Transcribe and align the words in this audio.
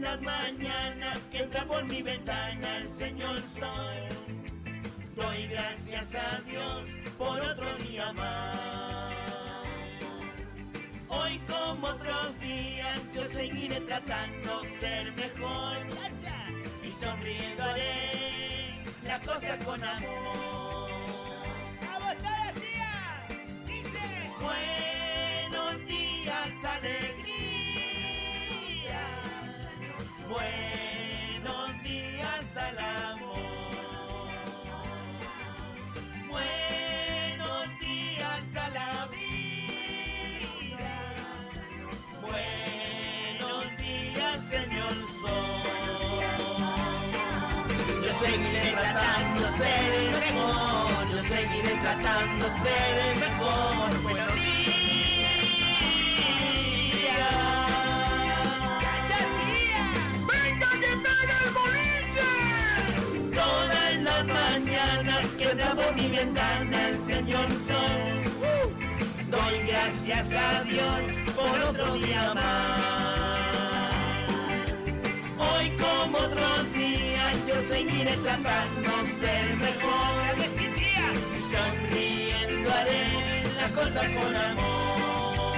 las 0.00 0.20
mañanas 0.20 1.18
que 1.30 1.38
entra 1.38 1.64
por 1.64 1.84
mi 1.84 2.02
ventana 2.02 2.78
el 2.78 2.90
señor 2.90 3.40
sol. 3.48 3.96
Doy 5.14 5.46
gracias 5.46 6.14
a 6.14 6.40
Dios 6.42 6.84
por 7.16 7.40
otro 7.40 7.74
día 7.76 8.12
más. 8.12 9.14
Hoy 11.08 11.40
como 11.48 11.86
otros 11.88 12.38
días 12.40 13.00
yo 13.14 13.24
seguiré 13.24 13.80
tratando 13.80 14.62
ser 14.80 15.12
mejor 15.12 15.76
y 16.82 16.90
sonriendo 16.90 17.62
haré 17.62 18.82
las 19.04 19.20
cosas 19.20 19.64
con 19.64 19.82
amor. 19.82 20.65
Tratando 51.86 52.44
de 52.46 52.50
ser 52.62 52.94
el 53.06 53.16
mejor. 53.20 54.02
Buenos 54.02 54.34
días. 54.34 54.86
¡Venga 60.30 60.70
que 60.82 60.92
pega 61.06 61.36
el 61.44 61.50
boliche! 61.58 62.28
Todas 63.40 63.90
las 64.08 64.24
mañanas 64.40 65.24
que 65.38 65.48
grabo 65.54 65.84
mi 65.94 66.08
ventana 66.08 66.88
el 66.88 66.98
señor 66.98 67.48
sol. 67.68 68.02
Doy 69.30 69.56
gracias 69.68 70.32
a 70.32 70.64
Dios 70.64 71.02
por 71.36 71.56
otro 71.70 71.94
día 71.94 72.34
más. 72.34 72.80
Hoy 75.38 75.66
como 75.84 76.18
otros 76.18 76.72
días 76.74 77.32
yo 77.46 77.56
seguiré 77.68 78.16
tratando 78.16 78.90
de 79.02 79.08
ser 79.20 79.56
mejor. 79.56 79.95
Las 83.76 83.86
cosas 83.86 84.08
con 84.08 84.36
amor. 84.36 85.56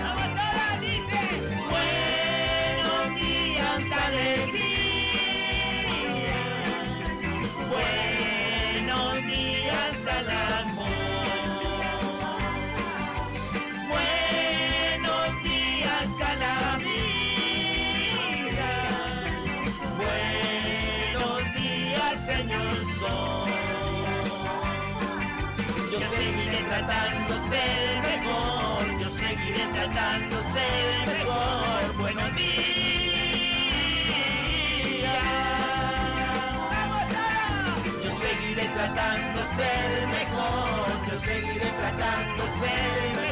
¡Vamos 0.00 0.28
todas, 0.34 0.80
dice! 0.80 1.20
Buenos 1.70 3.04
días, 3.20 3.84
alegría. 4.06 4.78
Buenos 7.70 9.12
días 9.26 9.96
al 10.06 10.28
tratando 29.92 30.36
de 30.36 31.06
mejor. 31.12 31.96
Buenos 31.98 32.34
días. 32.36 32.48
Yo 38.04 38.10
seguiré 38.10 38.64
tratando 38.68 39.40
ser 39.56 40.06
mejor, 40.08 40.88
yo 41.10 41.20
seguiré 41.20 41.70
tratando 41.80 42.44
ser 42.60 43.16
mejor. 43.16 43.27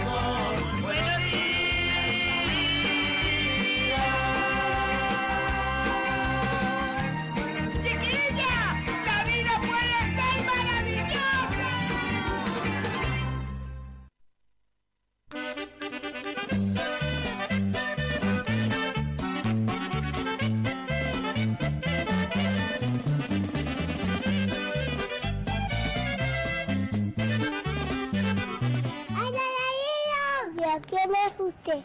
Usted? 31.67 31.83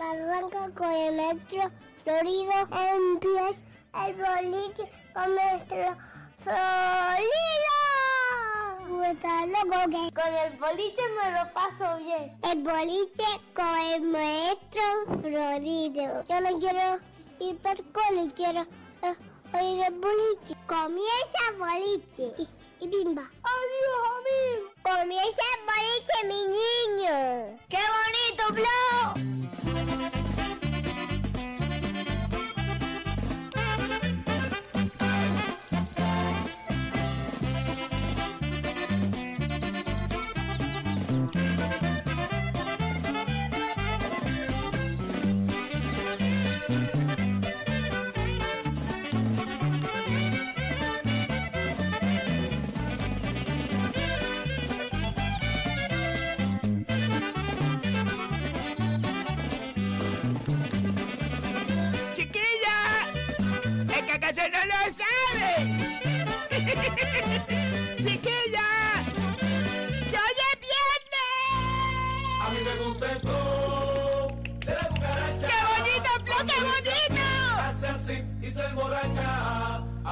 Arranca 0.00 0.70
con 0.74 0.90
el 0.92 1.14
metro 1.14 1.70
Florido. 2.04 2.52
Empieza 2.94 3.62
el 4.06 4.14
boliche 4.14 4.90
con 5.14 5.34
nuestro 5.34 5.96
Florido. 6.42 7.72
Puta, 8.88 9.46
loco 9.46 9.90
que 9.90 10.12
con 10.12 10.34
el 10.34 10.58
boliche 10.58 11.02
me 11.16 11.32
lo 11.32 11.52
paso 11.52 11.98
bien. 11.98 12.38
El 12.50 12.62
boliche 12.62 13.24
con 13.54 13.78
el 13.94 14.02
maestro 14.02 14.82
Florido. 15.20 16.24
Yo 16.28 16.40
no 16.40 16.58
quiero 16.58 16.98
ir 17.40 17.56
por 17.58 17.76
cole, 17.92 18.32
quiero 18.34 18.62
eh, 19.02 19.16
oír 19.54 19.84
el 19.86 19.94
boliche. 19.94 20.56
Comienza 20.66 21.38
el 21.50 21.58
boliche. 21.58 22.34
Y, 22.38 22.84
y 22.84 22.88
bimba. 22.88 23.22
Adiós, 23.22 24.02
amigo. 24.16 24.71
Comienza 24.82 25.42
el 25.54 25.60
boliche, 25.64 26.26
mi 26.26 26.40
niño. 26.48 27.58
¡Qué 27.68 27.78
bonito, 27.78 28.54
Flo! 28.54 29.31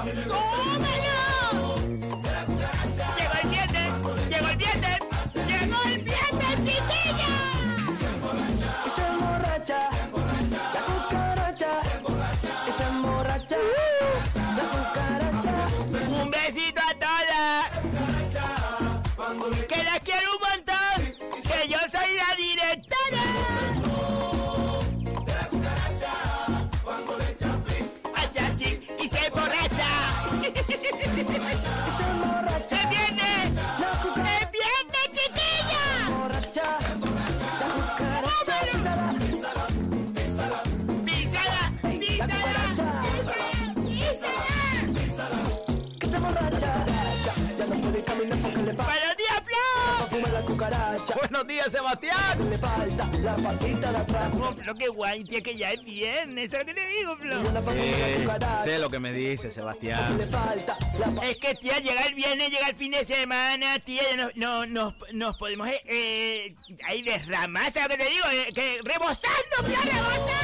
A 0.00 0.04
mí 0.04 0.12
Buenos 51.30 51.46
días, 51.46 51.70
Sebastián. 51.70 52.50
Le 52.50 52.58
falta 52.58 53.08
la 53.20 53.36
patita 53.36 53.92
de 53.92 53.98
atrás. 53.98 54.34
No, 54.34 54.52
Flo, 54.52 54.74
qué 54.74 54.88
guay, 54.88 55.22
tía, 55.22 55.40
que 55.40 55.56
ya 55.56 55.70
es 55.70 55.84
viernes. 55.84 56.50
¿Sabes 56.50 56.66
lo 56.66 56.74
que 56.74 56.80
te 56.80 56.88
digo, 56.88 57.16
Flo? 57.18 57.36
Sí, 57.72 57.92
sé 58.64 58.80
lo 58.80 58.90
que 58.90 58.98
me 58.98 59.12
dice, 59.12 59.52
Sebastián. 59.52 60.18
Es 61.22 61.36
que, 61.36 61.54
tía, 61.54 61.78
llega 61.78 62.04
el 62.06 62.14
viernes, 62.14 62.50
llega 62.50 62.68
el 62.68 62.74
fin 62.74 62.90
de 62.90 63.04
semana, 63.04 63.78
tía, 63.78 64.02
ya 64.10 64.16
no, 64.16 64.30
no, 64.34 64.66
nos, 64.66 64.94
nos 65.12 65.36
podemos 65.36 65.68
eh, 65.68 65.80
eh, 65.84 66.56
ahí 66.84 67.02
derramar, 67.02 67.70
¿sabes 67.72 67.90
lo 67.90 67.96
que 67.96 68.04
te 68.04 68.10
digo? 68.10 68.24
Eh, 68.32 68.52
que 68.52 68.80
rebosando, 68.82 69.56
Flo, 69.58 69.76
rebosando. 69.84 70.40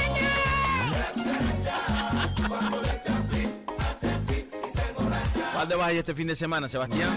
¿Cuándo 5.57 5.79
vas 5.79 5.89
a 5.89 5.93
ir 5.95 5.99
este 6.01 6.15
fin 6.15 6.27
de 6.27 6.37
semana, 6.37 6.69
Sebastián? 6.69 7.17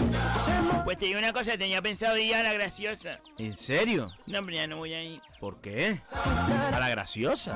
Pues 0.84 0.96
te 0.96 1.04
digo 1.04 1.18
una 1.18 1.30
cosa, 1.30 1.58
tenía 1.58 1.82
pensado 1.82 2.16
ir 2.16 2.34
a 2.34 2.42
la 2.42 2.54
graciosa. 2.54 3.20
¿En 3.36 3.54
serio? 3.54 4.10
No, 4.26 4.38
hombre, 4.38 4.56
ya 4.56 4.66
no 4.66 4.78
voy 4.78 4.94
a 4.94 5.02
ir. 5.02 5.20
¿Por 5.38 5.60
qué? 5.60 6.00
A 6.10 6.80
la 6.80 6.88
graciosa. 6.88 7.54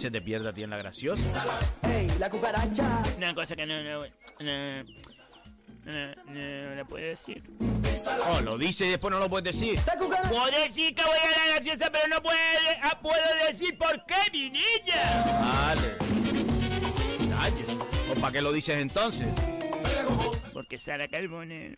Se 0.00 0.10
te 0.10 0.22
pierde 0.22 0.48
a 0.48 0.52
ti 0.54 0.62
en 0.62 0.70
la 0.70 0.78
graciosa. 0.78 1.44
Ey, 1.82 2.08
la 2.18 2.30
cucaracha. 2.30 3.02
Una 3.18 3.34
cosa 3.34 3.54
que 3.54 3.66
no, 3.66 3.82
no, 3.82 4.00
no, 4.40 4.82
no, 5.84 6.14
no 6.24 6.74
la 6.74 6.84
puedo 6.86 7.04
decir. 7.04 7.42
Oh, 8.30 8.40
lo 8.40 8.56
dice 8.56 8.86
y 8.86 8.90
después 8.92 9.12
no 9.12 9.18
lo 9.18 9.28
puedes 9.28 9.54
decir. 9.54 9.78
Puedo 9.98 10.46
decir 10.64 10.94
que 10.94 11.04
voy 11.04 11.18
a 11.18 11.38
la 11.38 11.52
graciosa, 11.52 11.92
pero 11.92 12.08
no 12.08 12.22
puedo, 12.22 12.38
ah, 12.82 12.98
puedo 12.98 13.22
decir 13.46 13.76
por 13.76 14.06
qué, 14.06 14.16
mi 14.32 14.48
niña. 14.48 15.26
Vale. 15.38 15.98
Calle. 17.28 17.64
¿O 18.10 18.14
para 18.22 18.32
qué 18.32 18.40
lo 18.40 18.52
dices 18.52 18.80
entonces? 18.80 19.28
Porque 20.52 20.78
Sara 20.78 21.08
Carbonero. 21.08 21.76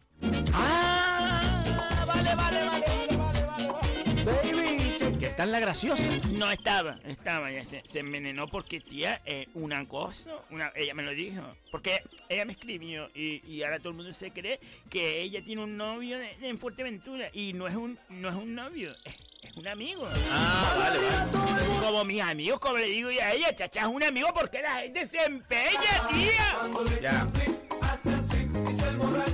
Ah, 0.53 1.63
vale, 2.07 2.35
vale, 2.35 2.35
vale, 2.35 2.69
vale, 3.17 3.17
vale, 3.17 3.67
vale. 3.73 4.25
Baby. 4.25 4.75
Que 5.19 5.27
está 5.27 5.45
en 5.45 5.53
la 5.53 5.61
graciosa. 5.61 6.03
No 6.33 6.51
estaba, 6.51 6.99
estaba, 7.07 7.51
ya 7.53 7.65
se, 7.65 7.83
se 7.85 8.01
envenenó 8.01 8.49
porque 8.49 8.81
tía, 8.81 9.21
eh, 9.25 9.49
una 9.55 9.87
cosa, 9.87 10.33
una, 10.51 10.73
ella 10.75 10.93
me 10.95 11.03
lo 11.03 11.13
dijo, 11.13 11.43
porque 11.71 12.03
ella 12.29 12.45
me 12.45 12.53
escribió 12.55 13.09
y, 13.15 13.43
y 13.47 13.63
ahora 13.63 13.79
todo 13.79 13.91
el 13.91 13.97
mundo 13.97 14.13
se 14.13 14.31
cree 14.33 14.59
que 14.91 15.21
ella 15.23 15.43
tiene 15.45 15.63
un 15.63 15.77
novio 15.77 16.19
de- 16.19 16.37
de- 16.39 16.49
en 16.49 16.59
Fuerteventura 16.59 17.29
y 17.33 17.53
no 17.53 17.69
es 17.69 17.75
un, 17.77 17.99
no 18.09 18.29
es 18.29 18.35
un 18.35 18.55
novio, 18.55 18.93
es, 19.05 19.15
es 19.43 19.57
un 19.57 19.69
amigo. 19.69 20.07
Ah, 20.31 20.75
vale, 20.79 20.99
vale. 20.99 21.65
Como 21.81 22.05
mis 22.05 22.23
amigos, 22.23 22.59
como 22.61 22.77
le 22.79 22.87
digo 22.87 23.11
yo 23.11 23.23
a 23.23 23.33
ella, 23.33 23.55
chacha 23.55 23.81
es 23.81 23.87
un 23.87 24.03
amigo 24.03 24.29
porque 24.35 24.61
la 24.63 24.77
gente 24.83 25.07
se 25.07 25.23
empeña, 25.23 26.09
tía. 26.11 27.01
Ya. 27.01 27.29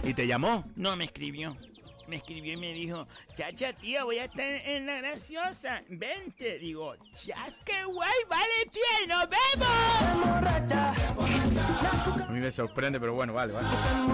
¿Y 0.05 0.15
te 0.15 0.27
llamó? 0.27 0.65
No, 0.77 0.97
me 0.97 1.05
escribió. 1.05 1.57
Me 2.09 2.17
escribió 2.17 2.55
y 2.55 2.57
me 2.57 2.73
dijo, 2.73 3.07
chacha, 3.35 3.73
tía, 3.73 4.03
voy 4.03 4.19
a 4.19 4.25
estar 4.25 4.45
en 4.45 4.87
la 4.87 4.97
graciosa. 4.97 5.83
Vente. 5.89 6.59
Digo, 6.59 6.97
chas, 7.15 7.57
qué 7.65 7.85
guay, 7.85 8.11
vale, 8.29 8.69
tía, 8.73 9.05
y 9.05 9.07
nos 9.07 9.29
vemos. 9.29 9.69
A 12.29 12.33
mí 12.33 12.41
me 12.41 12.51
sorprende, 12.51 12.99
pero 12.99 13.15
bueno, 13.15 13.33
vale, 13.33 13.53
vale. 13.53 13.69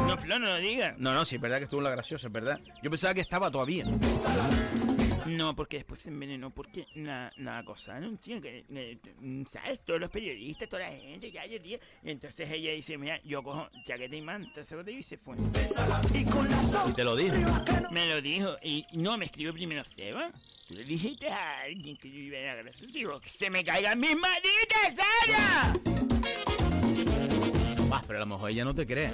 No, 0.06 0.16
Flo, 0.18 0.38
no 0.38 0.46
lo 0.46 0.56
digas. 0.56 0.94
No, 0.98 1.14
no, 1.14 1.24
sí, 1.24 1.36
es 1.36 1.40
verdad 1.40 1.56
que 1.58 1.64
estuvo 1.64 1.80
en 1.80 1.84
la 1.84 1.90
graciosa, 1.90 2.26
es 2.26 2.32
verdad. 2.32 2.60
Yo 2.82 2.90
pensaba 2.90 3.14
que 3.14 3.22
estaba 3.22 3.50
todavía. 3.50 3.86
No, 5.28 5.54
porque 5.54 5.78
después 5.78 6.00
se 6.00 6.08
envenenó, 6.08 6.50
porque 6.50 6.86
la, 6.94 7.30
la 7.36 7.58
acosaron, 7.58 8.18
tío, 8.18 8.40
que, 8.40 8.64
que, 8.68 8.98
¿sabes? 9.48 9.80
Todos 9.84 10.00
los 10.00 10.10
periodistas, 10.10 10.68
toda 10.68 10.90
la 10.90 10.96
gente, 10.96 11.30
ya, 11.30 11.42
tío. 11.46 11.78
Y 12.02 12.10
entonces 12.10 12.50
ella 12.50 12.72
dice, 12.72 12.96
mira, 12.98 13.20
yo 13.22 13.42
cojo 13.42 13.68
chaqueta 13.84 14.16
y 14.16 14.22
manta, 14.22 14.64
¿sabes 14.64 14.84
lo 14.84 14.90
que 14.90 14.96
dice? 14.96 15.16
Fue. 15.18 15.36
Y 16.14 16.24
con 16.24 16.48
la 16.48 16.84
Y 16.88 16.92
te 16.92 17.04
lo 17.04 17.16
dije. 17.16 17.44
Me 17.90 18.08
lo 18.08 18.20
dijo, 18.20 18.56
y 18.62 18.86
no, 18.92 19.16
me 19.16 19.26
escribió 19.26 19.52
primero 19.52 19.84
Seba. 19.84 20.30
Tú 20.66 20.74
le 20.74 20.84
dijiste 20.84 21.28
a 21.28 21.60
alguien 21.62 21.96
que 21.96 22.10
yo 22.10 22.18
iba 22.18 22.38
a 22.38 22.40
ir 22.40 22.48
a 22.48 22.86
digo, 22.92 23.20
que 23.20 23.28
se 23.28 23.50
me 23.50 23.64
caigan 23.64 24.00
mis 24.00 24.16
manitas, 24.16 24.96
Sara. 24.96 26.15
Pero 28.06 28.18
a 28.18 28.20
lo 28.20 28.26
mejor 28.26 28.50
ella 28.50 28.64
no 28.64 28.74
te 28.74 28.86
cree. 28.86 29.10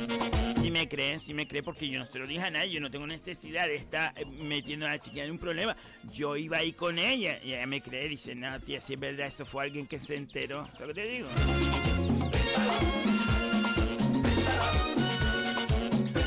Si 0.61 0.71
me 0.71 0.89
creen, 0.89 1.19
si 1.19 1.35
me 1.35 1.47
cree, 1.47 1.63
porque 1.63 1.89
yo 1.89 1.99
no 1.99 2.07
se 2.07 2.19
lo 2.19 2.27
dije 2.27 2.43
a 2.43 2.51
nadie, 2.51 2.71
yo 2.71 2.81
no 2.81 2.91
tengo 2.91 3.07
necesidad 3.07 3.67
de 3.67 3.77
estar 3.77 4.13
eh, 4.17 4.25
metiendo 4.25 4.87
a 4.87 4.91
la 4.91 5.01
chiquilla 5.01 5.25
en 5.25 5.33
un 5.33 5.39
problema. 5.39 5.77
Yo 6.13 6.37
iba 6.37 6.59
ahí 6.59 6.73
con 6.73 6.99
ella 6.99 7.39
y 7.43 7.53
ella 7.53 7.67
me 7.67 7.81
cree, 7.81 8.09
dice, 8.09 8.35
no, 8.35 8.61
tía, 8.61 8.81
si 8.81 8.95
es 8.95 9.01
verdad, 9.01 9.27
eso 9.27 9.45
fue 9.45 9.65
alguien 9.65 9.87
que 9.87 9.99
se 9.99 10.17
enteró. 10.17 10.65
¿Sabes 10.79 10.89
lo 10.89 10.95
te 10.95 11.09
digo? 11.09 11.29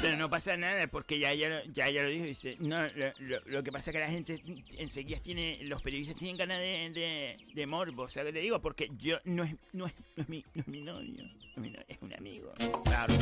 Pero 0.06 0.18
no 0.18 0.30
pasa 0.30 0.56
nada, 0.58 0.88
porque 0.88 1.20
ya 1.20 1.34
lo- 1.34 1.64
ya 1.72 1.88
ella 1.88 2.04
lo 2.04 2.10
dijo, 2.10 2.26
dice, 2.26 2.56
no, 2.60 2.84
lo, 2.88 3.12
lo- 3.20 3.40
lo 3.46 3.64
que 3.64 3.72
pasa 3.72 3.90
es 3.90 3.94
que 3.96 4.00
la 4.00 4.10
gente 4.10 4.42
enseguida 4.78 5.20
tiene, 5.20 5.60
los 5.64 5.82
periodistas 5.82 6.16
tienen 6.18 6.38
ganas 6.38 6.60
de, 6.60 6.90
de, 6.94 7.36
de 7.54 7.68
morbo, 7.68 8.08
¿sabes 8.10 8.28
lo 8.28 8.34
que 8.34 8.40
te 8.40 8.44
digo? 8.44 8.62
Porque 8.62 8.90
yo, 8.98 9.18
no 9.26 9.44
es, 9.44 9.56
no 9.74 9.88
es, 9.88 9.94
no 10.16 10.24
es, 10.24 10.30
mi, 10.30 10.46
no 10.54 10.62
es 10.62 10.68
mi 10.68 10.82
novio, 10.82 11.24
no 11.24 11.32
es 11.56 11.58
mi 11.58 11.70
novio, 11.72 11.86
es 11.88 11.98
un 12.02 12.14
amigo. 12.14 12.54
Claro. 12.86 13.14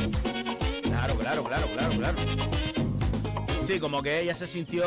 Claro, 0.82 1.16
claro, 1.18 1.44
claro, 1.44 1.66
claro, 1.74 1.92
claro. 1.96 2.18
Sí, 3.66 3.80
como 3.80 4.02
que 4.02 4.20
ella 4.20 4.34
se 4.34 4.46
sintió. 4.46 4.84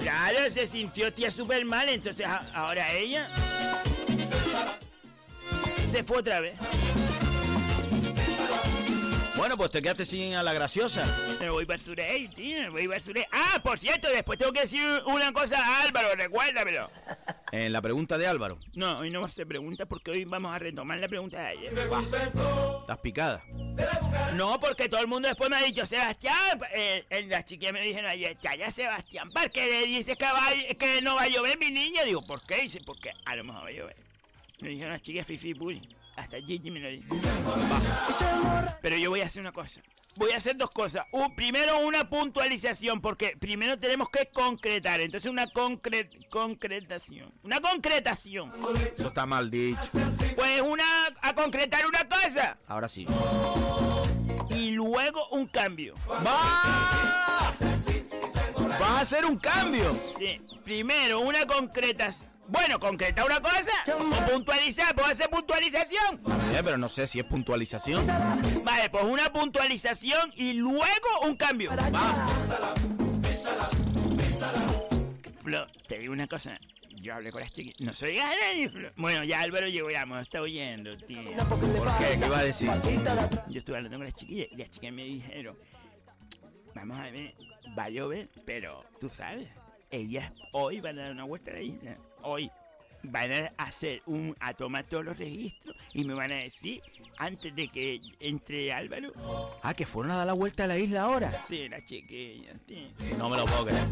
Claro, 0.00 0.50
se 0.50 0.66
sintió 0.66 1.12
tía 1.12 1.30
súper 1.30 1.64
mal, 1.64 1.88
entonces 1.90 2.24
a- 2.26 2.50
ahora 2.54 2.90
ella 2.94 3.28
se 5.92 6.02
fue 6.02 6.18
otra 6.18 6.40
vez. 6.40 6.56
Bueno, 9.36 9.56
pues 9.56 9.70
te 9.72 9.82
quedaste 9.82 10.06
sin 10.06 10.34
a 10.34 10.42
la 10.44 10.52
graciosa. 10.52 11.04
Me 11.40 11.50
voy 11.50 11.66
para 11.66 11.74
el 11.76 11.80
Surey, 11.82 12.28
tío, 12.28 12.70
me 12.72 12.86
voy 12.86 13.00
Surey. 13.00 13.24
Ah, 13.32 13.60
por 13.62 13.78
cierto, 13.80 14.08
después 14.08 14.38
tengo 14.38 14.52
que 14.52 14.60
decir 14.60 14.80
una 15.06 15.32
cosa 15.32 15.56
a 15.58 15.82
Álvaro, 15.82 16.08
recuérdamelo. 16.16 16.90
En 17.52 17.72
la 17.72 17.80
pregunta 17.80 18.18
de 18.18 18.26
Álvaro. 18.26 18.58
No, 18.74 18.98
hoy 18.98 19.10
no 19.10 19.20
va 19.20 19.26
a 19.26 19.28
hacer 19.28 19.46
preguntas 19.46 19.86
porque 19.88 20.10
hoy 20.10 20.24
vamos 20.24 20.50
a 20.52 20.58
retomar 20.58 20.98
la 20.98 21.06
pregunta 21.06 21.38
de 21.40 21.46
ayer. 21.46 21.72
Estás 22.80 22.98
picada. 22.98 23.44
No, 24.34 24.58
porque 24.58 24.88
todo 24.88 25.00
el 25.00 25.06
mundo 25.06 25.28
después 25.28 25.48
me 25.50 25.56
ha 25.58 25.62
dicho, 25.62 25.86
Sebastián, 25.86 26.34
eh, 26.74 27.04
eh, 27.08 27.26
las 27.28 27.44
chiquillas 27.44 27.72
me 27.72 27.82
dijeron 27.82 28.10
ayer, 28.10 28.36
Chaya 28.40 28.72
Sebastián, 28.72 29.30
¿para 29.30 29.48
qué 29.50 29.66
le 29.66 29.86
dices 29.86 30.16
que, 30.16 30.24
va, 30.24 30.48
a- 30.48 30.74
que 30.74 31.00
no 31.00 31.14
va 31.14 31.22
a 31.22 31.28
llover 31.28 31.56
mi 31.60 31.70
niña? 31.70 32.02
Digo, 32.02 32.26
¿por 32.26 32.44
qué? 32.44 32.62
Dice, 32.62 32.80
porque 32.84 33.12
a 33.24 33.36
lo 33.36 33.44
mejor 33.44 33.62
va 33.62 33.68
a 33.68 33.72
llover. 33.72 33.96
Me 34.60 34.70
dijeron 34.70 34.92
las 34.92 35.02
chicas 35.02 35.24
Fifi 35.24 35.50
y 35.50 35.54
Puli. 35.54 35.88
Hasta 36.16 36.38
Gigi 36.40 36.72
me 36.72 36.80
lo 36.80 36.88
dijo. 36.88 37.14
Pero 38.84 38.98
yo 38.98 39.08
voy 39.08 39.22
a 39.22 39.24
hacer 39.24 39.40
una 39.40 39.52
cosa. 39.52 39.80
Voy 40.16 40.32
a 40.32 40.36
hacer 40.36 40.58
dos 40.58 40.70
cosas. 40.70 41.06
Un, 41.10 41.34
primero 41.34 41.78
una 41.78 42.10
puntualización, 42.10 43.00
porque 43.00 43.34
primero 43.40 43.78
tenemos 43.78 44.10
que 44.10 44.28
concretar. 44.30 45.00
Entonces 45.00 45.30
una 45.30 45.46
concre 45.46 46.06
concretación. 46.30 47.32
Una 47.42 47.62
concretación. 47.62 48.52
Eso 48.92 49.08
está 49.08 49.24
mal 49.24 49.50
dicho. 49.50 49.80
Pues 50.36 50.60
una 50.60 50.84
a 51.22 51.34
concretar 51.34 51.86
una 51.86 52.06
cosa. 52.06 52.58
Ahora 52.66 52.86
sí. 52.86 53.06
Y 54.50 54.72
luego 54.72 55.28
un 55.30 55.46
cambio. 55.46 55.94
¡Va! 56.06 57.54
¡Vas 58.68 58.90
a 58.90 59.00
hacer 59.00 59.24
un 59.24 59.38
cambio! 59.38 59.94
Sí, 60.18 60.42
primero 60.62 61.20
una 61.20 61.46
concretación. 61.46 62.33
Bueno, 62.48 62.78
concretar 62.78 63.24
una 63.24 63.40
cosa 63.40 63.72
o 63.94 64.32
puntualizar, 64.32 64.94
¿puedo 64.94 65.08
hacer 65.08 65.30
puntualización? 65.30 66.20
Eh, 66.52 66.60
pero 66.62 66.76
no 66.76 66.88
sé 66.88 67.06
si 67.06 67.18
es 67.18 67.24
puntualización. 67.24 68.06
Vale, 68.64 68.90
pues 68.90 69.04
una 69.04 69.32
puntualización 69.32 70.32
y 70.34 70.52
luego 70.54 71.20
un 71.22 71.36
cambio. 71.36 71.70
Va. 71.70 72.26
Flo, 75.42 75.66
te 75.86 75.98
digo 75.98 76.12
una 76.12 76.26
cosa. 76.26 76.58
Yo 76.90 77.14
hablé 77.14 77.30
con 77.32 77.42
las 77.42 77.52
chiquillas. 77.52 77.80
No 77.80 77.92
soy 77.92 78.18
ni 78.56 78.68
Flo. 78.68 78.90
Bueno, 78.96 79.24
ya 79.24 79.40
Álvaro 79.40 79.66
llegó, 79.68 79.90
ya 79.90 80.06
me 80.06 80.20
está 80.20 80.40
oyendo, 80.40 80.96
tío. 80.96 81.22
¿Por 81.48 81.60
qué? 81.98 82.18
¿Qué 82.18 82.26
iba 82.26 82.38
a 82.38 82.44
decir? 82.44 82.70
Yo 83.48 83.58
estuve 83.58 83.76
hablando 83.76 83.98
con 83.98 84.06
las 84.06 84.14
chiquillas 84.14 84.48
y 84.50 84.56
las 84.56 84.70
chicas 84.70 84.92
me 84.92 85.04
dijeron, 85.04 85.58
vamos 86.74 86.98
a 86.98 87.10
ver, 87.10 87.34
va 87.78 87.84
a 87.84 87.88
llover, 87.90 88.30
pero 88.46 88.84
tú 89.00 89.10
sabes, 89.10 89.48
ellas 89.90 90.32
hoy 90.52 90.80
van 90.80 90.98
a 90.98 91.02
dar 91.02 91.12
una 91.12 91.24
vuelta 91.24 91.50
a 91.50 91.54
la 91.54 91.60
isla, 91.60 91.98
hoy 92.24 92.50
van 93.06 93.30
a 93.32 93.52
hacer 93.58 94.00
un, 94.06 94.34
a 94.40 94.54
tomar 94.54 94.84
todos 94.84 95.04
los 95.04 95.18
registros 95.18 95.76
y 95.92 96.04
me 96.04 96.14
van 96.14 96.32
a 96.32 96.36
decir, 96.36 96.80
antes 97.18 97.54
de 97.54 97.68
que 97.68 97.98
entre 98.18 98.72
Álvaro, 98.72 99.12
Ah, 99.62 99.74
que 99.74 99.84
fueron 99.84 100.12
a 100.12 100.16
dar 100.16 100.26
la 100.26 100.32
vuelta 100.32 100.64
a 100.64 100.66
la 100.66 100.78
isla 100.78 101.02
ahora. 101.02 101.28
sí, 101.42 101.68
las 101.68 101.84
chiquillas, 101.84 102.56
tío. 102.66 102.88
No 103.18 103.28
me 103.28 103.36
lo 103.36 103.44
puedo 103.44 103.66
creer. 103.66 103.84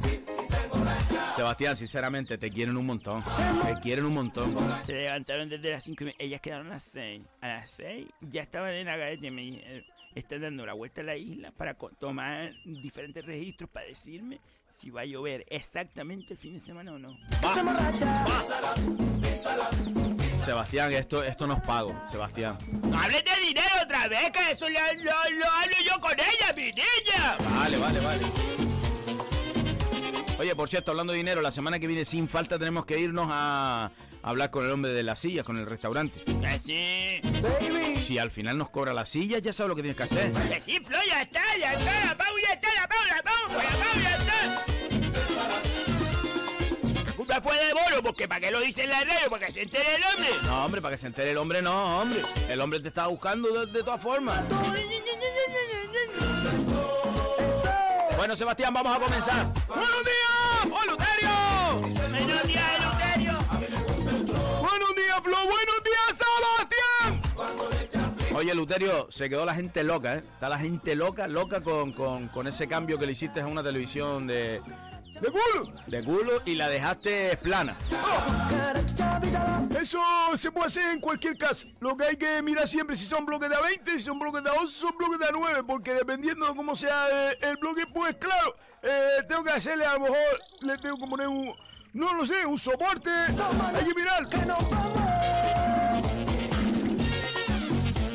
Sebastián, 1.37 1.77
sinceramente, 1.77 2.39
te 2.39 2.51
quieren 2.51 2.77
un 2.77 2.87
montón. 2.87 3.23
Te 3.65 3.81
quieren 3.81 4.05
un 4.07 4.15
montón. 4.15 4.55
Se 4.85 4.95
levantaron 4.95 5.49
desde 5.49 5.71
las 5.73 5.85
5 5.85 6.03
y 6.03 6.07
media. 6.07 6.17
Ellas 6.19 6.41
quedaron 6.41 6.67
a 6.69 6.71
las 6.75 6.85
6. 6.85 7.23
A 7.41 7.49
las 7.49 7.71
6 7.73 8.07
ya 8.23 8.43
estaban 8.43 8.73
en 8.73 8.87
la 8.87 8.97
galleta 8.97 9.27
y 9.27 9.31
me 9.31 9.43
dijeron, 9.43 9.85
están 10.15 10.41
dando 10.43 10.67
la 10.67 10.73
vuelta 10.75 11.01
a 11.01 11.05
la 11.05 11.17
isla 11.17 11.51
para 11.53 11.75
tomar 11.75 12.53
diferentes 12.65 13.25
registros 13.25 13.69
para 13.71 13.87
decirme 13.87 14.41
si 14.83 14.91
va 14.91 15.03
a 15.03 15.05
llover 15.05 15.45
exactamente 15.49 16.33
el 16.35 16.39
fin 16.41 16.55
de 16.55 16.61
semana 16.61 16.93
o 16.93 16.99
no. 16.99 17.17
Sebastián, 20.45 20.93
esto, 20.93 21.23
esto 21.23 21.47
no 21.47 21.55
es 21.55 21.63
pago, 21.63 21.95
Sebastián. 22.11 22.59
¡No 22.89 22.99
hables 22.99 23.23
de 23.25 23.47
dinero 23.47 23.69
otra 23.85 24.09
vez! 24.09 24.31
¡Que 24.33 24.51
eso 24.51 24.69
lo, 24.69 24.81
lo- 24.97 25.31
lo 25.39 25.47
hablo 25.51 25.77
yo 25.87 26.01
con 26.01 26.13
ella, 26.13 26.53
mi 26.57 26.65
niña! 26.73 27.37
Vale, 27.61 27.77
vale, 27.79 28.01
vale. 28.01 28.23
Oye, 30.41 30.57
por 30.57 30.69
cierto, 30.69 30.91
hablando 30.91 31.13
de 31.13 31.19
dinero, 31.19 31.41
la 31.43 31.53
semana 31.53 31.79
que 31.79 31.87
viene 31.87 32.05
sin 32.05 32.29
falta 32.29 32.59
tenemos 32.59 32.85
que 32.85 32.99
irnos 32.99 33.29
a 33.31 33.93
hablar 34.25 34.51
con 34.51 34.65
el 34.65 34.73
hombre 34.73 34.91
de 34.91 35.05
las 35.05 35.21
sillas, 35.21 35.47
con 35.47 35.59
el 35.59 35.67
restaurante. 35.67 36.21
Así. 36.45 37.21
Baby, 37.41 37.97
Si 37.99 38.19
al 38.19 38.33
final 38.33 38.59
nos 38.59 38.69
cobra 38.71 38.93
las 38.93 39.09
sillas, 39.09 39.43
ya 39.43 39.53
sabes 39.53 39.69
lo 39.69 39.77
que 39.77 39.83
tienes 39.83 39.97
que 39.97 40.03
hacer. 40.03 40.33
Que 40.33 40.61
sí, 40.61 40.81
Flo, 40.85 40.99
ya 41.09 41.23
está, 41.23 41.43
ya 41.61 41.75
está, 41.75 42.07
la 42.07 42.17
Pau 42.17 42.35
ya 42.45 42.55
está, 42.55 42.69
la 42.75 42.89
Pau, 42.89 42.99
la 43.09 43.23
Pau, 43.23 43.35
pues 43.53 43.65
la 43.65 43.71
Pau 43.71 44.01
ya 44.03 44.17
está. 44.17 44.72
Culpa 47.33 47.49
fue 47.49 47.67
de 47.67 47.73
Bolo, 47.73 48.03
porque 48.03 48.29
¿para 48.29 48.41
qué 48.41 48.51
lo 48.51 48.61
dice 48.61 48.85
en 48.85 48.91
la 48.91 49.01
radio? 49.01 49.31
¿Para 49.31 49.47
que 49.47 49.53
se 49.53 49.63
entere 49.63 49.95
el 49.95 50.03
hombre? 50.03 50.29
No, 50.45 50.65
hombre, 50.67 50.83
para 50.83 50.95
que 50.95 51.01
se 51.01 51.07
entere 51.07 51.31
el 51.31 51.39
hombre, 51.39 51.63
no, 51.63 52.03
hombre. 52.03 52.21
El 52.51 52.61
hombre 52.61 52.79
te 52.81 52.89
está 52.89 53.07
buscando 53.07 53.49
de, 53.49 53.73
de 53.73 53.83
todas 53.83 54.03
formas. 54.03 54.39
Bueno, 58.17 58.37
Sebastián, 58.37 58.75
vamos 58.75 58.95
a 58.95 59.01
comenzar. 59.01 59.51
¡Buenos 59.67 60.05
días! 60.05 60.67
¡Oh, 60.71 60.85
Luterio! 60.91 61.31
Buenos 62.11 62.43
días, 62.47 62.65
Eleuterio. 62.77 63.33
¡Buenos 64.61 64.95
días, 64.95 65.21
Flo! 65.23 65.37
¡Buenos 65.37 65.81
días, 65.85 66.19
Sebastián! 66.19 67.21
Oye, 68.35 68.55
Luterio, 68.55 69.09
se 69.11 69.31
quedó 69.31 69.47
la 69.47 69.55
gente 69.55 69.85
loca, 69.85 70.17
¿eh? 70.17 70.25
Está 70.35 70.51
la 70.51 70.59
gente 70.59 70.95
loca, 70.95 71.29
loca 71.29 71.63
con, 71.63 71.93
con, 71.93 72.29
con 72.29 72.47
ese 72.47 72.69
cambio 72.69 72.99
que 72.99 73.07
le 73.07 73.13
hiciste 73.13 73.41
a 73.41 73.47
una 73.47 73.63
televisión 73.63 74.27
de... 74.27 74.61
¡De 75.21 75.31
culo! 75.31 75.73
De 75.87 76.05
culo 76.05 76.43
y 76.47 76.55
la 76.55 76.69
dejaste 76.69 77.37
plana. 77.39 77.77
Eso 79.81 80.01
se 80.37 80.51
puede 80.51 80.67
hacer 80.67 80.93
en 80.93 81.01
cualquier 81.01 81.37
casa. 81.37 81.67
Lo 81.81 81.97
que 81.97 82.05
hay 82.05 82.17
que 82.17 82.41
mirar 82.43 82.67
siempre 82.67 82.97
si 82.97 83.05
son 83.05 83.27
bloques 83.27 83.49
de 83.49 83.57
a 83.57 83.61
20, 83.61 83.91
si 83.93 84.01
son 84.01 84.19
bloques 84.19 84.43
de 84.43 84.51
a 84.51 84.55
11, 84.55 84.79
son 84.79 84.97
bloques 84.97 85.19
de 85.19 85.27
a 85.27 85.31
9, 85.33 85.65
porque 85.67 85.95
dependiendo 85.95 86.47
de 86.47 86.55
cómo 86.55 86.75
sea 86.75 87.31
eh, 87.31 87.39
el 87.43 87.57
bloque, 87.57 87.87
pues 87.87 88.17
claro, 88.17 88.57
eh, 88.83 89.23
tengo 89.29 89.45
que 89.45 89.51
hacerle 89.51 89.85
a 89.85 89.95
lo 89.95 90.01
mejor, 90.01 90.41
le 90.61 90.79
tengo 90.79 90.97
que 90.97 91.07
poner 91.07 91.29
un, 91.29 91.55
no 91.93 92.15
lo 92.15 92.27
sé, 92.27 92.47
un 92.47 92.59
soporte. 92.59 93.11
Hay 93.11 93.85
que 93.85 93.95
mirar. 93.95 94.29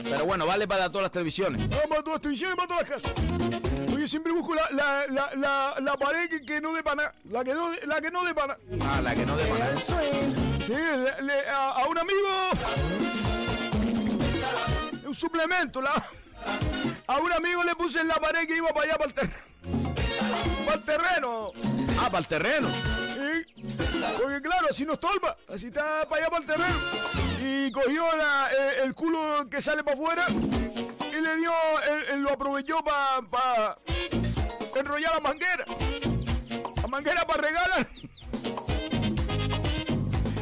Pero 0.04 0.26
bueno, 0.26 0.46
vale 0.46 0.68
para 0.68 0.90
todas 0.90 1.04
las 1.04 1.12
televisiones. 1.12 1.70
Vamos 1.70 2.00
a 2.00 2.04
todas 2.04 2.14
las 2.14 2.22
televisiones, 2.22 2.56
para 2.56 2.68
todas 2.68 2.90
las 2.90 3.02
casas. 3.02 3.97
Yo 4.08 4.12
siempre 4.12 4.32
busco 4.32 4.56
la, 4.56 4.70
la, 4.72 5.06
la, 5.10 5.32
la, 5.36 5.76
la 5.82 5.98
pared 5.98 6.30
que, 6.30 6.40
que 6.40 6.62
no 6.62 6.72
dé 6.72 6.82
para 6.82 6.96
nada. 6.96 7.16
La 7.30 7.44
que 7.44 7.54
no, 7.54 7.74
la 7.74 8.00
que 8.00 8.10
no 8.10 8.24
dé 8.24 8.34
para 8.34 8.58
nada. 8.72 8.90
Ah, 8.90 9.02
la 9.02 9.14
que 9.14 9.26
no 9.26 9.36
de 9.36 9.44
swing. 9.78 10.62
Sí, 10.66 10.72
le- 10.72 11.22
le- 11.24 11.50
a, 11.50 11.72
a 11.72 11.86
un 11.88 11.98
amigo. 11.98 12.30
Un 15.08 15.14
suplemento. 15.14 15.82
La, 15.82 15.92
a 17.06 17.18
un 17.18 17.34
amigo 17.34 17.66
le 17.66 17.76
puse 17.76 18.00
en 18.00 18.08
la 18.08 18.16
pared 18.16 18.48
que 18.48 18.56
iba 18.56 18.70
para 18.70 18.86
allá, 18.86 18.94
para 18.96 19.08
el, 19.10 19.14
ter- 19.14 19.34
para 20.66 20.78
el 20.78 20.84
terreno. 20.86 21.52
Ah, 22.00 22.06
para 22.06 22.20
el 22.20 22.28
terreno. 22.28 22.70
Sí, 22.70 23.66
porque 24.24 24.42
claro, 24.42 24.68
así 24.72 24.86
no 24.86 24.94
estorba. 24.94 25.36
Así 25.54 25.68
está 25.68 26.08
para 26.08 26.22
allá, 26.22 26.30
para 26.30 26.42
el 26.44 26.46
terreno. 26.46 26.80
Y 27.44 27.72
cogió 27.74 28.06
la- 28.16 28.50
eh, 28.58 28.84
el 28.86 28.94
culo 28.94 29.50
que 29.52 29.62
sale 29.62 29.84
para 29.84 29.98
afuera 29.98 30.26
y 30.30 31.20
le 31.20 31.36
dio, 31.38 31.52
él, 31.90 32.06
él 32.12 32.22
lo 32.22 32.32
aprovechó 32.32 32.82
para 32.86 33.76
enrollar 34.80 35.14
la 35.14 35.20
manguera. 35.20 35.66
La 36.82 36.88
manguera 36.88 37.26
para 37.26 37.42
regalar. 37.44 37.88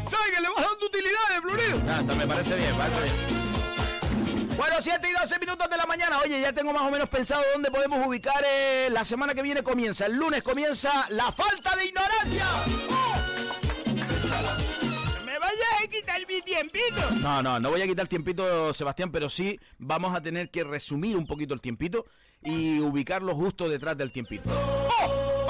¿Sabes 0.08 0.32
que 0.36 0.42
le 0.42 0.50
vas 0.50 0.62
dando 0.64 0.86
utilidades, 0.86 1.42
Florido? 1.42 1.82
Ah, 1.90 1.98
está, 2.02 2.16
me 2.16 2.28
parece 2.28 2.56
bien, 2.56 2.76
parece 2.76 3.02
bien. 3.04 3.46
Bueno, 4.56 4.76
7 4.80 5.10
y 5.10 5.14
12 5.14 5.40
minutos 5.40 5.70
de 5.70 5.78
la 5.78 5.86
mañana. 5.86 6.20
Oye, 6.20 6.40
ya 6.40 6.54
tengo 6.54 6.72
más 6.72 6.84
o 6.84 6.92
menos 6.92 7.10
pensado 7.10 7.44
dónde 7.54 7.70
podemos 7.72 8.06
ubicar. 8.08 8.42
eh, 8.48 8.88
la 8.92 9.04
semana 9.04 9.34
que 9.34 9.42
viene 9.42 9.64
comienza, 9.64 10.06
el 10.06 10.14
lunes 10.14 10.44
comienza 10.44 11.08
la 11.10 11.32
falta 11.32 11.76
de 11.76 11.86
ignorancia. 11.88 12.46
¿Me 15.26 15.38
vayas 15.40 15.84
a 15.84 15.88
quitar 15.88 16.26
mi 16.28 16.42
tiempito? 16.56 17.02
No, 17.22 17.44
no, 17.44 17.60
no 17.60 17.70
voy 17.70 17.82
a 17.82 17.88
quitar 17.88 18.08
tiempito, 18.08 18.74
Sebastián, 18.74 19.12
pero 19.12 19.30
sí 19.30 19.60
vamos 19.78 20.16
a 20.16 20.22
tener 20.22 20.50
que 20.50 20.64
resumir 20.64 21.18
un 21.18 21.26
poquito 21.26 21.54
el 21.54 21.62
tiempito 21.62 22.06
y 22.42 22.80
ubicarlo 22.80 23.36
justo 23.36 23.68
detrás 23.68 23.98
del 23.98 24.12
tiempito. 24.12 24.50
¡Oh! 24.50 25.45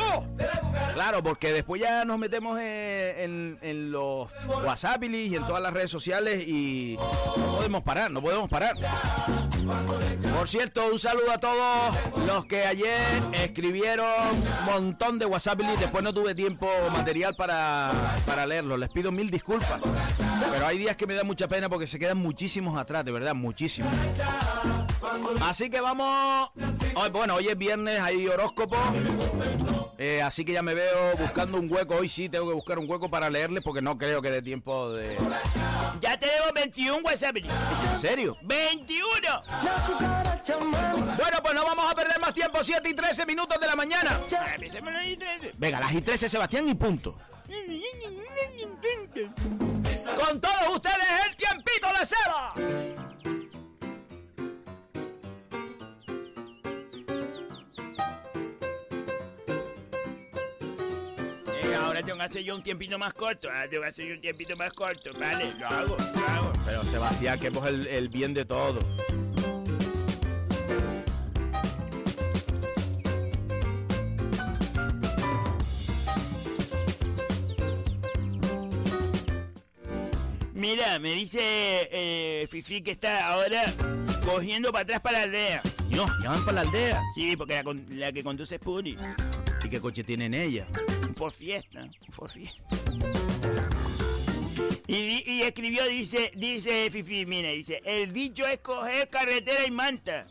Claro, 0.93 1.21
porque 1.21 1.51
después 1.51 1.81
ya 1.81 2.05
nos 2.05 2.17
metemos 2.17 2.57
en, 2.59 3.91
los 3.91 4.29
WhatsApp 4.63 5.03
y 5.03 5.35
en 5.35 5.45
todas 5.45 5.61
las 5.61 5.73
redes 5.73 5.91
sociales 5.91 6.41
y 6.47 6.97
no 7.37 7.57
podemos 7.57 7.83
parar, 7.83 8.11
no 8.11 8.21
podemos 8.21 8.49
parar. 8.49 8.75
Por 10.37 10.47
cierto, 10.47 10.87
un 10.91 10.99
saludo 10.99 11.31
a 11.31 11.37
todos 11.37 11.95
los 12.25 12.45
que 12.45 12.65
ayer 12.65 13.01
escribieron 13.33 14.05
un 14.31 14.65
montón 14.65 15.19
de 15.19 15.25
WhatsApp 15.25 15.61
y 15.61 15.79
después 15.79 16.03
no 16.03 16.13
tuve 16.13 16.33
tiempo 16.33 16.69
material 16.91 17.35
para, 17.35 18.15
para 18.25 18.45
leerlo. 18.45 18.77
Les 18.77 18.89
pido 18.89 19.11
mil 19.11 19.29
disculpas. 19.29 19.81
Pero 20.51 20.65
hay 20.65 20.77
días 20.77 20.95
que 20.95 21.07
me 21.07 21.13
da 21.13 21.23
mucha 21.23 21.47
pena 21.47 21.67
porque 21.67 21.87
se 21.87 21.99
quedan 21.99 22.17
muchísimos 22.17 22.77
atrás, 22.77 23.03
de 23.03 23.11
verdad, 23.11 23.35
muchísimos. 23.35 23.91
Así 25.41 25.69
que 25.69 25.81
vamos. 25.81 26.51
Bueno, 27.11 27.35
hoy 27.35 27.47
es 27.47 27.57
viernes, 27.57 27.99
hay 27.99 28.27
horóscopo. 28.27 28.77
Eh, 29.97 30.21
así 30.21 30.43
que 30.43 30.51
ya 30.51 30.61
me 30.61 30.73
veo 30.73 31.15
buscando 31.17 31.57
un 31.57 31.71
hueco. 31.71 31.95
Hoy 31.95 32.09
sí 32.09 32.27
tengo 32.27 32.47
que 32.47 32.53
buscar 32.53 32.79
un 32.79 32.89
hueco 32.89 33.09
para 33.09 33.29
leerles 33.29 33.63
porque 33.63 33.81
no 33.81 33.97
creo 33.97 34.21
que 34.21 34.29
dé 34.29 34.41
tiempo 34.41 34.91
de. 34.91 35.17
Ya 36.01 36.19
tenemos 36.19 36.51
21 36.53 37.01
WhatsApp. 37.03 37.37
¿En 37.37 37.99
serio? 37.99 38.37
21. 38.43 39.05
La 39.21 39.85
cucaracha, 39.85 40.57
mami. 40.57 41.01
Bueno, 41.01 41.37
pues 41.41 41.53
no 41.53 41.63
vamos 41.63 41.91
a 41.91 41.95
perder 41.95 42.19
más 42.19 42.33
tiempo. 42.33 42.59
7 42.61 42.89
y 42.89 42.93
13 42.93 43.25
minutos 43.25 43.59
de 43.59 43.67
la 43.67 43.75
mañana. 43.75 44.19
Empecemos 44.55 44.91
los 44.91 45.05
y 45.05 45.15
13. 45.15 45.51
Venga, 45.57 45.79
las 45.79 45.93
y 45.93 46.01
13, 46.01 46.29
Sebastián, 46.29 46.67
y 46.67 46.73
punto. 46.73 47.17
Con 50.25 50.41
todos 50.41 50.75
ustedes, 50.75 51.05
el 51.29 51.35
tiempito 51.35 51.87
de 51.99 52.05
Seba. 52.05 53.04
Ahora 61.95 62.05
tengo 62.05 62.19
que 62.19 62.25
hacer 62.25 62.43
yo 62.43 62.55
un 62.55 62.63
tiempito 62.63 62.97
más 62.99 63.13
corto. 63.13 63.47
Ahora 63.47 63.69
tengo 63.69 63.83
que 63.83 63.89
hacer 63.89 64.07
yo 64.07 64.15
un 64.15 64.21
tiempito 64.21 64.55
más 64.57 64.73
corto. 64.73 65.11
Vale, 65.17 65.53
lo 65.57 65.67
hago, 65.67 65.97
lo 65.97 66.27
hago. 66.27 66.51
Pero 66.65 66.83
Sebastián, 66.83 67.39
que 67.39 67.47
es 67.47 67.55
el, 67.55 67.87
el 67.87 68.09
bien 68.09 68.33
de 68.33 68.45
todo. 68.45 68.79
Mira, 80.53 80.99
me 80.99 81.13
dice 81.13 81.39
eh, 81.91 82.47
Fifi 82.49 82.81
que 82.81 82.91
está 82.91 83.27
ahora 83.29 83.71
cogiendo 84.25 84.71
para 84.71 84.83
atrás 84.83 84.99
para 84.99 85.19
la 85.19 85.23
aldea. 85.23 85.61
No, 85.91 86.07
ya 86.21 86.31
van 86.31 86.43
para 86.43 86.55
la 86.55 86.61
aldea. 86.61 87.01
Sí, 87.13 87.37
porque 87.37 87.61
la, 87.63 87.75
la 87.89 88.11
que 88.11 88.23
conduce 88.23 88.55
es 88.55 88.61
Puri. 88.61 88.97
¿Y 89.63 89.69
qué 89.69 89.79
coche 89.79 90.03
tienen 90.03 90.33
ella? 90.33 90.65
Por 91.17 91.31
fiesta, 91.31 91.87
por 92.15 92.29
fiesta. 92.29 92.61
Y, 94.87 95.41
escribió, 95.41 95.87
dice, 95.87 96.31
dice 96.35 96.89
Fifi, 96.91 97.25
mira, 97.25 97.49
dice, 97.49 97.81
el 97.85 98.13
dicho 98.13 98.45
es 98.45 98.59
coger 98.59 99.09
carretera 99.09 99.65
y 99.65 99.71
manta. 99.71 100.25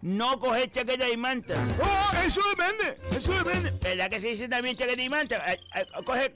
No 0.00 0.40
coger 0.40 0.70
chaqueta 0.72 1.08
y 1.08 1.16
manta. 1.16 1.54
Oh, 1.80 2.26
eso 2.26 2.40
depende. 2.50 2.98
Eso 3.16 3.32
depende. 3.32 3.72
¿Verdad 3.80 4.10
que 4.10 4.20
se 4.20 4.28
dice 4.28 4.48
también 4.48 4.76
chaqueta 4.76 5.00
y 5.00 5.08
manta? 5.08 5.52
Eh, 5.52 5.60
eh, 5.76 5.86
Coge 6.04 6.32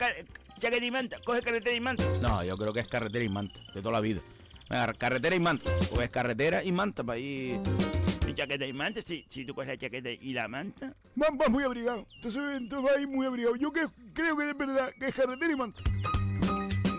chaqueta 0.61 0.85
y 0.85 0.91
manta, 0.91 1.19
coge 1.25 1.43
carretera 1.43 1.75
y 1.75 1.81
manta. 1.81 2.05
No, 2.21 2.45
yo 2.45 2.57
creo 2.57 2.73
que 2.73 2.81
es 2.81 2.89
carretera 2.89 3.25
y 3.25 3.29
manta, 3.29 3.59
de 3.75 3.83
toda 3.83 3.93
la 3.93 4.01
vida. 4.01 4.21
Carretera 4.99 5.35
y 5.35 5.41
manta. 5.41 5.71
Pues 5.93 6.11
carretera 6.11 6.63
y 6.63 6.73
manta 6.73 7.03
para 7.03 7.19
ir. 7.19 7.61
Chaqueta 8.37 8.67
y 8.67 8.73
manta, 8.75 9.01
si, 9.01 9.25
si 9.31 9.47
tú 9.47 9.55
coges 9.55 9.69
la 9.69 9.79
chaqueta 9.79 10.11
y 10.11 10.35
la 10.35 10.47
manta. 10.47 10.95
Vas, 11.15 11.31
vas 11.33 11.49
muy 11.49 11.65
abrigado. 11.65 12.05
Entonces, 12.17 12.43
entonces 12.55 12.93
vas 12.93 13.09
muy 13.09 13.27
abrigado. 13.27 13.57
Yo 13.57 13.73
que, 13.73 13.87
creo 14.13 14.37
que 14.37 14.51
es 14.51 14.57
verdad 14.59 14.93
que 14.99 15.07
es 15.07 15.15
carretera 15.15 15.53
y 15.53 15.57
manta. 15.57 15.83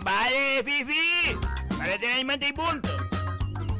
Vale, 0.02 0.64
Fifi. 0.64 1.38
Carretera 1.78 2.20
y 2.20 2.24
manta 2.24 2.48
y 2.48 2.52
punto. 2.52 2.88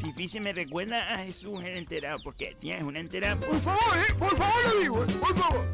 Fifi 0.00 0.28
se 0.28 0.38
me 0.38 0.52
recuerda 0.52 1.12
a 1.12 1.18
Jesús 1.18 1.60
el 1.64 1.76
enterado, 1.76 2.20
porque 2.22 2.56
tienes 2.60 2.84
una 2.84 3.00
enterada. 3.00 3.34
Por 3.34 3.58
favor, 3.60 3.98
eh. 3.98 4.14
Por 4.16 4.36
favor, 4.36 4.74
lo 4.74 4.80
digo, 4.80 5.04
eh. 5.04 5.14
Por 5.20 5.36
favor. 5.36 5.66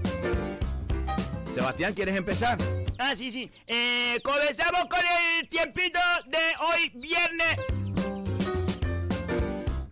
Sebastián, 1.55 1.93
¿quieres 1.93 2.17
empezar? 2.17 2.57
Ah, 2.99 3.15
sí, 3.15 3.31
sí. 3.31 3.51
Eh, 3.67 4.19
comenzamos 4.25 4.87
con 4.87 5.01
el 5.01 5.49
tiempito 5.51 6.01
de 6.27 6.39
hoy, 6.61 6.93
viernes. 6.95 7.84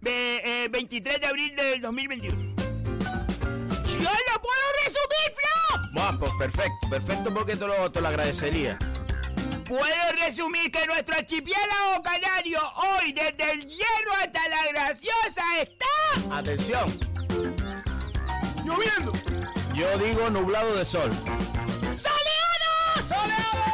De, 0.02 0.64
eh, 0.64 0.68
23 0.68 1.20
de 1.20 1.26
abril 1.26 1.56
del 1.56 1.80
2021. 1.80 2.36
¡Yo 2.36 4.10
lo 4.10 4.42
puedo 4.42 4.66
resumir, 4.84 5.32
Flo! 5.36 5.80
Bueno, 5.92 6.18
pues 6.18 6.32
perfecto, 6.38 6.90
perfecto 6.90 7.32
porque 7.32 7.56
te 7.56 7.66
lo, 7.66 7.90
te 7.90 8.00
lo 8.00 8.08
agradecería. 8.08 8.78
Puedo 9.64 10.12
resumir 10.26 10.70
que 10.70 10.84
nuestro 10.86 11.14
archipiélago 11.14 12.02
canario 12.02 12.60
hoy, 12.76 13.12
desde 13.12 13.52
el 13.52 13.66
hierro 13.66 14.12
hasta 14.20 14.48
la 14.48 14.66
graciosa, 14.72 15.42
está... 15.60 16.36
Atención, 16.36 16.98
Lloviendo. 18.64 19.12
yo 19.74 19.98
digo 19.98 20.28
nublado 20.30 20.74
de 20.76 20.84
sol. 20.84 21.10
¡Soleado! 21.96 23.08
¡Soleado! 23.08 23.71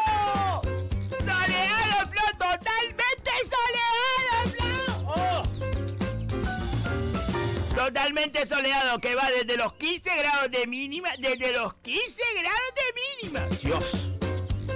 Totalmente 7.89 8.45
soleado, 8.45 9.01
que 9.01 9.15
va 9.15 9.31
desde 9.31 9.57
los 9.57 9.73
15 9.73 10.11
grados 10.19 10.51
de 10.51 10.67
mínima, 10.67 11.09
desde 11.19 11.55
los 11.55 11.73
15 11.77 12.21
grados 12.39 12.75
de 12.77 13.23
mínima, 13.23 13.47
Dios. 13.63 14.11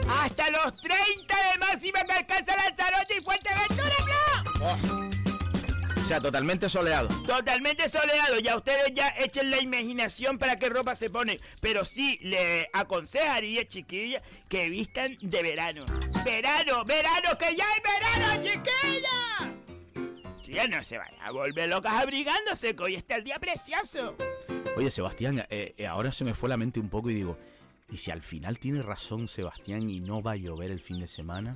hasta 0.08 0.48
los 0.48 0.80
30 0.80 1.36
de 1.52 1.58
máxima 1.58 2.04
que 2.04 2.12
alcanza 2.14 2.56
Lanzarote 2.56 3.18
y 3.18 3.20
Fuerteventura, 3.20 3.94
Flo. 4.02 4.64
Oh. 4.64 6.02
O 6.02 6.08
sea, 6.08 6.22
totalmente 6.22 6.70
soleado. 6.70 7.08
Totalmente 7.26 7.86
soleado, 7.90 8.38
ya 8.38 8.56
ustedes 8.56 8.94
ya 8.94 9.14
echen 9.18 9.50
la 9.50 9.60
imaginación 9.60 10.38
para 10.38 10.58
qué 10.58 10.70
ropa 10.70 10.94
se 10.94 11.10
pone, 11.10 11.38
pero 11.60 11.84
sí 11.84 12.18
le 12.22 12.70
aconsejaría, 12.72 13.68
chiquilla, 13.68 14.22
que 14.48 14.70
vistan 14.70 15.18
de 15.20 15.42
verano. 15.42 15.84
¡Verano, 16.24 16.82
verano, 16.86 17.36
que 17.38 17.54
ya 17.54 17.66
hay 17.68 17.80
verano, 17.82 18.42
chiquilla! 18.42 19.61
Ya 20.52 20.68
no 20.68 20.82
se 20.82 20.98
vayan 20.98 21.20
a 21.22 21.30
volver 21.30 21.68
locas 21.68 21.94
abrigándose, 21.94 22.76
que 22.76 22.82
hoy 22.82 22.94
está 22.94 23.16
el 23.16 23.24
día 23.24 23.38
precioso. 23.38 24.16
Oye, 24.76 24.90
Sebastián, 24.90 25.44
eh, 25.50 25.74
eh, 25.76 25.86
ahora 25.86 26.12
se 26.12 26.24
me 26.24 26.34
fue 26.34 26.48
la 26.48 26.56
mente 26.56 26.78
un 26.80 26.88
poco 26.88 27.10
y 27.10 27.14
digo, 27.14 27.38
¿y 27.90 27.96
si 27.96 28.10
al 28.10 28.22
final 28.22 28.58
tiene 28.58 28.82
razón 28.82 29.28
Sebastián 29.28 29.88
y 29.88 30.00
no 30.00 30.22
va 30.22 30.32
a 30.32 30.36
llover 30.36 30.70
el 30.70 30.80
fin 30.80 31.00
de 31.00 31.06
semana? 31.06 31.54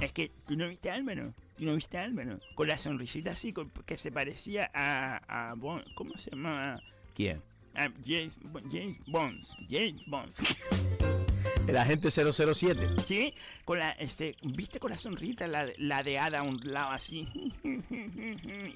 Es 0.00 0.12
que 0.12 0.30
tú 0.46 0.56
no 0.56 0.68
viste 0.68 0.90
a 0.90 0.94
Álvaro, 0.94 1.32
tú 1.56 1.64
no 1.64 1.74
viste 1.74 1.98
a 1.98 2.02
Álvaro, 2.02 2.36
con 2.54 2.68
la 2.68 2.76
sonrisita 2.78 3.32
así, 3.32 3.52
con- 3.52 3.70
que 3.70 3.96
se 3.98 4.10
parecía 4.12 4.70
a, 4.74 5.50
a 5.50 5.54
Bon- 5.54 5.82
¿cómo 5.94 6.16
se 6.18 6.30
llama? 6.30 6.80
¿Quién? 7.14 7.42
A 7.74 7.90
James, 8.06 8.36
James 8.70 8.98
Bonds, 9.06 9.56
James 9.68 10.00
Bonds. 10.06 10.38
El 11.66 11.76
agente 11.76 12.10
007. 12.10 12.88
Sí, 13.04 13.34
con 13.64 13.78
la, 13.78 13.90
este, 13.92 14.36
viste 14.42 14.78
con 14.78 14.90
la 14.90 14.98
sonrita, 14.98 15.46
la, 15.48 15.66
la 15.78 16.02
de 16.02 16.18
Ada 16.18 16.40
a 16.40 16.42
un 16.42 16.60
lado 16.62 16.92
así. 16.92 17.28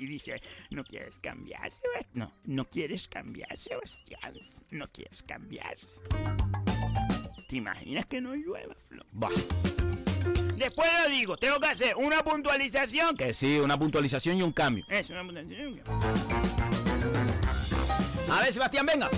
Y 0.00 0.06
dice, 0.06 0.40
no 0.70 0.82
quieres 0.84 1.18
cambiar, 1.18 1.70
Sebastián. 1.70 2.06
No, 2.14 2.32
no 2.44 2.64
quieres 2.64 3.06
cambiar, 3.08 3.58
Sebastián. 3.58 4.32
No 4.70 4.88
quieres 4.88 5.22
cambiar. 5.22 5.76
¿Te 7.48 7.56
imaginas 7.56 8.06
que 8.06 8.20
no 8.20 8.34
llueva, 8.34 8.74
Flo? 8.88 9.04
Bah, 9.12 9.28
Después 10.56 10.88
lo 11.02 11.10
digo, 11.10 11.36
tengo 11.36 11.58
que 11.58 11.68
hacer 11.68 11.96
una 11.96 12.22
puntualización. 12.22 13.16
que 13.16 13.28
que 13.28 13.34
sí, 13.34 13.58
una 13.58 13.78
puntualización 13.78 14.38
y 14.38 14.42
un 14.42 14.52
cambio. 14.52 14.84
Es 14.88 15.08
una 15.10 15.24
puntualización. 15.24 15.80
A 18.30 18.40
ver, 18.40 18.52
Sebastián, 18.52 18.86
venga. 18.86 19.08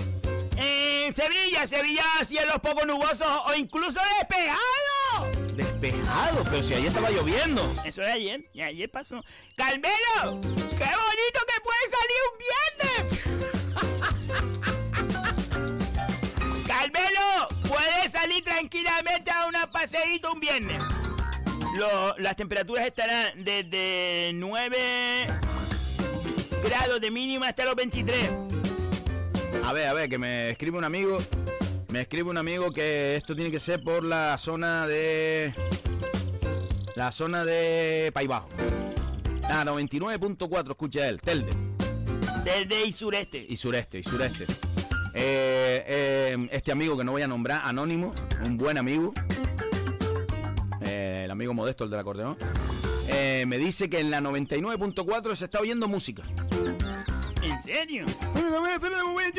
En 0.57 1.13
Sevilla, 1.13 1.67
Sevilla, 1.67 2.03
cielos 2.25 2.57
poco 2.61 2.85
nubosos 2.85 3.27
o 3.47 3.53
incluso 3.55 3.99
despejados. 4.19 5.53
Despejado, 5.55 6.43
pero 6.49 6.63
si 6.63 6.73
ayer 6.75 6.87
estaba 6.87 7.09
lloviendo. 7.09 7.63
Eso 7.85 8.01
de 8.01 8.11
ayer, 8.11 8.45
y 8.53 8.61
ayer 8.61 8.89
pasó. 8.89 9.23
¡Carmelo! 9.55 10.39
¡Qué 10.41 10.89
bonito 10.89 11.39
que 11.47 11.61
puede 11.61 11.89
salir 11.91 12.21
un 12.31 12.37
viernes! 12.39 13.23
¡Carmelo! 16.67 17.47
Puedes 17.67 18.11
salir 18.11 18.43
tranquilamente 18.43 19.31
a 19.31 19.45
una 19.47 19.67
paseíto 19.71 20.31
un 20.31 20.39
viernes. 20.39 20.81
Lo- 21.75 22.15
las 22.19 22.35
temperaturas 22.35 22.85
estarán 22.85 23.43
desde 23.43 24.31
9 24.35 25.27
grados 26.63 27.01
de 27.01 27.11
mínima 27.11 27.47
hasta 27.49 27.65
los 27.65 27.75
23. 27.75 28.29
A 29.61 29.73
ver, 29.73 29.87
a 29.87 29.93
ver, 29.93 30.09
que 30.09 30.17
me 30.17 30.49
escribe 30.49 30.77
un 30.77 30.83
amigo. 30.83 31.17
Me 31.89 32.01
escribe 32.01 32.29
un 32.29 32.37
amigo 32.37 32.71
que 32.71 33.15
esto 33.15 33.35
tiene 33.35 33.51
que 33.51 33.59
ser 33.59 33.83
por 33.83 34.03
la 34.03 34.37
zona 34.37 34.87
de. 34.87 35.53
La 36.95 37.11
zona 37.11 37.43
de 37.45 38.11
País 38.13 38.27
Bajo. 38.27 38.49
Ah, 39.43 39.63
99.4, 39.65 40.69
escucha 40.71 41.07
él, 41.07 41.21
Telde. 41.21 41.51
Desde 42.43 42.85
y 42.85 42.93
sureste. 42.93 43.45
Y 43.47 43.55
sureste, 43.55 43.99
y 43.99 44.03
sureste. 44.03 44.45
Eh, 45.15 45.83
eh, 45.87 46.47
este 46.51 46.71
amigo 46.71 46.97
que 46.97 47.03
no 47.03 47.11
voy 47.11 47.21
a 47.21 47.27
nombrar, 47.27 47.61
anónimo, 47.63 48.11
un 48.43 48.57
buen 48.57 48.77
amigo. 48.77 49.13
eh, 50.81 51.21
el 51.25 51.31
amigo 51.31 51.53
modesto, 51.53 51.83
el 51.83 51.89
del 51.91 51.99
acordeón. 51.99 52.37
me 53.45 53.57
dice 53.57 53.89
que 53.89 53.99
en 53.99 54.09
la 54.11 54.21
99.4 54.21 55.35
se 55.35 55.45
está 55.45 55.59
oyendo 55.59 55.87
música. 55.87 56.23
¿En 57.41 57.61
serio? 57.61 58.05
Voy 58.49 58.71
a 58.71 58.75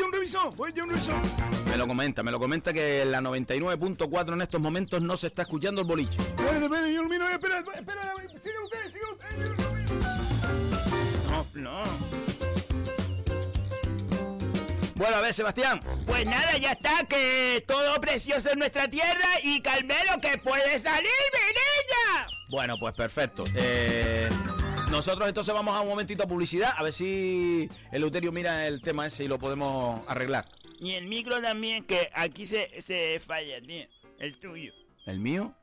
un 0.05 0.55
voy 0.55 0.73
a 0.79 0.83
un. 0.83 1.69
Me 1.69 1.77
lo 1.77 1.87
comenta, 1.87 2.23
me 2.23 2.31
lo 2.31 2.39
comenta 2.39 2.73
que 2.73 3.05
la 3.05 3.21
99.4 3.21 4.33
en 4.33 4.41
estos 4.41 4.61
momentos 4.61 5.01
no 5.01 5.17
se 5.17 5.27
está 5.27 5.43
escuchando 5.43 5.81
el 5.81 5.87
boliche. 5.87 6.17
Yo 6.37 7.03
miro, 7.03 7.25
usted, 7.25 7.45
usted. 9.13 9.55
No, 11.29 11.45
no. 11.55 11.83
Bueno, 14.95 15.17
a 15.17 15.21
ver, 15.21 15.33
Sebastián. 15.33 15.81
Pues 16.07 16.25
nada, 16.25 16.57
ya 16.57 16.71
está, 16.71 17.03
que 17.03 17.63
todo 17.67 17.99
precioso 17.99 18.51
en 18.51 18.59
nuestra 18.59 18.87
tierra 18.87 19.27
y 19.43 19.61
Carmelo 19.61 20.21
que 20.21 20.37
puede 20.37 20.79
salir, 20.79 21.09
mi 21.33 21.47
niña. 21.47 22.27
Bueno, 22.49 22.77
pues 22.79 22.95
perfecto. 22.95 23.43
Eh, 23.55 24.29
nosotros 24.91 25.27
entonces 25.27 25.53
vamos 25.53 25.75
a 25.75 25.81
un 25.81 25.89
momentito 25.89 26.23
a 26.23 26.27
publicidad, 26.27 26.73
a 26.75 26.83
ver 26.83 26.93
si 26.93 27.69
Eleuterio 27.91 28.31
mira 28.31 28.67
el 28.67 28.81
tema 28.81 29.07
ese 29.07 29.25
y 29.25 29.27
lo 29.27 29.39
podemos 29.39 30.01
arreglar. 30.07 30.45
Y 30.79 30.91
el 30.91 31.07
micro 31.07 31.41
también, 31.41 31.85
que 31.85 32.09
aquí 32.13 32.45
se, 32.45 32.81
se 32.81 33.19
falla, 33.25 33.61
tío. 33.61 33.85
El 34.19 34.37
tuyo. 34.37 34.73
¿El 35.05 35.19
mío? 35.19 35.55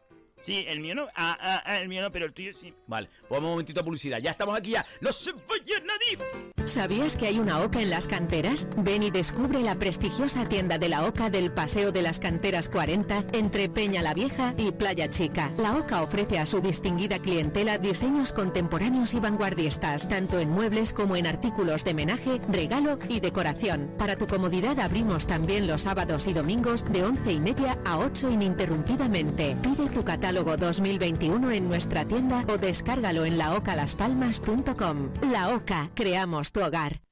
Sí, 0.42 0.64
el 0.68 0.80
mío 0.80 0.94
no. 0.94 1.06
Ah, 1.14 1.38
ah, 1.40 1.62
ah, 1.64 1.76
el 1.78 1.88
mío 1.88 2.02
no, 2.02 2.10
pero 2.10 2.26
el 2.26 2.32
tuyo 2.32 2.52
sí. 2.52 2.74
Vale, 2.86 3.08
pues 3.20 3.30
vamos 3.30 3.44
un 3.44 3.50
momentito 3.50 3.80
a 3.80 3.84
publicidad. 3.84 4.18
Ya 4.18 4.32
estamos 4.32 4.58
aquí 4.58 4.70
ya. 4.70 4.84
¡No 5.00 5.12
se 5.12 5.32
vaya 5.32 5.80
nadie! 5.86 6.52
¿Sabías 6.66 7.16
que 7.16 7.26
hay 7.26 7.38
una 7.38 7.60
OCA 7.60 7.82
en 7.82 7.90
las 7.90 8.08
canteras? 8.08 8.68
Ven 8.76 9.02
y 9.02 9.10
descubre 9.10 9.60
la 9.60 9.76
prestigiosa 9.76 10.48
tienda 10.48 10.78
de 10.78 10.88
la 10.88 11.04
OCA 11.04 11.28
del 11.30 11.52
Paseo 11.52 11.92
de 11.92 12.02
las 12.02 12.18
Canteras 12.18 12.68
40 12.68 13.24
entre 13.32 13.68
Peña 13.68 14.02
la 14.02 14.14
Vieja 14.14 14.54
y 14.56 14.70
Playa 14.72 15.10
Chica. 15.10 15.52
La 15.58 15.76
OCA 15.76 16.02
ofrece 16.02 16.38
a 16.38 16.46
su 16.46 16.60
distinguida 16.60 17.18
clientela 17.18 17.78
diseños 17.78 18.32
contemporáneos 18.32 19.14
y 19.14 19.20
vanguardistas, 19.20 20.08
tanto 20.08 20.38
en 20.40 20.50
muebles 20.50 20.92
como 20.92 21.16
en 21.16 21.26
artículos 21.26 21.84
de 21.84 21.94
menaje, 21.94 22.40
regalo 22.48 22.98
y 23.08 23.20
decoración. 23.20 23.92
Para 23.98 24.16
tu 24.16 24.26
comodidad 24.26 24.78
abrimos 24.80 25.26
también 25.26 25.66
los 25.66 25.82
sábados 25.82 26.26
y 26.26 26.32
domingos 26.32 26.84
de 26.90 27.04
11 27.04 27.32
y 27.32 27.40
media 27.40 27.78
a 27.84 27.98
8 27.98 28.30
ininterrumpidamente. 28.30 29.56
Pide 29.62 29.88
tu 29.90 30.04
catálogo 30.04 30.31
2021 30.32 31.50
en 31.52 31.68
nuestra 31.68 32.06
tienda 32.06 32.44
o 32.48 32.58
descárgalo 32.58 33.24
en 33.24 33.38
laocalaspalmas.com. 33.38 35.10
La 35.30 35.54
OCA, 35.54 35.90
creamos 35.94 36.52
tu 36.52 36.60
hogar. 36.60 37.11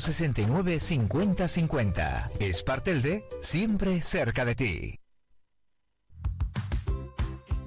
69 0.00 0.80
50 0.80 1.48
50. 1.48 2.30
Espartelde, 2.40 3.24
siempre 3.40 4.00
cerca 4.00 4.44
de 4.44 4.54
ti. 4.54 5.00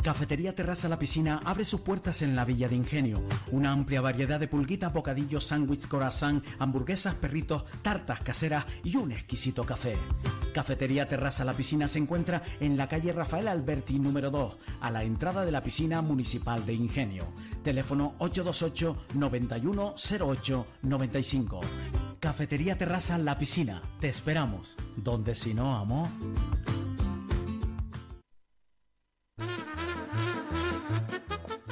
Cafetería 0.04 0.56
Terraza 0.56 0.88
La 0.88 0.98
Piscina 0.98 1.42
abre 1.44 1.66
sus 1.66 1.82
puertas 1.82 2.22
en 2.22 2.36
la 2.36 2.46
Villa 2.46 2.70
de 2.70 2.76
Ingenio. 2.76 3.22
Una 3.52 3.72
amplia 3.72 4.00
variedad 4.00 4.40
de 4.40 4.48
pulguitas, 4.48 4.94
bocadillos, 4.94 5.44
sándwich, 5.44 5.88
corazón, 5.88 6.42
hamburguesas, 6.58 7.16
perritos, 7.16 7.66
tartas 7.82 8.22
caseras 8.22 8.66
y 8.84 8.96
un 8.96 9.12
exquisito 9.12 9.66
café. 9.66 9.98
Cafetería 10.54 11.08
Terraza 11.08 11.44
La 11.44 11.54
Piscina 11.54 11.88
se 11.88 12.00
encuentra 12.00 12.42
en 12.60 12.78
la 12.78 12.88
calle 12.88 13.12
Rafael 13.12 13.50
Alberti 13.50 14.00
número 14.00 14.32
2, 14.32 14.58
a 14.82 14.90
la 14.90 15.04
entrada 15.04 15.44
de 15.44 15.52
la 15.52 15.62
piscina 15.62 16.02
municipal 16.02 16.66
de 16.66 16.74
Ingenio. 16.74 17.26
Teléfono 17.64 18.16
828 18.20 18.96
9108 19.16 20.66
95. 20.82 21.60
Cafetería 22.20 22.78
Terraza 22.78 23.18
La 23.18 23.38
Piscina. 23.38 23.82
Te 24.00 24.10
esperamos. 24.10 24.76
Donde 24.98 25.36
si 25.36 25.54
no, 25.54 25.76
amor. 25.76 26.08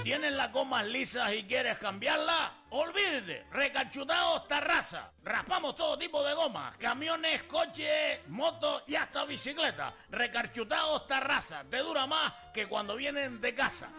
¿Tienes 0.03 0.31
las 0.31 0.53
gomas 0.53 0.85
lisas 0.85 1.33
y 1.33 1.43
quieres 1.43 1.77
cambiarlas? 1.79 2.51
Olvídate, 2.69 3.45
recachutados 3.51 4.47
Tarraza. 4.47 5.11
Raspamos 5.21 5.75
todo 5.75 5.97
tipo 5.97 6.23
de 6.23 6.33
gomas, 6.33 6.77
camiones, 6.77 7.43
coches, 7.43 8.21
motos 8.29 8.83
y 8.87 8.95
hasta 8.95 9.25
bicicletas. 9.25 9.93
Recarchutados 10.09 11.05
Tarraza, 11.07 11.65
te 11.69 11.79
dura 11.79 12.07
más 12.07 12.33
que 12.53 12.67
cuando 12.67 12.95
vienen 12.95 13.41
de 13.41 13.53
casa. 13.53 13.89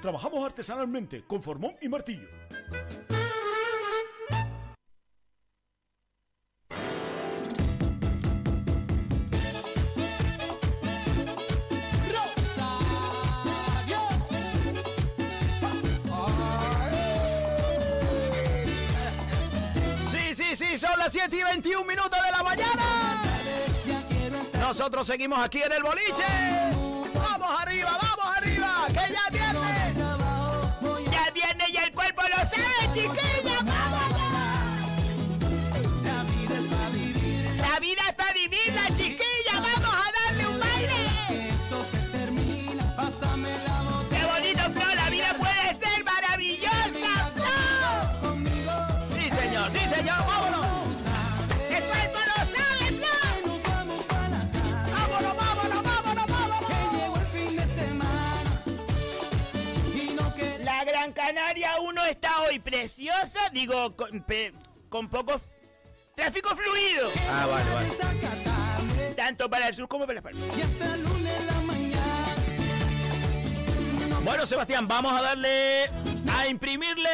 Trabajamos 0.00 0.46
artesanalmente 0.46 1.24
con 1.24 1.42
formón 1.42 1.76
y 1.82 1.88
martillo. 1.88 2.28
Las 21.08 21.12
7 21.14 21.36
y 21.36 21.42
21 21.42 21.84
minutos 21.86 22.18
de 22.22 22.30
la 22.30 22.42
mañana. 22.42 23.22
Nosotros 24.60 25.06
seguimos 25.06 25.38
aquí 25.38 25.62
en 25.62 25.72
el 25.72 25.82
boliche. 25.82 26.24
Vamos 27.14 27.60
arriba, 27.62 27.98
vamos 28.02 28.36
arriba, 28.36 28.86
que 28.88 29.14
ya 29.14 29.30
viene. 29.32 29.94
Ya 31.10 31.30
viene 31.30 31.64
y 31.70 31.76
el 31.78 31.92
cuerpo 31.92 32.22
lo 32.28 32.36
sabe, 32.36 32.92
chiquilla. 32.92 33.27
Preciosa, 62.88 63.40
digo, 63.52 63.94
con, 63.94 64.22
pe- 64.22 64.54
con 64.88 65.08
poco 65.08 65.38
tráfico 66.16 66.48
fluido. 66.56 67.10
Ah, 67.30 67.46
vale, 67.46 67.70
vale. 67.74 69.14
Tanto 69.14 69.50
para 69.50 69.68
el 69.68 69.74
sur 69.74 69.86
como 69.88 70.06
para 70.06 70.18
el 70.18 70.24
norte. 70.38 70.48
Bueno, 74.24 74.46
Sebastián, 74.46 74.88
vamos 74.88 75.12
a 75.12 75.20
darle 75.22 75.84
a 76.32 76.48
imprimirle 76.48 77.10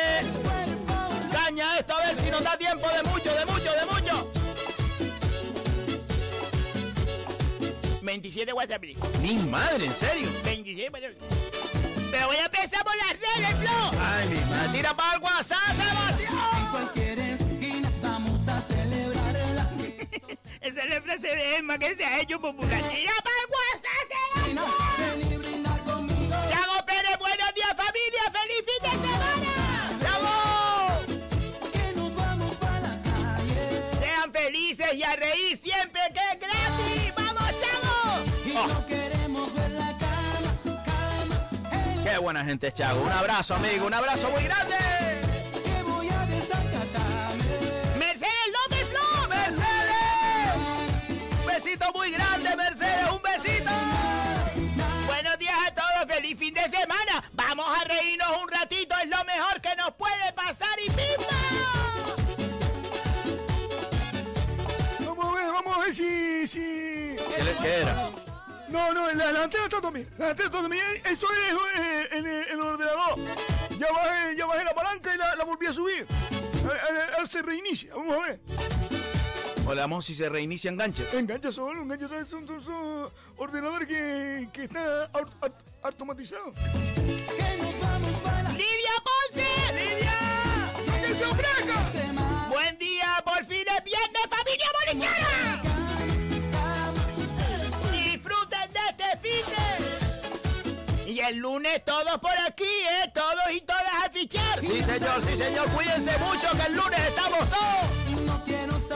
caña 1.33 1.73
a 1.73 1.79
esto 1.81 1.95
a 1.97 2.07
ver 2.07 2.17
si 2.17 2.31
nos 2.31 2.43
da 2.45 2.57
tiempo 2.57 2.87
de 2.89 3.03
mucho, 3.11 3.35
de 3.35 3.47
mucho, 3.47 3.73
de 3.73 3.87
mucho. 3.87 4.31
27 8.01 8.53
WhatsApp. 8.53 8.83
Mi 9.21 9.35
madre, 9.39 9.87
¿en 9.87 9.93
serio? 9.93 10.29
27 10.45 10.91
WhatsApp. 10.91 11.74
Pero 12.11 12.27
voy 12.27 12.37
a 12.37 12.45
empezar 12.45 12.85
por 12.85 12.97
las 12.97 13.13
redes, 13.13 13.55
Flo. 13.61 13.91
Ay, 14.01 14.29
mi 14.29 14.41
madre. 14.51 14.69
Tira 14.73 14.95
para 14.97 15.15
el 15.15 15.21
WhatsApp, 15.23 15.59
Sebastián. 15.77 16.69
cualquier 16.71 17.19
esquina 17.19 17.91
vamos 18.03 18.49
a 18.49 18.61
celebrarla. 18.61 19.71
Esa 20.61 20.83
es 20.83 20.91
la 20.95 21.03
frase 21.03 21.27
de 21.27 21.57
Emma 21.57 21.79
que 21.79 21.95
se 21.95 22.05
ha 22.05 22.21
hecho 22.21 22.41
popular. 22.41 22.83
¡Tira 22.83 23.13
para 23.23 23.37
el 23.43 23.49
WhatsApp, 23.55 24.05
se 24.45 24.55
la 24.55 24.65
Chago 26.49 26.87
Pérez, 26.87 27.19
buenos 27.19 27.55
días, 27.55 27.75
familia. 27.77 28.23
¡Feliz 28.33 28.63
fin 28.65 28.81
de 28.83 28.91
semana! 29.07 29.51
¡Chavo! 30.03 30.37
Que 31.73 31.87
nos 31.95 32.15
vamos 32.17 32.57
para 32.57 32.81
la 32.81 33.03
calle 33.03 33.65
Sean 33.99 34.33
felices 34.33 34.95
y 34.95 35.03
a 35.03 35.17
reír 35.17 35.57
siempre, 35.57 35.94
buena 42.25 42.45
gente, 42.45 42.73
Chago. 42.73 43.01
Un 43.03 43.13
abrazo, 43.13 43.55
amigo, 43.55 43.87
un 43.87 43.93
abrazo 43.95 44.31
muy 44.31 44.43
grande. 44.45 44.75
¡Mercedes 47.99 48.49
López, 48.57 48.89
Flo! 48.89 49.29
¡Mercedes! 49.29 50.55
Un 51.39 51.47
besito 51.47 51.93
muy 51.93 52.11
grande, 52.13 52.57
Mercedes, 52.57 53.11
un 53.13 53.21
besito. 53.23 53.71
Buenos 55.07 55.39
días 55.39 55.55
a 55.67 55.75
todos, 55.75 56.07
feliz 56.17 56.39
fin 56.39 56.55
de 56.55 56.63
semana. 56.71 57.23
Vamos 57.33 57.67
a 57.79 57.85
reírnos 57.85 58.29
un 58.43 58.49
ratito, 58.51 58.95
es 59.03 59.09
lo 59.11 59.23
mejor 59.25 59.61
que 59.61 59.77
nos 59.77 59.93
puede 59.95 60.33
pasar 60.35 60.79
y 60.83 60.91
¡pimba! 60.91 61.27
Vamos 65.01 65.27
a 65.27 65.35
ver, 65.43 65.53
vamos 65.53 65.77
a 65.77 65.81
ver 65.81 65.95
si... 65.95 66.47
si... 66.47 67.17
¿Qué, 67.37 67.45
le- 67.45 67.57
qué 67.61 67.81
era? 67.83 68.09
No, 68.75 68.93
no, 68.93 69.13
la, 69.13 69.31
la 69.31 69.45
antena 69.45 69.65
está 69.65 69.81
también. 69.81 70.11
La 70.19 70.31
antena 70.31 70.47
está 70.49 70.61
también. 70.63 70.85
Eso 71.05 71.29
es 71.33 71.79
eh, 71.81 72.09
en, 72.11 72.27
el- 72.27 72.43
en 72.49 72.51
el 72.55 72.61
ordenador. 72.61 73.19
Ya 73.79 73.87
bajé, 73.93 74.37
ya 74.37 74.47
bajé 74.47 74.65
la 74.65 74.75
palanca 74.75 75.15
y 75.15 75.17
la, 75.19 75.37
la 75.37 75.45
volví 75.45 75.67
a 75.67 75.73
subir. 75.73 76.05
Ver, 76.67 77.29
se 77.29 77.41
reinicia. 77.43 77.95
Vamos 77.95 78.17
a 78.17 78.21
ver. 78.21 78.41
Damos 79.77 80.05
si 80.05 80.15
se 80.15 80.29
reinicia 80.29 80.71
enganche. 80.73 81.05
Engancha 81.17 81.53
solo, 81.53 81.83
engancha 81.83 82.09
solo. 82.09 82.27
Son, 82.27 82.47
son, 82.49 82.65
son 82.65 83.13
ordenadores 83.37 83.87
que, 83.87 84.49
que 84.53 84.65
están 84.65 84.83
au- 85.13 85.31
au- 85.41 85.53
automatizados. 85.85 86.55
Que 86.57 87.57
nos 87.59 87.81
vamos 87.81 88.21
para 88.23 88.43
la 88.43 88.51
¡Lidia 88.51 88.91
Ponce! 89.05 89.47
¡Lidia! 89.73 90.69
¡Atención, 90.99 91.37
Braca! 91.37 92.49
¡Buen 92.49 92.79
día! 92.79 93.23
¡Por 93.25 93.45
fin 93.47 93.65
es 93.69 93.85
viernes, 93.85 94.23
familia 94.31 94.67
bolichera! 94.81 95.64
El 101.29 101.37
lunes 101.37 101.85
todos 101.85 102.19
por 102.19 102.37
aquí, 102.47 102.65
¿eh? 102.65 103.11
Todos 103.15 103.51
y 103.53 103.61
todas 103.63 104.05
a 104.05 104.11
fichar. 104.11 104.61
Sí, 104.61 104.83
señor, 104.83 105.23
sí, 105.25 105.37
señor. 105.37 105.71
Cuídense 105.71 106.19
mucho 106.19 106.51
que 106.57 106.63
el 106.67 106.73
lunes 106.75 106.99
estamos 107.01 107.49
todos. 107.49 107.85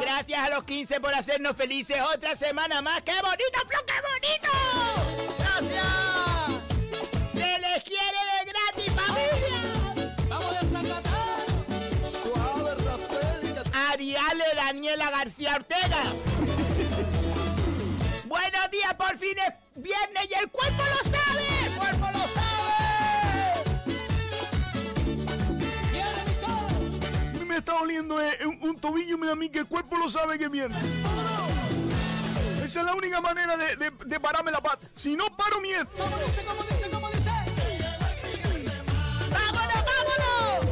Gracias 0.00 0.38
a 0.38 0.50
los 0.50 0.64
15 0.64 1.00
por 1.00 1.14
hacernos 1.14 1.56
felices 1.56 1.96
otra 2.14 2.36
semana 2.36 2.82
más. 2.82 3.00
¡Qué 3.02 3.14
bonito, 3.22 3.58
Flo, 3.66 3.78
qué 3.86 3.94
bonito! 4.12 4.50
¡Gracias! 5.38 5.86
¡Se 7.32 7.58
les 7.60 7.82
quiere 7.84 8.18
de 8.34 8.44
gratis, 8.52 8.92
familia! 8.94 9.60
Vamos 10.28 10.56
a 10.56 10.60
desacatar. 10.60 11.38
Ariale 13.90 14.44
Daniela 14.54 15.10
García 15.10 15.54
Ortega. 15.56 16.02
Buenos 18.26 18.70
días, 18.70 18.94
por 18.94 19.16
fin 19.16 19.38
es 19.38 19.52
viernes 19.88 20.28
y 20.30 20.34
el 20.42 20.48
cuerpo 20.50 20.82
lo 20.82 21.10
sabe. 21.10 21.42
¡El 21.66 21.72
cuerpo 21.72 22.06
lo 22.12 22.24
sabe! 22.28 22.44
Me 27.46 27.56
está 27.56 27.74
oliendo 27.80 28.20
eh, 28.22 28.38
un, 28.46 28.58
un 28.68 28.76
tobillo 28.78 29.16
y 29.16 29.18
me 29.18 29.26
da 29.26 29.32
a 29.32 29.36
mí 29.36 29.48
que 29.48 29.60
el 29.60 29.66
cuerpo 29.66 29.96
lo 29.96 30.08
sabe 30.10 30.38
que 30.38 30.48
viene. 30.48 30.74
Esa 32.62 32.80
es 32.80 32.86
la 32.86 32.94
única 32.94 33.20
manera 33.22 33.56
de, 33.56 33.76
de- 33.76 33.92
de 34.04 34.20
pararme 34.20 34.50
la 34.50 34.60
pata. 34.60 34.86
Si 34.94 35.16
no 35.16 35.24
paro, 35.36 35.58
miento. 35.60 35.90
¿Cómo 35.96 36.16
dice, 36.18 36.44
cómo 36.44 36.62
dice, 36.64 36.90
cómo 36.90 37.08
dice? 37.08 37.30
¡Vámonos, 39.30 39.84
vámonos! 39.90 40.66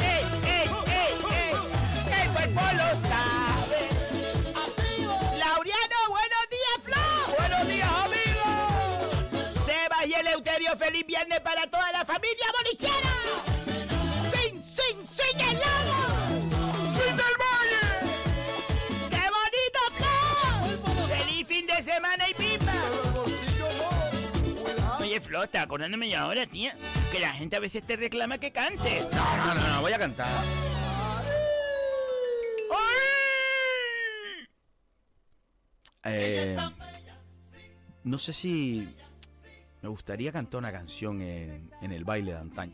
¡Ey, 0.00 0.24
ey, 0.44 0.68
ey, 0.86 1.14
ey! 1.28 2.22
¡El 2.22 2.30
cuerpo 2.32 2.60
lo 2.76 3.08
sabe! 3.08 3.41
Eleuterio, 10.42 10.76
feliz 10.76 11.06
viernes 11.06 11.40
para 11.40 11.66
toda 11.68 11.92
la 11.92 12.04
familia 12.04 12.46
bolichera. 12.58 13.14
¡Sin, 14.32 14.60
sin, 14.60 15.06
sin 15.06 15.40
el 15.40 15.58
lago! 15.58 16.28
¡Fin 16.98 17.16
del 17.16 17.36
valle! 17.38 17.84
¡Qué 19.08 19.22
bonito, 19.38 19.80
Flo! 19.96 21.06
¡Feliz 21.06 21.46
fin 21.46 21.66
de 21.66 21.82
semana 21.82 22.28
y 22.28 22.34
pimba! 22.34 22.72
Flo, 25.20 25.44
está 25.44 25.62
acordándome 25.62 26.08
yo 26.08 26.18
ahora, 26.18 26.46
tía, 26.46 26.74
que 27.12 27.20
la 27.20 27.32
gente 27.34 27.54
a 27.54 27.60
veces 27.60 27.86
te 27.86 27.96
reclama 27.96 28.38
que 28.38 28.50
cantes. 28.50 29.08
No, 29.12 29.36
no, 29.36 29.54
no, 29.54 29.68
no, 29.68 29.80
voy 29.82 29.92
a 29.92 29.98
cantar. 29.98 30.28
Eh, 36.04 36.56
no 38.02 38.18
sé 38.18 38.32
si 38.32 38.96
me 39.82 39.88
gustaría 39.88 40.30
cantar 40.32 40.58
una 40.58 40.72
canción 40.72 41.20
en, 41.22 41.70
en 41.82 41.92
el 41.92 42.04
baile 42.04 42.32
de 42.32 42.38
antaño. 42.38 42.72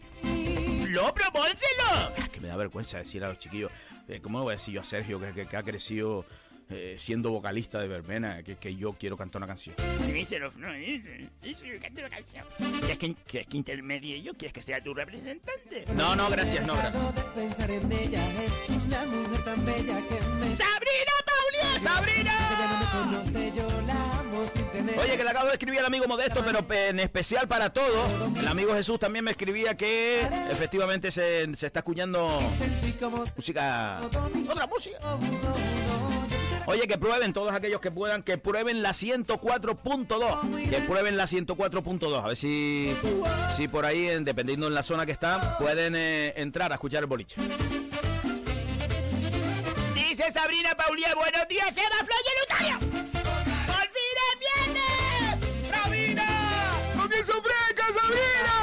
¡Lo 0.89 1.13
propónselo! 1.15 2.15
Es 2.17 2.29
que 2.31 2.41
me 2.41 2.49
da 2.49 2.57
vergüenza 2.57 2.99
decir 2.99 3.25
a 3.25 3.29
los 3.29 3.39
chiquillos. 3.39 3.71
eh, 4.09 4.21
¿Cómo 4.23 4.43
voy 4.43 4.53
a 4.55 4.57
decir 4.57 4.75
yo 4.75 4.81
a 4.81 4.85
Sergio, 4.85 5.19
que, 5.21 5.33
que- 5.33 5.47
que 5.47 5.57
ha 5.57 5.63
crecido 5.63 6.25
eh, 6.71 6.97
siendo 6.99 7.31
vocalista 7.31 7.79
de 7.81 7.89
verbena, 7.89 8.43
que, 8.43 8.57
que 8.57 8.75
yo 8.77 8.93
quiero 8.93 9.17
cantar 9.17 9.41
una 9.41 9.47
canción? 9.47 9.75
Díselo, 10.13 10.51
Flo, 10.51 10.69
díselo, 11.43 11.79
una 11.99 12.11
canción. 12.11 12.45
¿Quieres 12.81 12.99
que, 12.99 13.15
quieres 13.27 13.49
que 13.49 13.57
intermedie 13.57 14.23
yo? 14.23 14.33
¿Quieres 14.35 14.53
que 14.53 14.63
sea 14.63 14.83
tu 14.83 14.93
representante? 14.93 15.85
No, 15.95 16.15
no, 16.15 16.29
gracias, 16.31 16.67
no, 16.67 16.75
gracias. 16.77 17.07
¡Sabrina! 20.57 21.13
¡Sabrina! 21.79 22.33
Oye, 25.01 25.17
que 25.17 25.25
le 25.25 25.31
acabo 25.31 25.47
de 25.47 25.53
escribir 25.53 25.81
al 25.81 25.87
amigo 25.87 26.07
Modesto, 26.07 26.43
pero 26.45 26.63
pe- 26.63 26.89
en 26.89 27.01
especial 27.01 27.47
para 27.49 27.71
todos. 27.73 28.09
El 28.39 28.47
amigo 28.49 28.75
Jesús 28.75 28.99
también 28.99 29.25
me 29.25 29.31
escribía 29.33 29.77
que 29.77 30.23
efectivamente 30.51 31.11
se, 31.11 31.55
se 31.57 31.67
está 31.67 31.81
escuchando 31.81 32.39
música. 33.37 34.01
Otra 34.51 34.67
música. 34.67 34.99
Oye, 36.67 36.87
que 36.87 36.99
prueben 36.99 37.33
todos 37.33 37.53
aquellos 37.55 37.81
que 37.81 37.91
puedan, 37.91 38.23
que 38.23 38.37
prueben 38.37 38.83
la 38.83 38.91
104.2. 38.91 40.69
Que 40.69 40.81
prueben 40.83 41.17
la 41.17 41.25
104.2. 41.25 42.23
A 42.23 42.29
ver 42.29 42.37
si, 42.37 42.95
si 43.57 43.69
por 43.69 43.87
ahí, 43.87 44.09
en- 44.09 44.25
dependiendo 44.25 44.67
en 44.67 44.75
la 44.75 44.83
zona 44.83 45.07
que 45.07 45.13
está, 45.13 45.57
pueden 45.59 45.95
eh, 45.97 46.35
entrar 46.37 46.71
a 46.73 46.75
escuchar 46.75 47.03
el 47.03 47.07
boliche. 47.07 47.37
Sabrina 50.31 50.75
Paulia, 50.75 51.15
buenos 51.15 51.49
días, 51.49 51.75
Eva, 51.77 51.97
Flo 52.05 52.15
y 52.25 52.29
Eleuterio. 52.35 52.79
¡Por 53.67 53.87
fin 53.95 54.17
es 54.29 54.37
viernes! 54.45 55.71
¡Sabrina! 55.71 56.27
¡No 56.97 57.09
que 57.09 57.25
sofreca, 57.25 57.87
Sabrina! 57.95 58.59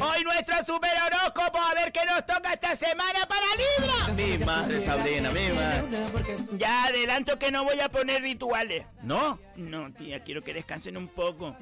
Hoy 0.00 0.24
nuestro 0.24 0.56
super 0.64 0.90
horóscopo, 1.06 1.58
a 1.58 1.74
ver 1.74 1.92
qué 1.92 2.00
nos 2.06 2.24
toca 2.24 2.54
esta 2.54 2.74
semana 2.76 3.26
para 3.28 3.46
Libra. 3.56 4.14
Mi 4.14 4.44
madre, 4.44 4.80
Sabrina, 4.80 5.30
mi 5.30 5.48
madre. 5.50 6.36
Ya 6.56 6.84
adelanto 6.84 7.38
que 7.38 7.50
no 7.50 7.64
voy 7.64 7.80
a 7.80 7.90
poner 7.90 8.22
rituales. 8.22 8.86
¿No? 9.02 9.38
No, 9.56 9.92
tía, 9.92 10.20
quiero 10.20 10.42
que 10.42 10.54
descansen 10.54 10.96
un 10.96 11.08
poco. 11.08 11.54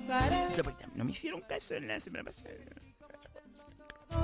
No 0.94 1.04
me 1.04 1.10
hicieron 1.10 1.40
caso 1.40 1.74
en 1.74 1.88
la 1.88 1.98
semana 1.98 2.24
pasada. 2.24 2.54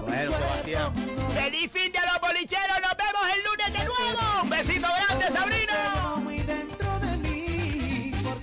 Bueno, 0.03 0.33
Sebastián. 0.33 0.93
¡Feliz 1.35 1.71
fin 1.73 1.93
de 1.93 2.01
los 2.01 2.21
bolicheros! 2.21 2.81
¡Nos 2.81 2.97
vemos 2.97 3.23
el 3.35 3.43
lunes 3.45 3.73
de 3.73 3.85
nuevo! 3.85 4.43
¡Un 4.43 4.51
besito 4.51 4.89
grande, 4.89 5.31
Sabrina! 5.31 5.75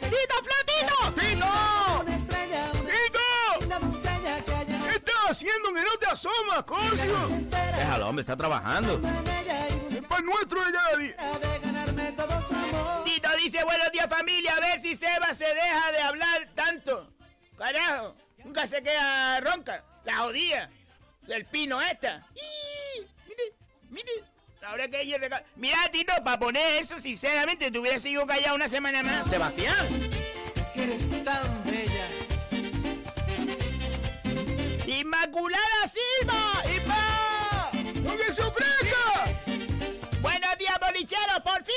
¡Tito, 0.01 0.35
Flotito! 0.43 0.97
¡Tito! 1.15 1.47
¡Tito! 2.85 3.25
¿Qué 4.85 4.95
estás 4.95 5.29
haciendo 5.29 5.73
que 5.73 5.81
no 5.81 5.97
te 5.99 6.05
asomas, 6.07 6.63
Cosio? 6.63 7.27
Déjalo, 7.77 8.07
hombre, 8.09 8.21
está 8.21 8.35
trabajando. 8.37 8.99
Es 9.91 10.05
para 10.05 10.21
nuestro 10.21 10.59
de 10.63 10.77
amor 10.77 11.15
Tito 13.03 13.29
dice 13.37 13.63
buenos 13.63 13.91
días 13.91 14.07
familia, 14.09 14.55
a 14.55 14.59
ver 14.59 14.79
si 14.79 14.95
Seba 14.95 15.33
se 15.33 15.45
deja 15.45 15.91
de 15.91 16.01
hablar 16.01 16.49
tanto. 16.55 17.11
Carajo, 17.57 18.15
nunca 18.43 18.67
se 18.67 18.81
queda 18.81 19.39
ronca. 19.41 19.83
La 20.03 20.17
jodía 20.17 20.69
del 21.27 21.45
pino 21.45 21.81
esta. 21.81 22.25
Mire, 23.27 23.53
mire. 23.89 24.11
Ahora 24.65 24.87
que 24.89 25.01
ella 25.01 25.17
rega- 25.17 25.43
Mira, 25.55 25.77
Tito, 25.91 26.11
para 26.23 26.39
poner 26.39 26.81
eso, 26.81 26.99
sinceramente, 26.99 27.71
te 27.71 27.79
hubiera 27.79 27.99
sido 27.99 28.25
callado 28.25 28.55
una 28.55 28.67
semana 28.67 29.01
más. 29.03 29.29
Sebastián. 29.29 29.87
es 30.55 30.65
que 30.73 30.83
eres 30.83 31.23
tan 31.23 31.63
bella 31.63 32.05
¡Inmaculada 34.87 35.87
Silva! 35.87 36.63
¡Ipa! 36.75 37.71
¡No 38.01 38.17
que 38.17 38.33
sofreca! 38.33 39.25
¡Buenos 40.21 40.57
días, 40.57 40.77
bolicheros! 40.79 41.39
¡Por 41.43 41.63
fin 41.63 41.75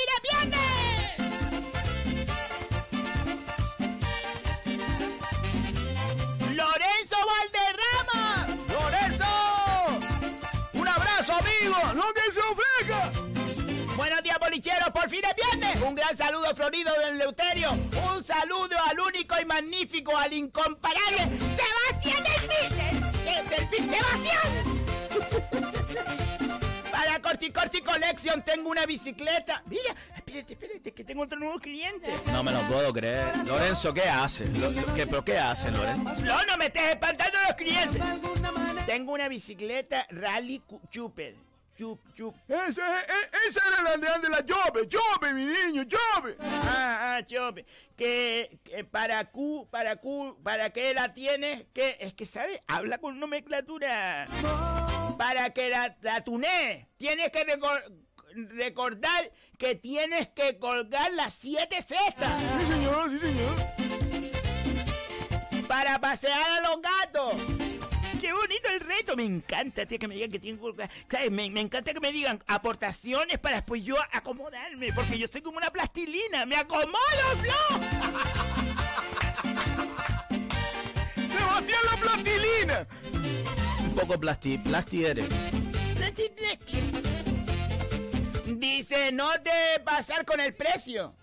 Por 14.93 15.09
fin 15.09 15.21
es 15.25 15.35
viernes. 15.35 15.81
Un 15.81 15.95
gran 15.95 16.15
saludo 16.15 16.53
florido 16.55 16.93
del 16.99 17.17
Leuterio. 17.17 17.71
Un 17.71 18.23
saludo 18.23 18.75
al 18.89 18.99
único 18.99 19.35
y 19.41 19.45
magnífico, 19.45 20.15
al 20.15 20.33
incomparable 20.33 21.17
Sebastián 21.39 22.23
del. 22.23 22.41
¡Del 23.71 23.89
Sebastián! 23.89 24.51
Para 26.91 27.19
Corti 27.21 27.49
Corti 27.51 27.81
Collection 27.81 28.43
tengo 28.43 28.69
una 28.69 28.85
bicicleta. 28.85 29.63
Mira, 29.65 29.95
espérate, 30.15 30.53
espérate, 30.53 30.91
que 30.93 31.03
tengo 31.03 31.23
otro 31.23 31.39
nuevo 31.39 31.57
cliente. 31.59 32.13
No 32.31 32.43
me 32.43 32.51
lo 32.51 32.59
puedo 32.61 32.93
creer. 32.93 33.35
Lorenzo, 33.47 33.91
¿qué 33.93 34.03
hace? 34.03 34.45
Lo- 34.45 34.69
lo- 34.69 34.93
¿qué, 34.93 35.07
¿Pero 35.07 35.25
qué 35.25 35.39
hace, 35.39 35.71
Lorenzo? 35.71 36.23
No, 36.25 36.43
no 36.45 36.57
me 36.57 36.65
estés 36.67 36.89
espantando 36.91 37.37
a 37.39 37.47
los 37.47 37.55
clientes. 37.55 38.01
Tengo 38.85 39.13
una 39.13 39.27
bicicleta 39.27 40.05
Rally 40.11 40.61
Chuper. 40.91 41.33
Chup, 41.81 41.99
chup. 42.13 42.35
Ese, 42.47 42.79
e- 42.79 43.47
esa 43.47 43.59
era 43.67 43.81
la 43.81 43.97
de, 43.97 44.19
de 44.21 44.29
la 44.29 44.41
llove, 44.41 44.87
llove, 44.87 45.33
mi 45.33 45.45
niño, 45.45 45.81
llove. 45.81 46.37
Ah, 46.39 47.15
ah, 47.17 47.25
chope. 47.25 47.65
Que, 47.97 48.59
que 48.63 48.83
para 48.83 49.25
Q, 49.31 49.67
para 49.71 49.95
Q, 49.95 50.37
¿para 50.43 50.69
qué 50.69 50.93
la 50.93 51.11
tienes? 51.15 51.65
Que 51.73 51.97
es 51.99 52.13
que, 52.13 52.27
¿sabes? 52.27 52.59
Habla 52.67 52.99
con 52.99 53.19
nomenclatura. 53.19 54.27
Para 55.17 55.49
que 55.55 55.69
la, 55.69 55.97
la 56.01 56.23
tuné, 56.23 56.87
tienes 56.97 57.31
que 57.31 57.47
recor- 57.47 57.91
recordar 58.35 59.31
que 59.57 59.73
tienes 59.73 60.27
que 60.29 60.59
colgar 60.59 61.11
las 61.13 61.33
siete 61.33 61.81
cestas. 61.81 62.39
Sí, 62.59 62.73
señor, 62.73 63.09
sí, 63.09 63.19
señor. 63.19 63.55
Para 65.67 65.97
pasear 65.99 66.59
a 66.59 66.61
los 66.61 66.79
gatos. 66.79 67.60
Qué 68.21 68.31
bonito 68.31 68.69
el 68.69 68.79
reto, 68.81 69.15
me 69.15 69.23
encanta, 69.23 69.83
tío, 69.87 69.97
que 69.97 70.07
me 70.07 70.13
digan 70.13 70.29
que 70.29 70.55
colgar. 70.55 70.87
¿Sabes? 71.09 71.31
Me, 71.31 71.49
me 71.49 71.59
encanta 71.59 71.91
que 71.91 71.99
me 71.99 72.11
digan 72.11 72.39
aportaciones 72.45 73.39
para 73.39 73.55
después 73.55 73.83
yo 73.83 73.95
acomodarme, 74.11 74.93
porque 74.93 75.17
yo 75.17 75.27
soy 75.27 75.41
como 75.41 75.57
una 75.57 75.71
plastilina, 75.71 76.45
me 76.45 76.55
acomodo, 76.55 76.91
Flo. 77.41 77.79
Sebastián 81.27 81.81
la 81.89 81.97
plastilina. 81.97 82.87
Un 83.85 83.95
poco 83.95 84.19
plasti, 84.19 84.59
plasti 84.59 85.03
eres. 85.03 85.27
Dice, 88.45 89.11
no 89.11 89.31
te 89.41 89.79
pasar 89.83 90.25
con 90.25 90.39
el 90.39 90.53
precio. 90.53 91.15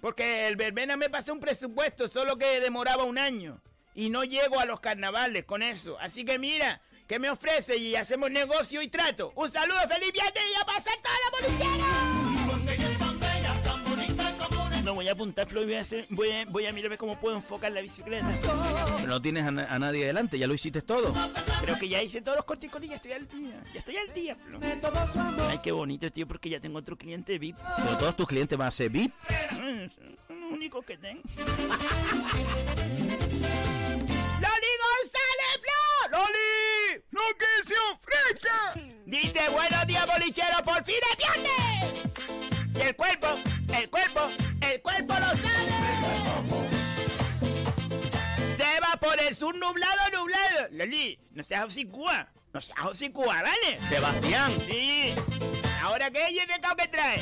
Porque 0.00 0.48
el 0.48 0.56
verbena 0.56 0.96
me 0.96 1.10
pasó 1.10 1.34
un 1.34 1.40
presupuesto, 1.40 2.08
solo 2.08 2.38
que 2.38 2.60
demoraba 2.60 3.04
un 3.04 3.18
año. 3.18 3.60
Y 3.96 4.10
no 4.10 4.24
llego 4.24 4.60
a 4.60 4.66
los 4.66 4.78
carnavales 4.80 5.46
con 5.46 5.62
eso. 5.62 5.98
Así 5.98 6.24
que 6.26 6.38
mira, 6.38 6.82
¿qué 7.08 7.18
me 7.18 7.30
ofrece? 7.30 7.78
Y 7.78 7.96
hacemos 7.96 8.30
negocio 8.30 8.82
y 8.82 8.88
trato. 8.88 9.32
Un 9.34 9.50
saludo, 9.50 9.78
feliz 9.88 10.12
viernes 10.12 10.44
y 10.52 10.60
a 10.60 10.64
pasar 10.66 10.94
toda 11.02 11.16
la 11.24 11.38
policía. 11.38 12.15
No 14.86 14.94
voy 14.94 15.08
a 15.08 15.12
apuntar, 15.12 15.48
Flo, 15.48 15.62
y 15.62 15.64
voy 15.64 15.74
a, 15.74 15.80
hacer, 15.80 16.06
voy, 16.10 16.30
a, 16.30 16.44
voy 16.44 16.64
a 16.64 16.72
mirar 16.72 16.86
a 16.86 16.90
ver 16.90 16.98
cómo 16.98 17.18
puedo 17.18 17.34
enfocar 17.34 17.72
la 17.72 17.80
bicicleta. 17.80 18.30
Pero 18.98 19.08
no 19.08 19.20
tienes 19.20 19.44
a, 19.44 19.50
na- 19.50 19.66
a 19.68 19.80
nadie 19.80 20.06
delante, 20.06 20.38
ya 20.38 20.46
lo 20.46 20.54
hiciste 20.54 20.80
todo. 20.80 21.12
Creo 21.60 21.76
que 21.76 21.88
ya 21.88 22.00
hice 22.00 22.22
todos 22.22 22.36
los 22.36 22.44
cortes 22.44 22.70
y 22.82 22.86
ya 22.88 22.94
estoy 22.94 23.10
al 23.12 23.26
día. 23.26 23.64
Ya 23.74 23.80
estoy 23.80 23.96
al 23.96 24.14
día, 24.14 24.36
Flo. 24.36 24.60
Ay, 25.50 25.58
qué 25.60 25.72
bonito, 25.72 26.08
tío, 26.12 26.28
porque 26.28 26.48
ya 26.50 26.60
tengo 26.60 26.78
otro 26.78 26.96
cliente 26.96 27.36
VIP. 27.36 27.56
Pero 27.84 27.98
todos 27.98 28.16
tus 28.16 28.28
clientes 28.28 28.56
van 28.56 28.68
a 28.68 28.70
ser 28.70 28.88
VIP. 28.90 29.12
Los 30.28 30.52
únicos 30.52 30.84
que 30.84 30.96
tengo. 30.98 31.20
¡Loli 34.38 34.72
González, 34.86 35.52
Flo! 35.62 36.10
¡Loli! 36.12 37.02
¡No 37.10 37.20
que 37.36 37.46
se 37.66 37.74
ofrezca! 37.92 38.56
Dice, 39.04 39.48
buenos 39.50 39.86
días, 39.88 40.06
bolichero, 40.06 40.62
por 40.64 40.84
fin 40.84 40.94
es 41.10 41.16
viernes. 41.18 42.06
Y 42.76 42.80
el 42.82 42.94
cuerpo, 42.94 43.28
el 43.78 43.90
cuerpo, 43.90 44.20
el 44.60 44.80
cuerpo 44.82 45.14
lo 45.14 45.26
sabe. 45.26 46.76
Se 48.56 48.80
va 48.80 48.96
por 49.00 49.20
el 49.20 49.34
sur 49.34 49.54
nublado, 49.56 49.96
nublado. 50.14 50.68
Loli, 50.72 51.18
no 51.32 51.42
seas 51.42 51.64
hocicúa. 51.66 52.28
No 52.52 52.60
seas 52.60 52.78
hocicúa, 52.84 53.42
¿vale? 53.42 53.78
Sebastián. 53.88 54.52
Sí. 54.68 55.14
¿Ahora 55.82 56.10
qué? 56.10 56.30
¿Y 56.32 56.38
el 56.38 56.48
recado 56.48 56.76
que 56.76 56.88
trae? 56.88 57.20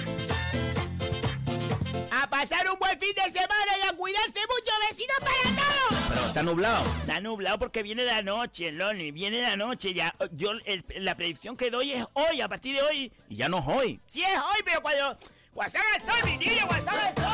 A 2.10 2.30
pasar 2.30 2.70
un 2.70 2.78
buen 2.78 2.98
fin 3.00 3.12
de 3.14 3.30
semana 3.30 3.72
y 3.84 3.88
a 3.88 3.96
cuidarse 3.96 4.38
mucho, 4.48 4.72
vecinos 4.88 5.16
para 5.18 5.56
todos. 5.56 6.02
Pero 6.08 6.26
Está 6.26 6.42
nublado. 6.44 6.84
Está 7.00 7.20
nublado 7.20 7.58
porque 7.58 7.82
viene 7.82 8.04
la 8.04 8.22
noche, 8.22 8.70
Loni, 8.70 9.10
viene 9.10 9.42
la 9.42 9.56
noche 9.56 9.92
ya. 9.94 10.14
Yo, 10.32 10.52
el- 10.64 10.84
la 10.98 11.16
predicción 11.16 11.56
que 11.56 11.70
doy 11.70 11.92
es 11.92 12.04
hoy, 12.12 12.40
a 12.40 12.48
partir 12.48 12.76
de 12.76 12.82
hoy. 12.82 13.12
Y 13.28 13.36
ya 13.36 13.48
no 13.48 13.58
es 13.58 13.64
hoy. 13.66 14.00
Sí 14.06 14.22
es 14.22 14.36
hoy, 14.38 14.60
pero 14.64 14.80
cuando... 14.82 15.18
cuando 15.54 15.72
salga 15.72 15.94
el 15.96 16.02
sol, 16.02 16.20
mi 16.24 16.36
niño, 16.36 16.66
cuando 16.66 16.84
salga 16.84 17.08
el 17.08 17.14
sol. 17.16 17.24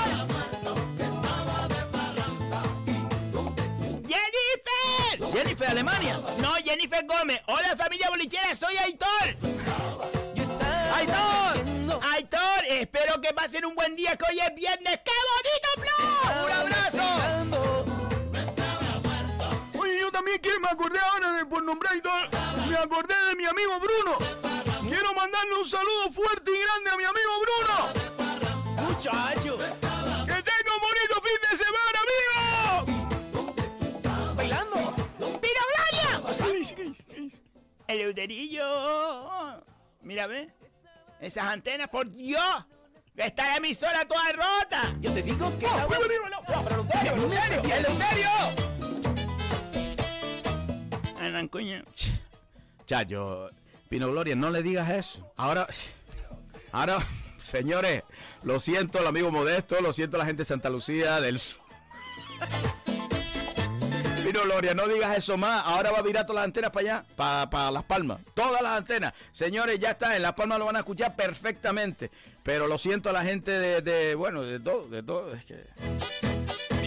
¡Jennifer! 4.06 5.32
Jennifer, 5.32 5.68
Alemania. 5.68 6.20
No, 6.38 6.54
Jennifer 6.62 7.06
Gómez. 7.06 7.40
Hola, 7.46 7.76
familia 7.76 8.10
bolichera, 8.10 8.54
soy 8.54 8.76
Aitor. 8.76 9.36
¡Aitor! 10.94 11.64
Aitor, 12.12 12.64
espero 12.68 13.20
que 13.20 13.32
pasen 13.32 13.64
un 13.64 13.74
buen 13.74 13.96
día, 13.96 14.16
que 14.16 14.24
hoy 14.30 14.40
es 14.40 14.54
viernes. 14.54 15.00
¡Qué 15.04 15.12
bonito, 15.30 15.68
Flo! 15.80 15.96
¡Un 16.44 16.52
abrazo! 16.52 17.02
Oye, 19.78 20.00
yo 20.00 20.12
también 20.12 20.38
quiero, 20.42 20.60
me 20.60 20.68
acordé 20.68 20.98
ahora 20.98 21.32
de 21.32 21.46
por 21.46 21.62
nombrar 21.62 21.98
todo. 22.00 22.28
Me 22.68 22.76
acordé 22.76 23.14
de 23.28 23.36
mi 23.36 23.46
amigo 23.46 23.80
Bruno. 23.80 24.18
Quiero 24.88 25.14
mandarle 25.14 25.54
un 25.54 25.66
saludo 25.66 26.10
fuerte 26.12 26.50
y 26.50 26.58
grande 26.60 26.90
a 26.90 26.96
mi 26.96 27.04
amigo 27.04 27.30
Bruno. 27.40 27.99
Muchacho. 29.00 29.56
¡Que 29.56 29.64
tenga 29.66 30.72
un 30.76 30.82
bonito 30.82 31.16
fin 31.22 31.38
de 31.48 31.54
semana, 31.56 31.98
amigo! 32.04 32.44
Bailando. 34.36 34.76
¡Pino 35.40 35.62
Gloria! 35.72 36.12
El 37.88 37.98
euterillo. 38.02 38.68
Mira, 40.02 40.26
ve. 40.26 40.50
Esas 41.18 41.44
antenas, 41.44 41.88
por 41.88 42.10
Dios. 42.10 42.44
Está 43.16 43.46
la 43.46 43.56
emisora 43.56 44.06
toda 44.06 44.32
rota. 44.32 44.94
Yo 45.00 45.14
te 45.14 45.22
digo 45.22 45.50
que... 45.58 45.66
No, 45.66 45.88
no. 51.22 51.30
No, 51.30 51.48
coño. 51.48 51.82
Chacho, 52.84 53.48
Pino 53.88 54.08
Gloria, 54.08 54.36
no 54.36 54.50
le 54.50 54.62
digas 54.62 54.90
eso. 54.90 55.32
Ahora, 55.38 55.66
ahora, 56.72 56.98
señores, 57.40 58.02
lo 58.42 58.60
siento, 58.60 58.98
el 59.00 59.06
amigo 59.06 59.30
Modesto, 59.30 59.80
lo 59.80 59.92
siento 59.92 60.18
la 60.18 60.26
gente 60.26 60.42
de 60.42 60.46
Santa 60.46 60.70
Lucía 60.70 61.20
del 61.20 61.40
Sur. 61.40 61.60
Pino 64.24 64.42
Gloria, 64.44 64.74
no 64.74 64.86
digas 64.86 65.16
eso 65.16 65.36
más. 65.36 65.62
Ahora 65.64 65.90
va 65.90 65.98
a 65.98 66.02
virar 66.02 66.24
todas 66.26 66.36
las 66.36 66.44
antenas 66.44 66.70
para 66.70 67.00
allá, 67.00 67.04
para, 67.48 67.70
Las 67.70 67.82
Palmas. 67.84 68.20
Todas 68.34 68.60
las 68.62 68.76
antenas. 68.76 69.12
Señores, 69.32 69.78
ya 69.78 69.90
está. 69.92 70.14
En 70.14 70.22
Las 70.22 70.34
Palmas 70.34 70.58
lo 70.58 70.66
van 70.66 70.76
a 70.76 70.80
escuchar 70.80 71.16
perfectamente. 71.16 72.10
Pero 72.42 72.66
lo 72.68 72.78
siento 72.78 73.10
a 73.10 73.12
la 73.12 73.24
gente 73.24 73.50
de, 73.50 73.80
de- 73.82 74.14
bueno, 74.14 74.42
de 74.42 74.60
todo, 74.60 74.86
de 74.88 75.02
todo. 75.02 75.32
Es 75.34 75.44
que... 75.44 75.64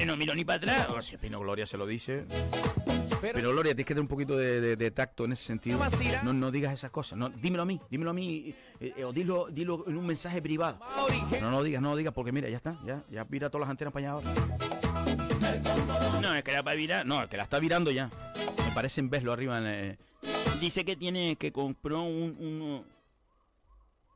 Yo 0.05 0.11
no 0.11 0.17
miro 0.17 0.35
ni 0.35 0.43
para 0.43 0.57
atrás. 0.57 0.87
No, 0.93 1.01
si 1.01 1.15
Pino 1.17 1.39
Gloria 1.39 1.65
se 1.65 1.77
lo 1.77 1.85
dice. 1.85 2.25
Pero- 3.21 3.35
Pero 3.35 3.51
Gloria, 3.51 3.71
tienes 3.73 3.85
que 3.85 3.93
tener 3.93 4.01
un 4.01 4.07
poquito 4.07 4.35
de, 4.35 4.59
de- 4.59 4.75
de 4.75 4.91
tacto 4.91 5.23
en 5.25 5.31
ese 5.31 5.43
sentido. 5.45 5.77
¿Qué 5.77 5.83
más 5.83 6.01
irá? 6.01 6.23
No, 6.23 6.33
no 6.33 6.51
digas 6.51 6.73
esas 6.73 6.91
cosas. 6.91 7.17
No, 7.17 7.29
dímelo 7.29 7.63
a 7.63 7.65
mí, 7.65 7.79
dímelo 7.89 8.11
a 8.11 8.13
mí. 8.13 8.53
eh, 8.81 8.93
eh, 8.97 9.03
o 9.05 9.13
dilo, 9.13 9.47
dilo 9.49 9.85
en 9.87 9.95
un 9.97 10.05
mensaje 10.05 10.41
privado. 10.41 10.77
No, 11.39 11.49
no 11.49 11.63
digas, 11.63 11.81
no 11.81 11.91
lo 11.91 11.95
digas, 11.95 12.13
porque 12.13 12.33
mira, 12.33 12.49
ya 12.49 12.57
está. 12.57 12.77
Ya, 12.85 13.01
ya 13.09 13.23
vira 13.23 13.49
todas 13.49 13.61
las 13.61 13.69
antenas 13.69 13.93
para 13.93 14.11
allá 14.11 14.11
ahora. 14.13 14.33
No, 16.21 16.33
es 16.35 16.43
que 16.43 16.51
era 16.51 16.63
para 16.63 16.75
virar. 16.75 17.05
No, 17.05 17.21
el 17.21 17.29
que 17.29 17.37
la 17.37 17.43
está 17.43 17.59
virando 17.59 17.89
ya. 17.91 18.09
Me 18.67 18.71
parece 18.75 18.99
en 18.99 19.09
verlo 19.09 19.31
arriba 19.31 19.57
en 19.59 19.65
eh, 19.67 19.97
Dice 20.59 20.83
que 20.83 20.95
tiene 20.97 21.37
que 21.37 21.53
compró 21.53 22.01
un, 22.03 22.35
uno. 22.39 22.83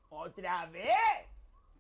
¿Otra 0.10 0.66
vez? 0.68 0.92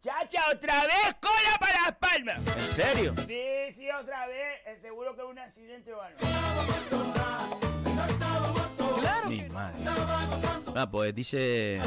Chacha, 0.01 0.41
otra 0.53 0.83
vez 0.83 1.15
cola 1.19 1.57
para 1.60 1.81
las 1.83 1.95
palmas. 1.97 2.38
¿En 2.57 2.67
serio? 2.75 3.13
Sí, 3.27 3.75
sí, 3.75 3.88
otra 3.91 4.27
vez. 4.27 4.62
Eh, 4.67 4.77
seguro 4.79 5.15
que 5.15 5.21
es 5.21 5.27
un 5.27 5.39
accidente 5.39 5.93
o 5.93 6.01
algo. 6.01 6.17
Claro 8.99 9.29
Mi 9.29 9.41
madre. 9.49 9.77
Ah, 10.75 10.88
pues 10.89 11.13
dice. 11.15 11.79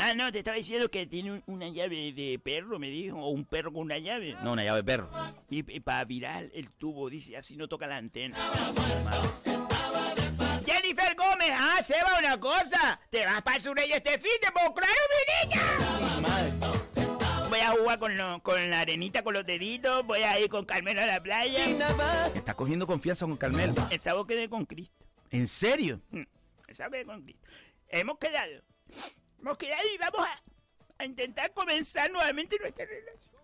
Ah, 0.00 0.12
no, 0.14 0.32
te 0.32 0.38
estaba 0.38 0.56
diciendo 0.56 0.90
que 0.90 1.06
tiene 1.06 1.32
un- 1.32 1.42
una 1.46 1.68
llave 1.68 2.12
de 2.12 2.40
perro, 2.42 2.78
me 2.78 2.88
dijo, 2.88 3.18
o 3.18 3.28
un 3.28 3.44
perro 3.44 3.72
con 3.72 3.82
una 3.82 3.98
llave. 3.98 4.34
No, 4.42 4.52
una 4.52 4.64
llave 4.64 4.78
de 4.78 4.84
perro. 4.84 5.10
Y, 5.50 5.58
y 5.76 5.80
para 5.80 6.04
virar 6.04 6.48
el 6.54 6.70
tubo, 6.70 7.10
dice, 7.10 7.36
así 7.36 7.56
no 7.56 7.68
toca 7.68 7.86
la 7.86 7.96
antena. 7.98 8.36
Jennifer 10.64 11.14
Gómez, 11.16 11.50
ah, 11.52 11.82
Seba, 11.84 12.18
una 12.18 12.40
cosa. 12.40 12.98
Te 13.10 13.24
vas 13.26 13.42
para 13.42 13.56
el 13.56 13.62
sureste 13.62 13.96
este 13.96 14.18
fin 14.18 14.32
de 14.42 14.50
pues, 14.52 14.70
claro, 14.74 15.02
mi 15.10 15.54
niña. 15.54 16.61
Voy 17.52 17.60
a 17.60 17.68
jugar 17.72 17.98
con, 17.98 18.16
lo- 18.16 18.42
con 18.42 18.70
la 18.70 18.80
arenita, 18.80 19.22
con 19.22 19.34
los 19.34 19.44
deditos. 19.44 20.06
Voy 20.06 20.22
a 20.22 20.40
ir 20.40 20.48
con 20.48 20.64
Carmelo 20.64 21.02
a 21.02 21.06
la 21.06 21.22
playa. 21.22 21.66
Está 22.34 22.54
cogiendo 22.54 22.86
confianza 22.86 23.26
con 23.26 23.36
Carmelo. 23.36 23.74
El 23.90 24.00
sábado 24.00 24.26
quedé 24.26 24.48
con 24.48 24.64
Cristo. 24.64 25.04
¿En 25.30 25.46
serio? 25.46 26.00
Mm, 26.12 26.22
El 26.68 26.74
sábado 26.76 26.92
quedé 26.92 27.04
con 27.04 27.22
Cristo. 27.22 27.46
Hemos 27.90 28.16
quedado. 28.18 28.62
Hemos 29.38 29.56
quedado 29.58 29.82
y 29.94 29.98
vamos 29.98 30.26
a, 30.26 30.42
a 30.96 31.04
intentar 31.04 31.52
comenzar 31.52 32.10
nuevamente 32.10 32.56
nuestra 32.58 32.86
relación. 32.86 33.42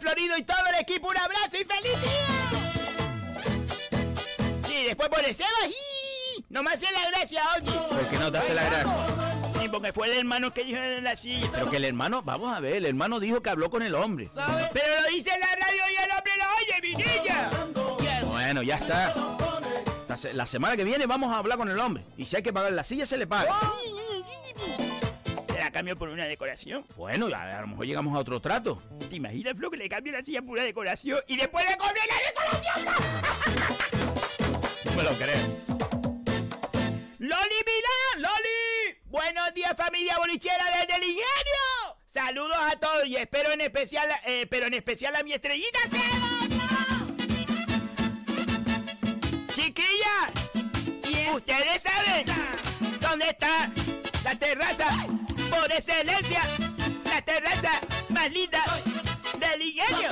Florido 0.00 0.36
y 0.36 0.42
todo 0.42 0.56
el 0.74 0.80
equipo. 0.80 1.08
Un 1.08 1.16
abrazo 1.18 1.56
y 1.60 1.64
feliz 1.64 2.00
día. 2.00 2.26
Sí, 4.66 4.84
después 4.84 5.08
pone 5.08 5.32
Sebas 5.34 5.50
y... 5.68 6.44
No 6.48 6.62
me 6.62 6.70
hace 6.72 6.86
la 6.92 7.10
gracia, 7.10 7.42
Oki. 7.58 7.72
¿Por 7.72 8.08
qué 8.08 8.18
no 8.18 8.30
te 8.30 8.38
hace 8.38 8.54
la 8.54 8.64
gracia? 8.64 8.96
Sí, 9.60 9.68
porque 9.68 9.92
fue 9.92 10.06
el 10.08 10.18
hermano 10.18 10.52
que 10.52 10.64
dijo 10.64 10.78
en 10.78 11.02
la 11.04 11.16
silla. 11.16 11.48
Pero 11.52 11.70
que 11.70 11.76
el 11.78 11.84
hermano, 11.86 12.22
vamos 12.22 12.54
a 12.54 12.60
ver, 12.60 12.74
el 12.76 12.86
hermano 12.86 13.18
dijo 13.20 13.40
que 13.42 13.50
habló 13.50 13.70
con 13.70 13.82
el 13.82 13.94
hombre. 13.94 14.28
Pero 14.34 14.86
lo 15.02 15.08
dice 15.08 15.30
en 15.32 15.40
la 15.40 15.46
radio 15.56 15.82
y 15.92 15.96
el 15.96 16.10
hombre 16.10 16.32
lo 16.38 16.44
oye, 16.58 16.80
mi 16.82 16.94
niña. 16.94 17.50
Bueno, 18.26 18.62
ya 18.62 18.76
está. 18.76 19.14
La, 20.08 20.16
se- 20.16 20.32
la 20.34 20.46
semana 20.46 20.76
que 20.76 20.84
viene 20.84 21.06
vamos 21.06 21.32
a 21.34 21.38
hablar 21.38 21.58
con 21.58 21.68
el 21.68 21.78
hombre. 21.80 22.04
Y 22.16 22.26
si 22.26 22.36
hay 22.36 22.42
que 22.42 22.52
pagar 22.52 22.72
la 22.72 22.84
silla, 22.84 23.06
se 23.06 23.16
le 23.16 23.26
paga. 23.26 23.58
Se 23.58 24.95
la 25.66 25.72
cambio 25.72 25.96
por 25.96 26.08
una 26.08 26.26
decoración. 26.26 26.84
Bueno, 26.96 27.26
a, 27.34 27.58
a 27.58 27.60
lo 27.62 27.66
mejor 27.66 27.86
llegamos 27.86 28.14
a 28.14 28.20
otro 28.20 28.40
trato. 28.40 28.80
¿Te 29.10 29.16
imaginas, 29.16 29.54
Flo, 29.56 29.68
que 29.68 29.76
le 29.76 29.88
cambio 29.88 30.12
la 30.12 30.24
silla 30.24 30.40
por 30.40 30.52
una 30.52 30.62
decoración 30.62 31.18
y 31.26 31.36
después 31.36 31.68
le 31.68 31.76
cobre 31.76 32.00
la 32.06 32.14
decoración? 32.28 32.94
No 34.84 34.92
me 34.92 35.02
lo 35.02 35.10
creo. 35.16 35.66
¡Loli 37.18 37.58
Milán! 37.66 38.22
¡Loli! 38.22 38.98
Buenos 39.06 39.54
días, 39.54 39.74
familia 39.76 40.16
bolichera 40.18 40.64
desde 40.78 40.96
el 40.98 41.02
ingenio. 41.02 41.96
Saludos 42.14 42.58
a 42.60 42.78
todos 42.78 43.04
y 43.06 43.16
espero 43.16 43.50
en 43.50 43.62
especial, 43.62 44.08
eh, 44.24 44.46
pero 44.48 44.66
en 44.66 44.74
especial 44.74 45.16
a 45.16 45.22
mi 45.24 45.32
estrellita 45.32 45.80
Seba. 45.90 46.30
Chiquillas, 49.52 50.32
ustedes 51.34 51.82
saben 51.82 52.26
dónde 53.00 53.30
está 53.30 53.68
la 54.22 54.34
terraza 54.36 55.06
por 55.50 55.70
excelencia, 55.72 56.40
la 57.04 57.22
terraza 57.22 57.80
más 58.10 58.30
linda 58.32 58.62
del 59.38 59.62
ingenio. 59.62 60.08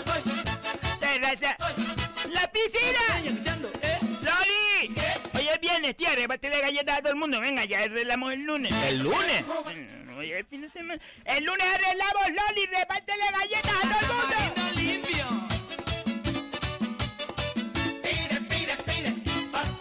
Terraza, 1.00 1.56
la 2.30 2.50
piscina. 2.50 3.00
¡Loli! 4.22 4.94
Hoy 5.34 5.48
es 5.48 5.60
viernes, 5.60 5.96
tía, 5.96 6.10
repártele 6.14 6.60
galletas 6.60 6.98
a 6.98 7.00
todo 7.00 7.10
el 7.10 7.16
mundo. 7.16 7.40
Venga, 7.40 7.64
ya 7.64 7.80
arreglamos 7.82 8.32
el 8.32 8.40
lunes. 8.40 8.72
¿El 8.86 8.98
lunes? 9.00 9.44
Hoy 10.16 10.32
es 10.32 10.38
el 10.38 10.46
fin 10.46 10.60
de 10.62 10.68
semana. 10.68 11.00
El 11.24 11.44
lunes 11.44 11.66
arreglamos, 11.74 12.28
Loli, 12.28 12.66
repártele 12.66 13.24
galletas 13.38 13.72
a 13.76 13.80
todo 13.80 14.00
el 14.00 14.06
mundo. 14.06 15.44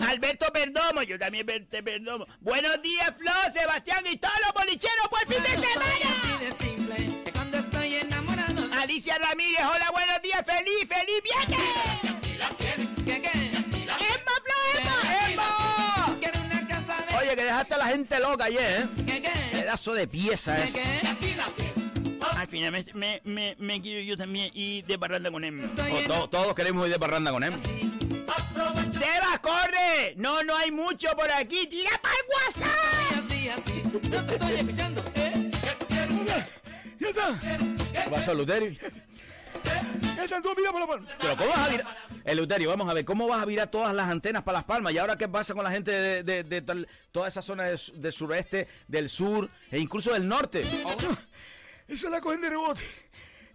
Alberto 0.08 0.46
Perdomo, 0.54 1.02
yo 1.04 1.18
también 1.18 1.46
per- 1.46 1.66
te 1.66 1.82
perdomo. 1.82 2.28
Buenos 2.42 2.82
días, 2.82 3.12
Flo, 3.18 3.32
Sebastián 3.52 4.04
y 4.10 4.18
todos 4.18 4.34
los 4.46 4.53
días, 10.24 10.43
feliz, 10.45 10.88
feliz 10.88 11.21
viernes. 11.24 11.59
¿Qué, 13.05 13.21
qué? 13.21 13.32
¡Emma, 13.53 14.36
Emma! 14.80 14.97
¡Emma! 15.30 16.17
Oye, 17.19 17.36
que 17.36 17.43
dejaste 17.43 17.74
a 17.76 17.78
la 17.78 17.88
gente 17.88 18.19
loca 18.19 18.45
ayer, 18.45 18.82
¿eh? 18.82 18.88
¿Qué, 19.05 19.21
qué? 19.21 19.32
Pedazo 19.51 19.93
de 19.93 20.07
pieza 20.07 20.55
¿Qué, 20.55 20.63
es. 20.63 20.74
qué? 20.74 20.84
Al 22.38 22.47
final 22.47 22.71
me, 22.71 22.86
me, 22.93 23.21
me, 23.24 23.55
me 23.59 23.82
quiero 23.82 24.01
yo 24.01 24.17
también 24.17 24.49
ir 24.53 24.86
de 24.86 24.97
parranda 24.97 25.30
con 25.32 25.43
Emma. 25.43 25.63
O 25.91 25.99
to- 26.07 26.30
todos 26.30 26.55
queremos 26.55 26.86
ir 26.88 26.93
de 26.93 26.99
parranda 26.99 27.32
con 27.32 27.43
él. 27.43 27.53
¡Sebas, 27.55 29.39
corre! 29.41 30.13
No, 30.17 30.43
no 30.43 30.55
hay 30.55 30.71
mucho 30.71 31.09
por 31.15 31.30
aquí. 31.32 31.67
¡Tira 31.67 31.91
para 32.01 32.15
el 32.15 32.21
WhatsApp! 32.34 33.26
Así, 33.28 33.49
así. 33.49 33.82
No 34.09 34.26
te 34.26 34.34
estoy 34.34 34.55
escuchando. 34.55 35.03
¿eh? 35.15 35.49
¿Qué 36.99 38.09
pasó, 38.09 38.34
Luterio? 38.34 38.78
Están 40.22 40.41
todas 40.41 40.58
viradas 40.58 40.74
para 40.74 40.86
la 40.86 40.88
palma. 40.88 41.08
Pero 41.20 41.38
¿cómo 41.38 41.50
vas 41.50 41.60
a 41.60 41.70
virar? 41.70 41.98
Eleuterio, 42.26 42.70
vamos 42.70 42.89
a 42.89 42.94
ver, 42.94 43.06
¿cómo 43.06 43.28
vas 43.28 43.41
a 43.41 43.46
virar 43.46 43.70
todas 43.70 43.94
las 43.94 44.10
antenas 44.10 44.44
para 44.44 44.60
Las 44.60 44.66
Palmas? 44.66 44.94
¿Y 44.94 44.98
ahora 44.98 45.18
qué 45.18 45.28
pasa 45.28 45.54
con 45.54 45.64
la 45.64 45.72
gente 45.72 45.91
de, 45.91 46.24
de- 46.24 46.44
de 46.44 46.62
tal- 46.62 46.88
toda 47.12 47.28
esa 47.28 47.41
zona 47.41 47.64
de- 47.66 47.80
del 47.96 48.14
sureste, 48.14 48.68
del 48.88 49.10
sur 49.10 49.50
e 49.70 49.80
incluso 49.80 50.14
del 50.14 50.28
norte? 50.28 50.64
Esa 51.88 52.10
la 52.10 52.22
cogen 52.22 52.41
de 52.41 52.50
rebote. 52.50 52.82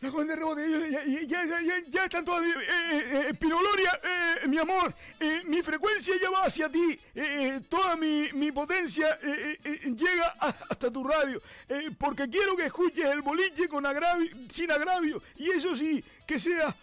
La 0.00 0.10
cogen 0.12 0.28
de 0.28 0.36
rebote. 0.36 0.64
Ellos 0.64 0.82
Ya, 1.28 1.44
ya, 1.44 1.60
ya, 1.60 1.74
ya, 1.88 2.04
están 2.04 2.24
todas. 2.24 2.44
Eh, 2.44 2.52
eh, 2.68 3.26
eh, 3.30 3.34
Pinoloria, 3.34 4.00
eh, 4.04 4.46
mi 4.48 4.56
amor, 4.58 4.94
eh, 5.18 5.42
mi 5.44 5.60
frecuencia 5.62 6.14
ya 6.22 6.30
va 6.30 6.44
hacia 6.44 6.68
ti. 6.70 6.98
Eh, 7.14 7.56
eh, 7.56 7.60
toda 7.68 7.96
mi, 7.96 8.28
mi 8.34 8.52
potencia 8.52 9.18
eh, 9.22 9.58
eh, 9.64 9.80
eh, 9.84 9.90
llega 9.96 10.36
a- 10.38 10.54
hasta 10.70 10.90
tu 10.90 11.02
radio. 11.02 11.42
Eh, 11.68 11.90
porque 11.98 12.28
quiero 12.30 12.56
que 12.56 12.66
escuches 12.66 13.06
el 13.06 13.22
boliche 13.22 13.68
con 13.68 13.84
agravio, 13.86 14.30
sin 14.48 14.70
agravio. 14.70 15.20
Y 15.36 15.50
eso 15.50 15.74
sí, 15.74 16.02
que 16.26 16.38
sea 16.38 16.74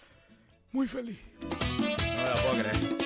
muy 0.74 0.88
feliz. 0.88 1.18
No 1.40 1.48
lo 1.48 2.42
puedo 2.42 2.54
creer. 2.64 3.06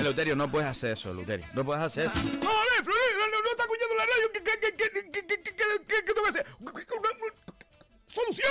Eleuterio, 0.00 0.34
no 0.34 0.50
puedes 0.50 0.68
hacer 0.68 0.92
eso, 0.92 1.10
Eleuterio. 1.10 1.46
No 1.52 1.62
puedes 1.66 1.82
hacer 1.82 2.06
eso. 2.06 2.14
No, 2.14 2.30
no, 2.30 2.38
no, 2.40 3.40
no 3.42 3.50
está 3.50 3.64
escuchando 3.64 3.94
la 3.94 4.06
radio. 4.06 4.32
¿Qué, 4.32 4.42
qué, 4.42 4.58
qué, 4.58 4.74
qué, 4.74 4.90
qué, 4.90 5.10
qué, 5.10 5.42
qué, 5.42 5.52
qué, 5.52 5.84
qué 5.86 6.02
tengo 6.14 6.22
que 6.22 6.28
hacer? 6.30 6.46
¡Solución! 8.12 8.50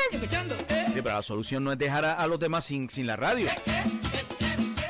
Sí, 0.94 1.02
pero 1.04 1.16
la 1.16 1.22
solución 1.22 1.64
no 1.64 1.72
es 1.72 1.78
dejar 1.78 2.06
a, 2.06 2.14
a 2.16 2.28
los 2.28 2.40
demás 2.40 2.66
sin, 2.66 2.90
sin 2.90 3.06
la 3.08 3.16
radio. 3.16 3.48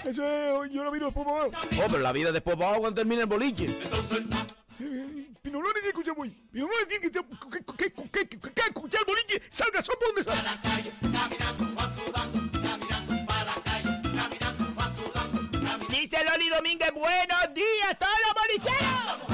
Eso 0.05 0.63
es, 0.63 0.71
yo 0.71 0.83
lo 0.83 0.91
miro 0.91 1.07
después 1.07 1.25
para 1.25 1.43
abajo. 1.43 1.51
Oh, 1.83 1.87
pero 1.87 1.99
la 1.99 2.11
vida 2.11 2.31
después 2.31 2.55
va 2.55 2.77
cuando 2.77 2.93
termine 2.93 3.21
el 3.21 3.27
boliche. 3.27 3.65
Pinolones 5.41 5.73
tiene 5.73 5.81
que 5.81 5.87
escuchar 5.89 6.15
muy. 6.15 6.29
Pinolones 6.29 6.87
tiene 6.87 7.01
que, 7.01 7.11
que, 7.11 7.19
que, 7.19 7.91
que, 7.91 8.09
que, 8.11 8.29
que, 8.29 8.39
que 8.39 8.61
escuchar 8.61 8.99
el 9.01 9.05
boliche. 9.05 9.41
Salga, 9.49 9.81
son 9.81 9.95
por 9.99 10.07
donde 10.15 10.23
salga. 10.23 10.59
Dice 15.89 16.17
Loli 16.25 16.49
Domínguez, 16.49 16.91
buenos 16.93 17.53
días, 17.53 17.97
todos 17.99 18.13
los 18.25 18.33
bolicheros. 18.41 19.28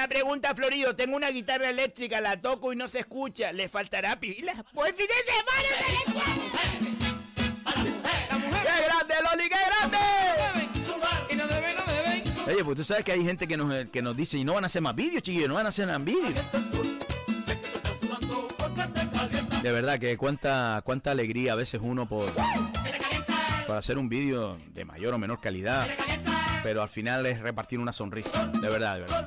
Una 0.00 0.08
pregunta, 0.08 0.54
Florido. 0.54 0.96
Tengo 0.96 1.14
una 1.14 1.28
guitarra 1.28 1.68
eléctrica, 1.68 2.22
la 2.22 2.40
toco 2.40 2.72
y 2.72 2.76
no 2.76 2.88
se 2.88 3.00
escucha. 3.00 3.52
¿Le 3.52 3.68
faltará 3.68 4.18
pila? 4.18 4.64
Pues 4.72 4.94
fin 4.96 5.06
de 5.06 5.12
semana, 5.30 5.68
¡Qué 8.48 8.84
grande, 8.86 9.14
Loli, 9.30 9.46
qué 9.50 9.56
grande! 9.66 9.98
Oye, 12.50 12.64
pues 12.64 12.76
tú 12.78 12.84
sabes 12.84 13.04
que 13.04 13.12
hay 13.12 13.22
gente 13.22 13.46
que 13.46 13.58
nos, 13.58 13.90
que 13.90 14.00
nos 14.00 14.16
dice, 14.16 14.38
y 14.38 14.44
no 14.44 14.54
van 14.54 14.64
a 14.64 14.68
hacer 14.68 14.80
más 14.80 14.94
vídeos, 14.94 15.22
chiquillos, 15.22 15.50
no 15.50 15.56
van 15.56 15.66
a 15.66 15.68
hacer 15.68 15.86
más 15.86 16.02
vídeos. 16.02 16.32
De 19.62 19.70
verdad 19.70 19.98
que 19.98 20.16
cuánta, 20.16 20.80
cuánta 20.82 21.10
alegría 21.10 21.52
a 21.52 21.56
veces 21.56 21.78
uno 21.84 22.08
por, 22.08 22.32
por 23.66 23.76
hacer 23.76 23.98
un 23.98 24.08
vídeo 24.08 24.56
de 24.68 24.86
mayor 24.86 25.12
o 25.12 25.18
menor 25.18 25.42
calidad. 25.42 25.86
Pero 26.62 26.82
al 26.82 26.88
final 26.88 27.26
es 27.26 27.40
repartir 27.40 27.78
una 27.78 27.92
sonrisa. 27.92 28.46
De 28.46 28.70
verdad, 28.70 28.94
de 28.94 29.00
verdad. 29.02 29.26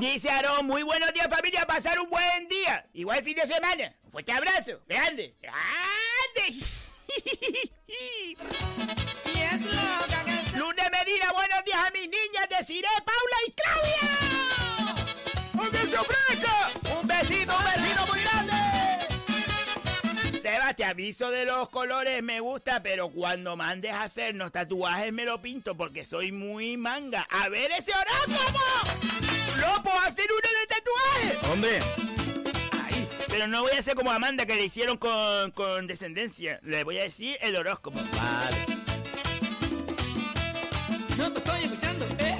Dice 0.00 0.28
Aarón, 0.28 0.66
muy 0.66 0.82
buenos 0.82 1.10
días 1.14 1.26
familia, 1.30 1.66
pasar 1.66 1.98
un 1.98 2.10
buen 2.10 2.46
día. 2.48 2.86
Igual 2.92 3.24
fin 3.24 3.34
de 3.34 3.46
semana. 3.46 3.94
Un 4.04 4.10
fuerte 4.10 4.30
abrazo. 4.32 4.82
Grande. 4.86 5.34
Grande. 5.40 5.56
Lunes 10.54 10.90
Medina, 10.92 11.32
buenos 11.32 11.64
días 11.64 11.78
a 11.78 11.90
mis 11.92 12.10
niñas 12.10 12.46
de 12.50 12.62
Cire, 12.64 12.88
Paula 13.06 13.36
y 13.46 13.52
Claudia. 13.52 13.96
¡Aunque 15.58 15.86
se 15.86 15.96
ofrezca! 15.96 16.68
Un 16.94 17.06
besito, 17.06 17.56
un 17.56 17.64
besito 17.64 18.06
muy 18.06 18.20
grande. 18.20 18.52
Sebas, 20.42 20.76
te 20.76 20.84
aviso 20.84 21.30
de 21.30 21.46
los 21.46 21.70
colores, 21.70 22.22
me 22.22 22.40
gusta, 22.40 22.82
pero 22.82 23.08
cuando 23.08 23.56
mandes 23.56 23.92
a 23.92 24.02
hacernos 24.02 24.52
tatuajes 24.52 25.10
me 25.12 25.24
lo 25.24 25.40
pinto 25.40 25.74
porque 25.74 26.04
soy 26.04 26.32
muy 26.32 26.76
manga. 26.76 27.26
A 27.30 27.48
ver 27.48 27.70
ese 27.72 27.92
horóscopo. 27.92 28.60
No 29.60 29.82
puedo 29.82 29.98
hacer 30.00 30.26
uno 30.30 30.48
de 30.60 30.66
tatuajes. 30.66 31.48
Hombre, 31.50 31.78
Ay, 32.84 33.08
pero 33.28 33.46
no 33.46 33.62
voy 33.62 33.72
a 33.72 33.78
hacer 33.80 33.94
como 33.94 34.10
Amanda 34.10 34.46
que 34.46 34.54
le 34.54 34.64
hicieron 34.64 34.96
con, 34.96 35.50
con 35.52 35.86
descendencia. 35.86 36.58
Le 36.62 36.84
voy 36.84 36.98
a 36.98 37.02
decir 37.04 37.36
el 37.40 37.56
horóscopo. 37.56 37.98
vale. 38.16 38.56
No 41.16 41.32
te 41.32 41.38
estoy 41.38 41.64
escuchando, 41.64 42.06
¿eh? 42.18 42.36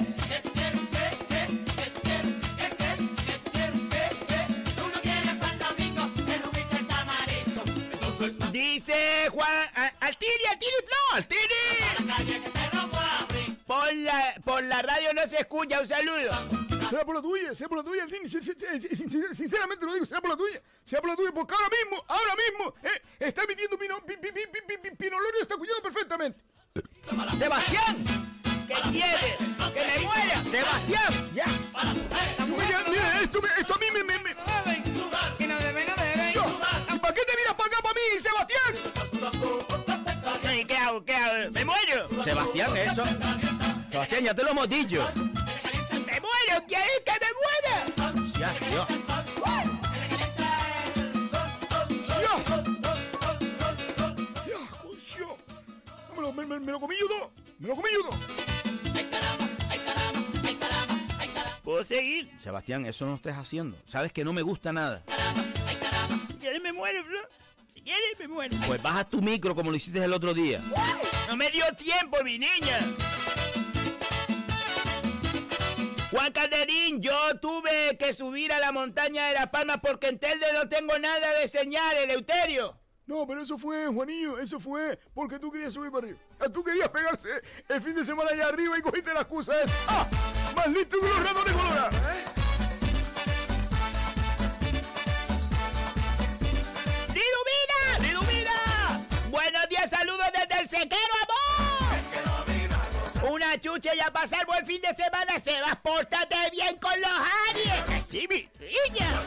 Dice 8.51 9.27
Juan. 9.31 9.47
a- 9.75 9.91
Altiri, 10.01 10.45
Altiri, 10.49 10.71
no, 10.89 11.15
Altiri. 11.17 11.39
Por 13.65 13.93
la, 13.95 14.35
por 14.43 14.63
la 14.63 14.81
radio 14.81 15.13
no 15.13 15.27
se 15.27 15.37
escucha, 15.39 15.81
un 15.81 15.87
saludo. 15.87 16.66
Será 16.89 17.05
por 17.05 17.15
la 17.15 17.21
tuya, 17.21 17.53
será 17.55 17.69
por 17.69 17.77
la 17.77 17.83
tuya, 17.83 18.05
Sinceramente 19.33 19.85
lo 19.85 19.93
digo, 19.93 20.05
será 20.05 20.21
por 20.21 20.29
la 20.29 20.37
tuya. 20.37 20.61
Será 20.85 21.01
por 21.01 21.09
la 21.09 21.15
tuya, 21.15 21.31
porque 21.31 21.53
ahora 21.53 21.69
mismo, 21.69 22.03
ahora 22.07 22.35
mismo, 22.35 22.73
eh, 22.83 23.01
está 23.19 23.43
emitiendo 23.43 23.77
Pino, 23.77 24.03
pi, 24.05 24.15
pi, 24.17 24.31
Pinolorio, 24.97 25.41
está 25.41 25.55
escuchando 25.55 25.81
perfectamente. 25.81 26.39
Sebastián, 27.37 28.27
¿Qué 28.67 28.73
quieres? 28.91 29.37
¡Que 29.73 29.85
me 29.85 30.05
muera! 30.05 30.43
Sebastián. 30.43 31.31
¡Ya! 31.33 31.45
Mira, 32.45 32.83
mira, 32.89 33.21
esto, 33.21 33.39
esto 33.57 33.73
a 33.73 33.77
mí 33.77 33.85
me... 33.93 34.03
me, 34.03 34.19
me 34.19 34.35
Que 34.35 35.45
¿Y 35.45 36.99
para 36.99 37.13
qué 37.13 37.21
te 37.21 37.37
miras 37.37 37.53
para 37.55 37.67
acá, 37.67 37.81
para 37.81 37.93
mí, 37.93 38.01
Sebastián? 38.21 38.73
¿Y 40.53 40.65
qué 40.65 40.77
hago? 40.77 41.05
¿Qué 41.05 41.15
hago? 41.15 41.51
¡Me 41.51 41.63
muero! 41.63 42.09
Sebastián, 42.23 42.77
eso. 42.77 43.05
Sebastián, 43.89 44.23
ya 44.23 44.33
te 44.33 44.43
lo 44.43 44.49
hemos 44.51 44.67
dicho. 44.67 45.07
¡Me 46.57 46.63
muero! 46.63 46.67
¿Quieres 46.67 47.01
que 47.05 47.11
me 47.21 47.29
muera? 47.39 48.39
Ya, 48.39 48.59
coño. 48.59 48.87
Me 56.15 56.21
lo, 56.21 56.33
me, 56.33 56.45
me- 56.45 56.59
me 56.59 56.71
lo 56.71 56.79
comí 56.79 56.95
yo 56.99 57.07
todo. 57.07 57.31
Me 57.59 57.67
lo 57.67 57.75
comí 57.75 57.89
yo 57.93 58.09
todo. 58.09 58.19
¿Puedo 61.63 61.83
seguir? 61.83 62.31
Sebastián, 62.41 62.85
eso 62.85 63.05
no 63.05 63.15
estés 63.15 63.35
haciendo. 63.35 63.77
Sabes 63.87 64.11
que 64.13 64.23
no 64.23 64.31
me 64.33 64.41
gusta 64.41 64.71
nada. 64.71 65.03
Si 66.29 66.35
quieres 66.35 66.61
me 66.61 66.71
muero, 66.71 67.03
Flor. 67.03 67.29
Si 67.73 67.81
quieres 67.81 68.17
me 68.19 68.27
muero. 68.27 68.55
Pues 68.65 68.81
baja 68.81 69.03
tu 69.03 69.21
micro 69.21 69.53
como 69.53 69.69
lo 69.69 69.75
hiciste 69.77 70.01
el 70.03 70.13
otro 70.13 70.33
día. 70.33 70.61
No 71.27 71.35
me 71.35 71.51
dio 71.51 71.65
tiempo, 71.75 72.17
mi 72.23 72.39
niña. 72.39 72.79
Juan 76.11 76.31
Caterín, 76.31 77.01
yo 77.01 77.37
tuve 77.39 77.97
que 77.97 78.13
subir 78.13 78.53
a 78.53 78.59
la 78.59 78.71
montaña 78.71 79.27
de 79.27 79.33
Las 79.33 79.47
Palmas 79.49 79.79
porque 79.81 80.07
en 80.07 80.19
Telde 80.19 80.45
no 80.53 80.69
tengo 80.69 80.97
nada 80.97 81.33
de 81.39 81.47
señal, 81.47 81.97
Eleuterio. 81.97 82.77
No, 83.07 83.25
pero 83.27 83.41
eso 83.41 83.57
fue, 83.57 83.87
Juanillo, 83.87 84.39
eso 84.39 84.59
fue 84.59 84.97
porque 85.13 85.37
tú 85.39 85.51
querías 85.51 85.73
subir 85.73 85.91
para 85.91 86.05
arriba. 86.05 86.19
Ah, 86.39 86.47
Tú 86.49 86.63
querías 86.63 86.89
pegarse 86.89 87.29
el 87.69 87.81
fin 87.81 87.93
de 87.95 88.05
semana 88.05 88.31
allá 88.31 88.47
arriba 88.47 88.77
y 88.77 88.81
cogiste 88.81 89.13
la 89.13 89.21
excusa 89.21 89.61
esa. 89.61 89.73
¡Ah! 89.87 90.07
Más 90.55 90.67
listo 90.67 90.97
que 90.99 91.07
los 91.07 91.25
ratones 91.25 91.53
colorados. 91.53 91.95
¡Dilumina! 97.13 98.07
¡Dilumina! 98.07 98.99
Buenos 99.29 99.69
días, 99.69 99.89
saludos 99.89 100.27
desde 100.33 100.61
el 100.61 100.69
sequero. 100.69 101.16
Una 103.37 103.55
chucha 103.61 103.93
y 103.93 103.99
a 103.99 104.11
pasar 104.11 104.47
buen 104.47 104.65
fin 104.65 104.81
de 104.81 104.95
semana. 104.95 105.39
Se 105.39 105.61
vas, 105.61 105.75
pórtate 105.75 106.35
bien 106.51 106.75
con 106.77 106.99
los 106.99 107.11
Aries. 107.51 108.07
Sí, 108.09 108.27
mi 108.27 108.49
niña. 108.59 109.21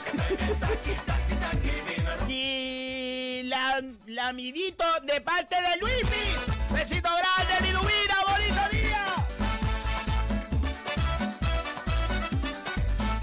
Y 2.27 3.43
la, 3.45 3.81
la 4.07 4.27
amiguito 4.27 4.85
de 5.05 5.21
parte 5.21 5.55
de 5.55 5.77
Luismi. 5.77 6.75
Besito 6.75 7.09
grande, 7.09 7.73
bonito 7.73 8.30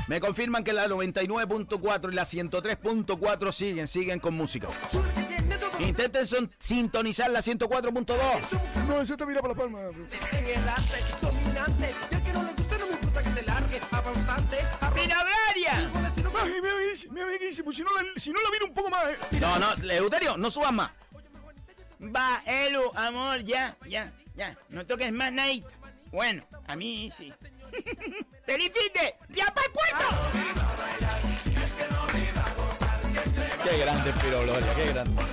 Me 0.07 0.19
confirman 0.21 0.63
que 0.63 0.71
la 0.73 0.87
99.4 0.87 2.11
y 2.11 2.15
la 2.15 2.23
103.4 2.23 3.51
siguen, 3.51 3.87
siguen 3.87 4.19
con 4.19 4.33
música. 4.35 4.67
Intenten 5.79 6.25
son- 6.25 6.51
sintonizar 6.59 7.29
la 7.29 7.41
104.2. 7.41 8.17
No, 8.87 9.01
ese 9.01 9.17
te 9.17 9.25
mira 9.25 9.41
para 9.41 9.53
la 9.53 9.59
palma. 9.59 9.79
¡Pinograria! 14.93 15.73
Ay, 15.73 16.51
mira, 16.61 16.75
mira, 17.11 17.25
mira, 17.39 17.63
pues 17.63 17.75
si 17.75 17.83
no 17.83 17.89
la, 17.93 18.03
si 18.19 18.31
no 18.31 18.41
la 18.41 18.49
miro 18.51 18.65
un 18.67 18.73
poco 18.73 18.89
más. 18.89 19.05
eh. 19.09 19.17
No, 19.39 19.59
no, 19.59 19.73
Eleuterio, 19.73 20.37
no 20.37 20.49
subas 20.49 20.71
más. 20.71 20.91
Va, 22.01 22.43
Elu, 22.45 22.91
amor, 22.95 23.43
ya, 23.43 23.75
ya, 23.89 24.13
ya. 24.35 24.55
No 24.69 24.85
toques 24.85 25.11
más 25.11 25.31
night. 25.31 25.65
Bueno, 26.11 26.43
a 26.67 26.75
mí 26.75 27.11
sí. 27.17 27.33
¡Feliz 28.45 28.71
fin 28.73 28.93
de! 28.93 29.15
¡Ya 29.29 29.45
para 29.45 29.67
el 29.67 29.73
puerto! 29.73 30.07
Qué 33.63 33.77
grande, 33.79 34.13
Piro 34.13 34.41
Gloria, 34.41 34.75
qué 34.75 34.85
grande. 34.93 35.23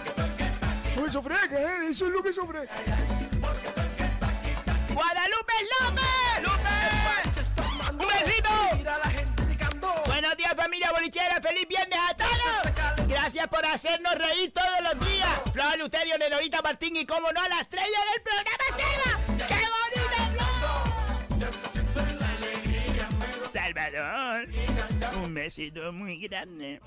Eso 1.06 1.18
ofrezca, 1.20 1.60
¿eh? 1.60 1.88
Eso 1.90 2.06
es 2.06 2.12
lo 2.12 2.22
que 2.22 2.32
se 2.32 2.40
ofrezca. 2.40 2.74
Guadalupe 4.92 5.54
López. 5.80 6.42
¡López! 6.42 7.52
¡Un 7.92 7.98
besito! 7.98 8.50
Buenos 10.06 10.36
días 10.36 10.54
familia 10.56 10.90
bolichera, 10.92 11.40
feliz 11.40 11.68
viernes 11.68 11.98
a 11.98 12.14
todos. 12.16 13.08
Gracias 13.08 13.46
por 13.48 13.64
hacernos 13.66 14.14
reír 14.14 14.52
todos 14.52 14.80
los 14.82 15.06
días. 15.06 15.42
Flor 15.52 15.78
Luterio, 15.78 16.18
Lenorita 16.18 16.62
Martín 16.62 16.96
y 16.96 17.06
como 17.06 17.30
no 17.30 17.40
a 17.40 17.48
la 17.48 17.60
estrella 17.60 17.98
del 18.12 18.22
programa 18.22 18.64
Seba. 18.76 19.23
Un 25.22 25.34
besito 25.34 25.92
muy 25.92 26.18
grande. 26.18 26.80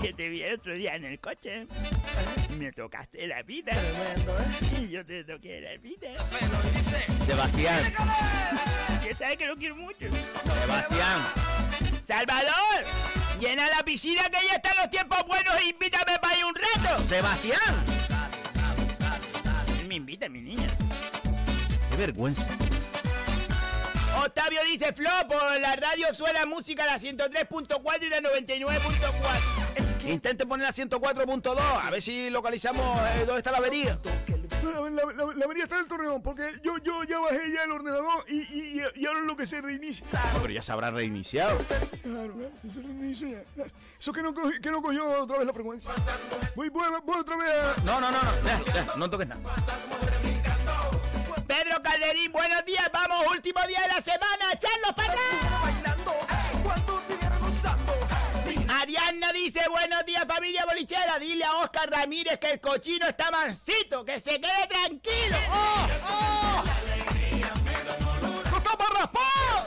Que 0.00 0.12
te 0.12 0.28
vi 0.28 0.42
el 0.42 0.54
otro 0.54 0.74
día 0.74 0.94
en 0.94 1.04
el 1.04 1.18
coche. 1.18 1.66
Me 2.58 2.70
tocaste 2.72 3.26
la 3.26 3.42
vida. 3.42 3.72
Y 4.80 4.88
yo 4.88 5.04
te 5.04 5.24
toqué 5.24 5.60
la 5.60 5.76
vida. 5.78 6.14
Sebastián, 7.26 7.92
Que 9.02 9.14
sabes 9.14 9.36
que 9.36 9.46
lo 9.46 9.56
quiero 9.56 9.76
mucho. 9.76 10.06
Sebastián. 10.60 11.22
Salvador, 12.06 12.84
llena 13.40 13.68
la 13.68 13.82
piscina 13.82 14.22
que 14.30 14.46
ya 14.46 14.54
están 14.54 14.76
los 14.80 14.90
tiempos 14.90 15.26
buenos 15.26 15.54
e 15.60 15.70
invítame 15.70 16.18
para 16.20 16.38
ir 16.38 16.44
un 16.44 16.54
rato. 16.54 17.02
Sebastián. 17.08 17.84
Me 19.88 19.96
invita, 19.96 20.28
mi 20.28 20.40
niña. 20.40 20.68
Qué 21.90 21.96
vergüenza. 21.96 22.46
Octavio 24.24 24.60
dice, 24.64 24.92
Flo, 24.92 25.10
por 25.28 25.60
la 25.60 25.76
radio 25.76 26.12
suena 26.14 26.46
música 26.46 26.84
la 26.86 26.98
103.4 26.98 28.02
y 28.02 28.08
la 28.08 28.18
99.4. 28.20 30.08
Intente 30.08 30.46
poner 30.46 30.66
la 30.66 30.72
104.2, 30.72 31.58
a 31.58 31.90
ver 31.90 32.00
si 32.00 32.30
localizamos 32.30 32.96
eh, 32.98 33.24
dónde 33.26 33.38
está 33.38 33.50
la 33.52 33.58
avería. 33.58 33.98
La, 34.62 34.80
la, 34.90 35.12
la, 35.12 35.34
la 35.34 35.44
avenida 35.44 35.64
está 35.64 35.76
en 35.76 35.82
el 35.82 35.88
torreón, 35.88 36.22
porque 36.22 36.48
yo, 36.62 36.78
yo 36.78 37.02
ya 37.04 37.18
bajé 37.18 37.40
ya 37.52 37.64
el 37.64 37.72
ordenador 37.72 38.24
y, 38.28 38.36
y, 38.42 38.82
y, 38.94 39.06
ahora 39.06 39.20
es 39.20 39.26
lo 39.26 39.36
que 39.36 39.46
se 39.46 39.60
reinicia. 39.60 40.06
No, 40.34 40.40
pero 40.42 40.52
ya 40.52 40.62
se 40.62 40.72
habrá 40.72 40.90
reiniciado. 40.90 41.58
Claro, 42.02 42.34
se 42.72 42.82
reinicia 42.82 43.44
ya. 43.56 43.64
Eso 43.98 44.12
que 44.12 44.22
no, 44.22 44.32
cogi- 44.34 44.60
que 44.60 44.70
no 44.70 44.80
cogió 44.82 45.22
otra 45.22 45.38
vez 45.38 45.46
la 45.46 45.52
frecuencia. 45.52 45.90
Voy, 46.54 46.68
voy, 46.68 46.84
voy 47.04 47.18
otra 47.20 47.36
vez 47.36 47.48
a... 47.50 47.74
No, 47.84 48.00
no, 48.00 48.10
no, 48.10 48.22
no, 48.22 48.30
ya, 48.44 48.74
ya, 48.74 48.86
no 48.96 49.10
toques 49.10 49.26
nada. 49.28 49.40
Pedro 51.56 51.82
Calderín, 51.82 52.30
buenos 52.32 52.64
días, 52.66 52.90
vamos, 52.92 53.26
último 53.32 53.60
día 53.66 53.80
de 53.80 53.88
la 53.88 54.00
semana, 54.02 54.52
echarlos 54.52 54.92
para 54.94 55.14
Ariadna 58.80 59.32
dice, 59.32 59.60
buenos 59.70 60.04
días 60.04 60.26
familia 60.28 60.66
bolichera, 60.66 61.18
dile 61.18 61.44
a 61.44 61.54
Oscar 61.56 61.90
Ramírez 61.90 62.38
que 62.38 62.50
el 62.50 62.60
cochino 62.60 63.06
está 63.08 63.30
mansito, 63.30 64.04
que 64.04 64.20
se 64.20 64.38
quede 64.38 64.66
tranquilo. 64.68 65.36
¡Oh, 65.50 65.86
oh! 66.10 66.64
¡No 68.50 68.56
está 68.58 68.76
para 68.76 68.94
raspar! 69.00 69.66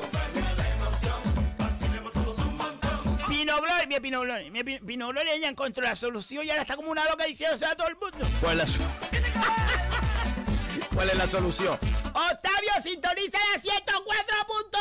Pino 3.28 3.58
Gloria, 3.58 3.86
mira 3.88 4.00
Pino 4.02 4.22
Gloria, 4.22 4.52
mira 4.52 4.64
Pino- 4.64 4.86
Pino 4.86 5.08
Gloria 5.10 5.38
ya 5.38 5.48
encontró 5.50 5.84
la 5.84 5.96
solución 5.96 6.46
y 6.46 6.52
ahora 6.52 6.62
está 6.62 6.76
como 6.76 6.92
una 6.92 7.04
loca 7.06 7.26
diciendo 7.26 7.66
a 7.66 7.76
todo 7.76 7.88
el 7.88 7.96
mundo. 7.96 8.20
¿Cuál 8.42 8.60
es 8.60 8.78
la, 8.80 8.86
su- 8.86 9.89
¿Cuál 10.94 11.10
es 11.10 11.18
la 11.18 11.28
solución? 11.28 11.78
Octavio, 12.06 12.72
sintoniza 12.82 13.38
la 13.38 13.62
104.2. 13.62 14.80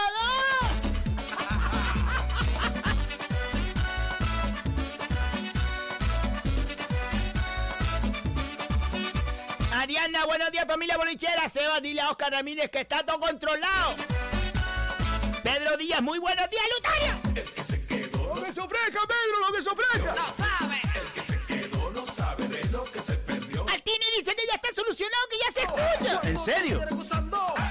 Ariana, 9.72 10.26
buenos 10.26 10.50
días 10.50 10.66
familia 10.66 10.96
bolichera. 10.96 11.48
Seba, 11.48 11.80
dile 11.80 12.00
a 12.00 12.10
Oscar 12.10 12.32
Ramírez 12.32 12.70
que 12.70 12.80
está 12.80 13.04
todo 13.04 13.20
controlado. 13.20 13.94
Pedro 15.42 15.76
Díaz, 15.76 16.02
muy 16.02 16.18
buenos 16.18 16.50
días, 16.50 16.64
Lutario. 16.74 17.12
¡Lo 18.34 18.42
que 18.42 18.52
se 18.52 18.60
ofrezca, 18.60 19.00
Pedro! 19.06 19.38
¡Lo 19.46 19.52
que 19.54 19.62
se 19.62 19.70
ofrezca! 19.70 20.14
Altini 20.14 20.77
está 24.62 24.74
solucionado, 24.74 25.22
que 25.30 25.36
ya 25.38 25.52
se 25.52 25.60
escucha. 25.62 26.28
¿En 26.28 26.38
serio? 26.38 26.80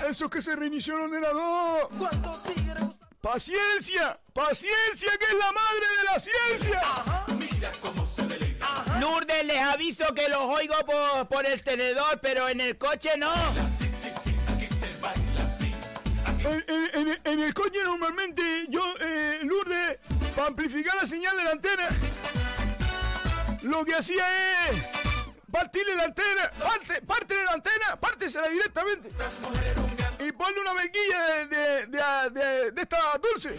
Eso 0.10 0.26
es 0.26 0.32
que 0.32 0.42
se 0.42 0.56
reinició 0.56 0.96
el 0.98 1.02
ordenador. 1.04 1.90
¡Paciencia! 3.22 4.20
¡Paciencia, 4.34 5.12
que 5.20 5.26
es 5.26 5.34
la 5.34 5.52
madre 5.52 5.86
de 5.98 6.04
la 6.06 6.20
ciencia! 6.20 6.82
Lourdes, 9.00 9.44
les 9.46 9.62
aviso 9.62 10.06
que 10.14 10.30
los 10.30 10.42
oigo 10.44 10.76
por, 10.86 11.28
por 11.28 11.46
el 11.46 11.62
tenedor, 11.64 12.20
pero 12.22 12.48
en 12.48 12.62
el 12.62 12.78
coche 12.78 13.12
no. 13.18 13.34
En, 16.46 16.64
en- 16.68 17.08
en- 17.08 17.20
en 17.26 17.40
el 17.42 17.54
coche 17.54 17.80
normalmente 17.84 18.66
yo, 18.70 18.82
eh, 19.02 19.40
Lourdes, 19.44 19.98
para 20.36 20.48
amplificar 20.48 20.96
la 20.96 21.06
señal 21.08 21.36
de 21.36 21.44
la 21.44 21.52
antena, 21.52 21.90
lo 23.64 23.84
que 23.84 23.96
hacía 23.96 24.24
es 24.70 24.86
partirle 25.52 25.95
la 25.95 26.04
antena, 26.06 26.52
parte, 26.52 27.02
parte 27.02 27.36
de 27.36 27.43
la 27.45 27.52
antena, 27.54 27.95
pártesela 28.00 28.48
directamente. 28.50 29.10
Y 30.20 30.32
ponle 30.32 30.60
una 30.62 30.74
mequilla 30.74 31.24
de, 31.24 31.45
de, 31.48 31.88
de, 31.88 32.30
de- 32.32 32.72
de 32.72 32.82
esta 32.82 32.98
dulce, 33.22 33.50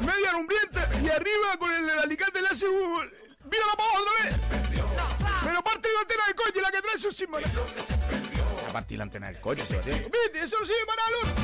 media 0.00 0.32
rumbrienta, 0.32 0.88
y 1.02 1.08
arriba 1.08 1.56
con 1.58 1.72
el, 1.72 1.88
el 1.88 1.98
alicate 1.98 2.42
le 2.42 2.48
hace 2.48 2.68
un... 2.68 3.10
¡Mírala 3.44 3.72
para 3.76 3.88
abajo 3.90 4.02
otra 4.02 4.24
vez! 4.24 4.36
Pero 5.44 5.62
parte 5.62 5.88
de 5.88 5.94
la 5.94 6.00
antena 6.00 6.26
del 6.26 6.34
coche, 6.34 6.60
la 6.62 6.70
que 6.72 6.82
trae 6.82 6.94
esos 6.94 7.14
símbolos. 7.16 7.48
A 8.68 8.72
partir 8.72 8.98
la 8.98 9.04
antena 9.04 9.26
del 9.28 9.40
coche, 9.40 9.64
Sebastián. 9.64 10.04
¿Viste? 10.10 10.40
Eso 10.40 10.56
nada, 10.96 11.10
Lourdes. 11.10 11.34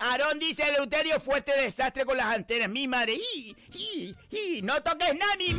Aarón 0.00 0.38
dice 0.38 0.68
Eleuterio, 0.68 1.18
fuerte 1.20 1.52
desastre 1.58 2.04
con 2.04 2.16
las 2.16 2.26
antenas. 2.26 2.68
Mi 2.68 2.86
madre, 2.88 3.14
y, 3.14 3.56
y, 3.72 4.14
y, 4.30 4.60
no 4.62 4.82
toques 4.82 5.14
nada, 5.16 5.36
mi 5.36 5.54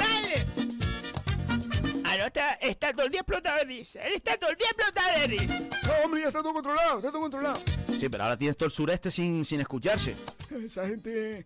madre. 2.05 2.21
Aarón 2.21 2.27
está, 2.27 2.51
está 2.53 2.91
todo 2.93 3.05
el 3.05 3.11
día 3.11 3.21
explotado 3.21 3.57
de 3.57 3.63
risa. 3.65 4.01
Él 4.03 4.13
está 4.15 4.37
todo 4.37 4.51
el 4.51 4.57
día 4.57 4.67
explotado 4.67 5.19
de 5.19 5.27
risa. 5.27 5.59
No, 5.83 5.93
hombre, 6.05 6.21
ya 6.21 6.27
está 6.27 6.41
todo 6.41 6.53
controlado, 6.53 6.97
está 6.97 7.11
todo 7.11 7.21
controlado. 7.21 7.61
Sí, 7.99 8.09
pero 8.09 8.23
ahora 8.23 8.37
tienes 8.37 8.57
todo 8.57 8.67
el 8.67 8.71
sureste 8.71 9.11
sin, 9.11 9.43
sin 9.45 9.61
escucharse. 9.61 10.15
Esa 10.65 10.87
gente... 10.87 11.45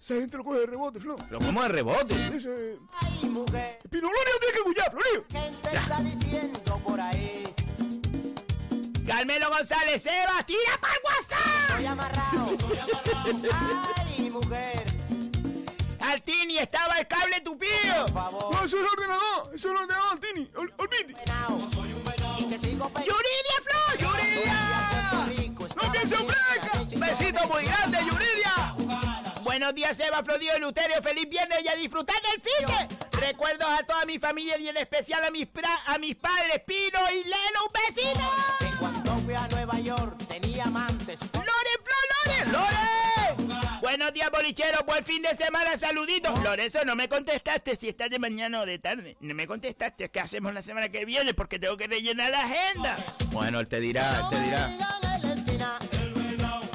Esa 0.00 0.14
gente 0.14 0.36
lo 0.38 0.44
coge 0.44 0.60
de 0.60 0.66
rebote, 0.66 0.98
Flo. 0.98 1.14
Pero 1.16 1.38
como 1.40 1.62
de 1.62 1.68
rebote. 1.68 2.14
Eso 2.34 2.50
es... 2.56 2.78
Pino 3.20 4.08
Gloria 4.08 4.32
tiene 4.40 4.52
que 4.52 4.58
escuchar, 4.58 4.90
Florio. 4.90 5.26
Carmelo 9.06 9.50
González, 9.50 10.06
Eva, 10.06 10.42
tira 10.46 10.78
para 10.80 10.94
el 10.94 11.00
WhatsApp. 11.04 11.40
Altini, 16.00 16.58
estaba 16.58 16.98
el 16.98 17.06
cable 17.06 17.40
tupido. 17.40 18.06
No, 18.08 18.64
eso 18.64 18.76
es 18.78 18.82
el 18.82 18.86
ordenador. 18.86 19.50
Eso 19.54 19.54
es 19.54 19.64
el 19.64 19.76
ordenador, 19.76 20.18
Tini. 20.18 20.50
Ol- 20.56 20.74
Olvide. 20.78 21.14
¡Yuridia, 22.48 23.56
Flo! 23.64 23.98
¡Yuridia! 23.98 24.56
¡No 25.76 25.92
que 25.92 26.06
se 26.06 26.14
ofrezca! 26.16 26.72
¡Besito 26.96 27.46
muy 27.48 27.64
grande, 27.64 27.98
Yuridia! 27.98 28.74
Buenos 29.42 29.74
días, 29.74 29.98
Eva, 30.00 30.22
y 30.56 30.60
Luterio. 30.60 31.02
¡Feliz 31.02 31.28
viernes 31.28 31.60
y 31.64 31.68
a 31.68 31.76
disfrutar 31.76 32.16
del 32.22 32.40
fique! 32.42 32.88
Recuerdos 33.18 33.68
a 33.68 33.82
toda 33.84 34.04
mi 34.06 34.18
familia 34.18 34.58
y 34.58 34.68
en 34.68 34.76
especial 34.78 35.22
a 35.24 35.30
mis, 35.30 35.46
pra- 35.48 35.80
a 35.86 35.98
mis 35.98 36.16
padres, 36.16 36.60
Pino 36.66 36.98
y 37.12 37.24
Leno. 37.24 37.66
¡Un 37.66 37.72
besito! 37.94 38.20
Cuando 38.78 39.16
fui 39.18 39.34
a 39.34 39.46
Nueva 39.48 39.78
York 39.80 40.16
tenía 40.28 40.64
amantes. 40.64 41.20
¡Lore, 41.34 41.76
Flo, 41.84 41.94
Lore! 42.24 42.52
¡Lore! 42.52 43.19
Buenos 43.90 44.12
días, 44.12 44.30
bolicheros. 44.30 44.86
Buen 44.86 45.04
fin 45.04 45.20
de 45.20 45.34
semana. 45.34 45.76
Saluditos. 45.76 46.40
Lorenzo, 46.44 46.84
no 46.84 46.94
me 46.94 47.08
contestaste 47.08 47.74
si 47.74 47.88
estás 47.88 48.08
de 48.08 48.20
mañana 48.20 48.60
o 48.60 48.66
de 48.66 48.78
tarde. 48.78 49.16
No 49.18 49.34
me 49.34 49.48
contestaste. 49.48 50.08
¿Qué 50.10 50.20
hacemos 50.20 50.54
la 50.54 50.62
semana 50.62 50.90
que 50.90 51.04
viene? 51.04 51.34
Porque 51.34 51.58
tengo 51.58 51.76
que 51.76 51.88
rellenar 51.88 52.30
la 52.30 52.44
agenda. 52.44 52.96
Bueno, 53.32 53.58
él 53.58 53.66
te 53.66 53.80
dirá, 53.80 54.20
él 54.20 54.38
te 54.38 54.44
dirá. 54.44 55.78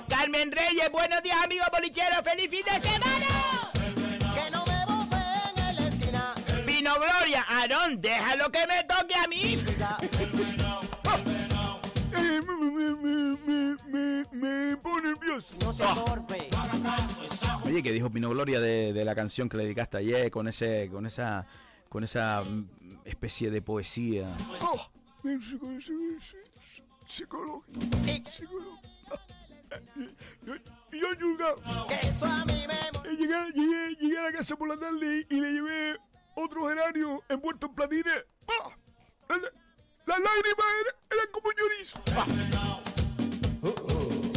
Carmen 0.09 0.51
Reyes, 0.51 0.91
buenos 0.91 1.23
días, 1.23 1.37
amigos 1.41 1.67
bolicheros. 1.71 2.19
¡Feliz 2.21 2.49
fin 2.49 2.65
de 2.65 2.79
semana! 2.81 3.27
Que 4.33 4.51
no 4.51 4.65
me 4.65 5.69
en 5.69 5.75
la 5.77 5.87
esquina. 5.87 6.35
Pino 6.65 6.95
Gloria, 6.95 7.45
Aarón, 7.47 8.01
déjalo 8.01 8.51
que 8.51 8.67
me 8.67 8.83
toque 8.83 9.15
a 9.15 9.27
mí. 9.29 9.63
Me, 14.35 14.77
pone 14.77 15.09
nervioso. 15.09 15.55
No 15.63 15.73
se 15.73 15.83
torpe. 15.83 16.49
Oye, 17.65 17.81
¿qué 17.83 17.91
dijo 17.91 18.09
Pino 18.09 18.29
Gloria 18.29 18.59
de, 18.59 18.93
de 18.93 19.05
la 19.05 19.15
canción 19.15 19.49
que 19.49 19.57
le 19.57 19.63
dedicaste 19.63 19.97
ayer 19.97 20.29
con 20.31 20.47
ese, 20.47 20.89
con 20.91 21.05
esa, 21.05 21.45
con 21.89 22.03
esa 22.03 22.43
mm, 22.43 22.99
especie 23.05 23.49
de 23.51 23.61
poesía? 23.61 24.27
Oh, 24.61 24.89
eh, 25.25 25.37
psico- 25.41 25.67
psico- 25.81 26.19
psico- 26.19 26.85
Psicológico. 27.07 27.79
Psicológico. 28.29 28.79
Yo, 30.45 30.55
yo, 30.91 31.13
Yulga, 31.19 31.55
Que 31.89 32.07
eso 32.07 32.25
a 32.25 32.45
mí 32.45 32.65
me 32.65 33.09
eh, 33.09 33.15
llegué, 33.17 33.51
llegué, 33.53 33.95
llegué 33.99 34.17
a 34.19 34.23
la 34.23 34.31
casa 34.31 34.55
por 34.55 34.69
la 34.69 34.77
tarde 34.77 35.25
y 35.29 35.35
le 35.41 35.51
llevé 35.51 35.97
otro 36.35 36.67
geranio 36.69 37.21
envuelto 37.27 37.67
en 37.67 37.75
platines. 37.75 38.25
¡Ah! 38.47 38.69
Las 39.27 40.19
lágrimas 40.19 40.65
eran, 40.81 40.95
eran 41.11 41.27
como 41.33 41.49
llorizo. 41.51 42.94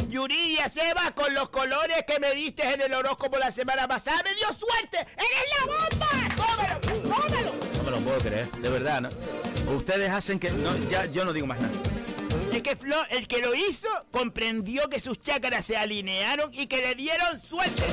Yuridia 0.09 0.67
Seba, 0.69 1.11
con 1.11 1.33
los 1.33 1.49
colores 1.49 2.03
que 2.07 2.19
me 2.19 2.33
diste 2.33 2.63
en 2.63 2.81
el 2.81 2.93
horóscopo 2.93 3.37
la 3.37 3.51
semana 3.51 3.87
pasada, 3.87 4.21
me 4.23 4.33
dio 4.33 4.47
suerte. 4.53 4.97
¡Eres 5.15 5.45
la 5.55 5.65
bomba! 5.65 6.35
¡Tómalo! 6.35 6.79
¡Tómalo! 7.03 7.51
No 7.77 7.83
me 7.83 7.91
lo 7.91 7.99
puedo 7.99 8.17
creer, 8.17 8.51
de 8.51 8.69
verdad, 8.69 9.01
¿no? 9.01 9.09
Ustedes 9.71 10.09
hacen 10.09 10.39
que... 10.39 10.49
No, 10.49 10.75
ya, 10.89 11.05
yo 11.05 11.25
no 11.25 11.31
digo 11.31 11.45
más 11.45 11.59
nada. 11.59 11.73
Es 12.51 12.63
que 12.63 12.75
Flo, 12.75 12.97
el 13.11 13.27
que 13.27 13.39
lo 13.39 13.53
hizo, 13.53 13.87
comprendió 14.11 14.89
que 14.89 14.99
sus 14.99 15.21
chakras 15.21 15.67
se 15.67 15.77
alinearon 15.77 16.51
y 16.53 16.65
que 16.65 16.77
le 16.77 16.95
dieron 16.95 17.39
suerte. 17.43 17.83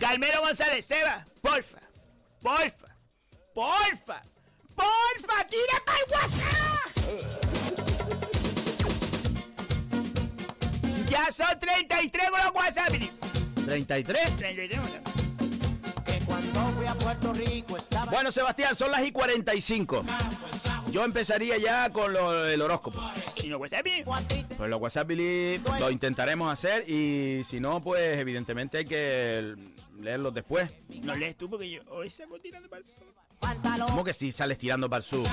Calmero 0.00 0.40
González, 0.40 0.86
Seba, 0.86 1.26
porfa, 1.42 1.80
porfa, 2.42 2.96
porfa, 3.54 4.22
porfa, 4.74 5.46
tira 5.48 5.82
para 5.84 5.98
el 5.98 6.04
WhatsApp. 6.12 7.65
Ya 11.16 11.30
son 11.32 11.58
33 11.58 12.30
con 12.30 12.40
los 12.44 12.54
WhatsApp. 12.54 12.88
33. 13.64 14.36
33 14.36 14.78
WhatsApp. 14.80 15.06
Cuando 16.26 16.66
fui 16.72 16.86
a 16.86 16.94
Puerto 16.94 17.32
Rico 17.32 17.76
estaba 17.76 18.10
Bueno, 18.10 18.30
Sebastián, 18.32 18.74
son 18.74 18.90
las 18.90 19.02
y 19.06 19.12
45. 19.12 20.04
Yo 20.90 21.04
empezaría 21.04 21.56
ya 21.56 21.90
con 21.90 22.12
lo- 22.12 22.46
el 22.46 22.60
horóscopo. 22.60 23.00
Si 23.40 23.48
no 23.48 23.58
WhatsApp, 23.58 23.86
Pues 24.58 24.68
los 24.70 24.80
WhatsApp 24.80 25.10
lo 25.10 25.90
intentaremos 25.90 26.52
hacer 26.52 26.84
y 26.88 27.44
si 27.44 27.60
no, 27.60 27.80
pues 27.80 28.18
evidentemente 28.18 28.78
hay 28.78 28.84
que 28.84 29.54
leerlos 30.00 30.34
después. 30.34 30.68
no 31.02 31.14
lees 31.14 31.36
tú 31.36 31.48
porque 31.48 31.70
yo 31.70 31.80
hoy 31.90 32.10
saco 32.10 32.38
tirando 32.40 32.68
para 32.68 32.82
el 32.82 32.86
sol. 32.88 33.04
¿Cómo 33.86 34.04
que 34.04 34.12
si 34.12 34.32
sales 34.32 34.58
tirando 34.58 34.90
para 34.90 34.98
el 34.98 35.04
sur? 35.08 35.26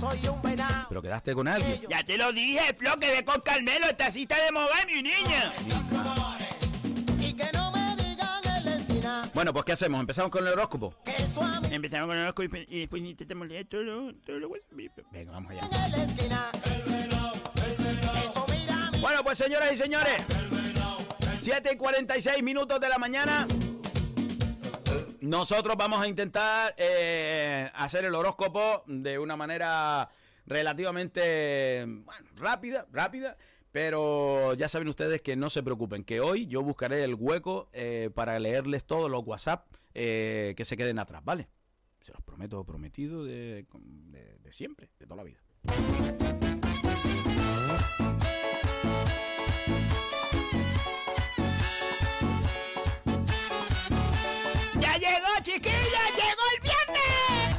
Soy 0.00 0.28
un 0.28 0.40
venado. 0.42 0.86
Pero 0.88 1.02
quedaste 1.02 1.34
con 1.34 1.46
alguien. 1.46 1.80
Ya 1.90 2.02
te 2.02 2.16
lo 2.16 2.32
dije, 2.32 2.72
Flo, 2.74 2.96
que 2.98 3.10
ve 3.10 3.24
con 3.24 3.40
Carmelo, 3.42 3.86
esta 3.86 4.10
cita 4.10 4.36
de 4.42 4.50
mover, 4.50 4.86
mi 4.86 5.02
niña. 5.02 5.52
Y 7.18 7.32
que 7.34 7.50
no 7.52 7.70
me 7.70 7.96
digan 7.96 8.40
en 8.56 8.64
la 8.64 8.76
esquina 8.76 9.22
Bueno, 9.34 9.52
pues 9.52 9.64
¿qué 9.66 9.72
hacemos? 9.72 10.00
¿Empezamos 10.00 10.30
con 10.30 10.46
el 10.46 10.52
horóscopo? 10.54 10.94
Empezamos 11.70 12.08
con 12.08 12.16
el 12.16 12.22
horóscopo 12.24 12.56
y, 12.56 12.66
y 12.76 12.80
después 12.80 13.02
intentamos 13.02 13.46
leer 13.46 13.66
todo 13.66 13.82
lo, 13.82 14.14
todo 14.24 14.38
lo. 14.38 14.50
Venga, 15.12 15.32
vamos 15.32 15.52
allá. 15.52 15.60
en 15.62 15.92
la 15.92 16.04
esquina. 16.04 16.50
Eso 18.24 18.46
mira 18.50 18.86
a 18.86 18.90
mí. 18.90 18.98
Bueno, 19.00 19.22
pues 19.22 19.36
señoras 19.38 19.70
y 19.72 19.76
señores, 19.76 20.24
7 21.38 21.70
y 21.72 21.76
46 21.76 22.42
minutos 22.42 22.80
de 22.80 22.88
la 22.88 22.98
mañana. 22.98 23.46
Nosotros 25.20 25.76
vamos 25.76 26.00
a 26.00 26.08
intentar 26.08 26.74
eh, 26.78 27.70
hacer 27.74 28.04
el 28.04 28.14
horóscopo 28.14 28.82
de 28.86 29.18
una 29.18 29.36
manera 29.36 30.08
relativamente 30.46 31.86
rápida, 32.36 32.86
rápida. 32.92 33.36
Pero 33.72 34.54
ya 34.54 34.68
saben 34.68 34.88
ustedes 34.88 35.20
que 35.20 35.36
no 35.36 35.48
se 35.48 35.62
preocupen, 35.62 36.02
que 36.02 36.20
hoy 36.20 36.46
yo 36.48 36.60
buscaré 36.62 37.04
el 37.04 37.14
hueco 37.14 37.68
eh, 37.72 38.10
para 38.12 38.36
leerles 38.40 38.84
todos 38.84 39.08
los 39.08 39.24
WhatsApp 39.24 39.66
eh, 39.94 40.54
que 40.56 40.64
se 40.64 40.76
queden 40.76 40.98
atrás, 40.98 41.22
¿vale? 41.24 41.46
Se 42.04 42.12
los 42.12 42.20
prometo, 42.22 42.64
prometido 42.64 43.24
de- 43.24 43.64
de 44.42 44.52
siempre, 44.52 44.90
de 44.98 45.06
toda 45.06 45.22
la 45.22 45.24
vida. 45.24 45.38
Llegó, 55.00 55.32
chiquilla! 55.42 56.02
¡Llegó 56.14 56.44
el 56.52 56.60
viernes! 56.62 57.58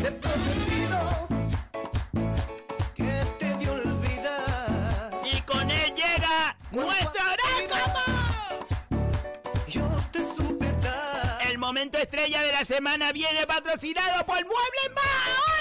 Te 0.00 0.08
he 0.08 0.12
prometido 0.12 0.98
que 2.94 3.12
te 3.38 3.56
de 3.56 3.70
olvidar. 3.70 5.20
Y 5.24 5.40
con 5.42 5.70
él 5.70 5.92
llega 5.94 6.56
nuestro 6.70 7.22
horóscopo. 7.32 8.00
Yo 9.66 9.88
te 10.12 10.22
supe 10.22 10.72
dar. 10.80 11.46
El 11.48 11.58
momento 11.58 11.98
estrella 11.98 12.42
de 12.42 12.52
la 12.52 12.64
semana 12.64 13.12
viene 13.12 13.46
patrocinado 13.46 14.24
por 14.24 14.36
Muebles 14.36 14.90
Más 14.94 15.59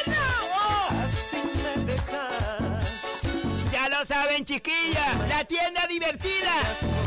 lo 4.00 4.06
saben, 4.06 4.46
chiquillas, 4.46 5.28
la 5.28 5.44
tienda 5.44 5.86
divertida, 5.88 6.54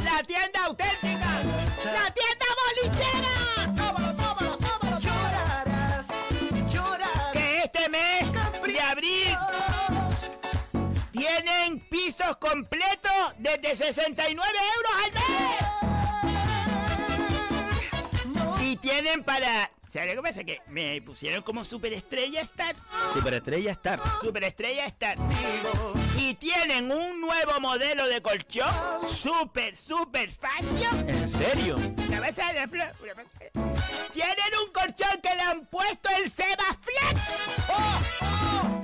la 0.05 0.23
tienda 0.25 0.65
auténtica, 0.67 1.41
la 1.87 2.11
tienda 2.13 2.47
bolichera. 2.61 3.35
¡Tómalo, 3.75 4.15
tómalo, 4.15 4.59
tómalo! 4.59 4.99
Llorarás, 5.01 6.09
llorarás. 6.71 7.33
Que 7.33 7.63
este 7.65 7.89
mes 7.89 8.31
de 8.67 8.81
abril 8.81 9.39
tienen 11.13 11.81
pisos 11.89 12.37
completos 12.37 13.35
desde 13.39 13.75
69 13.75 14.59
euros 14.77 14.93
al 15.03 15.13
mes. 18.35 18.65
Y 18.69 18.77
tienen 18.77 19.25
para... 19.25 19.71
¿Sabes 19.93 20.15
lo 20.17 20.23
que 20.23 20.29
pasa? 20.29 20.43
Que 20.43 20.63
me 20.69 21.03
pusieron 21.03 21.43
como 21.43 21.67
superestrella 21.67 22.41
Star. 22.41 22.75
Superestrella 23.13 23.73
Star. 23.73 24.01
Superestrella 24.23 24.87
Star. 24.87 25.17
Y 26.17 26.33
tienen 26.37 26.91
un 26.91 27.21
nuevo 27.21 27.61
modelo 27.61 28.07
de 28.07 28.23
colchón 28.23 28.73
super, 29.07 29.77
super 29.77 30.31
fashion. 30.31 31.07
¿En 31.07 31.29
serio? 31.29 31.77
Una 32.09 32.21
pasada, 32.21 32.67
Flo, 32.69 32.85
una 33.03 33.15
pasada. 33.15 33.51
Tienen 34.15 34.53
un 34.65 34.73
colchón 34.73 35.21
que 35.23 35.35
le 35.35 35.43
han 35.43 35.67
puesto 35.67 36.09
el 36.17 36.31
Seba 36.31 36.79
Flex. 36.81 37.43
¡Oh, 37.69 38.01
oh! 38.23 38.83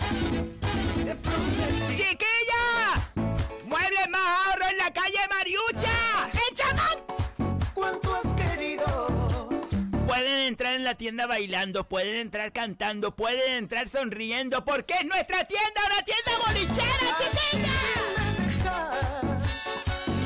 ¡Chiquilla! 1.97 3.13
¡Muebles 3.65 4.09
más 4.11 4.47
ahorro 4.47 4.67
en 4.67 4.77
la 4.77 4.93
calle 4.93 5.27
Mariucha! 5.31 5.98
Pueden 10.09 10.41
entrar 10.47 10.73
en 10.73 10.85
la 10.85 10.95
tienda 10.95 11.27
bailando, 11.27 11.87
pueden 11.87 12.17
entrar 12.17 12.51
cantando, 12.51 13.15
pueden 13.15 13.53
entrar 13.53 13.91
sonriendo, 13.91 14.65
porque 14.65 14.95
es 14.95 15.05
nuestra 15.05 15.45
tienda, 15.45 15.83
una 15.85 16.03
tienda 16.03 16.33
bolichera, 16.47 17.15
dejas. 17.53 17.69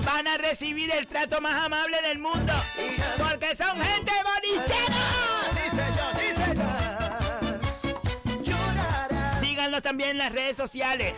Van 0.04 0.28
a 0.28 0.36
recibir 0.36 0.88
el 0.92 1.08
trato 1.08 1.40
más 1.40 1.64
amable 1.64 2.00
del 2.00 2.20
mundo, 2.20 2.52
porque 3.18 3.56
son 3.56 3.76
gente 3.76 4.12
bolichera. 4.22 5.02
Sí, 5.52 5.68
señor, 5.70 6.14
sí, 6.16 6.28
señor. 6.44 7.60
Llorarás. 8.44 9.40
Síganlos 9.40 9.82
también 9.82 10.10
en 10.10 10.18
las 10.18 10.30
redes 10.30 10.56
sociales. 10.56 11.12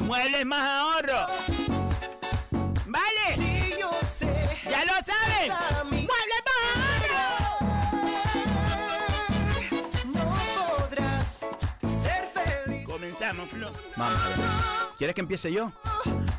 Muebles 0.00 0.44
más 0.44 0.68
ahorro. 0.68 1.28
¿Vale? 2.84 3.36
Sí, 3.36 3.74
yo 3.78 3.92
sé. 4.08 4.58
¡Ya 4.68 4.84
lo 4.86 4.94
saben! 5.04 5.97
Flo. 13.34 13.70
Vamos 13.96 14.20
a 14.20 14.28
ver. 14.28 14.36
¿Quieres 14.96 15.14
que 15.14 15.20
empiece 15.20 15.52
yo? 15.52 15.70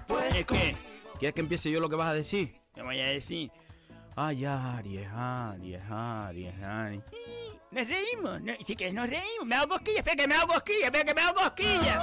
Pues 0.07 0.35
Es 0.35 0.45
que, 0.45 0.75
¿Quieres 1.19 1.35
que 1.35 1.41
empiece 1.41 1.69
yo 1.71 1.79
lo 1.79 1.89
que 1.89 1.95
vas 1.95 2.09
a 2.09 2.13
decir? 2.13 2.55
te 2.73 2.81
voy 2.81 2.99
a 2.99 3.07
decir, 3.07 3.51
Ay, 4.15 4.43
Aries, 4.45 5.07
Aries, 5.13 5.81
Aries, 5.89 6.53
Aries. 6.61 7.03
nos 7.71 7.87
reímos, 7.87 8.41
no, 8.41 8.53
si 8.65 8.75
que 8.75 8.91
nos 8.91 9.07
reímos, 9.09 9.45
me 9.45 9.55
hago 9.55 9.69
cosquillas, 9.69 9.99
espera 9.99 10.15
que 10.17 10.27
me 10.27 10.35
hago 10.35 10.47
cosquillas, 10.53 10.83
espera 10.85 11.05
que 11.05 11.13
me 11.13 11.21
hago 11.21 11.39
Willa. 11.59 11.99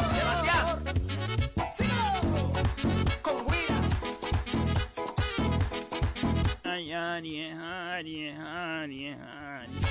Ay, 6.64 6.92
Aries, 6.92 7.54
Aries, 7.58 8.38
Aries, 8.38 9.16
Aries. 9.18 9.85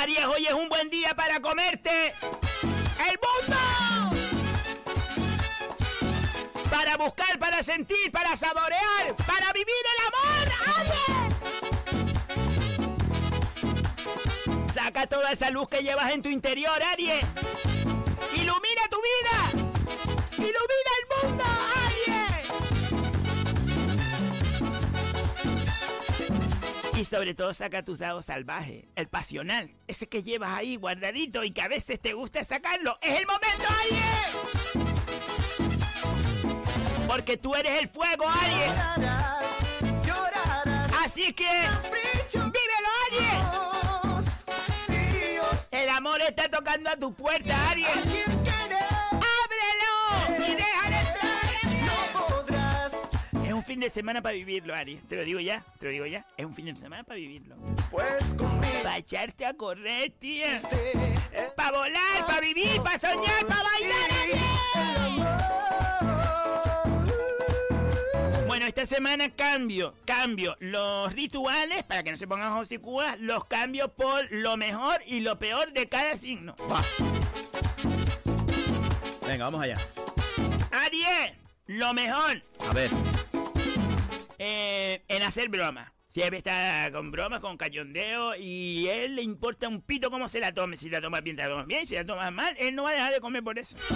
Aries, 0.00 0.24
hoy 0.24 0.46
es 0.46 0.54
un 0.54 0.70
buen 0.70 0.88
día 0.88 1.14
para 1.14 1.40
comerte 1.40 2.14
el 2.62 3.18
mundo. 3.20 3.56
Para 6.70 6.96
buscar, 6.96 7.38
para 7.38 7.62
sentir, 7.62 8.10
para 8.10 8.34
saborear, 8.34 9.14
para 9.26 9.52
vivir 9.52 9.84
el 9.92 10.00
amor. 10.08 10.48
Aries. 10.78 11.34
Saca 14.72 15.06
toda 15.06 15.32
esa 15.32 15.50
luz 15.50 15.68
que 15.68 15.82
llevas 15.82 16.10
en 16.12 16.22
tu 16.22 16.30
interior, 16.30 16.82
Aries. 16.82 17.22
Ilumina 18.36 18.88
tu 18.88 18.96
vida. 19.02 19.59
Y 27.00 27.04
sobre 27.06 27.32
todo 27.32 27.54
saca 27.54 27.82
tu 27.82 27.96
lado 27.96 28.20
salvaje, 28.20 28.86
el 28.94 29.08
pasional, 29.08 29.74
ese 29.86 30.06
que 30.06 30.22
llevas 30.22 30.58
ahí 30.58 30.76
guardadito 30.76 31.42
y 31.42 31.50
que 31.50 31.62
a 31.62 31.68
veces 31.68 31.98
te 31.98 32.12
gusta 32.12 32.44
sacarlo. 32.44 32.98
¡Es 33.00 33.18
el 33.18 33.26
momento, 33.26 33.64
Aries! 33.80 34.36
Porque 37.06 37.38
tú 37.38 37.54
eres 37.54 37.80
el 37.80 37.88
fuego, 37.88 38.26
Aries. 38.28 38.78
Así 41.02 41.32
que, 41.32 41.48
¡vívelo, 42.34 42.90
Aries! 43.06 44.44
El 45.70 45.88
amor 45.88 46.20
está 46.20 46.50
tocando 46.50 46.90
a 46.90 46.96
tu 46.96 47.14
puerta, 47.14 47.70
Aries. 47.70 47.88
Un 53.60 53.66
fin 53.66 53.80
de 53.80 53.90
semana 53.90 54.22
para 54.22 54.34
vivirlo, 54.34 54.74
Aries. 54.74 55.02
Te 55.02 55.16
lo 55.16 55.22
digo 55.22 55.38
ya, 55.38 55.62
te 55.78 55.84
lo 55.84 55.92
digo 55.92 56.06
ya. 56.06 56.24
Es 56.34 56.46
un 56.46 56.54
fin 56.54 56.64
de 56.64 56.76
semana 56.76 57.04
para 57.04 57.16
vivirlo. 57.18 57.56
Pues 57.90 58.32
conmigo 58.32 58.72
Para 58.82 58.96
echarte 58.96 59.44
a 59.44 59.52
correr, 59.52 60.12
tía. 60.18 60.58
Para 61.54 61.70
volar, 61.70 62.26
para 62.26 62.40
vivir, 62.40 62.80
para 62.80 62.98
soñar, 62.98 63.46
para 63.46 63.62
bailar, 63.62 64.10
Aries. 64.22 64.40
Bueno, 68.46 68.64
esta 68.64 68.86
semana 68.86 69.28
cambio, 69.28 69.92
cambio 70.06 70.56
los 70.60 71.12
rituales, 71.12 71.82
para 71.82 72.02
que 72.02 72.12
no 72.12 72.16
se 72.16 72.26
pongan 72.26 72.54
josicúas, 72.54 73.20
los 73.20 73.44
cambio 73.44 73.88
por 73.88 74.26
lo 74.32 74.56
mejor 74.56 75.02
y 75.06 75.20
lo 75.20 75.38
peor 75.38 75.74
de 75.74 75.86
cada 75.86 76.16
signo. 76.16 76.56
Va. 76.60 76.82
Venga, 79.26 79.44
vamos 79.44 79.62
allá. 79.62 79.76
Aries, 80.72 81.34
lo 81.66 81.92
mejor 81.92 82.42
A 82.66 82.72
ver. 82.72 82.90
Eh, 84.42 85.04
en 85.08 85.22
hacer 85.22 85.50
bromas. 85.50 85.92
Siempre 86.08 86.38
está 86.38 86.88
con 86.92 87.10
bromas, 87.12 87.38
con 87.40 87.56
cachondeo 87.56 88.34
y 88.34 88.88
él 88.88 89.14
le 89.14 89.22
importa 89.22 89.68
un 89.68 89.80
pito 89.82 90.10
cómo 90.10 90.26
se 90.28 90.40
la 90.40 90.52
tome. 90.52 90.76
Si 90.76 90.88
la 90.90 91.00
tomas 91.00 91.22
bien, 91.22 91.36
la 91.36 91.46
tomas 91.46 91.66
bien. 91.66 91.86
Si 91.86 91.94
la 91.94 92.04
tomas 92.04 92.32
mal, 92.32 92.56
él 92.58 92.74
no 92.74 92.82
va 92.84 92.90
a 92.90 92.94
dejar 92.94 93.12
de 93.12 93.20
comer 93.20 93.44
por 93.44 93.58
eso. 93.60 93.76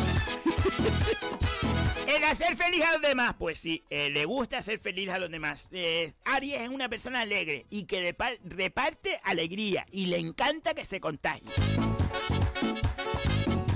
El 2.06 2.22
hacer 2.24 2.54
feliz 2.56 2.82
a 2.84 2.92
los 2.92 3.02
demás, 3.02 3.34
pues 3.38 3.58
sí, 3.58 3.82
eh, 3.88 4.10
le 4.10 4.26
gusta 4.26 4.58
hacer 4.58 4.78
feliz 4.78 5.08
a 5.08 5.18
los 5.18 5.30
demás. 5.30 5.68
Eh, 5.72 6.12
Aries 6.26 6.60
es 6.60 6.68
una 6.68 6.88
persona 6.90 7.22
alegre 7.22 7.64
y 7.70 7.84
que 7.84 8.14
repa- 8.14 8.38
reparte 8.44 9.18
alegría 9.24 9.86
y 9.90 10.06
le 10.06 10.18
encanta 10.18 10.74
que 10.74 10.84
se 10.84 11.00
contagie. 11.00 11.48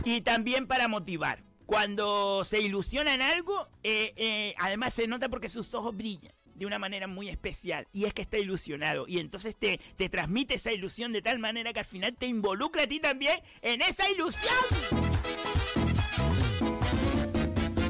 Y 0.04 0.20
también 0.20 0.66
para 0.66 0.88
motivar. 0.88 1.42
Cuando 1.66 2.44
se 2.44 2.60
ilusiona 2.60 3.14
en 3.14 3.22
algo, 3.22 3.68
eh, 3.82 4.54
además 4.58 4.94
se 4.94 5.06
nota 5.08 5.28
porque 5.28 5.48
sus 5.48 5.72
ojos 5.74 5.96
brillan 5.96 6.32
de 6.58 6.66
una 6.66 6.78
manera 6.78 7.06
muy 7.06 7.28
especial. 7.28 7.86
Y 7.92 8.04
es 8.04 8.12
que 8.12 8.22
está 8.22 8.38
ilusionado. 8.38 9.06
Y 9.08 9.18
entonces 9.18 9.56
te, 9.56 9.78
te 9.96 10.08
transmite 10.08 10.54
esa 10.54 10.72
ilusión 10.72 11.12
de 11.12 11.22
tal 11.22 11.38
manera 11.38 11.72
que 11.72 11.80
al 11.80 11.84
final 11.86 12.14
te 12.16 12.26
involucra 12.26 12.82
a 12.82 12.86
ti 12.86 13.00
también 13.00 13.40
en 13.62 13.80
esa 13.82 14.08
ilusión. 14.10 14.54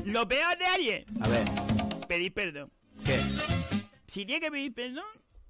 Lo 0.04 0.26
peor 0.26 0.56
de 0.58 0.64
Aries, 0.66 1.04
A 1.20 1.28
ver. 1.28 1.44
pedir 2.08 2.32
perdón. 2.32 2.72
¿Qué? 3.04 3.20
Si 4.06 4.24
tiene 4.24 4.40
que 4.40 4.50
pedir 4.50 4.72
perdón, 4.72 5.04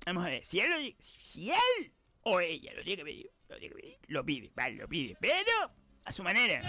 vamos 0.05 0.25
a 0.27 0.29
ver, 0.31 0.45
si 0.45 0.61
él, 0.61 0.71
lo- 0.71 0.95
si 1.21 1.51
él 1.51 1.93
o 2.23 2.41
ella 2.41 2.73
lo 2.75 2.83
tiene 2.83 2.97
que 2.99 3.05
pedir, 3.05 3.31
lo 3.49 3.57
tiene 3.59 3.75
que 3.75 3.81
pedir, 3.81 3.97
lo 4.09 4.25
pide, 4.25 4.51
vale, 4.55 4.75
lo 4.77 4.89
pide, 4.89 5.17
pero 5.21 5.53
a 6.05 6.13
su 6.13 6.23
manera. 6.25 6.61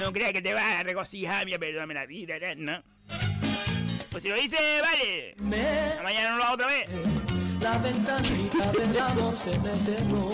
No 0.00 0.12
creas 0.12 0.32
que 0.32 0.42
te 0.42 0.52
va 0.54 0.80
a 0.80 0.82
regocijar, 0.82 1.46
mira, 1.46 1.58
perdóname 1.58 1.94
la 1.94 2.04
vida, 2.06 2.34
no. 2.56 2.82
Pues 4.14 4.22
si 4.22 4.30
lo 4.30 4.36
dice, 4.36 4.56
vale, 4.80 5.34
Me, 5.42 6.00
mañana 6.04 6.30
no 6.30 6.36
lo 6.36 6.44
hago 6.44 6.54
otra 6.54 6.68
vez. 6.68 6.88
la 7.60 7.76
ventanita 7.78 8.70
del 8.70 8.96
amor 9.00 9.36
se 9.36 9.58
me 9.58 9.76
cerró. 9.76 10.30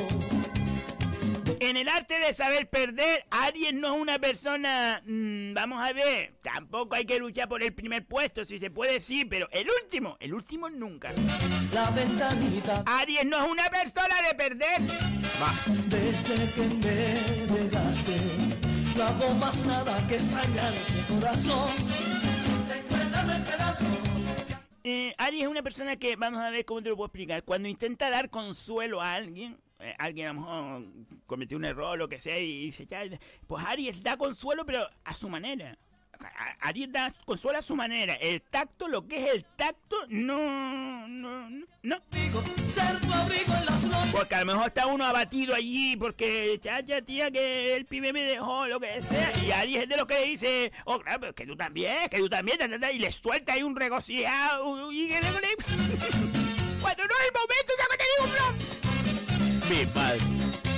En 1.61 1.79
el 1.79 1.89
arte 1.89 2.19
de 2.21 2.35
saber 2.35 2.69
perder, 2.69 3.25
Aries 3.31 3.73
no 3.73 3.95
es 3.95 4.03
una 4.03 4.19
persona, 4.19 5.01
mm, 5.07 5.55
vamos 5.55 5.83
a 5.83 5.95
ver, 5.95 6.35
tampoco 6.43 6.95
hay 6.95 7.07
que 7.07 7.19
luchar 7.19 7.49
por 7.49 7.63
el 7.63 7.73
primer 7.73 8.05
puesto, 8.05 8.45
si 8.45 8.59
se 8.59 8.71
puede 8.71 9.01
sí, 9.01 9.25
pero 9.25 9.49
el 9.51 9.67
último, 9.83 10.19
el 10.21 10.35
último 10.35 10.69
nunca. 10.69 11.11
La 11.73 11.89
ventanita 11.91 12.83
Aries 12.85 13.25
no 13.25 13.43
es 13.47 13.51
una 13.51 13.65
persona 13.71 14.15
de 14.29 14.35
perder. 14.35 14.81
desde 15.87 16.53
que 16.53 16.69
me 16.87 17.61
dejaste. 17.61 18.17
No 18.95 19.05
hago 19.05 19.35
más 19.37 19.65
nada 19.65 20.07
que 20.07 20.17
extrañar 20.17 20.73
mi 20.95 21.15
corazón. 21.15 22.00
Eh, 24.83 25.15
Aries 25.19 25.43
es 25.43 25.49
una 25.49 25.63
persona 25.63 25.97
que, 25.97 26.17
vamos 26.17 26.41
a 26.41 26.51
ver 26.51 26.65
cómo 26.65 26.83
te 26.83 26.89
lo 26.89 26.97
puedo 26.97 27.07
explicar, 27.07 27.45
cuando 27.45 27.69
intenta 27.69 28.11
dar 28.11 28.31
consuelo 28.31 29.01
a 29.01 29.15
alguien, 29.15 29.59
eh, 29.79 29.95
alguien 29.99 30.29
a 30.29 30.33
lo 30.33 30.41
mejor 30.41 30.85
cometió 31.27 31.57
un 31.57 31.65
error 31.65 31.93
o 31.93 31.97
lo 31.97 32.09
que 32.09 32.19
sea 32.19 32.39
y 32.39 32.65
dice, 32.65 32.87
ya, 32.87 33.03
pues 33.47 33.65
Aries 33.65 34.03
da 34.03 34.17
consuelo 34.17 34.65
pero 34.65 34.89
a 35.05 35.15
su 35.15 35.29
manera. 35.29 35.77
A- 36.23 36.69
Aries 36.69 36.93
da 36.93 37.13
consuelo 37.25 37.59
a 37.59 37.63
su 37.63 37.75
manera. 37.77 38.15
El 38.15 38.43
tacto, 38.43 38.89
lo 38.89 39.07
que 39.07 39.25
es 39.25 39.33
el 39.35 39.45
tacto, 39.57 39.97
no, 40.09 41.09
no, 41.09 41.49
no. 41.83 41.97
Porque 44.13 44.35
a 44.35 44.41
lo 44.41 44.47
mejor 44.47 44.67
está 44.69 44.87
uno 44.87 45.05
abatido 45.05 45.55
allí 45.55 45.97
porque, 45.97 46.59
chacha, 46.63 47.01
tía, 47.03 47.31
que 47.31 47.75
el 47.75 47.87
pibe 47.87 48.13
me 48.13 48.23
dejó, 48.23 48.67
lo 48.67 48.79
que 48.81 49.01
sea. 49.03 49.33
Y 49.45 49.51
Aries 49.53 49.83
es 49.85 49.89
de 49.89 49.97
lo 49.97 50.07
que 50.07 50.25
dice, 50.27 50.73
oh, 50.85 50.99
claro, 51.01 51.21
pero 51.21 51.35
que 51.35 51.47
tú 51.47 51.57
también, 51.57 52.09
que 52.09 52.19
tú 52.19 52.29
también, 52.29 52.59
ta, 52.59 52.69
ta, 52.69 52.79
ta, 52.79 52.93
y 52.93 52.99
le 52.99 53.11
suelta 53.11 53.55
ahí 53.55 53.63
un 53.63 53.75
regocijado. 53.77 54.93
Y 54.93 55.09
Cuando 56.81 57.05
no 57.05 57.15
es 57.15 57.27
el 57.27 57.33
momento, 57.35 57.73
ya 57.79 57.87
que 57.91 57.97
te 57.99 58.05
digo, 58.17 58.27
bro. 58.33 58.47
Mi 59.69 59.87
padre. 59.87 60.70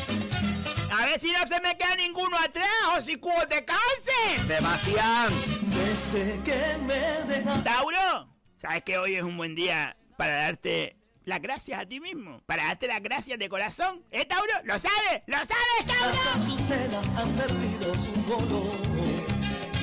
A 0.92 1.06
ver 1.06 1.18
si 1.18 1.32
no 1.32 1.46
se 1.46 1.58
me 1.62 1.74
queda 1.78 1.96
ninguno 1.96 2.36
atrás 2.36 2.68
o 2.94 3.00
si 3.00 3.16
cuando 3.16 3.48
te 3.48 3.64
canses. 3.64 4.46
Sebastián. 4.46 5.32
Desde 5.62 6.44
que 6.44 6.76
me 6.82 7.34
dejaste. 7.34 7.62
Tauro, 7.62 8.28
sabes 8.58 8.82
que 8.82 8.98
hoy 8.98 9.14
es 9.14 9.22
un 9.22 9.38
buen 9.38 9.54
día 9.54 9.96
para 10.18 10.34
darte 10.34 10.98
las 11.24 11.40
gracias 11.40 11.80
a 11.80 11.86
ti 11.86 11.98
mismo. 11.98 12.42
Para 12.44 12.64
darte 12.64 12.88
las 12.88 13.02
gracias 13.02 13.38
de 13.38 13.48
corazón. 13.48 14.04
¿Eh, 14.10 14.26
Tauro? 14.26 14.52
¿Lo 14.64 14.78
sabes? 14.78 15.22
¿Lo 15.26 15.38
sabes, 15.38 15.86
Tauro? 15.86 16.14
Las 16.14 16.36
azucenas 16.36 17.16
han 17.16 17.32
perdido 17.36 17.94
su 17.94 18.24
color. 18.26 18.91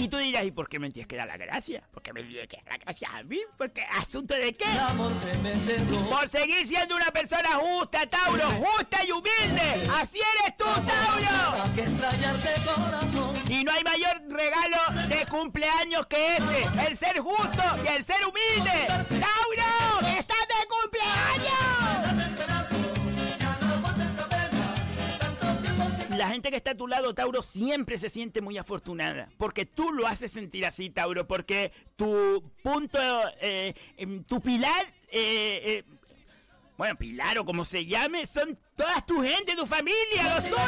Tú 0.10 0.18
dirás, 0.18 0.44
¿y 0.44 0.52
por 0.52 0.68
qué 0.68 0.80
me 0.80 0.90
tienes 0.90 1.08
que 1.08 1.16
dar 1.16 1.28
la 1.28 1.38
gracia? 1.38 1.84
¿Por 1.92 2.02
qué 2.02 2.12
me 2.14 2.24
tienes 2.24 2.48
que 2.48 2.58
dar 2.58 2.66
la 2.70 2.78
gracia 2.78 3.10
a 3.14 3.24
mí? 3.24 3.40
¿Porque 3.58 3.84
asunto 3.84 4.34
de 4.34 4.54
qué? 4.54 4.66
Por 6.10 6.28
seguir 6.28 6.68
siendo 6.68 6.96
una 6.96 7.06
persona 7.12 7.50
justa, 7.56 8.06
Tauro, 8.08 8.44
justa 8.50 9.04
y 9.06 9.12
humilde. 9.12 9.88
Así 9.94 10.20
eres 10.20 10.58
tú, 10.58 10.66
Tauro. 10.66 11.64
Y 13.50 13.64
no 13.64 13.72
hay 13.72 13.84
mayor 13.84 14.22
regalo 14.30 14.78
de 15.08 15.26
cumpleaños 15.28 16.08
que 16.08 16.38
ese, 16.38 16.88
el 16.88 16.98
ser 16.98 17.20
justo 17.20 17.62
y 17.84 17.88
el 17.88 18.04
ser 18.04 18.18
humilde. 18.26 18.88
Tauro, 18.88 20.00
que 20.02 20.20
La 26.20 26.28
gente 26.28 26.52
que 26.52 26.58
está 26.58 26.72
a 26.72 26.76
tu 26.76 26.86
lado, 26.86 27.16
Tauro, 27.16 27.42
siempre 27.42 27.98
se 27.98 28.10
siente 28.10 28.42
muy 28.42 28.58
afortunada. 28.58 29.30
Porque 29.38 29.66
tú 29.66 29.94
lo 29.94 30.06
haces 30.06 30.34
sentir 30.34 30.66
así, 30.66 30.90
Tauro. 30.90 31.26
Porque 31.26 31.72
tu 31.96 32.44
punto, 32.62 33.00
eh, 33.40 33.74
em, 33.96 34.26
tu 34.26 34.42
pilar, 34.42 34.86
eh, 35.14 35.62
eh, 35.66 35.86
bueno, 36.78 36.98
pilar 36.98 37.40
o 37.40 37.46
como 37.46 37.64
se 37.64 37.86
llame, 37.86 38.26
son 38.26 38.60
todas 38.76 39.06
tu 39.06 39.22
gente, 39.22 39.56
tu 39.56 39.66
familia, 39.66 40.36
los 40.36 40.44
tuyos. 40.44 40.60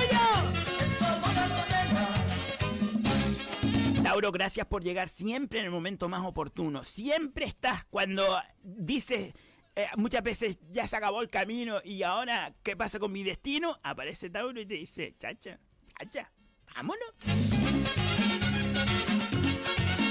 Tauro, 4.04 4.32
gracias 4.32 4.66
por 4.68 4.82
llegar 4.82 5.10
siempre 5.10 5.60
en 5.60 5.66
el 5.66 5.72
momento 5.72 6.08
más 6.08 6.26
oportuno. 6.26 6.86
Siempre 6.86 7.44
estás 7.44 7.84
cuando 7.90 8.42
dices, 8.64 9.34
eh, 9.76 9.88
muchas 9.96 10.22
veces 10.24 10.60
ya 10.72 10.88
se 10.88 10.96
acabó 10.98 11.22
el 11.22 11.30
camino 11.30 11.80
y 11.84 12.04
ahora, 12.04 12.54
¿qué 12.64 12.76
pasa 12.76 13.00
con 13.00 13.12
mi 13.12 13.24
destino? 13.24 13.80
Aparece 13.84 14.30
Tauro 14.30 14.60
y 14.60 14.66
te 14.66 14.74
dice, 14.76 15.16
chacha, 15.18 15.60
chacha, 16.00 16.32
vámonos. 16.76 17.14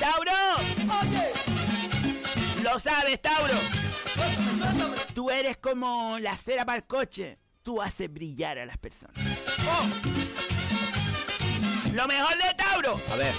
Tauro, 0.01 0.33
Oye, 1.03 1.33
lo 2.63 2.79
sabes, 2.79 3.21
Tauro. 3.21 3.55
suéltame, 4.15 4.55
suéltame. 4.57 4.97
Tú 5.15 5.31
eres 5.31 5.59
como 5.59 6.19
la 6.19 6.37
cera 6.37 6.65
para 6.65 6.79
el 6.79 6.85
coche. 6.87 7.39
Tú 7.63 7.83
haces 7.83 8.11
brillar 8.11 8.59
a 8.59 8.65
las 8.65 8.79
personas. 8.79 9.17
Lo 11.93 12.07
mejor 12.07 12.35
de 12.39 12.55
Tauro. 12.57 12.95
A 13.13 13.17
ver. 13.17 13.35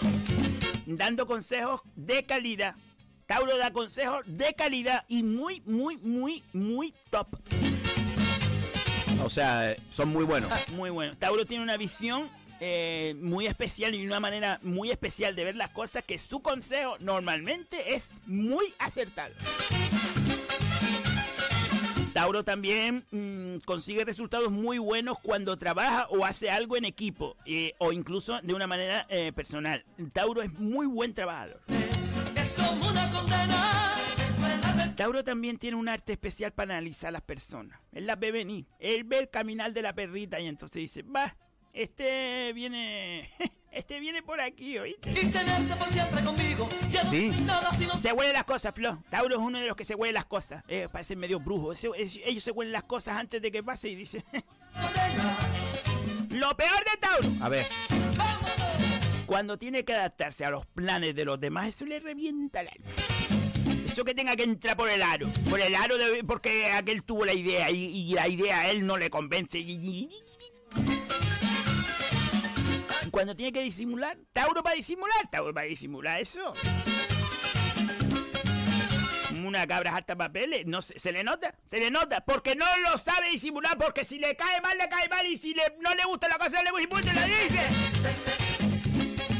dando 0.85 1.25
consejos 1.25 1.81
de 1.95 2.25
calidad. 2.25 2.75
Tauro 3.31 3.57
da 3.57 3.71
consejos 3.71 4.25
de 4.25 4.53
calidad 4.55 5.05
y 5.07 5.23
muy, 5.23 5.61
muy, 5.65 5.95
muy, 5.99 6.43
muy 6.51 6.93
top. 7.09 7.27
O 9.23 9.29
sea, 9.29 9.73
son 9.89 10.09
muy 10.09 10.25
buenos. 10.25 10.51
Muy 10.73 10.89
bueno. 10.89 11.15
Tauro 11.17 11.45
tiene 11.45 11.63
una 11.63 11.77
visión 11.77 12.29
eh, 12.59 13.15
muy 13.21 13.47
especial 13.47 13.95
y 13.95 14.05
una 14.05 14.19
manera 14.19 14.59
muy 14.63 14.91
especial 14.91 15.33
de 15.37 15.45
ver 15.45 15.55
las 15.55 15.69
cosas 15.69 16.03
que 16.03 16.17
su 16.17 16.41
consejo 16.41 16.97
normalmente 16.99 17.95
es 17.95 18.11
muy 18.25 18.73
acertado. 18.79 19.33
Tauro 22.13 22.43
también 22.43 23.05
mm, 23.11 23.59
consigue 23.63 24.03
resultados 24.03 24.51
muy 24.51 24.77
buenos 24.77 25.17
cuando 25.23 25.55
trabaja 25.55 26.05
o 26.09 26.25
hace 26.25 26.49
algo 26.49 26.75
en 26.75 26.83
equipo 26.83 27.37
eh, 27.45 27.75
o 27.77 27.93
incluso 27.93 28.41
de 28.41 28.53
una 28.53 28.67
manera 28.67 29.05
eh, 29.07 29.31
personal. 29.33 29.85
Tauro 30.11 30.41
es 30.41 30.51
muy 30.59 30.85
buen 30.85 31.13
trabajador. 31.13 31.61
Es 32.51 32.55
como 32.67 32.87
una 32.89 33.09
condena. 33.11 33.95
Tauro 34.95 35.23
también 35.23 35.57
tiene 35.57 35.77
un 35.77 35.87
arte 35.89 36.11
especial 36.13 36.51
para 36.51 36.73
analizar 36.75 37.09
a 37.09 37.11
las 37.11 37.21
personas. 37.21 37.79
Él 37.91 38.05
las 38.05 38.19
ve 38.19 38.31
venir. 38.31 38.65
Él 38.79 39.03
ve 39.03 39.19
el 39.19 39.29
caminar 39.29 39.73
de 39.73 39.81
la 39.81 39.93
perrita 39.93 40.39
y 40.39 40.47
entonces 40.47 40.75
dice, 40.81 41.01
va, 41.03 41.35
este 41.73 42.51
viene... 42.53 43.29
Este 43.71 44.01
viene 44.01 44.21
por 44.21 44.41
aquí, 44.41 44.77
¿oíste? 44.77 45.11
Y 45.11 45.27
tenerte 45.31 45.73
por 45.77 45.87
siempre 45.87 46.21
conmigo. 46.25 46.67
Ya 46.91 47.05
no 47.05 47.09
Sí. 47.09 47.31
hay 47.33 47.41
nada 47.43 47.71
si 47.71 47.85
no 47.85 47.97
Se 47.97 48.11
huele 48.11 48.33
las 48.33 48.43
cosas, 48.43 48.73
Flo. 48.75 49.01
Tauro 49.09 49.35
es 49.35 49.39
uno 49.41 49.59
de 49.59 49.65
los 49.65 49.77
que 49.77 49.85
se 49.85 49.95
huele 49.95 50.11
las 50.11 50.25
cosas. 50.25 50.61
Eh, 50.67 50.89
parecen 50.91 51.17
medio 51.19 51.39
es- 51.95 52.19
ellos 52.25 52.43
se 52.43 52.51
huelen 52.51 52.73
las 52.73 52.83
cosas 52.83 53.15
antes 53.15 53.41
de 53.41 53.49
que 53.49 53.63
pase 53.63 53.87
y 53.87 53.95
dice... 53.95 54.25
Lo 56.31 56.55
peor 56.57 56.79
de 56.83 56.97
Tauro. 56.99 57.29
A 57.45 57.47
ver, 57.47 57.65
Cuando 59.31 59.57
tiene 59.57 59.85
que 59.85 59.93
adaptarse 59.93 60.43
a 60.43 60.49
los 60.49 60.65
planes 60.65 61.15
de 61.15 61.23
los 61.23 61.39
demás, 61.39 61.69
eso 61.69 61.85
le 61.85 62.01
revienta 62.01 62.59
alma. 62.59 62.73
Eso 63.85 64.03
que 64.03 64.13
tenga 64.13 64.35
que 64.35 64.43
entrar 64.43 64.75
por 64.75 64.89
el 64.89 65.01
aro. 65.01 65.25
Por 65.49 65.61
el 65.61 65.73
aro 65.73 65.97
de, 65.97 66.21
porque 66.25 66.69
aquel 66.73 67.03
tuvo 67.03 67.23
la 67.23 67.33
idea 67.33 67.69
y, 67.71 68.13
la 68.13 68.27
idea 68.27 68.59
a 68.59 68.69
él 68.69 68.85
no 68.85 68.97
le 68.97 69.09
convence. 69.09 69.65
Cuando 73.09 73.33
tiene 73.33 73.53
que 73.53 73.61
disimular, 73.61 74.17
Tauro 74.33 74.61
va 74.61 74.71
a 74.71 74.73
disimular, 74.73 75.31
Tauro 75.31 75.53
va 75.53 75.61
a 75.61 75.63
disimular 75.63 76.19
eso. 76.19 76.51
Una 79.45 79.65
cabra 79.65 79.95
alta 79.95 80.17
papeles, 80.17 80.65
no 80.65 80.81
se, 80.81 80.99
se 80.99 81.13
le 81.13 81.23
nota, 81.23 81.55
se 81.67 81.79
le 81.79 81.89
nota, 81.89 82.25
porque 82.25 82.57
no 82.57 82.65
lo 82.79 82.97
sabe 82.97 83.29
disimular, 83.29 83.77
porque 83.77 84.03
si 84.03 84.19
le 84.19 84.35
cae 84.35 84.59
mal, 84.59 84.77
le 84.77 84.89
cae 84.89 85.07
mal, 85.07 85.25
y 85.25 85.37
si 85.37 85.53
le, 85.53 85.63
no 85.79 85.95
le 85.95 86.03
gusta 86.03 86.27
la 86.27 86.37
cosa, 86.37 86.61
le 86.61 86.71
gusta 86.71 87.11
y 87.11 87.15
la 87.15 87.25
dice. 87.25 88.60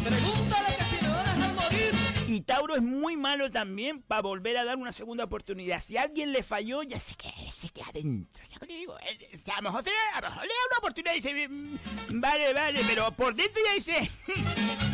Pregúntale 0.04 0.76
que 0.78 0.84
si 0.86 1.04
me 1.04 1.10
va 1.10 1.20
a 1.22 1.24
dejar 1.36 1.54
morir. 1.54 1.92
Y 2.28 2.42
Tauro 2.42 2.76
es 2.76 2.82
muy 2.82 3.18
malo 3.18 3.52
también 3.52 4.02
para 4.02 4.22
volver 4.22 4.58
a 4.58 4.64
dar 4.64 4.78
una 4.78 4.92
segunda 4.92 5.26
oportunidad. 5.26 5.82
Si 5.82 5.98
alguien 5.98 6.32
le 6.32 6.44
falló, 6.44 6.82
ya 6.84 7.00
se 7.00 7.16
queda, 7.16 7.34
se 7.52 7.70
queda 7.70 7.86
adentro. 7.90 8.44
Ya 8.52 8.60
te 8.60 8.66
digo, 8.68 8.96
sea, 9.44 9.56
a 9.56 9.62
lo 9.62 9.70
mejor, 9.70 9.84
le, 9.84 9.92
a 10.14 10.22
le 10.22 10.28
da 10.30 10.68
una 10.70 10.78
oportunidad 10.80 11.14
y 11.14 11.16
dice, 11.18 11.48
"Mm, 11.50 11.78
vale, 12.22 12.54
vale, 12.54 12.82
pero 12.88 13.12
por 13.12 13.36
dentro 13.36 13.62
ya 13.66 13.74
dice, 13.74 14.12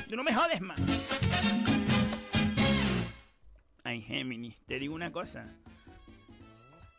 tú 0.09 0.15
no 0.15 0.23
me 0.23 0.33
jodes 0.33 0.61
más. 0.61 0.79
Ay, 3.83 4.01
Géminis, 4.01 4.55
te 4.65 4.79
digo 4.79 4.93
una 4.93 5.11
cosa. 5.11 5.45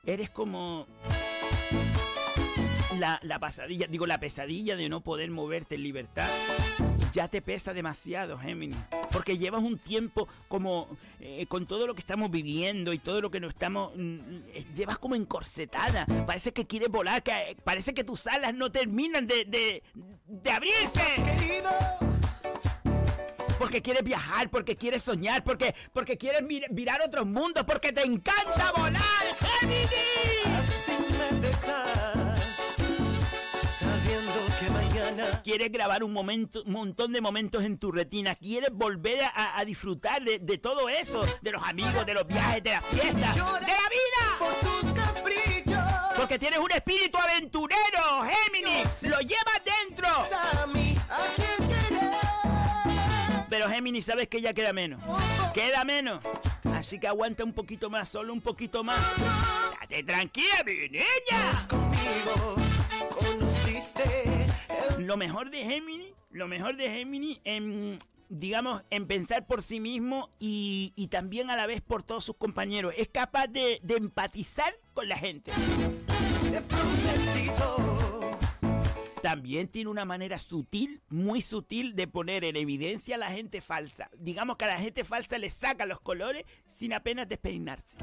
Eres 0.07 0.31
como 0.31 0.87
la, 2.99 3.21
la 3.23 3.39
pasadilla, 3.39 3.87
digo, 3.89 4.07
la 4.07 4.19
pesadilla 4.19 4.75
de 4.77 4.89
no 4.89 5.03
poder 5.03 5.31
moverte 5.31 5.75
en 5.75 5.83
libertad 5.83 6.31
ya 7.13 7.29
te 7.29 7.43
pesa 7.43 7.73
demasiado, 7.75 8.39
Géminis. 8.39 8.77
Porque 9.11 9.39
llevas 9.39 9.63
un 9.63 9.79
tiempo 9.79 10.29
como 10.49 10.89
eh, 11.21 11.47
con 11.49 11.67
todo 11.67 11.87
lo 11.87 11.95
que 11.95 12.01
estamos 12.01 12.31
viviendo 12.31 12.93
y 12.93 12.99
todo 12.99 13.21
lo 13.21 13.31
que 13.31 13.41
nos 13.41 13.53
estamos... 13.53 13.93
mm, 13.97 14.19
eh, 14.53 14.65
llevas 14.75 14.99
como 14.99 15.15
encorsetada. 15.15 16.07
Parece 16.27 16.53
que 16.53 16.67
quieres 16.67 16.89
volar, 16.91 17.23
que 17.23 17.33
eh, 17.33 17.57
parece 17.65 17.95
que 17.95 18.05
tus 18.05 18.27
alas 18.27 18.55
no 18.55 18.71
terminan 18.71 19.27
de, 19.27 19.45
de, 19.45 19.83
de 20.27 20.51
abrirse. 20.51 21.03
Porque 23.59 23.83
quieres 23.83 24.05
viajar, 24.05 24.51
porque 24.51 24.77
quieres 24.77 25.03
soñar, 25.03 25.43
porque, 25.43 25.75
porque 25.93 26.17
quieres 26.17 26.43
mir- 26.43 26.71
mirar 26.71 27.01
otros 27.03 27.27
mundos, 27.27 27.65
porque 27.65 27.93
te 27.93 28.03
encanta 28.05 28.71
volar, 28.77 29.03
Géminis. 29.61 31.08
Mañana. 35.11 35.43
Quieres 35.43 35.71
grabar 35.73 36.03
un 36.03 36.13
momento, 36.13 36.63
un 36.65 36.73
montón 36.73 37.13
de 37.13 37.21
momentos 37.21 37.65
en 37.65 37.79
tu 37.79 37.93
retina. 37.93 38.35
Quieres 38.35 38.71
volver 38.73 39.23
a, 39.23 39.59
a 39.59 39.65
disfrutar 39.65 40.23
de, 40.23 40.39
de 40.39 40.59
todo 40.59 40.89
eso, 40.89 41.25
de 41.41 41.53
los 41.53 41.63
amigos, 41.63 42.05
de 42.07 42.15
los 42.15 42.27
viajes, 42.27 42.63
de 42.63 42.71
las 42.71 42.85
fiestas, 42.87 43.35
de 43.35 43.41
la 43.41 43.89
vida. 43.89 44.39
Por 44.39 44.55
tus 44.55 44.93
caprichos. 44.93 45.85
Porque 46.17 46.39
tienes 46.39 46.59
un 46.59 46.71
espíritu 46.71 47.19
aventurero, 47.19 48.23
Géminis. 48.23 49.03
Lo 49.05 49.21
llevas 49.21 49.63
dentro. 49.65 50.09
Pero 53.49 53.71
Géminis, 53.71 54.05
sabes 54.05 54.29
que 54.29 54.41
ya 54.43 54.53
queda 54.53 54.73
menos. 54.73 55.03
Queda 55.55 55.85
menos. 55.85 56.23
Así 56.65 57.01
que 57.01 57.09
aguanta 57.09 57.45
un 57.45 57.53
poquito 57.55 57.89
más, 57.89 58.09
solo 58.09 58.33
un 58.33 58.41
poquito 58.41 58.85
más. 58.85 59.01
Date 59.81 60.03
tranquila, 60.03 60.63
mi 60.67 60.89
niña. 60.89 61.67
Conmigo 61.69 62.57
conociste 63.19 64.03
el 64.25 64.38
Lo 64.99 65.17
mejor 65.17 65.51
de 65.51 65.65
Géminis, 65.65 66.13
lo 66.31 66.49
mejor 66.49 66.77
de 66.77 66.91
Géminis 66.91 67.39
en, 67.45 67.99
digamos, 68.29 68.83
en 68.91 69.07
pensar 69.07 69.47
por 69.47 69.63
sí 69.63 69.79
mismo 69.79 70.31
y, 70.39 71.09
también 71.11 71.51
a 71.51 71.57
la 71.57 71.67
vez 71.67 71.81
por 71.81 72.03
todos 72.03 72.25
sus 72.25 72.37
compañeros. 72.37 72.93
Es 72.97 73.09
capaz 73.09 73.47
de, 73.47 73.81
empatizar 73.89 74.75
con 74.95 75.09
la 75.09 75.17
gente. 75.17 75.53
También 79.23 79.69
tiene 79.69 79.91
una 79.91 80.05
manera 80.05 80.39
sutil, 80.39 81.01
muy 81.09 81.43
sutil, 81.43 81.95
de 81.95 82.07
poner 82.09 82.45
en 82.45 82.57
evidencia 82.57 83.15
a 83.15 83.19
la 83.19 83.31
gente 83.31 83.61
falsa. 83.61 84.11
Digamos 84.17 84.57
que 84.57 84.65
a 84.65 84.69
la 84.69 84.79
gente 84.79 85.05
falsa 85.05 85.39
le 85.39 85.51
saca 85.51 85.87
los 85.87 86.01
colores 86.01 86.45
sin 86.67 86.93
apenas 86.93 87.29
despeinarse. 87.29 87.99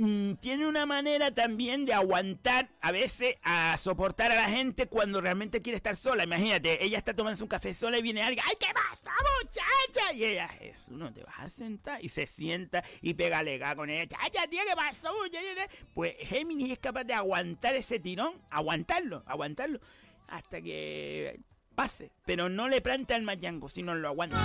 Mm, 0.00 0.36
tiene 0.36 0.66
una 0.66 0.86
manera 0.86 1.30
también 1.30 1.84
de 1.84 1.92
aguantar 1.92 2.70
a 2.80 2.90
veces 2.90 3.34
a 3.42 3.76
soportar 3.76 4.32
a 4.32 4.34
la 4.34 4.48
gente 4.48 4.86
cuando 4.86 5.20
realmente 5.20 5.60
quiere 5.60 5.76
estar 5.76 5.94
sola. 5.94 6.24
Imagínate, 6.24 6.82
ella 6.82 6.96
está 6.96 7.12
tomando 7.12 7.44
un 7.44 7.48
café 7.48 7.74
sola 7.74 7.98
y 7.98 8.02
viene 8.02 8.22
alguien, 8.22 8.42
¡ay, 8.48 8.56
qué 8.58 8.72
pasa, 8.72 9.10
muchacha! 9.42 10.14
Y 10.14 10.24
ella, 10.24 10.48
Jesús, 10.48 10.96
no 10.96 11.12
te 11.12 11.22
vas 11.22 11.40
a 11.40 11.50
sentar. 11.50 12.02
Y 12.02 12.08
se 12.08 12.24
sienta 12.24 12.82
y 13.02 13.12
pega 13.12 13.40
alega 13.40 13.76
con 13.76 13.90
ella, 13.90 14.06
¡chacha, 14.06 14.46
tío, 14.48 14.62
qué 14.66 14.74
pasa, 14.74 15.12
muchacha! 15.12 15.68
Pues 15.92 16.14
Géminis 16.20 16.72
es 16.72 16.78
capaz 16.78 17.04
de 17.04 17.12
aguantar 17.12 17.74
ese 17.74 17.98
tirón, 17.98 18.40
aguantarlo, 18.48 19.22
aguantarlo, 19.26 19.80
hasta 20.28 20.62
que 20.62 21.40
pase. 21.74 22.10
Pero 22.24 22.48
no 22.48 22.68
le 22.68 22.80
planta 22.80 23.16
el 23.16 23.22
mayango, 23.22 23.68
sino 23.68 23.94
lo 23.94 24.08
aguanta. 24.08 24.38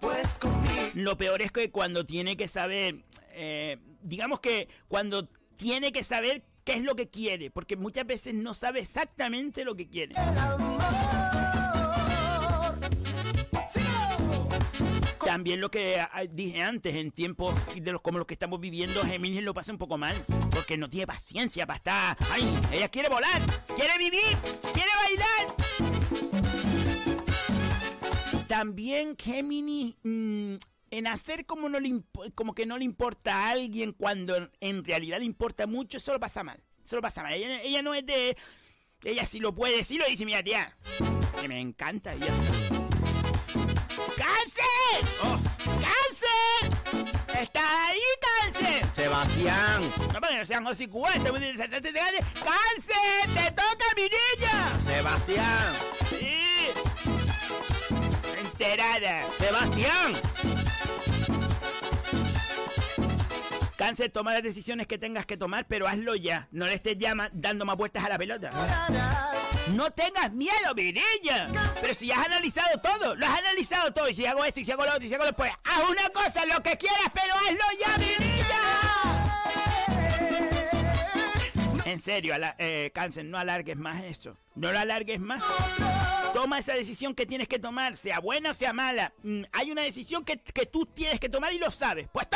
pues 0.00 0.38
conmigo. 0.38 0.65
Lo 0.96 1.18
peor 1.18 1.42
es 1.42 1.52
que 1.52 1.70
cuando 1.70 2.06
tiene 2.06 2.38
que 2.38 2.48
saber, 2.48 3.04
eh, 3.34 3.76
digamos 4.00 4.40
que 4.40 4.66
cuando 4.88 5.28
tiene 5.58 5.92
que 5.92 6.02
saber 6.02 6.42
qué 6.64 6.72
es 6.72 6.82
lo 6.82 6.96
que 6.96 7.10
quiere, 7.10 7.50
porque 7.50 7.76
muchas 7.76 8.06
veces 8.06 8.32
no 8.32 8.54
sabe 8.54 8.80
exactamente 8.80 9.62
lo 9.66 9.76
que 9.76 9.88
quiere. 9.88 10.14
El 10.14 10.38
amor. 10.38 10.80
También 15.22 15.60
lo 15.60 15.70
que 15.70 16.00
ah, 16.00 16.22
dije 16.30 16.62
antes, 16.62 16.94
en 16.94 17.10
tiempos 17.10 17.52
de 17.74 17.92
los 17.92 18.00
como 18.00 18.16
los 18.16 18.26
que 18.26 18.32
estamos 18.32 18.58
viviendo, 18.58 19.02
Géminis 19.02 19.42
lo 19.42 19.52
pasa 19.52 19.72
un 19.72 19.78
poco 19.78 19.98
mal, 19.98 20.16
porque 20.50 20.78
no 20.78 20.88
tiene 20.88 21.06
paciencia 21.06 21.66
para 21.66 21.76
estar. 21.76 22.16
¡Ay! 22.30 22.58
Ella 22.72 22.88
quiere 22.88 23.10
volar, 23.10 23.42
quiere 23.76 23.98
vivir, 23.98 24.34
quiere 24.72 24.90
bailar. 25.04 25.56
También 28.48 29.14
Géminis 29.18 29.96
mm, 30.02 30.54
en 30.90 31.06
hacer 31.06 31.46
como, 31.46 31.68
no 31.68 31.80
le 31.80 32.02
como 32.34 32.54
que 32.54 32.66
no 32.66 32.78
le 32.78 32.84
importa 32.84 33.34
a 33.34 33.50
alguien 33.50 33.92
cuando 33.92 34.50
en 34.60 34.84
realidad 34.84 35.18
le 35.18 35.24
importa 35.24 35.66
mucho, 35.66 35.98
eso 35.98 36.12
lo 36.12 36.20
pasa 36.20 36.42
mal. 36.42 36.62
Eso 36.84 36.96
lo 36.96 37.02
pasa 37.02 37.22
mal. 37.22 37.34
Ella, 37.34 37.60
ella 37.62 37.82
no 37.82 37.94
es 37.94 38.06
de. 38.06 38.36
Ella 39.02 39.26
sí 39.26 39.40
lo 39.40 39.54
puede 39.54 39.76
decir, 39.76 40.00
lo 40.00 40.06
dice, 40.06 40.24
mira, 40.24 40.42
tía. 40.42 40.76
Que 41.40 41.48
me 41.48 41.60
encanta 41.60 42.14
ella. 42.14 42.32
¡Cáncer! 44.16 44.64
Oh. 45.22 45.38
¡Cáncer! 45.64 47.10
¡Estás 47.38 47.64
ahí, 47.64 48.00
cáncer! 48.20 48.86
Sebastián. 48.94 49.82
No, 50.12 50.20
porque 50.20 50.38
no 50.38 50.44
sean 50.46 50.66
hocicuentes. 50.66 51.22
¡Cáncer! 51.30 52.14
¡Te 53.34 53.50
toca, 53.50 53.86
mi 53.96 54.02
niña! 54.02 54.80
Sebastián. 54.86 55.74
Sí. 56.08 56.36
Enterada. 58.38 59.30
Sebastián. 59.36 60.35
Cáncer, 63.86 64.10
toma 64.10 64.32
las 64.32 64.42
decisiones 64.42 64.88
que 64.88 64.98
tengas 64.98 65.26
que 65.26 65.36
tomar, 65.36 65.64
pero 65.68 65.86
hazlo 65.86 66.16
ya. 66.16 66.48
No 66.50 66.66
le 66.66 66.74
estés 66.74 66.98
ya 66.98 67.14
dando 67.32 67.64
más 67.64 67.76
vueltas 67.76 68.04
a 68.04 68.08
la 68.08 68.18
pelota. 68.18 68.50
No 69.76 69.92
tengas 69.92 70.32
miedo, 70.32 70.74
mi 70.74 70.92
niña. 70.92 71.46
Pero 71.80 71.94
si 71.94 72.10
has 72.10 72.26
analizado 72.26 72.80
todo, 72.80 73.14
lo 73.14 73.24
has 73.24 73.38
analizado 73.38 73.92
todo. 73.92 74.08
Y 74.08 74.16
si 74.16 74.26
hago 74.26 74.44
esto, 74.44 74.58
y 74.58 74.64
si 74.64 74.72
hago 74.72 74.84
lo 74.84 74.90
otro, 74.90 75.04
y 75.04 75.08
si 75.08 75.14
hago 75.14 75.24
lo 75.24 75.32
pues 75.34 75.52
haz 75.62 75.88
una 75.88 76.08
cosa, 76.08 76.44
lo 76.46 76.60
que 76.64 76.76
quieras, 76.76 77.12
pero 77.14 77.32
hazlo 77.34 77.64
ya, 77.78 77.96
niña. 77.96 78.36
En 81.86 82.00
serio, 82.00 82.34
eh, 82.58 82.90
cáncer, 82.92 83.24
no 83.24 83.38
alargues 83.38 83.76
más 83.76 84.02
esto. 84.02 84.36
No 84.56 84.72
lo 84.72 84.78
alargues 84.80 85.20
más. 85.20 85.40
Toma 86.34 86.58
esa 86.58 86.74
decisión 86.74 87.14
que 87.14 87.26
tienes 87.26 87.46
que 87.46 87.60
tomar, 87.60 87.94
sea 87.96 88.18
buena 88.18 88.50
o 88.50 88.54
sea 88.54 88.72
mala. 88.72 89.12
Mm, 89.22 89.42
hay 89.52 89.70
una 89.70 89.82
decisión 89.82 90.24
que, 90.24 90.38
que 90.40 90.66
tú 90.66 90.84
tienes 90.86 91.20
que 91.20 91.28
tomar 91.28 91.52
y 91.52 91.58
lo 91.58 91.70
sabes. 91.70 92.08
Pues 92.12 92.26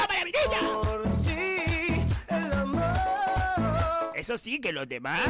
el 2.29 2.53
amor. 2.53 4.13
eso 4.15 4.39
sí, 4.39 4.61
que 4.61 4.73
los 4.73 4.89
demás 4.89 5.21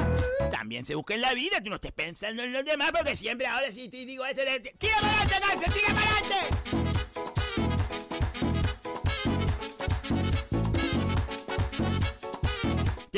también 0.52 0.84
se 0.84 0.94
busquen 0.94 1.22
la 1.22 1.32
vida. 1.32 1.62
Tú 1.62 1.70
no 1.70 1.76
estés 1.76 1.92
pensando 1.92 2.42
en 2.42 2.52
los 2.52 2.62
demás 2.66 2.92
porque 2.92 3.16
siempre 3.16 3.46
ahora 3.46 3.72
sí 3.72 3.88
te 3.88 4.04
digo 4.04 4.26
esto. 4.26 4.42
de- 4.42 4.60
¡Tira 4.76 4.96
para 5.00 5.12
adelante, 5.22 5.46
cáncer! 5.48 5.72
¡Tira 5.72 5.94
para 5.94 6.10
adelante! 6.18 6.99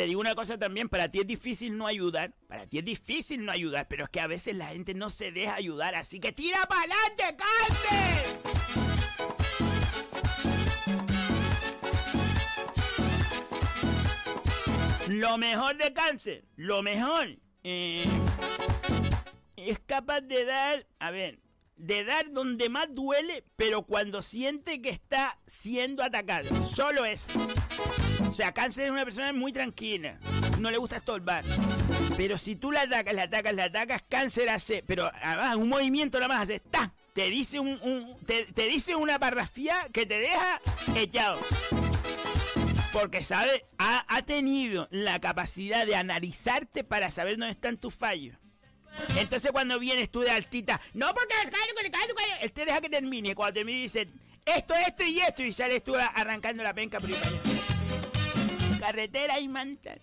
Te 0.02 0.08
digo 0.08 0.20
una 0.20 0.34
cosa 0.34 0.58
también, 0.58 0.88
para 0.88 1.08
ti 1.08 1.20
es 1.20 1.26
difícil 1.28 1.78
no 1.78 1.86
ayudar, 1.86 2.34
para 2.48 2.66
ti 2.66 2.78
es 2.78 2.84
difícil 2.84 3.44
no 3.44 3.52
ayudar, 3.52 3.86
pero 3.86 4.02
es 4.02 4.10
que 4.10 4.18
a 4.18 4.26
veces 4.26 4.56
la 4.56 4.66
gente 4.66 4.94
no 4.94 5.10
se 5.10 5.30
deja 5.30 5.54
ayudar, 5.54 5.94
así 5.94 6.18
que 6.18 6.32
tira 6.32 6.58
para 6.66 6.80
adelante, 6.80 7.36
cáncer. 7.38 8.40
Lo 15.08 15.38
mejor 15.38 15.76
de 15.76 15.92
cáncer, 15.92 16.46
lo 16.56 16.82
mejor, 16.82 17.38
eh, 17.62 18.04
es 19.54 19.78
capaz 19.86 20.22
de 20.22 20.44
dar, 20.44 20.84
a 20.98 21.12
ver, 21.12 21.38
de 21.76 22.04
dar 22.04 22.32
donde 22.32 22.68
más 22.68 22.88
duele, 22.90 23.44
pero 23.54 23.82
cuando 23.82 24.20
siente 24.20 24.82
que 24.82 24.88
está 24.88 25.38
siendo 25.46 26.02
atacado. 26.02 26.64
Solo 26.64 27.04
eso. 27.04 27.30
O 28.28 28.34
sea, 28.34 28.52
cáncer 28.52 28.86
es 28.86 28.90
una 28.90 29.04
persona 29.04 29.32
muy 29.32 29.52
tranquila, 29.52 30.18
no 30.58 30.70
le 30.70 30.78
gusta 30.78 30.96
estorbar. 30.96 31.44
Pero 32.16 32.38
si 32.38 32.56
tú 32.56 32.72
la 32.72 32.82
atacas, 32.82 33.14
la 33.14 33.24
atacas, 33.24 33.54
la 33.54 33.64
atacas, 33.64 34.02
cáncer 34.08 34.48
hace, 34.48 34.82
pero 34.86 35.10
además 35.22 35.56
un 35.56 35.68
movimiento 35.68 36.18
nada 36.18 36.28
más 36.28 36.42
hace, 36.44 36.60
¡ta! 36.60 36.92
Te 37.12 37.28
dice 37.28 37.60
un, 37.60 38.16
te, 38.26 38.46
dice 38.68 38.94
una 38.96 39.18
parrafía 39.18 39.74
que 39.92 40.06
te 40.06 40.18
deja 40.18 40.60
echado. 40.96 41.40
Porque 42.92 43.22
sabe, 43.22 43.66
ha, 43.76 44.22
tenido 44.22 44.88
la 44.90 45.20
capacidad 45.20 45.84
de 45.84 45.96
analizarte 45.96 46.84
para 46.84 47.10
saber 47.10 47.36
dónde 47.36 47.52
están 47.52 47.76
tus 47.76 47.94
fallos. 47.94 48.36
Entonces 49.16 49.52
cuando 49.52 49.78
vienes 49.78 50.10
tú 50.10 50.20
de 50.20 50.30
altita, 50.30 50.80
no 50.94 51.12
porque 51.12 51.34
el 51.44 51.50
callo, 51.50 51.64
el 51.82 51.90
callo, 51.90 52.08
el 52.08 52.14
callo", 52.14 52.34
él 52.40 52.52
te 52.52 52.64
deja 52.64 52.80
que 52.80 52.88
termine. 52.88 53.34
Cuando 53.34 53.54
termine 53.54 53.82
dice, 53.82 54.08
esto, 54.46 54.74
esto 54.74 55.04
y 55.04 55.20
esto, 55.20 55.42
y 55.42 55.52
sales 55.52 55.84
tú 55.84 55.94
arrancando 55.96 56.62
la 56.62 56.72
penca 56.72 56.98
primero. 56.98 57.61
Carretera 58.82 59.38
y 59.38 59.46
manta. 59.46 59.94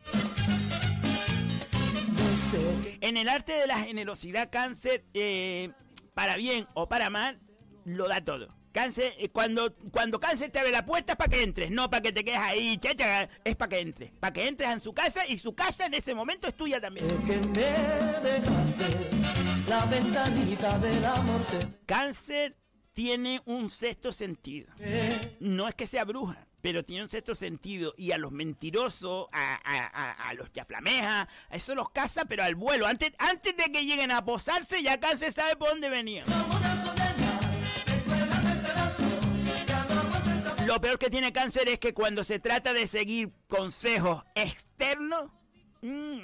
En 3.01 3.17
el 3.17 3.27
arte 3.27 3.51
de 3.51 3.67
la 3.67 3.79
generosidad, 3.79 4.49
cáncer, 4.49 5.03
eh, 5.13 5.71
para 6.13 6.37
bien 6.37 6.65
o 6.75 6.87
para 6.87 7.09
mal, 7.09 7.37
lo 7.83 8.07
da 8.07 8.23
todo. 8.23 8.55
Cáncer, 8.71 9.15
eh, 9.17 9.27
cuando, 9.31 9.75
cuando 9.91 10.21
cáncer 10.21 10.49
te 10.49 10.59
abre 10.59 10.71
la 10.71 10.85
puerta 10.85 11.11
es 11.11 11.17
para 11.17 11.29
que 11.29 11.43
entres, 11.43 11.71
no 11.71 11.89
para 11.89 12.03
que 12.03 12.13
te 12.13 12.23
quedes 12.23 12.39
ahí, 12.39 12.77
chacha, 12.77 13.27
es 13.43 13.57
para 13.57 13.69
que 13.69 13.79
entres. 13.79 14.11
Para 14.17 14.31
que 14.31 14.47
entres 14.47 14.69
en 14.69 14.79
su 14.79 14.93
casa 14.93 15.27
y 15.27 15.37
su 15.37 15.53
casa 15.53 15.85
en 15.85 15.95
ese 15.95 16.15
momento 16.15 16.47
es 16.47 16.53
tuya 16.53 16.79
también. 16.79 17.05
que 17.27 17.37
me 17.49 18.29
dejaste 18.29 18.85
la 19.67 19.83
ventanita 19.87 20.79
del 20.79 21.03
amor 21.03 21.43
se 21.43 21.59
Cáncer 21.85 22.55
tiene 22.93 23.41
un 23.43 23.69
sexto 23.69 24.13
sentido. 24.13 24.71
No 25.41 25.67
es 25.67 25.75
que 25.75 25.85
sea 25.85 26.05
bruja, 26.05 26.47
pero 26.61 26.83
tiene 26.83 27.03
un 27.03 27.09
sexto 27.09 27.35
sentido. 27.35 27.93
Y 27.97 28.11
a 28.11 28.17
los 28.17 28.31
mentirosos, 28.31 29.27
a, 29.31 29.55
a- 29.63 29.87
a- 29.87 30.29
a 30.29 30.33
los 30.33 30.51
chaflamejas, 30.51 31.27
a 31.49 31.55
eso 31.55 31.75
los 31.75 31.89
caza, 31.91 32.25
pero 32.25 32.43
al 32.43 32.55
vuelo. 32.55 32.85
Antes, 32.87 33.11
antes 33.17 33.55
de 33.57 33.71
que 33.71 33.85
lleguen 33.85 34.11
a 34.11 34.23
posarse, 34.25 34.81
ya 34.83 34.99
Cáncer 34.99 35.31
sabe 35.33 35.55
por 35.55 35.69
dónde 35.69 35.89
venía. 35.89 36.23
Lo 40.65 40.79
peor 40.79 40.99
que 40.99 41.09
tiene 41.09 41.31
Cáncer 41.33 41.67
es 41.67 41.79
que 41.79 41.93
cuando 41.95 42.23
se 42.23 42.39
trata 42.39 42.73
de 42.73 42.85
seguir 42.85 43.31
consejos 43.47 44.23
externos, 44.35 45.31
mm, 45.81 46.19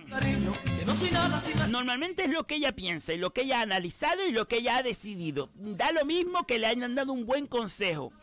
Normalmente 1.71 2.23
es 2.25 2.29
lo 2.29 2.45
que 2.45 2.55
ella 2.55 2.73
piensa 2.73 3.13
y 3.13 3.17
lo 3.17 3.33
que 3.33 3.41
ella 3.41 3.59
ha 3.59 3.63
analizado 3.63 4.25
y 4.27 4.31
lo 4.31 4.47
que 4.47 4.57
ella 4.57 4.77
ha 4.77 4.83
decidido. 4.83 5.49
Da 5.55 5.91
lo 5.91 6.05
mismo 6.05 6.45
que 6.45 6.59
le 6.59 6.67
hayan 6.67 6.93
dado 6.93 7.11
un 7.11 7.25
buen 7.25 7.47
consejo. 7.47 8.13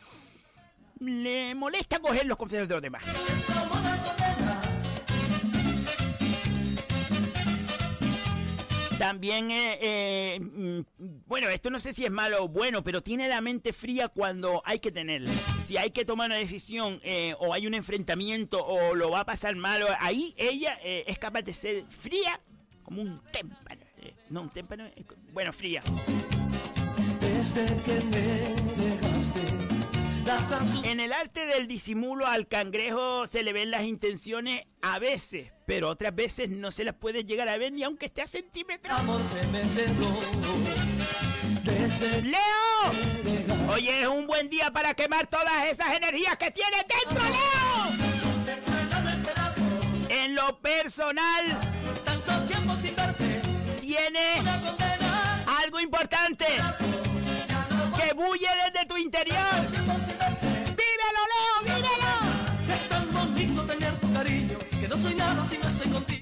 Le 1.04 1.54
molesta 1.54 1.98
coger 1.98 2.26
los 2.26 2.36
consejos 2.36 2.68
de 2.68 2.74
los 2.74 2.82
demás. 2.82 3.02
También, 8.98 9.50
eh, 9.50 9.78
eh, 9.80 10.40
mm, 10.40 10.80
bueno, 11.26 11.48
esto 11.48 11.70
no 11.70 11.80
sé 11.80 11.92
si 11.92 12.04
es 12.04 12.10
malo 12.10 12.44
o 12.44 12.48
bueno, 12.48 12.84
pero 12.84 13.02
tiene 13.02 13.28
la 13.28 13.40
mente 13.40 13.72
fría 13.72 14.06
cuando 14.08 14.62
hay 14.64 14.78
que 14.78 14.92
tenerla. 14.92 15.32
Si 15.66 15.76
hay 15.76 15.90
que 15.90 16.04
tomar 16.04 16.26
una 16.28 16.36
decisión 16.36 17.00
eh, 17.02 17.34
o 17.40 17.52
hay 17.52 17.66
un 17.66 17.74
enfrentamiento 17.74 18.64
o 18.64 18.94
lo 18.94 19.10
va 19.10 19.20
a 19.20 19.24
pasar 19.26 19.56
mal, 19.56 19.82
o- 19.82 19.86
ahí 19.98 20.34
ella 20.36 20.78
es 20.84 21.18
capaz 21.18 21.42
de 21.42 21.52
ser 21.52 21.84
fría 21.88 22.40
como 22.84 23.02
un 23.02 23.20
témpano. 23.32 23.80
no, 24.30 24.42
un 24.42 24.50
témpano, 24.50 24.84
bueno, 25.32 25.52
fría. 25.52 25.82
desde 27.20 27.66
que 27.82 27.94
me 28.06 28.84
dejaste 28.84 29.91
En 30.84 31.00
el 31.00 31.12
arte 31.12 31.46
del 31.46 31.66
disimulo 31.66 32.26
al 32.26 32.46
cangrejo 32.46 33.26
se 33.26 33.42
le 33.42 33.52
ven 33.52 33.72
las 33.72 33.82
intenciones 33.82 34.64
a 34.80 35.00
veces, 35.00 35.52
pero 35.66 35.88
otras 35.88 36.14
veces 36.14 36.48
no 36.48 36.70
se 36.70 36.84
las 36.84 36.94
puede 36.94 37.24
llegar 37.24 37.48
a 37.48 37.56
ver 37.56 37.72
ni 37.72 37.82
aunque 37.82 38.06
esté 38.06 38.22
a 38.22 38.28
centímetros. 38.28 39.00
¡Leo! 42.22 43.70
Hoy 43.72 43.88
es 43.88 44.06
un 44.06 44.28
buen 44.28 44.48
día 44.48 44.70
para 44.72 44.94
quemar 44.94 45.26
todas 45.26 45.66
esas 45.68 45.96
energías 45.96 46.36
que 46.36 46.52
tienes 46.52 46.84
dentro, 46.86 47.24
Leo. 47.28 48.12
En 50.08 50.36
lo 50.36 50.60
personal, 50.60 51.58
tanto 52.04 52.46
tiempo 52.46 52.76
sin 52.76 52.94
verte 52.94 53.40
tiene 53.80 54.40
algo 55.62 55.80
importante 55.80 56.46
que 57.98 58.14
bulle 58.14 58.48
desde 58.66 58.86
tu 58.86 58.96
interior. 58.96 59.81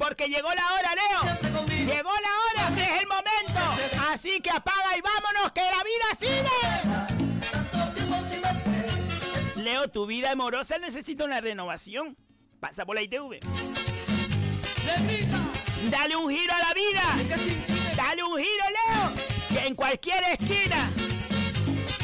Porque 0.00 0.28
llegó 0.28 0.48
la 0.48 0.72
hora, 0.72 0.94
Leo. 0.94 1.20
Llegó 1.84 2.10
la 2.10 2.64
hora, 2.64 2.82
es 2.82 3.02
el 3.02 3.06
momento. 3.06 3.60
Así 4.10 4.40
que 4.40 4.48
apaga 4.50 4.96
y 4.96 5.02
vámonos, 5.02 5.52
que 5.52 5.60
la 5.60 5.84
vida 5.84 6.16
sigue. 6.18 6.48
Leo, 9.62 9.88
tu 9.88 10.06
vida 10.06 10.30
amorosa 10.30 10.78
necesita 10.78 11.24
una 11.24 11.42
renovación. 11.42 12.16
Pasa 12.60 12.86
por 12.86 12.94
la 12.94 13.02
ITV. 13.02 13.40
Dale 15.90 16.16
un 16.16 16.30
giro 16.30 16.54
a 16.54 16.58
la 16.60 16.72
vida. 16.72 17.02
Dale 17.94 18.24
un 18.24 18.38
giro, 18.38 18.64
Leo. 18.70 19.12
Que 19.50 19.66
en 19.66 19.74
cualquier 19.74 20.24
esquina 20.32 20.90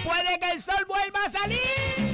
puede 0.05 0.39
que 0.39 0.51
el 0.51 0.61
sol 0.63 0.85
vuelva 0.87 1.25
a 1.25 1.31
salir. 1.31 2.06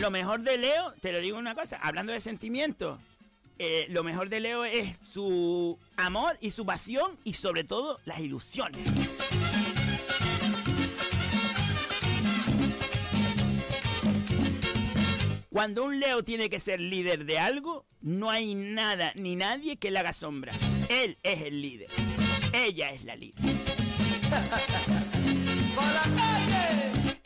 Lo 0.00 0.10
mejor 0.10 0.40
de 0.40 0.58
Leo, 0.58 0.92
te 1.00 1.12
lo 1.12 1.20
digo 1.20 1.38
una 1.38 1.54
cosa, 1.54 1.78
hablando 1.82 2.12
de 2.12 2.20
sentimientos, 2.20 2.98
eh, 3.58 3.86
lo 3.88 4.04
mejor 4.04 4.28
de 4.28 4.40
Leo 4.40 4.64
es 4.64 4.96
su 5.02 5.78
amor 5.96 6.36
y 6.40 6.50
su 6.50 6.66
pasión 6.66 7.18
y 7.24 7.32
sobre 7.32 7.64
todo 7.64 7.98
las 8.04 8.20
ilusiones. 8.20 8.82
Cuando 15.48 15.84
un 15.84 15.98
Leo 15.98 16.22
tiene 16.22 16.50
que 16.50 16.60
ser 16.60 16.80
líder 16.80 17.24
de 17.24 17.38
algo, 17.38 17.86
no 18.02 18.30
hay 18.30 18.54
nada 18.54 19.12
ni 19.16 19.36
nadie 19.36 19.78
que 19.78 19.90
le 19.90 19.98
haga 19.98 20.12
sombra. 20.12 20.52
Él 20.90 21.16
es 21.22 21.40
el 21.40 21.62
líder. 21.62 21.88
Ella 22.52 22.90
es 22.90 23.04
la 23.04 23.16
líder. 23.16 23.36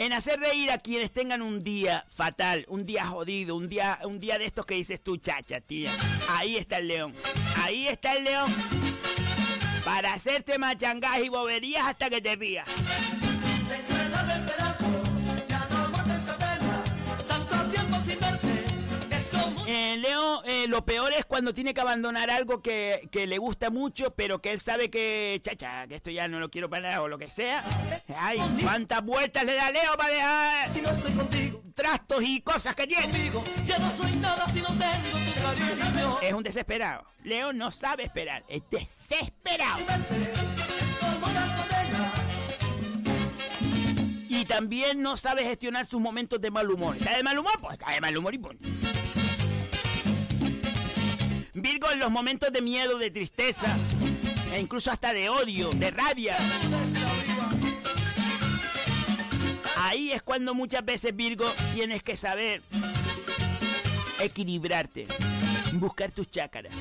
En 0.01 0.15
hacer 0.15 0.41
reír 0.41 0.71
a 0.71 0.79
quienes 0.79 1.13
tengan 1.13 1.43
un 1.43 1.63
día 1.63 2.07
fatal, 2.09 2.65
un 2.69 2.87
día 2.87 3.05
jodido, 3.05 3.55
un 3.55 3.69
día, 3.69 3.99
un 4.05 4.19
día 4.19 4.39
de 4.39 4.47
estos 4.47 4.65
que 4.65 4.75
dices 4.77 5.03
tú, 5.03 5.19
chacha, 5.19 5.61
tía. 5.61 5.95
Ahí 6.31 6.57
está 6.57 6.79
el 6.79 6.89
león. 6.89 7.13
Ahí 7.59 7.87
está 7.87 8.15
el 8.15 8.25
león. 8.25 8.51
Para 9.85 10.15
hacerte 10.15 10.57
machangas 10.57 11.19
y 11.19 11.29
boberías 11.29 11.85
hasta 11.87 12.09
que 12.09 12.23
te 12.23 12.35
rías. 12.35 12.67
Eh, 19.67 19.97
Leo, 19.99 20.43
eh, 20.45 20.67
lo 20.69 20.85
peor 20.85 21.13
es 21.13 21.25
cuando 21.25 21.55
tiene 21.55 21.75
que 21.75 21.81
abandonar 21.81 22.31
algo 22.31 22.63
que, 22.63 23.09
que 23.13 23.27
le 23.27 23.39
gusta 23.39 23.71
mucho, 23.71 24.15
pero 24.15 24.41
que 24.41 24.51
él 24.51 24.61
sabe 24.61 24.91
que, 24.91 25.41
chacha, 25.43 25.87
que 25.87 25.95
esto 25.95 26.11
ya 26.11 26.29
no 26.29 26.41
lo 26.41 26.51
quiero 26.51 26.69
para 26.69 26.89
nada 26.89 27.03
o 27.03 27.09
lo 27.09 27.19
que 27.19 27.29
sea. 27.29 27.63
Ay, 28.17 28.41
cuántas 28.63 29.05
vueltas 29.05 29.45
le 29.45 29.55
da 29.55 29.71
Leo 29.71 29.97
para 29.97 30.15
dejar 30.15 30.71
si 30.71 30.81
no 30.83 30.91
estoy 30.91 31.13
contigo 31.13 31.63
trastos 31.81 32.23
y 32.23 32.41
cosas 32.43 32.75
que 32.75 32.87
tiene. 32.87 33.11
conmigo 33.11 33.43
ya 33.65 33.79
no 33.79 33.91
soy 33.91 34.13
nada 34.17 34.47
si 34.49 34.61
no 34.61 34.69
tengo 34.69 35.19
tu 35.35 35.43
cariño 35.43 36.19
Es 36.21 36.33
un 36.35 36.43
desesperado. 36.43 37.07
Leo 37.25 37.55
no 37.55 37.71
sabe 37.71 38.05
esperar, 38.05 38.45
es 38.49 38.63
desesperado. 38.71 39.81
Y 44.29 44.45
también 44.45 45.03
no 45.03 45.17
sabe 45.17 45.45
gestionar 45.45 45.87
sus 45.87 46.01
momentos 46.01 46.41
de 46.41 46.51
mal 46.51 46.71
humor. 46.71 46.97
¿Está 46.97 47.17
de 47.17 47.23
mal 47.23 47.39
humor? 47.39 47.53
Pues 47.61 47.73
está 47.75 47.93
de 47.93 48.01
mal 48.01 48.17
humor 48.17 48.35
y 48.35 48.39
punto. 48.39 48.69
Virgo 51.61 51.91
en 51.91 51.99
los 51.99 52.11
momentos 52.11 52.53
de 52.53 52.63
miedo, 52.63 52.99
de 52.99 53.11
tristeza, 53.11 53.77
e 54.53 54.61
incluso 54.61 54.91
hasta 54.91 55.13
de 55.13 55.29
odio, 55.29 55.71
de 55.71 55.91
rabia. 55.91 56.37
Ahí 59.77 60.13
es 60.13 60.23
cuando 60.23 60.55
muchas 60.55 60.85
veces 60.85 61.15
Virgo 61.15 61.47
tienes 61.75 62.03
que 62.03 62.17
saber 62.17 62.63
equilibrarte, 64.21 65.07
buscar 65.73 66.11
tus 66.13 66.31
chácaras. 66.31 66.73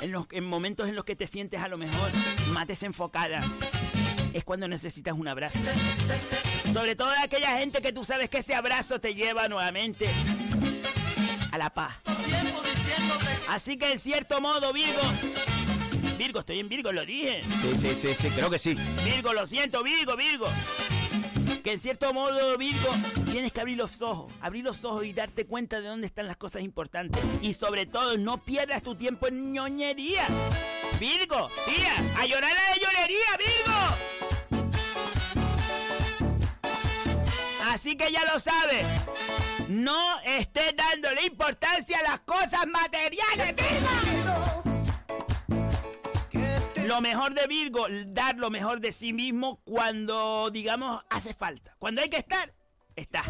En, 0.00 0.12
los, 0.12 0.26
en 0.30 0.44
momentos 0.44 0.88
en 0.88 0.96
los 0.96 1.04
que 1.04 1.14
te 1.14 1.26
sientes 1.26 1.60
a 1.60 1.68
lo 1.68 1.78
mejor 1.78 2.10
más 2.52 2.66
desenfocada, 2.66 3.40
es 4.32 4.44
cuando 4.44 4.66
necesitas 4.66 5.14
un 5.14 5.28
abrazo. 5.28 5.58
Sobre 6.72 6.96
todo 6.96 7.10
a 7.10 7.22
aquella 7.22 7.58
gente 7.58 7.82
que 7.82 7.92
tú 7.92 8.04
sabes 8.04 8.28
que 8.28 8.38
ese 8.38 8.54
abrazo 8.54 9.00
te 9.00 9.14
lleva 9.14 9.48
nuevamente 9.48 10.08
a 11.52 11.58
la 11.58 11.70
paz. 11.70 11.96
Así 13.48 13.76
que 13.76 13.92
en 13.92 13.98
cierto 13.98 14.40
modo, 14.40 14.72
Virgo. 14.72 15.02
Virgo, 16.18 16.40
estoy 16.40 16.60
en 16.60 16.68
Virgo, 16.68 16.92
lo 16.92 17.04
dije. 17.04 17.42
Sí, 17.62 17.72
sí, 17.80 17.96
sí, 18.00 18.08
sí, 18.18 18.28
creo 18.28 18.50
que 18.50 18.58
sí. 18.58 18.76
Virgo, 19.04 19.32
lo 19.32 19.46
siento, 19.46 19.82
Virgo, 19.82 20.16
Virgo. 20.16 20.46
Que 21.64 21.72
en 21.72 21.78
cierto 21.78 22.12
modo, 22.12 22.56
Virgo, 22.56 22.88
tienes 23.30 23.52
que 23.52 23.60
abrir 23.60 23.76
los 23.76 24.00
ojos, 24.02 24.32
abrir 24.40 24.64
los 24.64 24.84
ojos 24.84 25.04
y 25.04 25.12
darte 25.12 25.46
cuenta 25.46 25.80
de 25.80 25.88
dónde 25.88 26.06
están 26.06 26.26
las 26.26 26.36
cosas 26.36 26.62
importantes. 26.62 27.22
Y 27.42 27.54
sobre 27.54 27.86
todo, 27.86 28.16
no 28.16 28.38
pierdas 28.38 28.82
tu 28.82 28.94
tiempo 28.94 29.28
en 29.28 29.52
ñoñería. 29.52 30.26
Virgo, 30.98 31.48
tía, 31.66 31.94
a 32.18 32.26
llorar 32.26 32.52
a 32.52 32.70
la 32.70 32.76
llorería, 32.76 33.36
Virgo. 33.38 34.09
Así 37.70 37.96
que 37.96 38.10
ya 38.10 38.24
lo 38.24 38.40
sabes. 38.40 38.84
No 39.68 40.20
estés 40.22 40.74
dándole 40.76 41.24
importancia 41.24 42.00
a 42.00 42.02
las 42.02 42.20
cosas 42.20 42.66
materiales, 42.66 43.54
Virgo. 43.54 44.64
Lo 46.88 47.00
mejor 47.00 47.32
de 47.32 47.46
Virgo, 47.46 47.86
dar 48.06 48.36
lo 48.36 48.50
mejor 48.50 48.80
de 48.80 48.90
sí 48.90 49.12
mismo 49.12 49.60
cuando, 49.62 50.50
digamos, 50.50 51.04
hace 51.10 51.32
falta. 51.32 51.76
Cuando 51.78 52.02
hay 52.02 52.10
que 52.10 52.16
estar, 52.16 52.52
está. 52.96 53.22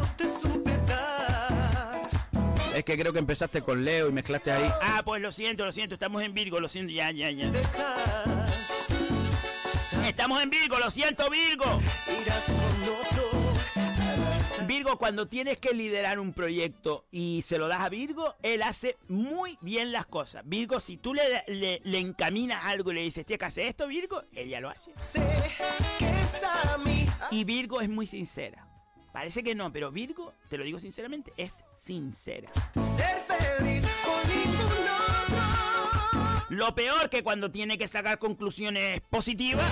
Es 2.74 2.82
que 2.84 2.96
creo 2.96 3.12
que 3.12 3.18
empezaste 3.18 3.60
con 3.60 3.84
Leo 3.84 4.08
y 4.08 4.12
mezclaste 4.12 4.52
ahí. 4.52 4.72
Ah, 4.80 5.02
pues 5.04 5.20
lo 5.20 5.32
siento, 5.32 5.66
lo 5.66 5.72
siento, 5.72 5.96
estamos 5.96 6.22
en 6.22 6.32
Virgo, 6.32 6.60
lo 6.60 6.68
siento, 6.68 6.90
ya, 6.90 7.10
ya, 7.10 7.30
ya. 7.30 7.50
Estamos 10.08 10.42
en 10.42 10.48
Virgo, 10.48 10.78
lo 10.78 10.90
siento, 10.90 11.28
Virgo. 11.28 11.78
Virgo, 14.70 14.98
cuando 14.98 15.26
tienes 15.26 15.58
que 15.58 15.74
liderar 15.74 16.20
un 16.20 16.32
proyecto 16.32 17.04
y 17.10 17.42
se 17.42 17.58
lo 17.58 17.66
das 17.66 17.80
a 17.80 17.88
Virgo, 17.88 18.36
él 18.40 18.62
hace 18.62 18.96
muy 19.08 19.58
bien 19.60 19.90
las 19.90 20.06
cosas. 20.06 20.44
Virgo, 20.46 20.78
si 20.78 20.96
tú 20.96 21.12
le, 21.12 21.42
le, 21.48 21.80
le 21.82 21.98
encaminas 21.98 22.64
algo 22.64 22.92
y 22.92 22.94
le 22.94 23.00
dices, 23.00 23.26
tienes 23.26 23.40
que 23.40 23.46
hacer 23.46 23.66
esto, 23.66 23.88
Virgo, 23.88 24.22
ella 24.32 24.60
lo 24.60 24.70
hace. 24.70 24.92
Y 27.32 27.42
Virgo 27.42 27.80
es 27.80 27.88
muy 27.88 28.06
sincera. 28.06 28.64
Parece 29.12 29.42
que 29.42 29.56
no, 29.56 29.72
pero 29.72 29.90
Virgo, 29.90 30.34
te 30.48 30.56
lo 30.56 30.62
digo 30.62 30.78
sinceramente, 30.78 31.32
es 31.36 31.52
sincera. 31.76 32.48
Ser 32.74 33.22
feliz 33.22 33.84
con 34.04 34.28
ningún 34.30 34.66
otro. 34.66 34.89
Lo 36.50 36.74
peor 36.74 37.08
que 37.10 37.22
cuando 37.22 37.50
tiene 37.50 37.78
que 37.78 37.86
sacar 37.88 38.18
conclusiones 38.18 39.00
positivas 39.02 39.64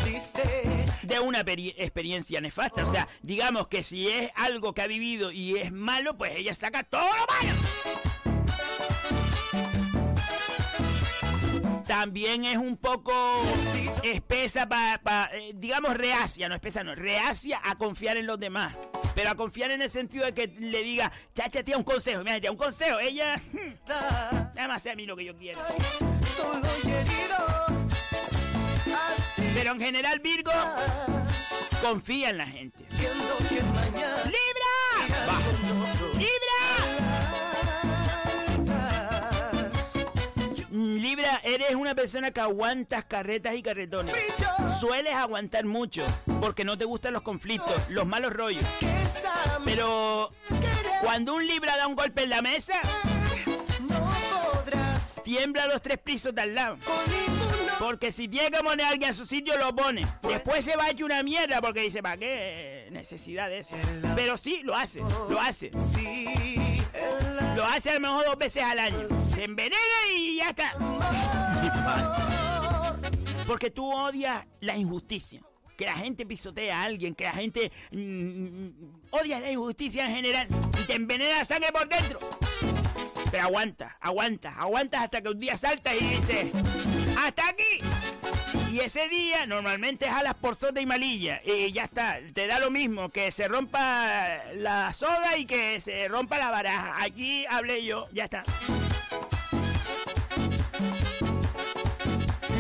de 1.02 1.20
una 1.20 1.44
peri- 1.44 1.74
experiencia 1.76 2.40
nefasta. 2.40 2.84
O 2.84 2.92
sea, 2.92 3.08
digamos 3.20 3.66
que 3.66 3.82
si 3.82 4.08
es 4.08 4.30
algo 4.36 4.72
que 4.74 4.82
ha 4.82 4.86
vivido 4.86 5.32
y 5.32 5.58
es 5.58 5.72
malo, 5.72 6.16
pues 6.16 6.36
ella 6.36 6.54
saca 6.54 6.84
todo 6.84 7.02
lo 7.02 7.26
malo. 7.26 7.58
También 11.86 12.44
es 12.44 12.58
un 12.58 12.76
poco 12.76 13.42
espesa 14.04 14.68
para, 14.68 15.30
digamos, 15.54 15.94
reacia, 15.96 16.48
no 16.48 16.54
espesa, 16.54 16.84
no, 16.84 16.94
reacia 16.94 17.60
a 17.64 17.76
confiar 17.76 18.16
en 18.18 18.26
los 18.26 18.38
demás. 18.38 18.76
Pero 19.18 19.30
a 19.30 19.34
confiar 19.34 19.72
en 19.72 19.82
el 19.82 19.90
sentido 19.90 20.26
de 20.26 20.32
que 20.32 20.46
le 20.46 20.80
diga, 20.84 21.10
chacha, 21.34 21.64
tía, 21.64 21.76
un 21.76 21.82
consejo, 21.82 22.22
mira, 22.22 22.40
tía, 22.40 22.52
un 22.52 22.56
consejo. 22.56 23.00
Ella, 23.00 23.42
nada 23.88 24.68
más 24.68 24.80
sea 24.80 24.92
a 24.92 24.94
mí 24.94 25.06
lo 25.06 25.16
que 25.16 25.24
yo 25.24 25.36
quiero. 25.36 25.58
Pero 29.54 29.72
en 29.72 29.80
general, 29.80 30.20
Virgo 30.20 30.52
confía 31.82 32.30
en 32.30 32.38
la 32.38 32.46
gente. 32.46 32.86
¡Libra! 40.98 41.40
Eres 41.44 41.76
una 41.76 41.94
persona 41.94 42.32
que 42.32 42.40
aguantas 42.40 43.04
carretas 43.04 43.54
y 43.54 43.62
carretones. 43.62 44.14
Sueles 44.80 45.14
aguantar 45.14 45.64
mucho 45.64 46.04
porque 46.40 46.64
no 46.64 46.76
te 46.76 46.84
gustan 46.84 47.12
los 47.12 47.22
conflictos, 47.22 47.90
los 47.90 48.04
malos 48.04 48.32
rollos. 48.32 48.64
Pero 49.64 50.32
cuando 51.02 51.34
un 51.34 51.46
Libra 51.46 51.76
da 51.76 51.86
un 51.86 51.94
golpe 51.94 52.24
en 52.24 52.30
la 52.30 52.42
mesa, 52.42 52.74
tiembla 55.22 55.66
los 55.66 55.80
tres 55.82 55.98
pisos 55.98 56.34
de 56.34 56.42
al 56.42 56.54
lado. 56.56 56.78
Porque 57.78 58.10
si 58.10 58.26
tiene 58.26 58.50
que 58.50 58.58
poner 58.58 58.86
a 58.86 58.88
alguien 58.88 59.10
a 59.10 59.14
su 59.14 59.24
sitio, 59.24 59.56
lo 59.56 59.74
pone. 59.76 60.04
Después 60.22 60.64
se 60.64 60.76
va 60.76 60.86
a 60.86 60.90
echar 60.90 61.04
una 61.04 61.22
mierda 61.22 61.60
porque 61.60 61.82
dice, 61.82 62.02
¿para 62.02 62.16
qué 62.16 62.88
necesidad 62.90 63.48
de 63.48 63.58
eso? 63.58 63.76
Pero 64.16 64.36
sí, 64.36 64.62
lo 64.64 64.74
hace, 64.74 65.00
lo 65.28 65.40
hace. 65.40 65.70
Sí, 65.94 66.77
Lo 67.56 67.64
hace 67.64 67.90
a 67.90 67.94
lo 67.94 68.00
mejor 68.00 68.26
dos 68.26 68.38
veces 68.38 68.62
al 68.62 68.78
año. 68.78 69.08
Se 69.08 69.44
envenena 69.44 69.76
y 70.16 70.36
ya 70.36 70.50
está. 70.50 70.72
Porque 73.46 73.70
tú 73.70 73.90
odias 73.90 74.46
la 74.60 74.76
injusticia. 74.76 75.42
Que 75.76 75.86
la 75.86 75.94
gente 75.94 76.26
pisotea 76.26 76.80
a 76.80 76.84
alguien, 76.84 77.14
que 77.14 77.24
la 77.24 77.32
gente 77.32 77.70
mm, 77.92 78.68
odia 79.10 79.38
la 79.38 79.50
injusticia 79.50 80.06
en 80.06 80.16
general 80.16 80.48
y 80.80 80.86
te 80.86 80.94
envenena 80.94 81.44
sangre 81.44 81.70
por 81.72 81.88
dentro. 81.88 82.18
Pero 83.30 83.44
aguanta, 83.44 83.96
aguanta, 84.00 84.54
aguantas 84.58 85.02
hasta 85.02 85.20
que 85.20 85.28
un 85.28 85.38
día 85.38 85.56
saltas 85.56 85.94
y 85.94 86.04
dices, 86.04 86.50
¡hasta 87.18 87.48
aquí! 87.48 87.80
Y 88.72 88.80
ese 88.80 89.08
día 89.08 89.46
normalmente 89.46 90.06
es 90.06 90.12
a 90.12 90.22
las 90.22 90.34
por 90.34 90.54
soda 90.54 90.80
y 90.80 90.86
malilla. 90.86 91.40
Y 91.44 91.72
ya 91.72 91.84
está, 91.84 92.18
te 92.32 92.46
da 92.46 92.58
lo 92.58 92.70
mismo, 92.70 93.08
que 93.08 93.30
se 93.30 93.48
rompa 93.48 94.42
la 94.54 94.92
soda 94.92 95.36
y 95.36 95.46
que 95.46 95.80
se 95.80 96.06
rompa 96.08 96.38
la 96.38 96.50
baraja. 96.50 97.02
Aquí 97.02 97.46
hablé 97.48 97.84
yo, 97.84 98.08
ya 98.12 98.24
está. 98.24 98.42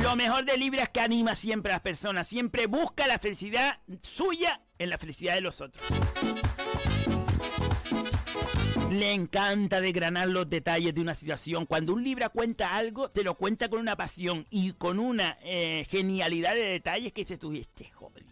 Lo 0.02 0.16
mejor 0.16 0.44
de 0.44 0.56
Libra 0.56 0.84
es 0.84 0.88
que 0.88 1.00
anima 1.00 1.34
siempre 1.34 1.72
a 1.72 1.76
las 1.76 1.82
personas, 1.82 2.26
siempre 2.26 2.66
busca 2.66 3.06
la 3.06 3.18
felicidad 3.18 3.78
suya 4.00 4.60
en 4.78 4.90
la 4.90 4.98
felicidad 4.98 5.34
de 5.34 5.42
los 5.42 5.60
otros. 5.60 5.86
Le 8.90 9.12
encanta 9.12 9.80
desgranar 9.80 10.28
los 10.28 10.48
detalles 10.48 10.94
de 10.94 11.00
una 11.00 11.14
situación. 11.14 11.66
Cuando 11.66 11.92
un 11.92 12.02
Libra 12.02 12.30
cuenta 12.30 12.74
algo, 12.76 13.10
te 13.10 13.22
lo 13.22 13.34
cuenta 13.34 13.68
con 13.68 13.80
una 13.80 13.96
pasión 13.96 14.46
y 14.50 14.72
con 14.72 14.98
una 14.98 15.36
eh, 15.42 15.86
genialidad 15.90 16.54
de 16.54 16.64
detalles 16.64 17.12
que 17.12 17.24
tú, 17.36 17.52
este 17.52 17.90
jodido. 17.90 18.26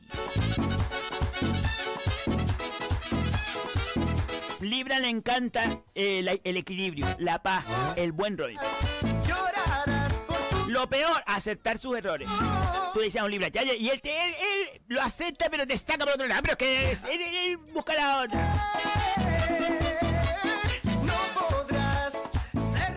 Libra 4.60 4.98
le 4.98 5.08
encanta 5.10 5.82
eh, 5.94 6.22
la- 6.22 6.38
el 6.42 6.56
equilibrio, 6.56 7.06
la 7.18 7.42
paz, 7.42 7.64
el 7.96 8.12
buen 8.12 8.38
rollo. 8.38 8.58
Lo 10.68 10.88
peor, 10.88 11.22
aceptar 11.26 11.78
sus 11.78 11.96
errores. 11.98 12.28
Tú 12.94 13.00
a 13.20 13.24
un 13.24 13.30
Libra, 13.30 13.50
y 13.78 13.88
él, 13.90 14.00
te- 14.00 14.16
él, 14.16 14.32
él 14.32 14.82
lo 14.88 15.02
acepta, 15.02 15.48
pero 15.50 15.66
te 15.66 15.76
saca 15.78 15.98
por 15.98 16.14
otro 16.14 16.26
lado. 16.26 16.42
Pero 16.42 16.54
es 16.54 17.00
que 17.00 17.46
él 17.52 17.56
busca 17.58 17.94
la 17.94 18.22
otra. 18.22 20.05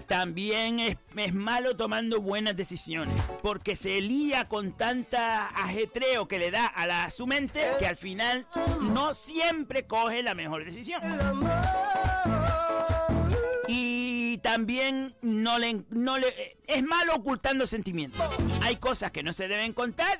También 0.09 0.79
es, 0.79 0.97
es 1.15 1.35
malo 1.35 1.77
tomando 1.77 2.19
buenas 2.19 2.57
decisiones, 2.57 3.13
porque 3.43 3.75
se 3.75 4.01
lía 4.01 4.47
con 4.47 4.73
tanta 4.73 5.49
ajetreo 5.49 6.27
que 6.27 6.39
le 6.39 6.49
da 6.49 6.65
a 6.65 6.87
la, 6.87 7.11
su 7.11 7.27
mente 7.27 7.63
que 7.77 7.85
al 7.85 7.95
final 7.95 8.47
no 8.81 9.13
siempre 9.13 9.85
coge 9.85 10.23
la 10.23 10.33
mejor 10.33 10.65
decisión. 10.65 10.99
Y 13.67 14.39
también 14.39 15.15
no 15.21 15.59
le, 15.59 15.83
no 15.91 16.17
le 16.17 16.57
es 16.65 16.83
malo 16.83 17.13
ocultando 17.13 17.67
sentimientos. 17.67 18.27
Hay 18.63 18.77
cosas 18.77 19.11
que 19.11 19.21
no 19.21 19.31
se 19.31 19.47
deben 19.47 19.73
contar. 19.73 20.19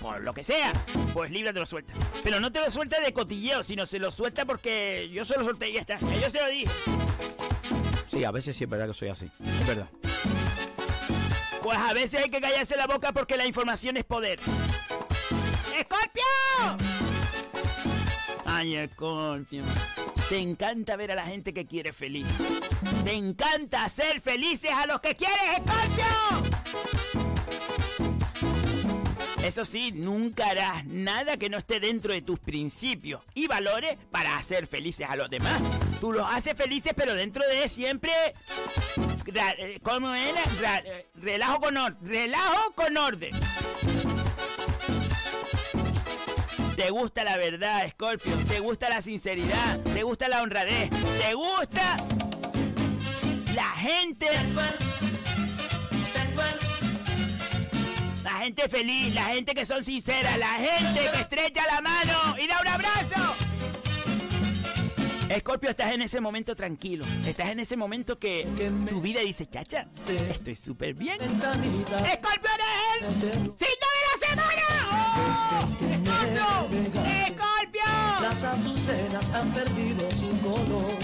Por 0.00 0.22
lo 0.22 0.32
que 0.32 0.42
sea, 0.42 0.72
pues 1.12 1.30
Libra 1.30 1.52
te 1.52 1.60
lo 1.60 1.66
suelta. 1.66 1.92
Pero 2.22 2.40
no 2.40 2.50
te 2.50 2.60
lo 2.60 2.70
suelta 2.70 2.98
de 3.00 3.12
cotilleo, 3.12 3.62
sino 3.62 3.84
se 3.84 3.98
lo 3.98 4.10
suelta 4.10 4.46
porque 4.46 5.10
yo 5.12 5.26
se 5.26 5.36
lo 5.36 5.44
solté 5.44 5.68
y 5.68 5.74
ya 5.74 5.80
está. 5.80 5.98
Yo 5.98 6.30
se 6.30 6.40
lo 6.40 6.48
dije. 6.48 6.70
Sí, 8.14 8.22
a 8.22 8.30
veces 8.30 8.56
sí 8.56 8.62
es 8.62 8.70
verdad 8.70 8.86
que 8.86 8.94
soy 8.94 9.08
así. 9.08 9.28
Es 9.60 9.66
verdad. 9.66 9.88
Pues 11.64 11.78
a 11.78 11.92
veces 11.92 12.22
hay 12.22 12.30
que 12.30 12.40
callarse 12.40 12.76
la 12.76 12.86
boca 12.86 13.10
porque 13.10 13.36
la 13.36 13.44
información 13.44 13.96
es 13.96 14.04
poder. 14.04 14.38
¡Escorpio! 15.76 16.22
Ay, 18.44 18.76
Escorpio. 18.76 19.64
Te 20.28 20.38
encanta 20.38 20.94
ver 20.94 21.10
a 21.10 21.16
la 21.16 21.26
gente 21.26 21.52
que 21.52 21.66
quiere 21.66 21.92
feliz. 21.92 22.28
Te 23.02 23.14
encanta 23.14 23.84
hacer 23.84 24.20
felices 24.20 24.70
a 24.70 24.86
los 24.86 25.00
que 25.00 25.16
quieres, 25.16 25.58
Escorpio. 25.58 27.23
Eso 29.44 29.66
sí, 29.66 29.92
nunca 29.92 30.46
harás 30.48 30.86
nada 30.86 31.36
que 31.36 31.50
no 31.50 31.58
esté 31.58 31.78
dentro 31.78 32.12
de 32.14 32.22
tus 32.22 32.38
principios 32.40 33.20
y 33.34 33.46
valores 33.46 33.96
para 34.10 34.38
hacer 34.38 34.66
felices 34.66 35.06
a 35.08 35.16
los 35.16 35.28
demás. 35.28 35.60
Tú 36.00 36.12
los 36.14 36.26
haces 36.26 36.54
felices, 36.56 36.94
pero 36.96 37.14
dentro 37.14 37.42
de 37.46 37.68
siempre... 37.68 38.10
eh, 39.58 39.78
¿Cómo 39.82 40.14
era? 40.14 40.40
Ra- 40.62 40.78
eh, 40.86 41.06
relajo 41.16 41.60
con 41.60 41.76
orden. 41.76 41.98
Relajo 42.06 42.72
con 42.74 42.96
orden. 42.96 43.32
Te 46.76 46.90
gusta 46.90 47.22
la 47.24 47.36
verdad, 47.36 47.86
Scorpio. 47.90 48.36
Te 48.48 48.60
gusta 48.60 48.88
la 48.88 49.02
sinceridad. 49.02 49.78
Te 49.92 50.02
gusta 50.04 50.26
la 50.28 50.42
honradez. 50.42 50.88
Te 51.20 51.34
gusta 51.34 51.96
la 53.54 53.68
gente. 53.76 54.26
Gente 58.44 58.68
feliz, 58.68 59.14
la 59.14 59.24
gente 59.24 59.54
que 59.54 59.64
son 59.64 59.82
sinceras, 59.82 60.38
la 60.38 60.52
gente 60.54 61.00
que 61.00 61.20
estrecha 61.20 61.62
la 61.66 61.80
mano 61.80 62.36
y 62.38 62.46
da 62.46 62.60
un 62.60 62.68
abrazo. 62.68 63.34
Escorpio, 65.30 65.70
estás 65.70 65.94
en 65.94 66.02
ese 66.02 66.20
momento 66.20 66.54
tranquilo. 66.54 67.06
Estás 67.26 67.48
en 67.48 67.60
ese 67.60 67.74
momento 67.78 68.18
que 68.18 68.46
tu 68.88 69.00
vida 69.00 69.20
dice, 69.20 69.46
chacha, 69.46 69.88
estoy 70.28 70.56
súper 70.56 70.92
bien. 70.92 71.16
Escorpio 71.22 72.50
eres 73.00 73.22
el 73.22 73.32
signo 73.56 73.86
de 73.94 74.02
la 74.10 74.16
semana. 74.28 74.62
¡Oh! 74.92 75.24
¡Escorpio! 75.94 77.02
¡Escorpio! 77.26 77.82
Las 78.20 78.44
azucenas 78.44 79.30
han 79.32 79.50
perdido 79.52 80.10
su 80.10 80.38
color. 80.42 80.98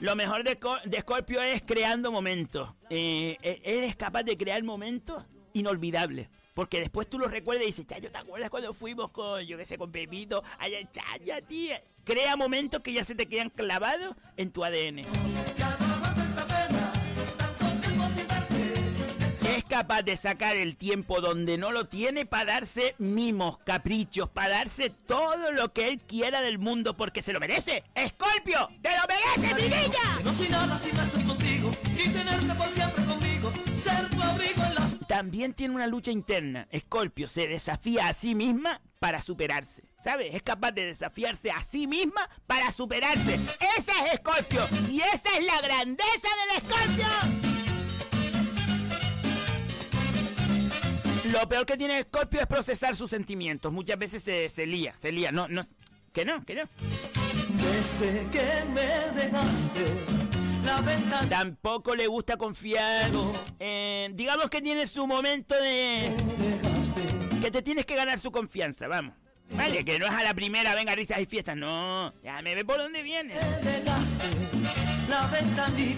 Lo 0.00 0.16
mejor 0.16 0.44
de 0.44 1.00
Scorpio 1.00 1.42
es 1.42 1.60
creando 1.60 2.10
momentos. 2.10 2.70
Eh, 2.88 3.36
eh, 3.42 3.60
eres 3.64 3.94
capaz 3.96 4.22
de 4.22 4.38
crear 4.38 4.62
momentos 4.62 5.26
inolvidables. 5.54 6.28
Porque 6.54 6.78
después 6.78 7.08
tú 7.08 7.18
los 7.18 7.30
recuerdas 7.30 7.64
y 7.64 7.68
dices, 7.68 7.86
Chayo, 7.86 8.12
¿te 8.12 8.18
acuerdas 8.18 8.48
cuando 8.50 8.72
fuimos 8.74 9.10
con, 9.10 9.42
yo 9.42 9.58
qué 9.58 9.64
sé, 9.64 9.76
con 9.76 9.90
Pepito? 9.90 10.44
Allá 10.58 10.78
Chaya, 10.90 11.40
tía. 11.42 11.82
Crea 12.04 12.36
momentos 12.36 12.80
que 12.80 12.92
ya 12.92 13.02
se 13.02 13.14
te 13.14 13.26
quedan 13.26 13.50
clavados 13.50 14.14
en 14.36 14.52
tu 14.52 14.64
ADN. 14.64 15.02
Es 19.48 19.64
capaz 19.64 20.02
de 20.02 20.16
sacar 20.16 20.56
el 20.56 20.76
tiempo 20.76 21.20
donde 21.20 21.58
no 21.58 21.70
lo 21.70 21.86
tiene 21.86 22.26
para 22.26 22.54
darse 22.54 22.94
mimos, 22.98 23.58
caprichos, 23.58 24.28
para 24.28 24.56
darse 24.56 24.90
todo 24.90 25.52
lo 25.52 25.72
que 25.72 25.88
él 25.88 26.00
quiera 26.00 26.40
del 26.40 26.58
mundo 26.58 26.96
porque 26.96 27.22
se 27.22 27.32
lo 27.32 27.40
merece. 27.40 27.84
¡Escorpio! 27.94 28.68
¡Te 28.82 28.90
lo 28.90 29.02
mereces, 29.08 29.56
mi 29.56 29.62
niña! 29.62 30.20
No 30.24 30.32
soy 30.32 30.48
nada 30.48 30.78
si 30.78 30.92
no 30.92 31.02
estoy 31.02 31.22
contigo 31.24 31.70
y 31.86 32.08
tenerte 32.08 32.54
por 32.54 32.68
siempre 32.68 33.04
conmigo, 33.04 33.52
ser 33.76 34.10
tu 34.10 34.22
abrigo 34.22 34.63
También 35.08 35.54
tiene 35.54 35.74
una 35.74 35.86
lucha 35.86 36.10
interna. 36.10 36.66
Escorpio 36.70 37.28
se 37.28 37.46
desafía 37.46 38.08
a 38.08 38.14
sí 38.14 38.34
misma 38.34 38.80
para 38.98 39.20
superarse. 39.20 39.84
¿Sabes? 40.02 40.34
Es 40.34 40.42
capaz 40.42 40.72
de 40.72 40.86
desafiarse 40.86 41.50
a 41.50 41.62
sí 41.62 41.86
misma 41.86 42.28
para 42.46 42.70
superarse. 42.72 43.34
Ese 43.34 43.90
es 44.06 44.14
Escorpio. 44.14 44.66
Y 44.90 45.00
esa 45.00 45.36
es 45.38 45.44
la 45.44 45.60
grandeza 45.60 46.28
del 46.40 46.62
Escorpio. 46.62 47.06
Lo 51.32 51.48
peor 51.48 51.66
que 51.66 51.76
tiene 51.76 52.00
Escorpio 52.00 52.40
es 52.40 52.46
procesar 52.46 52.96
sus 52.96 53.10
sentimientos. 53.10 53.72
Muchas 53.72 53.98
veces 53.98 54.22
se, 54.22 54.48
se 54.48 54.66
lía, 54.66 54.94
se 55.00 55.10
lía. 55.10 55.32
No, 55.32 55.48
no. 55.48 55.66
Que 56.12 56.24
no, 56.24 56.44
que 56.44 56.54
no. 56.54 56.62
Desde 57.64 58.30
que 58.30 58.64
me 58.72 59.20
dejaste, 59.20 59.84
Tampoco 61.28 61.94
le 61.94 62.06
gusta 62.06 62.36
confiar. 62.36 63.10
eh, 63.58 64.10
digamos 64.14 64.48
que 64.50 64.60
tiene 64.60 64.86
su 64.86 65.06
momento 65.06 65.54
de. 65.54 66.14
Que 67.40 67.50
te 67.50 67.62
tienes 67.62 67.84
que 67.84 67.94
ganar 67.94 68.18
su 68.18 68.30
confianza, 68.30 68.88
vamos. 68.88 69.14
Vale, 69.50 69.84
que 69.84 69.98
no 69.98 70.06
es 70.06 70.12
a 70.12 70.22
la 70.22 70.32
primera, 70.34 70.74
venga, 70.74 70.94
risas 70.94 71.20
y 71.20 71.26
fiestas. 71.26 71.56
No, 71.56 72.12
ya 72.22 72.40
me 72.42 72.54
ve 72.54 72.64
por 72.64 72.78
dónde 72.78 73.02
viene. 73.02 73.34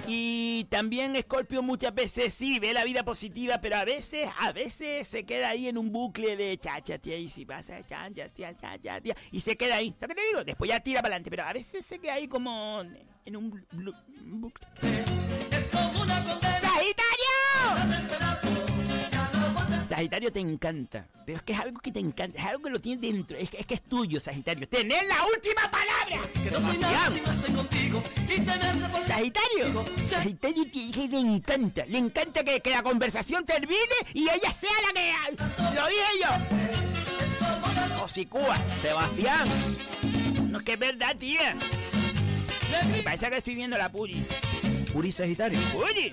Y 0.09 0.65
también 0.69 1.17
Scorpio 1.21 1.63
muchas 1.63 1.95
veces 1.95 2.35
sí 2.35 2.59
ve 2.59 2.73
la 2.73 2.85
vida 2.85 3.05
positiva, 3.05 3.61
pero 3.61 3.77
a 3.77 3.85
veces, 3.85 4.29
a 4.41 4.53
veces 4.53 5.07
se 5.07 5.25
queda 5.25 5.51
ahí 5.51 5.69
en 5.69 5.79
un 5.79 5.93
bucle 5.93 6.37
de 6.37 6.59
chacha, 6.59 6.99
tía, 6.99 7.17
y 7.17 7.29
si 7.29 7.47
pasa, 7.47 7.87
chacha, 7.87 8.29
tía, 8.29 8.57
chacha, 8.57 9.01
tía, 9.01 9.17
y 9.31 9.41
se 9.41 9.57
queda 9.57 9.77
ahí. 9.77 9.95
¿Sabes 9.99 10.17
qué 10.17 10.23
te 10.23 10.29
digo? 10.29 10.45
Después 10.45 10.69
ya 10.69 10.81
tira 10.81 11.01
para 11.01 11.15
adelante, 11.15 11.31
pero 11.31 11.45
a 11.45 11.53
veces 11.53 11.87
se 11.87 11.99
queda 12.01 12.15
ahí 12.15 12.27
como 12.27 12.83
en 13.27 13.37
un 13.37 13.51
bucle. 13.51 14.67
Es 15.51 15.71
como 15.71 16.01
una 16.03 16.25
¡Sagitario! 16.25 17.27
Sagitario 19.89 20.33
te 20.33 20.41
encanta, 20.41 21.07
pero 21.25 21.39
es 21.39 21.45
que 21.45 21.53
es 21.53 21.59
algo 21.59 21.81
que 21.81 21.91
te 21.91 22.01
encanta, 22.01 22.39
es 22.39 22.45
algo 22.45 22.63
que 22.65 22.71
lo 22.71 22.81
tienes 22.81 23.01
dentro, 23.01 23.37
es 23.37 23.51
que 23.51 23.59
es, 23.59 23.67
que 23.67 23.75
es 23.75 23.83
tuyo, 23.83 24.21
Sagitario. 24.21 24.69
¡Tener 24.69 25.07
la 25.07 25.25
última 25.27 25.63
palabra! 25.71 26.29
que 26.33 26.51
no 26.51 26.61
soy 26.61 26.79
nada 26.79 27.11
si 27.11 27.21
no 27.21 27.33
estoy 27.33 27.53
contigo 27.53 28.03
y 28.25 28.41
tenerte 28.41 28.89
por 28.89 29.03
Sagitario, 29.03 29.85
Sagitario 30.05 30.65
le 30.95 31.19
encanta, 31.19 31.85
le 31.87 31.99
encanta 31.99 32.45
que, 32.45 32.61
que 32.61 32.71
la 32.71 32.83
conversación 32.83 33.45
termine 33.45 33.97
y 34.13 34.23
ella 34.23 34.53
sea 34.53 34.71
la 34.87 34.93
que... 34.93 35.13
¡Lo 35.75 35.87
dije 35.89 36.21
yo! 36.23 36.29
Hocicúa, 38.05 38.57
Sebastián. 38.83 39.49
No 40.51 40.59
es 40.59 40.65
que 40.65 40.73
es 40.75 40.79
verdad, 40.79 41.17
tía. 41.17 41.57
Me 42.85 43.03
parece 43.03 43.31
que 43.31 43.37
estoy 43.39 43.55
viendo 43.55 43.77
la 43.79 43.91
Puri. 43.91 44.25
Puri 44.93 45.13
Sagitario. 45.13 45.59
Puri. 45.73 46.13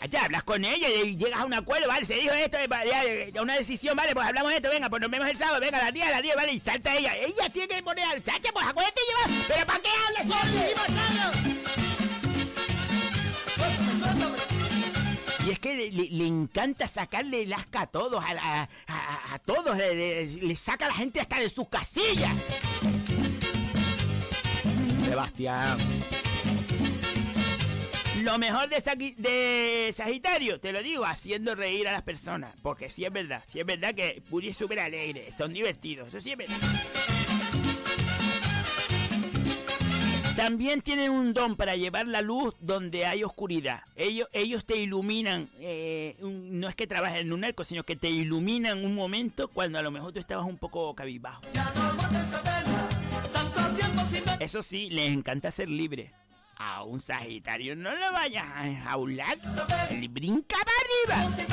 Allá 0.00 0.24
hablas 0.24 0.42
con 0.44 0.64
ella 0.64 0.88
y 0.88 1.16
llegas 1.16 1.40
a 1.40 1.44
un 1.44 1.54
acuerdo, 1.54 1.88
vale, 1.88 2.04
se 2.06 2.14
dijo 2.14 2.32
esto, 2.34 2.58
eh, 2.58 2.68
ya, 2.70 3.30
ya, 3.32 3.42
una 3.42 3.54
decisión, 3.56 3.96
vale, 3.96 4.12
pues 4.14 4.26
hablamos 4.26 4.50
de 4.50 4.56
esto, 4.56 4.70
venga, 4.70 4.88
pues 4.90 5.00
nos 5.02 5.10
vemos 5.10 5.28
el 5.28 5.36
sábado, 5.36 5.60
venga, 5.60 5.78
a 5.78 5.84
las 5.84 5.92
10, 5.92 6.06
a 6.06 6.10
las 6.10 6.22
10, 6.22 6.36
vale, 6.36 6.52
y 6.52 6.60
salta 6.60 6.94
ella. 6.94 7.14
Ella 7.16 7.48
tiene 7.52 7.68
que 7.68 7.82
poner 7.82 8.04
al 8.04 8.22
chacha, 8.22 8.50
pues 8.52 8.64
acuérdate 8.66 9.00
y 9.00 9.28
lleva. 9.32 9.44
¿Pero 9.48 9.66
para 9.66 9.78
qué 9.80 9.88
hablas 10.06 10.26
ya 10.28 10.40
todo? 10.50 11.56
Y 15.46 15.50
es 15.50 15.58
que 15.60 15.74
le, 15.74 15.90
le- 15.92 16.10
le 16.10 16.26
encanta 16.26 16.88
sacarle 16.88 17.42
el 17.42 17.52
asca 17.52 17.82
a 17.82 17.86
todos, 17.86 18.24
a, 18.24 18.34
la- 18.34 18.62
a- 18.62 18.68
a- 18.88 19.34
a 19.34 19.38
todos, 19.38 19.76
le, 19.76 19.94
le- 19.94 20.26
le 20.26 20.56
saca 20.56 20.86
a 20.86 20.88
la 20.88 20.94
gente 20.94 21.20
hasta 21.20 21.38
de 21.38 21.48
sus 21.50 21.68
casillas. 21.68 22.32
Sebastián. 25.06 25.78
Lo 28.22 28.38
mejor 28.38 28.68
de, 28.68 29.92
Sagitario, 29.96 30.58
te 30.58 30.72
lo 30.72 30.82
digo, 30.82 31.04
haciendo 31.04 31.54
reír 31.54 31.86
a 31.86 31.92
las 31.92 32.02
personas. 32.02 32.52
Porque 32.60 32.88
sí 32.88 33.04
es 33.04 33.12
verdad, 33.12 33.44
sí 33.46 33.60
es 33.60 33.66
verdad 33.66 33.94
que 33.94 34.20
Puri 34.28 34.48
es 34.48 34.56
súper 34.56 34.80
alegre, 34.80 35.28
son 35.30 35.52
divertidos, 35.52 36.08
eso 36.08 36.20
sí 36.20 36.32
es 36.32 36.38
verdad. 36.38 36.56
También 40.34 40.82
tienen 40.82 41.12
un 41.12 41.32
don 41.32 41.54
para 41.56 41.76
llevar 41.76 42.06
la 42.08 42.20
luz 42.20 42.54
donde 42.60 43.06
hay 43.06 43.22
oscuridad. 43.22 43.82
Ellos, 43.94 44.28
ellos 44.32 44.64
te 44.66 44.76
iluminan, 44.76 45.48
eh, 45.60 46.16
un- 46.20 46.58
no 46.60 46.68
es 46.68 46.74
que 46.74 46.86
trabajen 46.86 47.18
en 47.28 47.32
un 47.32 47.44
arco, 47.44 47.62
sino 47.64 47.84
que 47.84 47.94
te 47.96 48.10
iluminan 48.10 48.84
un 48.84 48.94
momento 48.94 49.48
cuando 49.48 49.78
a 49.78 49.82
lo 49.82 49.90
mejor 49.90 50.12
tú 50.12 50.18
estabas 50.18 50.46
un 50.46 50.58
poco 50.58 50.94
cabizbajo. 50.94 51.40
Ya 51.54 51.72
no 51.74 52.55
Eso 54.40 54.62
sí, 54.62 54.88
les 54.90 55.12
encanta 55.12 55.50
ser 55.50 55.68
libre. 55.68 56.12
A 56.58 56.84
un 56.84 57.00
Sagitario 57.00 57.76
no 57.76 57.94
lo 57.94 58.12
vayas 58.12 58.46
a 58.54 58.66
enjaular. 58.66 59.38
Brinca 60.10 60.56
para 60.64 61.20
arriba. 61.20 61.46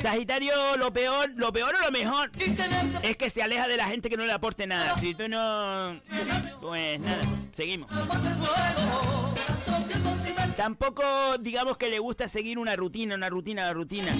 Sagitario, 0.00 0.76
lo 0.76 0.92
peor, 0.92 1.30
lo 1.36 1.52
peor 1.52 1.74
o 1.74 1.84
lo 1.84 1.90
mejor 1.90 2.30
es 3.02 3.16
que 3.16 3.30
se 3.30 3.42
aleja 3.42 3.66
de 3.68 3.76
la 3.76 3.86
gente 3.86 4.08
que 4.08 4.16
no 4.16 4.24
le 4.24 4.32
aporte 4.32 4.66
nada. 4.66 4.96
Si 4.96 5.14
tú 5.14 5.28
no... 5.28 6.00
Pues 6.60 7.00
nada, 7.00 7.22
seguimos. 7.52 7.90
Tampoco 10.56 11.02
digamos 11.38 11.76
que 11.76 11.88
le 11.88 11.98
gusta 11.98 12.28
seguir 12.28 12.58
una 12.58 12.76
rutina, 12.76 13.14
una 13.14 13.28
rutina, 13.28 13.62
una 13.62 13.72
rutina. 13.72 14.12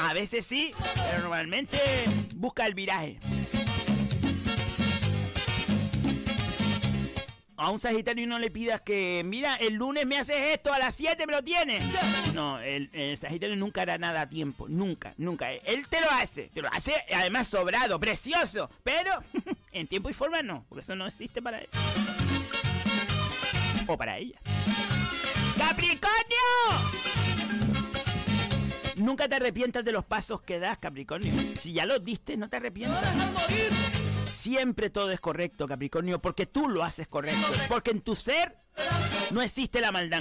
A 0.00 0.12
veces 0.12 0.46
sí, 0.46 0.72
pero 0.94 1.22
normalmente 1.22 1.78
busca 2.36 2.66
el 2.66 2.74
viraje. 2.74 3.18
A 7.56 7.70
un 7.70 7.78
Sagitario 7.78 8.26
no 8.26 8.40
le 8.40 8.50
pidas 8.50 8.80
que, 8.80 9.22
mira, 9.24 9.54
el 9.54 9.74
lunes 9.74 10.04
me 10.06 10.18
haces 10.18 10.36
esto, 10.54 10.72
a 10.72 10.78
las 10.78 10.94
7 10.96 11.24
me 11.26 11.32
lo 11.34 11.42
tienes. 11.44 11.84
No, 12.34 12.58
el, 12.58 12.90
el 12.92 13.16
Sagitario 13.16 13.54
nunca 13.56 13.82
hará 13.82 13.96
nada 13.96 14.22
a 14.22 14.28
tiempo, 14.28 14.68
nunca, 14.68 15.14
nunca. 15.18 15.52
Él 15.52 15.86
te 15.88 16.00
lo 16.00 16.10
hace, 16.10 16.50
te 16.52 16.62
lo 16.62 16.68
hace 16.72 16.92
además 17.14 17.46
sobrado, 17.46 18.00
precioso, 18.00 18.68
pero 18.82 19.12
en 19.72 19.86
tiempo 19.86 20.10
y 20.10 20.12
forma 20.12 20.42
no, 20.42 20.64
porque 20.68 20.82
eso 20.82 20.96
no 20.96 21.06
existe 21.06 21.40
para 21.40 21.60
él. 21.60 21.68
O 23.86 23.96
para 23.96 24.18
ella. 24.18 24.40
¡Capricornio! 25.56 26.10
Nunca 28.96 29.28
te 29.28 29.36
arrepientas 29.36 29.84
de 29.84 29.92
los 29.92 30.04
pasos 30.04 30.42
que 30.42 30.58
das, 30.58 30.78
Capricornio. 30.78 31.32
Si 31.60 31.72
ya 31.72 31.86
los 31.86 32.02
diste, 32.02 32.36
no 32.36 32.48
te 32.48 32.56
arrepientas. 32.56 33.14
morir 33.32 34.03
Siempre 34.44 34.90
todo 34.90 35.10
es 35.10 35.20
correcto, 35.20 35.66
Capricornio, 35.66 36.20
porque 36.20 36.44
tú 36.44 36.68
lo 36.68 36.84
haces 36.84 37.08
correcto. 37.08 37.46
Porque 37.66 37.92
en 37.92 38.02
tu 38.02 38.14
ser 38.14 38.58
no 39.30 39.40
existe 39.40 39.80
la 39.80 39.90
maldad. 39.90 40.20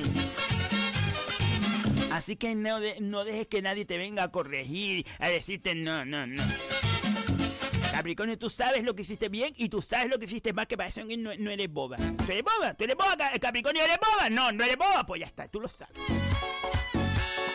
Así 2.10 2.38
que 2.38 2.56
no, 2.56 2.80
de- 2.80 3.02
no 3.02 3.26
dejes 3.26 3.48
que 3.48 3.62
nadie 3.62 3.84
te 3.84 3.98
venga 3.98 4.24
a 4.24 4.32
corregir, 4.32 5.06
a 5.20 5.28
decirte 5.28 5.76
no, 5.76 6.06
no, 6.06 6.26
no. 6.26 6.41
Capricornio, 7.91 8.38
tú 8.40 8.50
sabes 8.50 8.86
lo 8.86 8.95
que 8.95 9.02
hiciste 9.02 9.28
bien 9.28 9.54
y 9.58 9.68
tú 9.68 9.82
sabes 9.82 10.08
lo 10.10 10.18
que 10.18 10.24
hiciste 10.24 10.54
mal, 10.54 10.68
que 10.68 10.78
parece 10.78 11.06
que 11.06 11.18
no, 11.18 11.32
no 11.38 11.52
eres 11.52 11.70
boba. 11.70 11.98
¿Tú 11.98 12.32
eres 12.32 12.44
boba? 12.44 12.76
¿Tú 12.76 12.86
eres 12.86 12.95
boba, 12.95 13.18
Ca- 13.18 13.38
Capricornio? 13.41 13.84
¿Eres 13.84 13.98
boba? 14.00 14.30
No, 14.30 14.54
no 14.54 14.64
eres 14.64 14.78
boba. 14.78 15.06
Pues 15.06 15.20
ya 15.20 15.26
está, 15.28 15.50
tú 15.50 15.60
lo 15.60 15.68
sabes. 15.68 15.98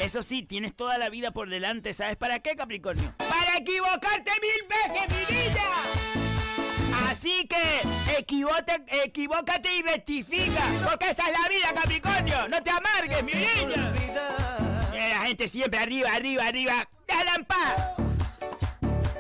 Eso 0.03 0.23
sí, 0.23 0.43
tienes 0.43 0.77
toda 0.77 0.99
la 0.99 1.09
vida 1.09 1.31
por 1.31 1.49
delante. 1.49 1.95
¿Sabes 1.95 2.17
para 2.17 2.41
qué, 2.41 2.57
Capricornio? 2.57 3.15
¡Para 3.17 3.57
equivocarte 3.57 4.33
mil 4.43 4.69
veces, 4.69 5.31
mi 5.31 5.35
niña! 5.35 6.28
Así 7.11 7.49
que 7.49 8.19
equivócate, 8.19 8.85
equivócate 9.05 9.77
y 9.77 9.83
rectifica. 9.83 10.63
Porque 10.89 11.11
esa 11.11 11.25
es 11.29 11.33
la 11.33 11.49
vida, 11.49 11.73
Capricornio. 11.75 12.49
No 12.49 12.63
te 12.63 12.71
amargues, 12.71 13.23
mi 13.25 13.33
niña. 13.33 13.93
Eh, 14.95 15.11
La 15.15 15.21
gente 15.27 15.49
siempre 15.49 15.81
arriba, 15.81 16.13
arriba, 16.15 16.47
arriba. 16.47 16.89
¡Déjala 17.07 17.35
en 17.35 17.45
paz! 17.45 17.75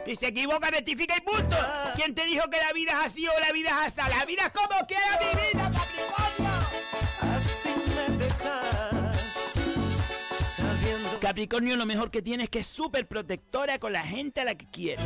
Si 0.04 0.16
se 0.16 0.28
equivoca, 0.28 0.68
rectifica 0.70 1.14
y 1.16 1.20
punto. 1.20 1.56
¿Quién 1.96 2.14
te 2.14 2.24
dijo 2.26 2.48
que 2.50 2.58
la 2.58 2.72
vida 2.72 2.92
es 2.92 3.06
así 3.06 3.26
o 3.26 3.40
la 3.40 3.52
vida 3.52 3.70
es 3.86 3.98
así? 3.98 4.10
La 4.18 4.24
vida 4.24 4.42
es 4.44 4.50
como 4.50 4.86
quiera 4.86 5.18
mi 5.20 5.26
vida, 5.26 5.70
Capricornio. 5.70 6.50
Así 7.36 7.68
me 8.08 8.16
dejas 8.16 9.16
sabiendo 10.56 11.20
Capricornio 11.20 11.76
lo 11.76 11.86
mejor 11.86 12.10
que 12.10 12.22
tiene 12.22 12.44
es 12.44 12.50
que 12.50 12.60
es 12.60 12.66
súper 12.66 13.06
protectora 13.06 13.78
con 13.78 13.92
la 13.92 14.02
gente 14.02 14.40
a 14.40 14.44
la 14.44 14.54
que 14.54 14.66
quiere. 14.70 15.02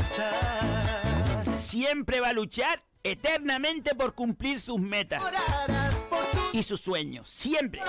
Siempre 1.63 2.21
va 2.21 2.31
a 2.31 2.33
luchar 2.33 2.83
eternamente 3.05 3.95
por 3.95 4.15
cumplir 4.15 4.61
sus 4.61 4.79
metas 4.79 5.23
y 6.53 6.63
sus 6.63 6.81
sueños. 6.81 7.29
Siempre. 7.29 7.83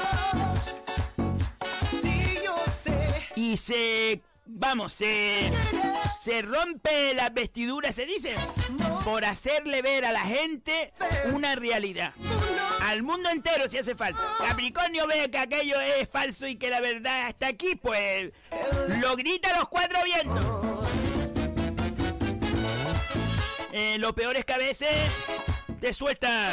Y 3.35 3.57
se... 3.57 4.21
Vamos, 4.45 4.93
se... 4.93 5.51
Se 6.21 6.41
rompe 6.41 7.13
las 7.15 7.33
vestiduras, 7.33 7.95
se 7.95 8.05
dice, 8.05 8.35
por 9.03 9.25
hacerle 9.25 9.81
ver 9.81 10.05
a 10.05 10.13
la 10.13 10.21
gente 10.21 10.93
una 11.33 11.53
realidad. 11.55 12.13
Al 12.81 13.03
mundo 13.03 13.29
entero 13.29 13.67
si 13.67 13.77
hace 13.77 13.93
falta. 13.93 14.21
Capricornio 14.39 15.05
ve 15.05 15.29
que 15.29 15.37
aquello 15.37 15.81
es 15.81 16.07
falso 16.07 16.47
y 16.47 16.55
que 16.55 16.69
la 16.69 16.79
verdad 16.79 17.27
está 17.27 17.47
aquí, 17.47 17.75
pues 17.75 18.31
lo 19.01 19.17
grita 19.17 19.49
a 19.49 19.59
los 19.59 19.67
cuatro 19.67 19.99
vientos. 20.05 20.45
Eh, 23.75 23.97
lo 23.97 24.13
peor 24.13 24.37
es 24.37 24.45
que 24.45 24.53
a 24.53 24.59
veces 24.59 24.87
te 25.79 25.93
suelta. 25.93 26.51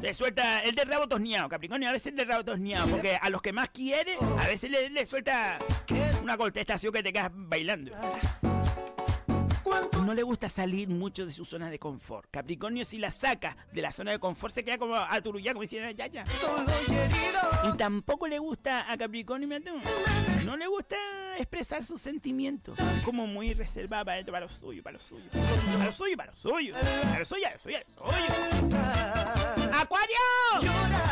Te 0.00 0.12
suelta 0.12 0.60
el 0.60 0.74
de 0.74 0.84
rabo 0.84 1.08
tosneado, 1.08 1.48
Capricornio, 1.48 1.88
a 1.88 1.92
veces 1.92 2.08
el 2.08 2.16
de 2.16 2.24
rabo 2.24 2.44
tosneado, 2.44 2.88
porque 2.88 3.16
a 3.16 3.30
los 3.30 3.40
que 3.40 3.52
más 3.52 3.70
quiere, 3.70 4.16
a 4.38 4.48
veces 4.48 4.68
le, 4.68 4.90
le 4.90 5.06
suelta 5.06 5.58
una 6.22 6.36
contestación 6.36 6.92
que 6.92 7.02
te 7.02 7.12
quedas 7.12 7.30
bailando. 7.32 7.92
No 10.04 10.14
le 10.14 10.22
gusta 10.22 10.48
salir 10.48 10.88
mucho 10.88 11.26
de 11.26 11.32
su 11.32 11.44
zona 11.44 11.70
de 11.70 11.78
confort. 11.78 12.28
Capricornio, 12.30 12.84
si 12.84 12.98
la 12.98 13.10
saca 13.10 13.56
de 13.72 13.82
la 13.82 13.92
zona 13.92 14.12
de 14.12 14.18
confort, 14.18 14.54
se 14.54 14.64
queda 14.64 14.78
como 14.78 14.94
a 14.96 15.20
Turuyá, 15.20 15.52
como 15.52 15.62
diciendo, 15.62 15.90
ya, 15.90 16.06
ya. 16.06 16.24
y 17.64 17.76
tampoco 17.76 18.26
le 18.26 18.38
gusta 18.38 18.90
a 18.90 18.96
Capricornio, 18.96 19.48
mira 19.48 19.60
tú, 19.60 19.72
no 20.44 20.56
le 20.56 20.66
gusta 20.66 20.96
expresar 21.38 21.84
sus 21.84 22.00
sentimientos. 22.00 22.76
Como 23.04 23.26
muy 23.26 23.54
reservada 23.54 24.04
para, 24.04 24.24
para 24.24 24.40
lo 24.40 24.48
suyo, 24.48 24.82
para 24.82 24.94
lo 24.94 25.00
suyo. 25.00 25.24
Para 25.32 25.86
lo 25.86 25.92
suyo, 25.92 26.16
para 26.16 26.30
lo 26.32 26.36
suyo. 26.36 26.72
Para 26.74 27.18
lo 27.18 27.24
suyo, 27.24 27.42
para 27.42 27.54
lo 27.54 27.60
suyo, 27.60 27.78
para 27.78 27.84
lo 27.88 28.12
suyo. 28.12 28.74
¡Acuario! 29.72 31.03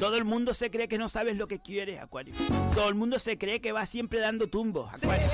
Todo 0.00 0.16
el 0.16 0.24
mundo 0.24 0.52
se 0.52 0.70
cree 0.70 0.88
que 0.88 0.98
no 0.98 1.08
sabes 1.08 1.36
lo 1.36 1.48
que 1.48 1.58
quieres, 1.60 2.00
Acuario. 2.00 2.34
Todo 2.74 2.88
el 2.88 2.94
mundo 2.94 3.18
se 3.18 3.38
cree 3.38 3.60
que 3.60 3.72
va 3.72 3.86
siempre 3.86 4.20
dando 4.20 4.46
tumbos, 4.46 4.92
Acuario. 4.92 5.26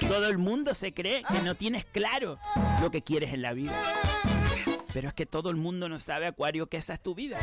Todo 0.00 0.26
el 0.28 0.38
mundo 0.38 0.74
se 0.74 0.92
cree 0.92 1.22
que 1.22 1.42
no 1.42 1.54
tienes 1.54 1.84
claro 1.84 2.38
lo 2.80 2.90
que 2.90 3.02
quieres 3.02 3.32
en 3.32 3.42
la 3.42 3.52
vida. 3.52 3.72
Pero 4.92 5.08
es 5.08 5.14
que 5.14 5.26
todo 5.26 5.50
el 5.50 5.56
mundo 5.56 5.88
no 5.88 6.00
sabe, 6.00 6.26
Acuario, 6.26 6.66
que 6.66 6.78
esa 6.78 6.94
es 6.94 7.00
tu 7.00 7.14
vida. 7.14 7.38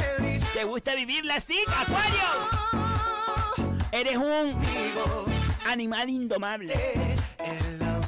¿Te 0.53 0.65
gusta 0.65 0.93
vivirla 0.95 1.35
así, 1.35 1.57
Acuario? 1.67 2.19
Eres 3.93 4.17
un 4.17 4.59
animal 5.65 6.09
indomable. 6.09 6.73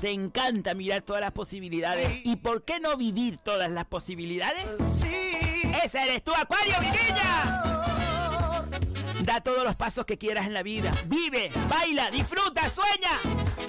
Te 0.02 0.12
encanta 0.12 0.74
mirar 0.74 1.02
todas 1.02 1.22
las 1.22 1.32
posibilidades. 1.32 2.22
¿Y 2.24 2.36
por 2.38 2.64
qué 2.64 2.80
no 2.80 2.98
vivir 2.98 3.38
todas 3.38 3.72
las 3.72 3.86
posibilidades? 3.86 4.66
Esa 5.84 6.04
eres 6.06 6.24
tú, 6.24 6.34
Acuario, 6.34 6.76
niña. 6.82 7.89
Da 9.30 9.42
todos 9.42 9.64
los 9.64 9.76
pasos 9.76 10.08
que 10.08 10.18
quieras 10.18 10.48
en 10.48 10.56
la 10.56 10.64
vida. 10.64 10.92
Vive, 11.06 11.52
baila, 11.70 12.10
disfruta, 12.10 12.68
sueña. 12.68 13.12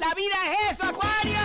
La 0.01 0.15
vida 0.15 0.35
es 0.51 0.73
eso, 0.73 0.85
Acuario. 0.85 1.39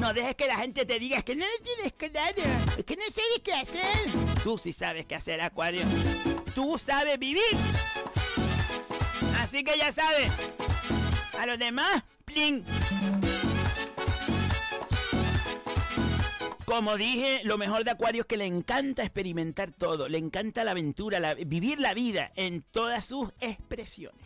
No 0.00 0.12
dejes 0.12 0.34
que 0.34 0.48
la 0.48 0.56
gente 0.56 0.84
te 0.84 0.98
diga 0.98 1.22
que 1.22 1.36
no 1.36 1.44
le 1.46 1.58
tienes 1.62 1.92
claro, 1.92 2.42
es 2.76 2.84
que 2.84 2.96
no 2.96 3.02
sabes 3.02 3.42
qué 3.44 3.52
hacer. 3.52 4.42
Tú 4.42 4.58
sí 4.58 4.72
sabes 4.72 5.06
qué 5.06 5.14
hacer, 5.14 5.40
Acuario. 5.40 5.84
Tú 6.52 6.76
sabes 6.84 7.16
vivir. 7.20 7.44
Así 9.40 9.62
que 9.62 9.78
ya 9.78 9.92
sabes. 9.92 10.32
A 11.38 11.46
los 11.46 11.60
demás, 11.60 12.02
plin. 12.24 12.64
Como 16.68 16.98
dije, 16.98 17.40
lo 17.44 17.56
mejor 17.56 17.82
de 17.82 17.92
Acuario 17.92 18.20
es 18.20 18.26
que 18.26 18.36
le 18.36 18.44
encanta 18.44 19.02
experimentar 19.02 19.72
todo, 19.72 20.06
le 20.06 20.18
encanta 20.18 20.64
la 20.64 20.72
aventura, 20.72 21.32
vivir 21.34 21.80
la 21.80 21.94
vida 21.94 22.30
en 22.36 22.60
todas 22.60 23.06
sus 23.06 23.30
expresiones. 23.40 24.20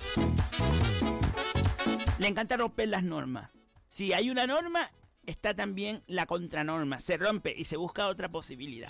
Le 2.18 2.26
encanta 2.26 2.56
romper 2.56 2.88
las 2.88 3.04
normas. 3.04 3.50
Si 3.90 4.12
hay 4.12 4.28
una 4.28 4.44
norma, 4.48 4.90
está 5.24 5.54
también 5.54 6.02
la 6.08 6.26
contranorma. 6.26 6.98
Se 6.98 7.16
rompe 7.16 7.54
y 7.56 7.64
se 7.64 7.76
busca 7.76 8.08
otra 8.08 8.28
posibilidad. 8.28 8.88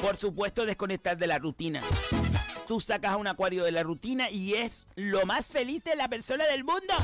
Por 0.00 0.16
supuesto, 0.16 0.66
desconectar 0.66 1.16
de 1.16 1.26
la 1.26 1.40
rutina. 1.40 1.80
Tú 2.68 2.78
sacas 2.78 3.10
a 3.10 3.16
un 3.16 3.26
acuario 3.26 3.64
de 3.64 3.72
la 3.72 3.82
rutina 3.82 4.30
y 4.30 4.54
es 4.54 4.86
lo 4.94 5.26
más 5.26 5.48
feliz 5.48 5.82
de 5.82 5.96
la 5.96 6.06
persona 6.06 6.44
del 6.44 6.62
mundo. 6.62 6.94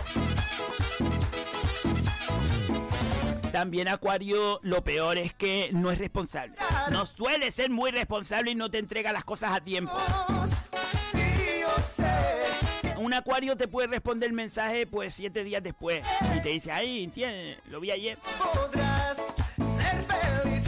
También 3.52 3.86
Acuario, 3.88 4.60
lo 4.62 4.82
peor 4.82 5.18
es 5.18 5.34
que 5.34 5.68
no 5.72 5.90
es 5.90 5.98
responsable. 5.98 6.54
No 6.90 7.04
suele 7.06 7.52
ser 7.52 7.70
muy 7.70 7.90
responsable 7.90 8.52
y 8.52 8.54
no 8.54 8.70
te 8.70 8.78
entrega 8.78 9.12
las 9.12 9.24
cosas 9.24 9.52
a 9.52 9.60
tiempo. 9.60 9.92
Un 12.96 13.14
Acuario 13.14 13.56
te 13.56 13.68
puede 13.68 13.88
responder 13.88 14.30
el 14.30 14.34
mensaje 14.34 14.86
pues 14.86 15.14
siete 15.14 15.44
días 15.44 15.62
después 15.62 16.06
y 16.36 16.40
te 16.40 16.48
dice, 16.50 16.72
ay, 16.72 17.04
entiende, 17.04 17.58
lo 17.68 17.80
vi 17.80 17.90
ayer. 17.90 18.18
podrás 18.54 19.16
ser 19.56 20.04
feliz 20.04 20.64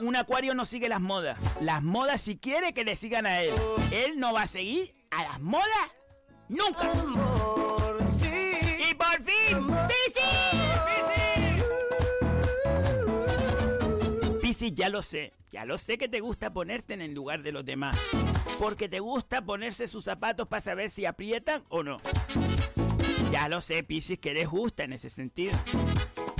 Un 0.00 0.16
Acuario 0.16 0.54
no 0.54 0.64
sigue 0.64 0.88
las 0.88 1.00
modas. 1.00 1.38
Las 1.60 1.82
modas 1.82 2.20
si 2.22 2.38
quiere 2.38 2.72
que 2.72 2.84
le 2.84 2.96
sigan 2.96 3.26
a 3.26 3.40
él. 3.40 3.52
Él 3.92 4.18
no 4.18 4.32
va 4.32 4.42
a 4.42 4.46
seguir 4.46 4.94
a 5.10 5.22
las 5.24 5.40
modas 5.40 5.66
nunca. 6.48 6.90
amor. 6.92 7.98
Sí, 8.10 8.86
Y 8.90 8.94
por 8.94 9.22
fin, 9.22 9.66
Piscis. 9.86 10.67
Ya 14.74 14.88
lo 14.88 15.02
sé. 15.02 15.32
Ya 15.50 15.64
lo 15.64 15.78
sé 15.78 15.96
que 15.96 16.08
te 16.08 16.20
gusta 16.20 16.52
ponerte 16.52 16.94
en 16.94 17.00
el 17.00 17.14
lugar 17.14 17.42
de 17.42 17.52
los 17.52 17.64
demás. 17.64 17.98
Porque 18.58 18.88
te 18.88 19.00
gusta 19.00 19.44
ponerse 19.44 19.88
sus 19.88 20.04
zapatos 20.04 20.46
para 20.46 20.60
saber 20.60 20.90
si 20.90 21.06
aprietan 21.06 21.64
o 21.68 21.82
no. 21.82 21.96
Ya 23.32 23.48
lo 23.48 23.60
sé, 23.60 23.82
Piscis, 23.82 24.18
que 24.18 24.30
eres 24.30 24.48
justa 24.48 24.84
en 24.84 24.92
ese 24.92 25.10
sentido. 25.10 25.56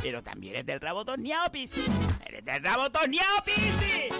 Pero 0.02 0.22
también 0.22 0.54
eres 0.54 0.66
del 0.66 0.80
rabo 0.80 1.04
torneado, 1.04 1.50
Piscis. 1.50 1.88
Eres 2.26 2.44
del 2.44 2.62
rabo 2.62 2.90
torneado, 2.90 3.36
Piscis. 3.44 4.14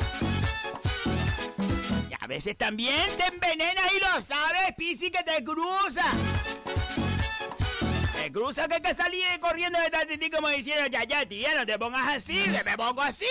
Y 2.09 2.15
a 2.19 2.27
veces 2.27 2.57
también 2.57 3.09
te 3.17 3.27
envenena 3.27 3.83
y 3.95 4.01
lo 4.01 4.23
sabes, 4.23 4.75
Piscis, 4.77 5.11
que 5.11 5.23
te 5.23 5.45
cruza. 5.45 6.05
Te 8.15 8.33
cruza 8.33 8.69
que 8.69 8.75
hay 8.75 8.81
que 8.81 9.41
corriendo 9.41 9.79
detrás 9.81 10.09
de 10.09 10.19
ti 10.19 10.31
como 10.31 10.49
diciendo, 10.49 10.87
ya, 10.91 11.05
ya, 11.05 11.27
tía, 11.27 11.55
no 11.55 11.67
te 11.67 11.79
pongas 11.79 12.17
así, 12.17 12.45
me 12.65 12.77
pongo 12.77 13.03
así. 13.03 13.27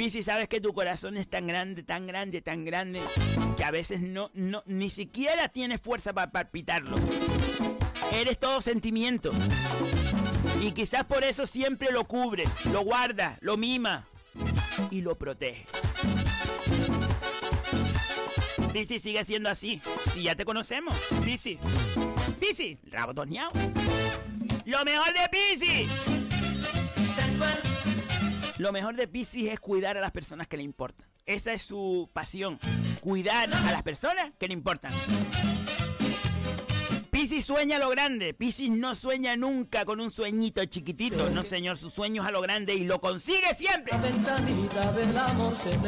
Piscis, 0.00 0.24
sabes 0.24 0.48
que 0.48 0.62
tu 0.62 0.72
corazón 0.72 1.18
es 1.18 1.28
tan 1.28 1.46
grande, 1.46 1.82
tan 1.82 2.06
grande, 2.06 2.40
tan 2.40 2.64
grande, 2.64 3.02
que 3.58 3.64
a 3.64 3.70
veces 3.70 4.00
no, 4.00 4.30
no, 4.32 4.62
ni 4.64 4.88
siquiera 4.88 5.48
tienes 5.48 5.78
fuerza 5.78 6.14
para 6.14 6.32
palpitarlo. 6.32 6.96
Eres 8.10 8.38
todo 8.38 8.62
sentimiento. 8.62 9.30
Y 10.62 10.72
quizás 10.72 11.04
por 11.04 11.22
eso 11.22 11.46
siempre 11.46 11.92
lo 11.92 12.04
cubre, 12.04 12.44
lo 12.72 12.80
guarda, 12.80 13.36
lo 13.42 13.58
mima 13.58 14.06
y 14.90 15.02
lo 15.02 15.18
protege. 15.18 15.66
Piscis 18.72 19.02
sigue 19.02 19.22
siendo 19.26 19.50
así. 19.50 19.82
Y 20.16 20.22
ya 20.22 20.34
te 20.34 20.46
conocemos. 20.46 20.96
Piscis. 21.22 21.58
Piscis, 22.40 22.78
rabo 22.86 23.12
torneado. 23.12 23.50
Lo 24.64 24.82
mejor 24.82 25.12
de 25.12 25.28
Piscis. 25.30 26.19
Lo 28.60 28.72
mejor 28.72 28.94
de 28.94 29.08
Piscis 29.08 29.48
es 29.48 29.58
cuidar 29.58 29.96
a 29.96 30.02
las 30.02 30.12
personas 30.12 30.46
que 30.46 30.58
le 30.58 30.62
importan. 30.62 31.06
Esa 31.24 31.54
es 31.54 31.62
su 31.62 32.10
pasión. 32.12 32.58
Cuidar 33.00 33.48
a 33.50 33.72
las 33.72 33.82
personas 33.82 34.34
que 34.38 34.48
le 34.48 34.52
importan. 34.52 34.92
Piscis 37.10 37.46
sueña 37.46 37.76
a 37.76 37.78
lo 37.78 37.88
grande. 37.88 38.34
Piscis 38.34 38.70
no 38.70 38.94
sueña 38.94 39.34
nunca 39.34 39.86
con 39.86 39.98
un 39.98 40.10
sueñito 40.10 40.62
chiquitito. 40.66 41.30
No, 41.30 41.42
señor, 41.42 41.78
su 41.78 41.88
sueño 41.88 42.20
es 42.20 42.28
a 42.28 42.32
lo 42.32 42.42
grande 42.42 42.74
y 42.74 42.84
lo 42.84 43.00
consigue 43.00 43.54
siempre. 43.54 43.96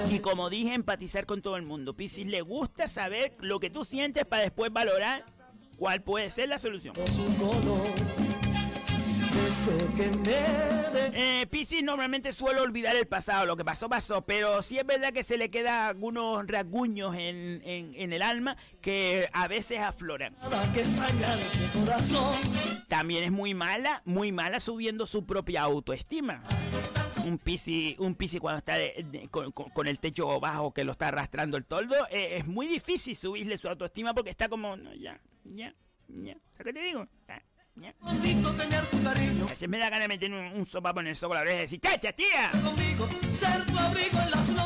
Y 0.09 0.21
como 0.21 0.49
dije, 0.49 0.73
empatizar 0.73 1.27
con 1.27 1.43
todo 1.43 1.59
el 1.59 1.65
mundo. 1.65 1.95
Piscis 1.95 2.27
le 2.27 2.41
gusta 2.41 2.89
saber 2.89 3.37
lo 3.41 3.61
que 3.61 3.69
tú 3.69 3.85
sientes 3.85 4.25
para 4.25 4.45
después 4.45 4.73
valorar 4.73 5.27
cuál 5.77 6.03
puede 6.03 6.31
ser 6.31 6.49
la 6.49 6.59
solución. 6.59 6.95
Eh, 11.15 11.47
Piscis 11.51 11.83
normalmente 11.83 12.33
suele 12.33 12.61
olvidar 12.61 12.97
el 12.97 13.07
pasado, 13.07 13.47
lo 13.47 13.57
que 13.57 13.65
pasó 13.65 13.89
pasó, 13.89 14.23
pero 14.23 14.63
sí 14.63 14.79
es 14.79 14.87
verdad 14.87 15.13
que 15.13 15.25
se 15.25 15.37
le 15.37 15.51
quedan 15.51 15.89
algunos 15.89 16.47
rasguños 16.47 17.15
en, 17.15 17.61
en, 17.65 18.13
el 18.13 18.23
alma 18.23 18.57
que 18.81 19.29
a 19.33 19.49
veces 19.49 19.79
afloran. 19.81 20.37
También 22.89 23.25
es 23.25 23.33
muy 23.33 23.55
mala, 23.55 24.03
muy 24.05 24.33
mala 24.33 24.61
subiendo 24.61 25.07
su 25.07 25.27
propia 25.27 25.63
autoestima. 25.63 26.43
Un 27.25 27.39
Piscis, 27.39 27.99
un 27.99 28.17
cuando 28.41 28.59
está 28.59 28.77
con, 29.31 29.87
el 29.87 29.99
techo 29.99 30.41
bajo 30.41 30.73
que 30.73 30.85
lo 30.85 30.93
está 30.93 31.09
arrastrando 31.09 31.57
el 31.57 31.65
toldo, 31.65 31.95
eh, 32.11 32.39
es 32.39 32.47
muy 32.47 32.67
difícil 32.67 33.17
subirle 33.17 33.57
su 33.57 33.69
autoestima 33.69 34.15
porque 34.15 34.31
está 34.31 34.49
como, 34.49 34.77
no, 34.77 34.93
ya, 34.95 35.21
ya, 35.45 35.75
ya. 36.09 36.37
¿Sabes 36.53 36.73
qué 36.73 36.81
te 36.81 36.81
digo? 36.81 37.07
A 37.29 37.52
veces 39.53 39.69
me 39.69 39.79
da 39.79 39.91
ganas 39.91 40.09
de 40.09 40.09
meter 40.09 40.33
un, 40.33 40.39
un 40.39 40.67
sopapo 40.67 41.01
en 41.01 41.09
el 41.09 41.17
soco 41.17 41.35
la 41.35 41.41
oreja 41.41 41.59
y 41.59 41.61
decir, 41.61 41.81
¡chacha, 41.81 42.13
tía! 42.13 42.51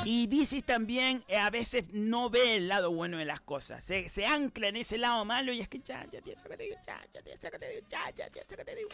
Y 0.04 0.26
Pisces 0.28 0.64
también 0.64 1.24
eh, 1.28 1.36
a 1.36 1.50
veces 1.50 1.84
no 1.92 2.30
ve 2.30 2.56
el 2.56 2.68
lado 2.68 2.90
bueno 2.92 3.18
de 3.18 3.24
las 3.24 3.40
cosas. 3.40 3.84
Se, 3.84 4.08
se 4.08 4.26
ancla 4.26 4.68
en 4.68 4.76
ese 4.76 4.98
lado 4.98 5.24
malo 5.24 5.52
y 5.52 5.60
es 5.60 5.68
que, 5.68 5.82
chacha, 5.82 6.20
tía, 6.20 6.36
sácate, 6.38 6.68
chacha, 6.84 7.22
tía, 7.22 7.36
sácate, 7.36 7.84
chacha, 7.88 8.30
tía, 8.30 8.42
sácate, 8.48 8.76
digo. 8.76 8.88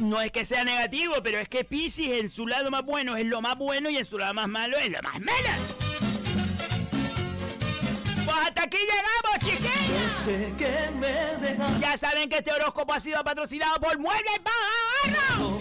No 0.00 0.20
es 0.20 0.32
que 0.32 0.44
sea 0.44 0.64
negativo, 0.64 1.14
pero 1.22 1.38
es 1.38 1.48
que 1.48 1.64
Pisces 1.64 2.20
en 2.20 2.28
su 2.28 2.46
lado 2.46 2.70
más 2.70 2.84
bueno 2.84 3.16
es 3.16 3.26
lo 3.26 3.40
más 3.40 3.56
bueno 3.56 3.88
y 3.90 3.96
en 3.96 4.04
su 4.04 4.18
lado 4.18 4.34
más 4.34 4.48
malo 4.48 4.76
es 4.78 4.90
lo 4.90 5.00
más 5.02 5.20
malo. 5.20 5.81
Pues 8.24 8.36
hasta 8.36 8.62
aquí 8.62 8.78
llegamos, 8.78 9.38
chiquillos. 9.40 9.80
Ya 11.80 11.96
saben 11.96 12.28
que 12.28 12.36
este 12.38 12.52
horóscopo 12.52 12.92
ha 12.92 13.00
sido 13.00 13.22
patrocinado 13.24 13.80
por 13.80 13.98
Muebles 13.98 14.40
Baja 14.44 15.58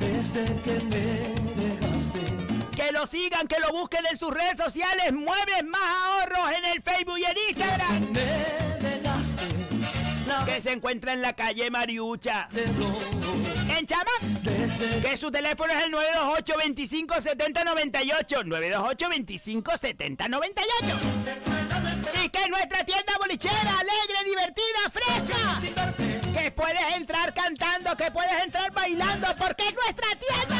Desde 0.00 0.44
que 0.62 0.84
me 0.86 1.62
dejaste. 1.62 2.74
Que 2.76 2.92
lo 2.92 3.06
sigan, 3.06 3.46
que 3.46 3.60
lo 3.60 3.70
busquen 3.72 4.04
en 4.10 4.16
sus 4.18 4.30
redes 4.30 4.56
sociales. 4.56 5.12
Muebles 5.12 5.64
más 5.64 5.80
ahorros 5.80 6.52
en 6.58 6.64
el 6.64 6.82
Facebook 6.82 7.18
y 7.18 7.24
en 7.24 7.36
Instagram. 7.50 8.73
Que 10.44 10.60
se 10.60 10.72
encuentra 10.72 11.12
en 11.12 11.22
la 11.22 11.32
calle 11.32 11.70
Mariucha. 11.70 12.48
En 13.68 13.86
Chama. 13.86 14.10
Que 15.02 15.16
su 15.16 15.30
teléfono 15.30 15.72
es 15.72 15.84
el 15.84 15.90
928 15.90 16.54
25 16.58 17.20
70 17.20 17.64
98. 17.64 18.44
928 18.44 19.08
25 19.08 19.78
70 19.78 20.28
98. 20.28 20.68
Y 22.22 22.28
que 22.28 22.48
nuestra 22.48 22.84
tienda 22.84 23.12
bolichera, 23.18 23.78
alegre, 23.78 24.24
divertida, 24.24 24.90
fresca. 24.92 25.60
Que 26.40 26.50
puedes 26.50 26.96
entrar 26.96 27.32
cantando, 27.34 27.96
que 27.96 28.10
puedes 28.10 28.44
entrar 28.44 28.72
bailando, 28.72 29.28
porque 29.36 29.68
es 29.68 29.74
nuestra 29.74 30.08
tienda. 30.16 30.56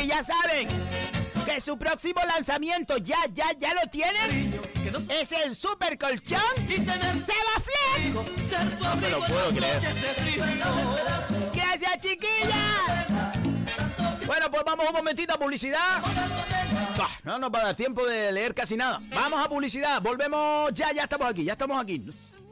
Y 0.00 0.06
ya 0.06 0.22
saben 0.22 0.68
que 1.48 1.60
su 1.60 1.78
próximo 1.78 2.20
lanzamiento 2.26 2.98
ya, 2.98 3.18
ya, 3.32 3.52
ya 3.58 3.72
lo 3.74 3.80
tienen. 3.90 4.60
Es 5.08 5.32
el 5.32 5.56
Super 5.56 5.96
Colchón 5.98 6.40
Seba 6.66 7.54
Fleck. 7.64 8.80
No 8.80 8.96
me 8.96 9.08
lo 9.10 9.18
puedo 9.20 9.48
creer. 9.50 9.80
Gracias, 11.54 11.98
chiquilla. 12.00 13.06
Bueno, 14.26 14.50
pues 14.50 14.62
vamos 14.64 14.86
un 14.88 14.94
momentito 14.94 15.34
a 15.34 15.38
publicidad. 15.38 16.02
no 17.24 17.38
nos 17.38 17.50
va 17.50 17.60
a 17.60 17.64
dar 17.66 17.74
tiempo 17.74 18.06
de 18.06 18.30
leer 18.30 18.54
casi 18.54 18.76
nada. 18.76 19.00
Vamos 19.10 19.40
a 19.44 19.48
publicidad. 19.48 20.02
Volvemos 20.02 20.72
ya, 20.74 20.92
ya 20.92 21.04
estamos 21.04 21.28
aquí, 21.28 21.44
ya 21.44 21.52
estamos 21.52 21.80
aquí. 21.80 22.04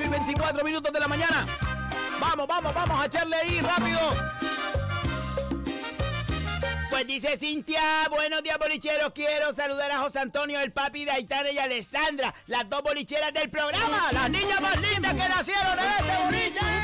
Y 0.00 0.08
24 0.08 0.64
minutos 0.64 0.92
de 0.92 1.00
la 1.00 1.08
mañana. 1.08 1.44
Vamos, 2.18 2.46
vamos, 2.46 2.74
vamos 2.74 3.00
a 3.00 3.06
echarle 3.06 3.36
ahí 3.36 3.60
rápido. 3.60 4.00
Pues 6.88 7.06
dice 7.06 7.36
Cintia, 7.36 8.08
buenos 8.10 8.42
días 8.42 8.58
bolicheros, 8.58 9.12
quiero 9.12 9.52
saludar 9.52 9.90
a 9.90 9.98
José 9.98 10.20
Antonio, 10.20 10.60
el 10.60 10.72
papi 10.72 11.04
de 11.04 11.10
Aitana 11.10 11.50
y 11.50 11.58
Alessandra, 11.58 12.34
las 12.46 12.68
dos 12.68 12.82
bolicheras 12.82 13.32
del 13.32 13.50
programa, 13.50 14.12
las 14.12 14.30
niñas 14.30 14.60
más 14.60 14.80
lindas 14.80 15.12
que 15.14 15.28
nacieron 15.28 15.78
en 15.78 15.90
este 15.90 16.24
boliche. 16.24 16.81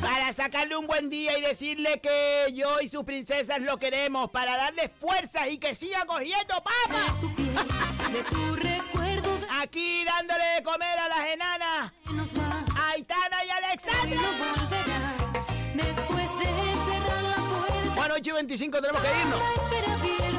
Para 0.00 0.32
sacarle 0.32 0.76
un 0.76 0.86
buen 0.86 1.08
día 1.10 1.36
y 1.38 1.40
decirle 1.42 2.00
que 2.00 2.52
yo 2.52 2.80
y 2.80 2.88
sus 2.88 3.04
princesas 3.04 3.60
lo 3.60 3.78
queremos, 3.78 4.30
para 4.30 4.56
darle 4.56 4.88
fuerzas 4.88 5.48
y 5.50 5.58
que 5.58 5.74
siga 5.74 6.04
cogiendo 6.06 6.54
papas. 6.54 7.12
Aquí 9.60 10.04
dándole 10.04 10.44
de 10.56 10.62
comer 10.62 10.98
a 10.98 11.08
las 11.08 11.26
enanas, 11.28 11.92
Aitana 12.92 13.44
y 13.44 13.50
Alexandra. 13.50 14.20
Después 15.74 16.38
de 16.38 16.44
cerrar 16.44 17.22
la 17.22 17.36
puerta, 17.36 17.94
Bueno, 17.94 18.14
8 18.16 18.30
y 18.30 18.32
25 18.32 18.80
tenemos 18.80 19.02
que 19.02 19.08
irnos. 19.20 19.40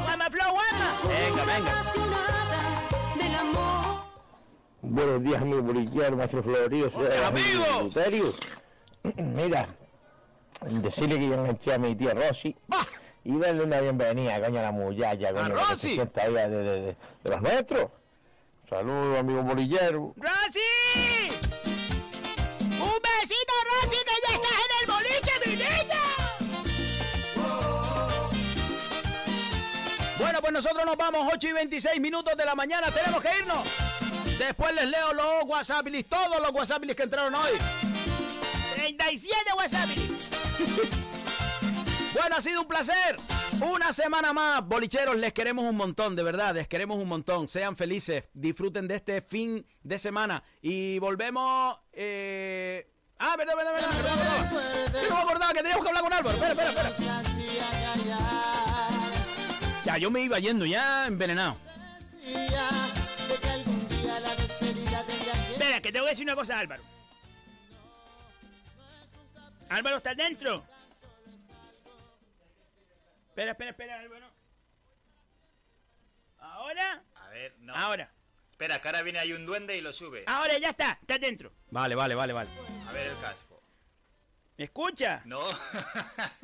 Guama 0.04 0.30
Flow, 0.30 0.52
guama. 0.52 0.96
Venga, 1.04 1.46
venga. 1.46 1.72
apasionada 1.80 2.60
del 3.16 3.36
amor. 3.36 4.02
Buenos 4.82 5.24
días, 5.24 5.42
amigo 5.42 5.62
bolillero, 5.62 6.16
maestro 6.16 6.44
Hola, 6.46 7.28
amigo. 7.28 7.90
Mira, 9.18 9.68
decirle 10.62 11.20
que 11.20 11.28
yo 11.30 11.34
enganché 11.36 11.74
a 11.74 11.78
mi 11.78 11.96
tía 11.96 12.14
Rosy 12.14 12.56
y 13.24 13.38
darle 13.40 13.64
una 13.64 13.80
bienvenida, 13.80 14.40
coño, 14.42 14.60
a 14.60 14.64
la 14.64 14.72
muchacha, 14.72 15.34
coño, 15.34 15.48
que 15.48 15.54
Rosy? 15.62 15.76
se 15.80 15.94
sienta 15.96 16.22
ahí 16.24 16.34
de, 16.34 16.50
de- 16.50 16.64
de- 16.64 16.96
de 17.24 17.30
los 17.30 17.42
nuestros. 17.42 17.90
Saludos, 18.70 19.20
amigo 19.20 19.44
bolillero. 19.44 20.14
¡Rosy! 20.18 20.60
¡Un 22.80 22.98
besito, 23.02 23.54
Rosy, 23.82 23.98
que 24.06 24.16
ya 24.28 24.36
estás 24.36 24.58
en 24.64 24.72
el 24.82 24.86
boliche, 24.92 25.32
mi 25.46 25.56
niña! 25.56 26.04
Bueno, 30.20 30.42
pues 30.42 30.52
nosotros 30.54 30.86
nos 30.86 30.98
vamos 30.98 31.32
8 31.34 31.48
y 31.48 31.52
26 31.54 32.02
minutos 32.02 32.36
de 32.36 32.44
la 32.46 32.56
mañana. 32.56 32.92
Tenemos 32.92 33.22
que 33.22 33.30
irnos. 33.40 33.64
Después 34.38 34.74
les 34.76 34.86
leo 34.86 35.14
los 35.14 35.44
WhatsAppilis, 35.46 36.08
todos 36.10 36.42
los 36.42 36.52
WhatsAppilis 36.52 36.96
que 36.96 37.04
entraron 37.04 37.34
hoy. 37.36 37.52
37 38.96 39.36
WhatsApp. 39.58 39.90
Bueno, 42.14 42.38
ha 42.38 42.42
sido 42.42 42.62
un 42.62 42.68
placer. 42.68 43.16
Una 43.62 43.94
semana 43.94 44.34
más, 44.34 44.66
bolicheros, 44.66 45.16
les 45.18 45.34
queremos 45.34 45.70
un 45.70 45.76
montón, 45.76 46.16
de 46.16 46.24
verdad, 46.24 46.56
les 46.56 46.68
queremos 46.68 46.98
un 46.98 47.08
montón. 47.08 47.48
Sean 47.48 47.78
felices, 47.78 48.24
disfruten 48.34 48.88
de 48.88 48.96
este 48.96 49.22
fin 49.22 49.68
de 49.84 50.00
semana 50.00 50.44
y 50.62 50.98
volvemos. 50.98 51.78
Eh... 51.94 52.90
Ah, 53.20 53.36
verdad, 53.38 53.56
verdad, 53.56 53.74
verdad. 53.74 53.90
verdad, 53.98 54.16
verdad. 54.16 55.10
No 55.10 55.16
me 55.16 55.22
acordaba 55.22 55.54
que 55.54 55.60
teníamos 55.60 55.84
que 55.84 55.90
hablar 55.90 56.04
con 56.04 56.14
Álvaro. 56.14 56.44
Espera, 56.44 56.54
espera, 56.54 56.90
espera. 56.90 57.22
Ya, 59.86 59.98
yo 59.98 60.10
me 60.10 60.22
iba 60.22 60.40
yendo 60.40 60.66
ya 60.66 61.06
envenenado. 61.06 61.58
Espera, 65.52 65.82
que 65.82 65.92
tengo 65.92 66.06
que 66.06 66.12
decir 66.12 66.26
una 66.26 66.36
cosa 66.36 66.56
a 66.56 66.60
Álvaro. 66.62 66.97
Álvaro, 69.70 69.98
¿estás 69.98 70.18
dentro? 70.18 70.66
Espera, 73.30 73.52
espera, 73.52 73.72
espera, 73.72 74.00
Álvaro. 74.00 74.32
¿Ahora? 76.40 77.04
A 77.16 77.30
ver, 77.30 77.56
no. 77.60 77.76
Ahora. 77.76 78.12
Espera, 78.50 78.82
que 78.82 78.88
ahora 78.88 79.04
viene 79.04 79.20
ahí 79.20 79.34
un 79.34 79.46
duende 79.46 79.78
y 79.78 79.82
lo 79.82 79.94
sube. 79.94 80.24
Ahora 80.26 80.58
ya 80.58 80.70
está, 80.70 80.98
estás 81.00 81.20
dentro. 81.20 81.54
Vale, 81.70 81.94
vale, 81.96 82.16
vale, 82.16 82.34
vale. 82.34 82.50
A 82.88 82.92
ver 82.92 83.08
el 83.08 83.18
casco. 83.20 83.62
¿Me 84.58 84.64
escucha? 84.64 85.22
No. 85.26 85.44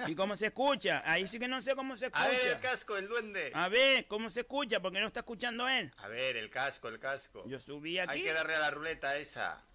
¿Y 0.06 0.14
cómo 0.14 0.36
se 0.36 0.48
escucha? 0.48 1.02
Ahí 1.04 1.28
sí 1.28 1.40
que 1.40 1.48
no 1.48 1.60
sé 1.62 1.74
cómo 1.76 1.98
se 1.98 2.06
escucha. 2.08 2.26
A 2.26 2.28
ver 2.28 2.46
el 2.46 2.60
casco, 2.60 2.96
el 2.96 3.08
duende. 3.08 3.52
A 3.56 3.68
ver, 3.70 4.06
¿cómo 4.06 4.30
se 4.30 4.42
escucha? 4.42 4.80
Porque 4.80 5.00
no 5.00 5.08
está 5.08 5.22
escuchando 5.22 5.68
él. 5.68 5.92
A 5.98 6.08
ver, 6.10 6.38
el 6.38 6.52
casco, 6.52 6.90
el 6.90 7.00
casco. 7.00 7.44
Yo 7.48 7.60
subí 7.60 7.98
aquí. 7.98 8.12
Hay 8.12 8.22
que 8.22 8.34
darle 8.34 8.54
a 8.54 8.60
la 8.60 8.70
ruleta 8.70 9.16
esa. 9.16 9.66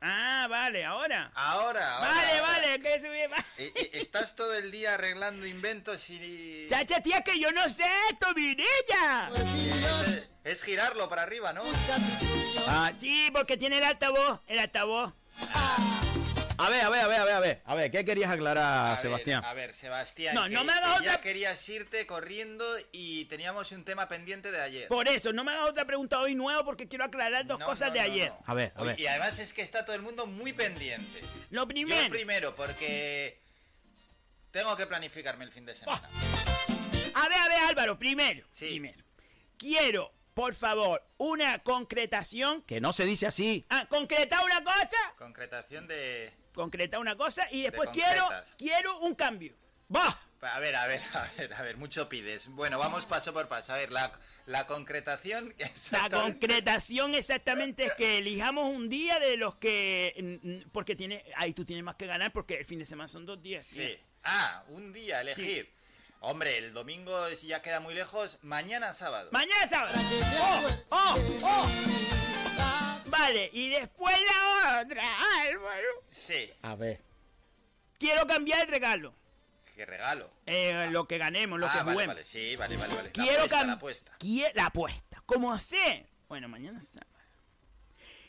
Ah, 0.00 0.46
vale, 0.50 0.84
ahora. 0.84 1.30
Ahora, 1.34 1.96
ahora. 1.96 2.08
Vale, 2.08 2.32
ahora. 2.32 2.42
vale, 2.42 2.80
que 2.82 3.00
subí. 3.00 3.18
Eh, 3.18 3.72
eh, 3.74 3.90
Estás 3.94 4.36
todo 4.36 4.54
el 4.54 4.70
día 4.70 4.94
arreglando 4.94 5.46
inventos 5.46 6.10
y... 6.10 6.66
Chacha, 6.68 7.00
tía, 7.00 7.22
que 7.22 7.38
yo 7.38 7.50
no 7.52 7.68
sé 7.70 7.84
esto, 8.10 8.26
Mirilla. 8.34 9.30
Es, 10.04 10.28
es 10.44 10.62
girarlo 10.62 11.08
para 11.08 11.22
arriba, 11.22 11.52
¿no? 11.52 11.62
Ah, 12.66 12.92
Sí, 13.00 13.30
porque 13.32 13.56
tiene 13.56 13.78
el 13.78 13.84
altavoz, 13.84 14.40
el 14.46 14.58
altavoz. 14.58 15.12
A 16.56 16.70
ver, 16.70 16.80
a 16.82 16.88
ver, 16.88 17.00
a 17.00 17.08
ver, 17.08 17.18
a 17.20 17.24
ver, 17.24 17.34
a 17.34 17.40
ver. 17.40 17.62
A 17.64 17.74
ver, 17.74 17.90
¿qué 17.90 18.04
querías 18.04 18.30
aclarar, 18.30 18.64
A 18.66 18.90
ver, 18.92 19.02
Sebastián? 19.02 19.44
a 19.44 19.54
ver, 19.54 19.74
Sebastián. 19.74 20.34
No, 20.34 20.44
que- 20.44 20.50
no 20.50 20.62
me 20.64 20.72
hagas 20.72 20.98
que 20.98 21.04
ya 21.04 21.10
otra- 21.12 21.20
querías 21.20 21.68
irte 21.68 22.06
corriendo 22.06 22.64
y 22.92 23.24
teníamos 23.26 23.72
un 23.72 23.84
tema 23.84 24.08
pendiente 24.08 24.50
de 24.52 24.60
ayer. 24.60 24.88
Por 24.88 25.08
eso, 25.08 25.32
no 25.32 25.42
me 25.42 25.50
hagas 25.52 25.68
otra 25.70 25.84
pregunta 25.84 26.20
hoy 26.20 26.34
nuevo 26.34 26.64
porque 26.64 26.86
quiero 26.86 27.04
aclarar 27.04 27.44
dos 27.46 27.58
No, 27.58 27.66
cosas 27.66 27.88
no, 27.88 27.94
de 27.94 28.00
no, 28.00 28.12
ayer. 28.12 28.28
no. 28.30 28.42
A 28.46 28.54
ver, 28.54 28.72
a 28.76 28.82
ver. 28.84 29.00
Y 29.00 29.06
además 29.06 29.38
es 29.40 29.52
que 29.52 29.62
está 29.62 29.84
todo 29.84 29.96
el 29.96 30.02
mundo 30.02 30.26
muy 30.26 30.52
pendiente. 30.52 31.20
Lo 31.50 31.62
Yo 31.62 31.68
primero. 31.68 32.08
primero, 32.10 32.54
porque 32.54 33.40
tengo 34.52 34.76
que 34.76 34.86
planificarme 34.86 35.44
el 35.44 35.50
fin 35.52 35.66
de 35.66 35.74
semana. 35.74 36.08
A 37.14 37.28
ver, 37.28 37.38
a 37.38 37.48
ver, 37.48 37.58
Álvaro, 37.68 37.98
primero. 37.98 38.46
Sí. 38.50 38.66
Primero. 38.68 39.02
Quiero, 39.58 40.12
por 40.34 40.54
favor, 40.54 41.02
una 41.16 41.58
concretación. 41.60 42.62
Que 42.62 42.80
no 42.80 42.92
se 42.92 43.04
dice 43.04 43.26
así. 43.26 43.66
Ah, 43.70 43.86
concretar 43.88 44.44
una 44.44 44.62
cosa. 44.62 45.14
Concretación 45.18 45.86
de... 45.88 46.32
Concretar 46.54 47.00
una 47.00 47.16
cosa 47.16 47.48
y 47.50 47.62
después 47.62 47.90
quiero, 47.92 48.28
quiero 48.56 48.98
un 49.00 49.14
cambio. 49.14 49.54
¡Va! 49.94 50.18
A 50.40 50.58
ver, 50.60 50.76
a 50.76 50.86
ver, 50.86 51.00
a 51.14 51.26
ver, 51.38 51.54
a 51.54 51.62
ver, 51.62 51.76
mucho 51.78 52.08
pides. 52.08 52.48
Bueno, 52.48 52.78
vamos 52.78 53.06
paso 53.06 53.32
por 53.32 53.48
paso. 53.48 53.72
A 53.72 53.76
ver, 53.78 53.90
la, 53.90 54.12
la 54.46 54.66
concretación... 54.66 55.54
La 55.90 56.08
concretación 56.10 57.14
exactamente 57.14 57.84
es 57.84 57.94
que 57.94 58.18
elijamos 58.18 58.68
un 58.68 58.88
día 58.88 59.18
de 59.18 59.36
los 59.36 59.56
que... 59.56 60.64
Porque 60.70 60.96
tiene... 60.96 61.24
Ahí 61.36 61.54
tú 61.54 61.64
tienes 61.64 61.82
más 61.84 61.94
que 61.94 62.06
ganar 62.06 62.30
porque 62.32 62.58
el 62.58 62.66
fin 62.66 62.78
de 62.78 62.84
semana 62.84 63.08
son 63.08 63.24
dos 63.24 63.40
días. 63.42 63.64
Sí. 63.64 63.96
Ah, 64.22 64.64
un 64.68 64.92
día 64.92 65.22
elegir. 65.22 65.72
Hombre, 66.20 66.58
el 66.58 66.72
domingo 66.72 67.26
si 67.30 67.48
ya 67.48 67.62
queda 67.62 67.80
muy 67.80 67.94
lejos. 67.94 68.38
Mañana 68.42 68.92
sábado. 68.92 69.30
Mañana 69.32 69.66
sábado. 69.68 69.94
¡Oh! 70.40 70.66
¡Oh! 70.90 71.14
¡Oh! 71.42 72.33
Vale, 73.18 73.50
y 73.52 73.68
después 73.68 74.16
la 74.22 74.80
otra, 74.82 75.02
Álvaro. 75.42 75.88
Sí. 76.10 76.50
A 76.62 76.74
ver. 76.74 77.00
Quiero 77.98 78.26
cambiar 78.26 78.62
el 78.62 78.68
regalo. 78.68 79.14
Qué 79.76 79.86
regalo. 79.86 80.30
Eh, 80.46 80.88
lo 80.90 81.06
que 81.08 81.18
ganemos, 81.18 81.58
lo 81.58 81.66
ah, 81.66 81.72
que 81.72 81.78
vale, 81.78 81.92
juguemos. 81.92 82.14
vale, 82.14 82.24
sí, 82.24 82.56
vale, 82.56 82.76
vale, 82.76 82.94
vale. 82.94 83.10
Quiero 83.12 83.38
la 83.38 83.44
apuesta, 83.44 83.56
cam- 83.58 83.66
la 83.66 83.72
apuesta. 83.72 84.16
La 84.54 84.66
apuesta. 84.66 85.22
Como 85.26 85.58
sé. 85.58 86.06
Bueno, 86.28 86.48
mañana 86.48 86.78
es 86.80 86.88
sábado. 86.88 87.10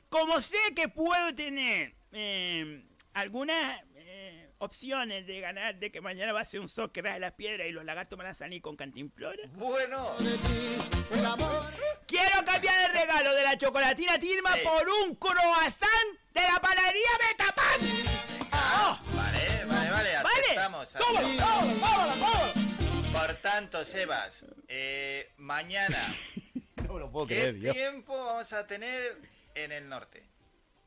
Como 0.09 0.39
sé 0.41 0.57
que 0.75 0.87
puedo 0.87 1.33
tener 1.35 1.93
eh, 2.11 2.83
algunas 3.15 3.81
eh, 3.95 4.49
opciones 4.59 5.25
de 5.25 5.39
ganar, 5.39 5.75
de 5.79 5.91
que 5.91 6.01
mañana 6.01 6.33
va 6.33 6.41
a 6.41 6.45
ser 6.45 6.59
un 6.59 6.69
sol 6.69 6.91
que 6.91 7.01
raje 7.01 7.19
las 7.19 7.33
piedras 7.33 7.67
y 7.67 7.71
los 7.71 7.83
lagartos 7.85 8.17
van 8.17 8.27
a 8.27 8.33
salir 8.33 8.61
con 8.61 8.75
cantimplora. 8.75 9.41
Bueno. 9.53 10.15
Quiero 12.07 12.45
cambiar 12.45 12.89
el 12.89 12.97
regalo 13.01 13.33
de 13.33 13.43
la 13.43 13.57
chocolatina 13.57 14.19
Tirma 14.19 14.53
Sí. 14.53 14.59
por 14.63 14.87
un 14.89 15.15
croissant 15.15 16.19
de 16.33 16.41
la 16.41 16.59
panadería 16.61 17.09
Betapán. 17.29 17.79
Ah, 18.51 18.99
vale, 19.15 19.65
vale, 19.65 19.89
vale, 19.91 20.09
¿Vale? 20.21 20.29
aceptamos. 20.43 20.93
¡Vámonos, 20.93 21.35
aceptamos. 21.35 21.79
vámonos, 21.79 21.79
vámonos, 21.81 22.19
vámonos! 22.19 23.07
Por 23.13 23.33
tanto, 23.35 23.85
Sebas, 23.85 24.45
eh, 24.67 25.31
mañana, 25.37 25.97
No 26.87 26.93
me 26.93 26.99
lo 26.99 27.09
puedo 27.11 27.27
¿qué 27.27 27.53
tiempo 27.53 28.13
vamos 28.25 28.51
a 28.53 28.67
tener 28.67 29.17
en 29.55 29.71
el 29.71 29.87
norte? 29.89 30.21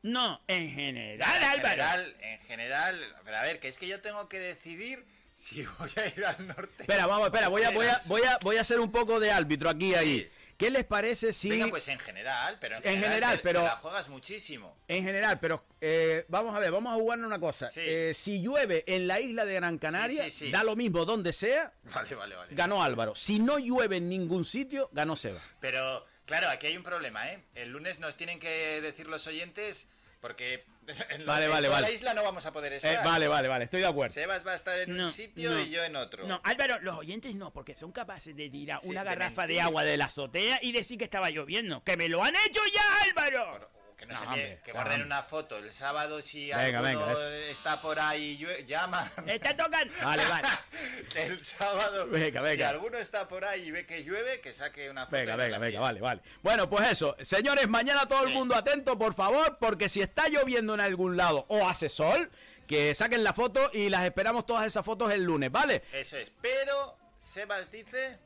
No, 0.01 0.41
en 0.47 0.71
general, 0.73 1.29
en 1.37 1.43
Álvaro. 1.43 1.67
general, 1.69 2.15
en 2.21 2.39
general, 2.41 2.99
pero 3.25 3.37
a 3.37 3.41
ver, 3.43 3.59
que 3.59 3.67
es 3.67 3.77
que 3.77 3.87
yo 3.87 3.99
tengo 4.01 4.29
que 4.29 4.39
decidir 4.39 5.05
si 5.35 5.65
voy 5.79 5.89
a 5.97 6.07
ir 6.07 6.25
al 6.25 6.47
norte. 6.47 6.73
Espera, 6.83 7.05
vamos, 7.05 7.27
espera, 7.27 7.47
voy 7.49 7.63
a, 7.63 7.71
voy 7.71 7.87
a, 7.87 7.99
voy 8.05 8.21
a, 8.23 8.37
voy 8.41 8.57
a 8.57 8.61
hacer 8.61 8.79
un 8.79 8.91
poco 8.91 9.19
de 9.19 9.31
árbitro 9.31 9.69
aquí 9.69 9.93
ahí. 9.95 10.29
¿Qué 10.57 10.69
les 10.69 10.83
parece 10.83 11.31
si... 11.31 11.49
Venga, 11.49 11.67
pues 11.69 11.87
en 11.87 11.99
general, 11.99 12.57
pero 12.59 12.75
en 12.75 12.81
En 12.83 12.89
general, 12.95 13.11
general, 13.13 13.37
te- 13.37 13.43
pero- 13.43 13.59
te 13.61 13.65
la 13.67 13.75
juegas 13.77 14.09
muchísimo. 14.09 14.77
En 14.89 15.05
general, 15.05 15.39
pero 15.39 15.63
eh, 15.79 16.25
vamos 16.27 16.53
a 16.53 16.59
ver, 16.59 16.69
vamos 16.71 16.91
a 16.93 16.95
jugar 16.97 17.17
una 17.19 17.39
cosa. 17.39 17.69
Sí. 17.69 17.79
Eh, 17.81 18.13
si 18.13 18.41
llueve 18.41 18.83
en 18.85 19.07
la 19.07 19.21
isla 19.21 19.45
de 19.45 19.53
Gran 19.53 19.77
Canaria, 19.77 20.25
Sí, 20.25 20.29
sí, 20.31 20.45
sí. 20.47 20.51
da 20.51 20.65
lo 20.65 20.75
mismo 20.75 21.05
donde 21.05 21.31
sea, 21.31 21.71
Vale, 21.93 22.13
vale, 22.13 22.35
vale. 22.35 22.53
ganó 22.55 22.83
Álvaro. 22.83 23.15
Si 23.15 23.39
no 23.39 23.57
llueve 23.57 23.97
en 23.97 24.09
ningún 24.09 24.43
sitio, 24.43 24.89
ganó 24.91 25.15
Seba. 25.15 25.39
Pero, 25.61 26.05
claro, 26.29 26.47
aquí 26.49 26.67
hay 26.67 26.77
un 26.77 26.83
problema, 26.83 27.27
¿eh? 27.29 27.43
El 27.55 27.69
lunes 27.71 27.99
nos 27.99 28.15
tienen 28.15 28.39
que 28.39 28.79
decir 28.81 29.07
los 29.07 29.27
oyentes, 29.27 29.87
porque 30.21 30.63
en, 31.09 31.21
lo- 31.21 31.27
Vale, 31.27 31.45
en 31.45 31.51
vale, 31.51 31.67
toda 31.67 31.79
vale. 31.81 31.87
la 31.87 31.93
isla 31.93 32.13
no 32.13 32.23
vamos 32.23 32.45
a 32.45 32.53
poder 32.53 32.71
Eh, 32.73 32.77
estar. 32.77 33.03
vale, 33.03 33.27
vale, 33.27 33.47
vale, 33.47 33.65
estoy 33.65 33.81
de 33.81 33.87
acuerdo. 33.87 34.13
Sebas 34.13 34.45
va 34.47 34.51
a 34.53 34.55
estar 34.55 34.77
en 34.79 34.95
No, 34.97 35.05
un 35.05 35.11
sitio 35.11 35.51
no. 35.51 35.59
y 35.61 35.69
yo 35.69 35.83
en 35.83 35.95
otro. 35.95 36.25
No, 36.27 36.39
Álvaro, 36.43 36.79
los 36.81 36.97
oyentes 36.97 37.35
no, 37.35 37.51
porque 37.51 37.75
son 37.75 37.91
capaces 37.91 38.35
de 38.35 38.49
tirar 38.49 38.79
Sí, 38.81 38.89
una 38.89 39.01
de 39.03 39.09
garrafa 39.09 39.45
de 39.47 39.59
agua 39.61 39.83
de 39.83 39.97
la 39.97 40.05
azotea 40.05 40.59
y 40.61 40.71
decir 40.71 40.97
que 40.97 41.03
estaba 41.05 41.29
lloviendo. 41.29 41.83
¡Que 41.83 41.97
me 41.97 42.07
lo 42.09 42.23
han 42.23 42.35
hecho 42.47 42.61
ya, 42.73 43.01
Álvaro! 43.09 43.69
Que 43.99 44.05
No, 44.05 44.15
envíe- 44.15 44.25
hombre, 44.27 44.61
que 44.63 44.71
guarden 44.71 45.01
una 45.03 45.21
foto 45.23 45.57
el 45.57 45.71
sábado 45.71 46.21
si 46.21 46.51
Venga, 46.51 46.79
alguno 46.79 47.05
venga, 47.05 47.35
está 47.49 47.81
por 47.81 47.99
ahí 47.99 48.37
llama. 48.65 49.11
Está 49.27 49.55
tocando. 49.57 49.93
Vale, 50.01 50.23
vale. 50.25 50.47
el 51.15 51.43
sábado. 51.43 52.07
Venga, 52.07 52.39
venga. 52.41 52.55
Si 52.69 52.73
alguno 52.73 52.97
está 52.97 53.27
por 53.27 53.43
ahí 53.43 53.63
y 53.67 53.71
ve 53.71 53.85
que 53.85 54.03
llueve, 54.03 54.39
que 54.39 54.53
saque 54.53 54.89
una 54.89 55.05
foto. 55.05 55.17
Venga, 55.17 55.35
venga, 55.35 55.57
venga, 55.57 55.79
vale, 55.81 55.99
vale. 55.99 56.21
Bueno, 56.41 56.69
pues 56.69 56.89
eso. 56.91 57.15
Señores, 57.21 57.67
mañana 57.67 58.07
todo 58.07 58.23
el 58.23 58.33
mundo 58.33 58.55
atento, 58.55 58.97
por 58.97 59.13
favor, 59.13 59.57
porque 59.59 59.89
si 59.89 60.01
está 60.01 60.29
lloviendo 60.29 60.73
en 60.73 60.79
algún 60.79 61.17
lado 61.17 61.45
o 61.49 61.67
hace 61.67 61.89
sol, 61.89 62.31
que 62.67 62.95
saquen 62.95 63.23
la 63.23 63.33
foto 63.33 63.69
y 63.73 63.89
las 63.89 64.05
esperamos 64.05 64.45
todas 64.45 64.65
esas 64.65 64.85
fotos 64.85 65.11
el 65.11 65.23
lunes, 65.23 65.51
¿vale? 65.51 65.83
Eso 65.91 66.15
es. 66.17 66.31
Pero 66.41 66.97
Sebas 67.17 67.69
dice. 67.69 68.19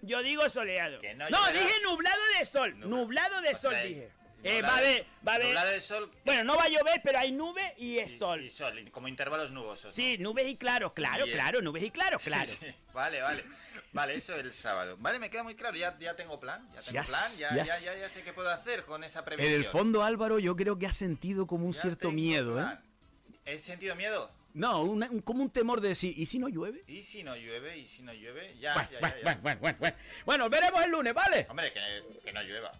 Yo 0.00 0.22
digo 0.22 0.48
soleado. 0.48 1.00
Que 1.00 1.14
no 1.14 1.26
dije 1.26 1.72
nublado 1.82 2.20
de 2.38 2.46
sol. 2.46 2.78
Nublado 2.78 3.40
de 3.40 3.50
O 3.50 3.56
sol 3.56 3.72
sea, 3.72 3.82
dije. 3.82 4.10
Eh, 4.44 4.62
va 4.62 4.68
a 4.68 4.76
haber, 4.78 5.06
va 5.26 5.32
a 5.32 5.62
haber. 5.62 5.80
sol. 5.82 6.10
Bueno, 6.24 6.44
no 6.44 6.56
va 6.56 6.64
a 6.64 6.68
llover, 6.68 7.00
pero 7.02 7.18
hay 7.18 7.32
nube 7.32 7.74
y 7.76 7.98
es 7.98 8.18
sol. 8.18 8.40
Y 8.42 8.50
sol, 8.50 8.78
y 8.78 8.84
como 8.90 9.08
intervalos 9.08 9.50
nubosos. 9.50 9.94
Sí, 9.94 10.16
nubes 10.18 10.46
y 10.46 10.56
claros, 10.56 10.92
claro, 10.92 11.24
Bien. 11.24 11.36
claro, 11.36 11.60
nubes 11.60 11.82
y 11.82 11.90
claros, 11.90 12.22
Sí, 12.22 12.30
claro. 12.30 12.48
sí. 12.50 12.66
Vale, 12.92 13.20
vale. 13.20 13.44
Vale, 13.92 14.14
eso 14.14 14.34
el 14.36 14.52
sábado. 14.52 14.96
Vale, 15.00 15.18
me 15.18 15.28
queda 15.30 15.42
muy 15.42 15.54
claro. 15.56 15.76
Ya, 15.76 15.98
ya 15.98 16.14
tengo 16.14 16.38
plan. 16.38 16.68
Ya 16.74 16.82
tengo 16.82 17.00
Yes, 17.00 17.08
plan. 17.08 17.32
Ya, 17.38 17.48
yes. 17.56 17.66
ya, 17.66 17.78
ya, 17.80 17.98
ya 17.98 18.08
sé 18.08 18.22
qué 18.22 18.32
puedo 18.32 18.50
hacer 18.50 18.84
con 18.84 19.02
esa 19.02 19.20
En 19.20 19.24
previsión. 19.24 19.54
el 19.54 19.64
fondo, 19.64 20.02
Álvaro, 20.04 20.38
yo 20.38 20.54
creo 20.54 20.78
que 20.78 20.86
ha 20.86 20.92
sentido 20.92 21.46
como 21.46 21.66
un 21.66 21.72
Ya 21.72 21.82
cierto 21.82 22.12
miedo, 22.12 22.52
¿eh? 22.58 22.62
plan. 22.62 22.84
¿He 23.44 23.58
sentido 23.58 23.96
miedo? 23.96 24.30
No, 24.54 24.82
una- 24.82 25.10
un- 25.10 25.20
como 25.22 25.42
un 25.42 25.50
temor 25.50 25.80
de 25.80 25.88
decir, 25.90 26.14
¿y 26.18 26.26
si 26.26 26.38
no 26.38 26.48
llueve? 26.48 26.82
¿Y 26.86 27.02
si 27.02 27.22
no 27.24 27.34
llueve? 27.36 27.78
¿Y 27.78 27.86
si 27.86 28.02
no 28.02 28.12
llueve? 28.12 28.56
Ya, 28.60 28.74
Bueno, 28.74 28.88
ya, 28.92 28.98
bueno, 29.00 29.16
ya, 29.16 29.22
ya. 29.22 29.22
bueno, 29.24 29.40
bueno, 29.42 29.60
bueno, 29.60 29.78
bueno. 29.80 29.96
Bueno, 30.24 30.50
veremos 30.50 30.82
el 30.84 30.90
lunes, 30.90 31.14
¿vale? 31.14 31.46
Hombre, 31.50 31.72
que, 31.72 31.80
que 32.24 32.32
no 32.32 32.42
llueva. 32.42 32.70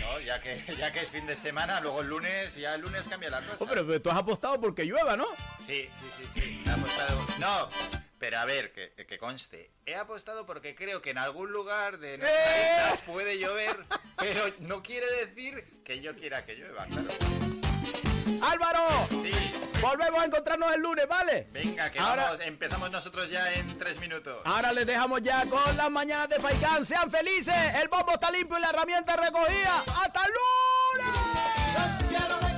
No, 0.00 0.20
ya 0.20 0.40
que, 0.40 0.56
ya 0.78 0.92
que 0.92 1.00
es 1.00 1.08
fin 1.10 1.26
de 1.26 1.36
semana, 1.36 1.80
luego 1.80 2.00
el 2.00 2.08
lunes, 2.08 2.56
ya 2.56 2.74
el 2.74 2.80
lunes 2.80 3.08
cambia 3.08 3.30
la 3.30 3.40
cosa. 3.40 3.64
Oh, 3.64 3.66
pero, 3.66 3.86
pero 3.86 4.00
tú 4.00 4.10
has 4.10 4.18
apostado 4.18 4.60
porque 4.60 4.84
llueva, 4.84 5.16
¿no? 5.16 5.26
Sí, 5.66 5.88
sí, 6.00 6.10
sí, 6.32 6.40
sí. 6.40 6.62
He 6.66 6.70
apostado. 6.70 7.26
No, 7.38 7.68
pero 8.18 8.38
a 8.38 8.44
ver, 8.44 8.72
que, 8.72 8.92
que 9.06 9.18
conste. 9.18 9.70
He 9.84 9.96
apostado 9.96 10.46
porque 10.46 10.74
creo 10.74 11.02
que 11.02 11.10
en 11.10 11.18
algún 11.18 11.52
lugar 11.52 11.98
de 11.98 12.18
nuestra 12.18 12.56
¡Eh! 12.56 12.94
isla 12.94 13.00
puede 13.06 13.38
llover, 13.38 13.76
pero 14.16 14.42
no 14.60 14.82
quiere 14.82 15.06
decir 15.24 15.82
que 15.84 16.00
yo 16.00 16.14
quiera 16.14 16.44
que 16.44 16.54
llueva, 16.54 16.86
claro. 16.86 17.08
Álvaro, 18.42 19.06
Sí, 19.10 19.32
volvemos 19.80 20.20
a 20.20 20.24
encontrarnos 20.26 20.74
el 20.74 20.80
lunes, 20.80 21.06
¿vale? 21.08 21.46
venga, 21.52 21.90
que 21.90 21.98
Ahora- 21.98 22.24
vamos, 22.24 22.40
empezamos 22.42 22.90
nosotros 22.90 23.30
ya 23.30 23.52
en 23.54 23.78
tres 23.78 23.98
minutos. 24.00 24.36
Ahora 24.44 24.72
les 24.72 24.86
dejamos 24.86 25.22
ya 25.22 25.46
con 25.46 25.76
las 25.76 25.90
mañanas 25.90 26.28
de 26.28 26.38
Faikán. 26.40 26.84
Sean 26.84 27.10
felices, 27.10 27.54
el 27.80 27.88
bombo 27.88 28.12
está 28.12 28.30
limpio 28.30 28.58
y 28.58 28.60
la 28.60 28.70
herramienta 28.70 29.16
recogida. 29.16 29.82
¡Hasta 30.02 30.20
el 30.24 30.32
lunes! 30.32 32.51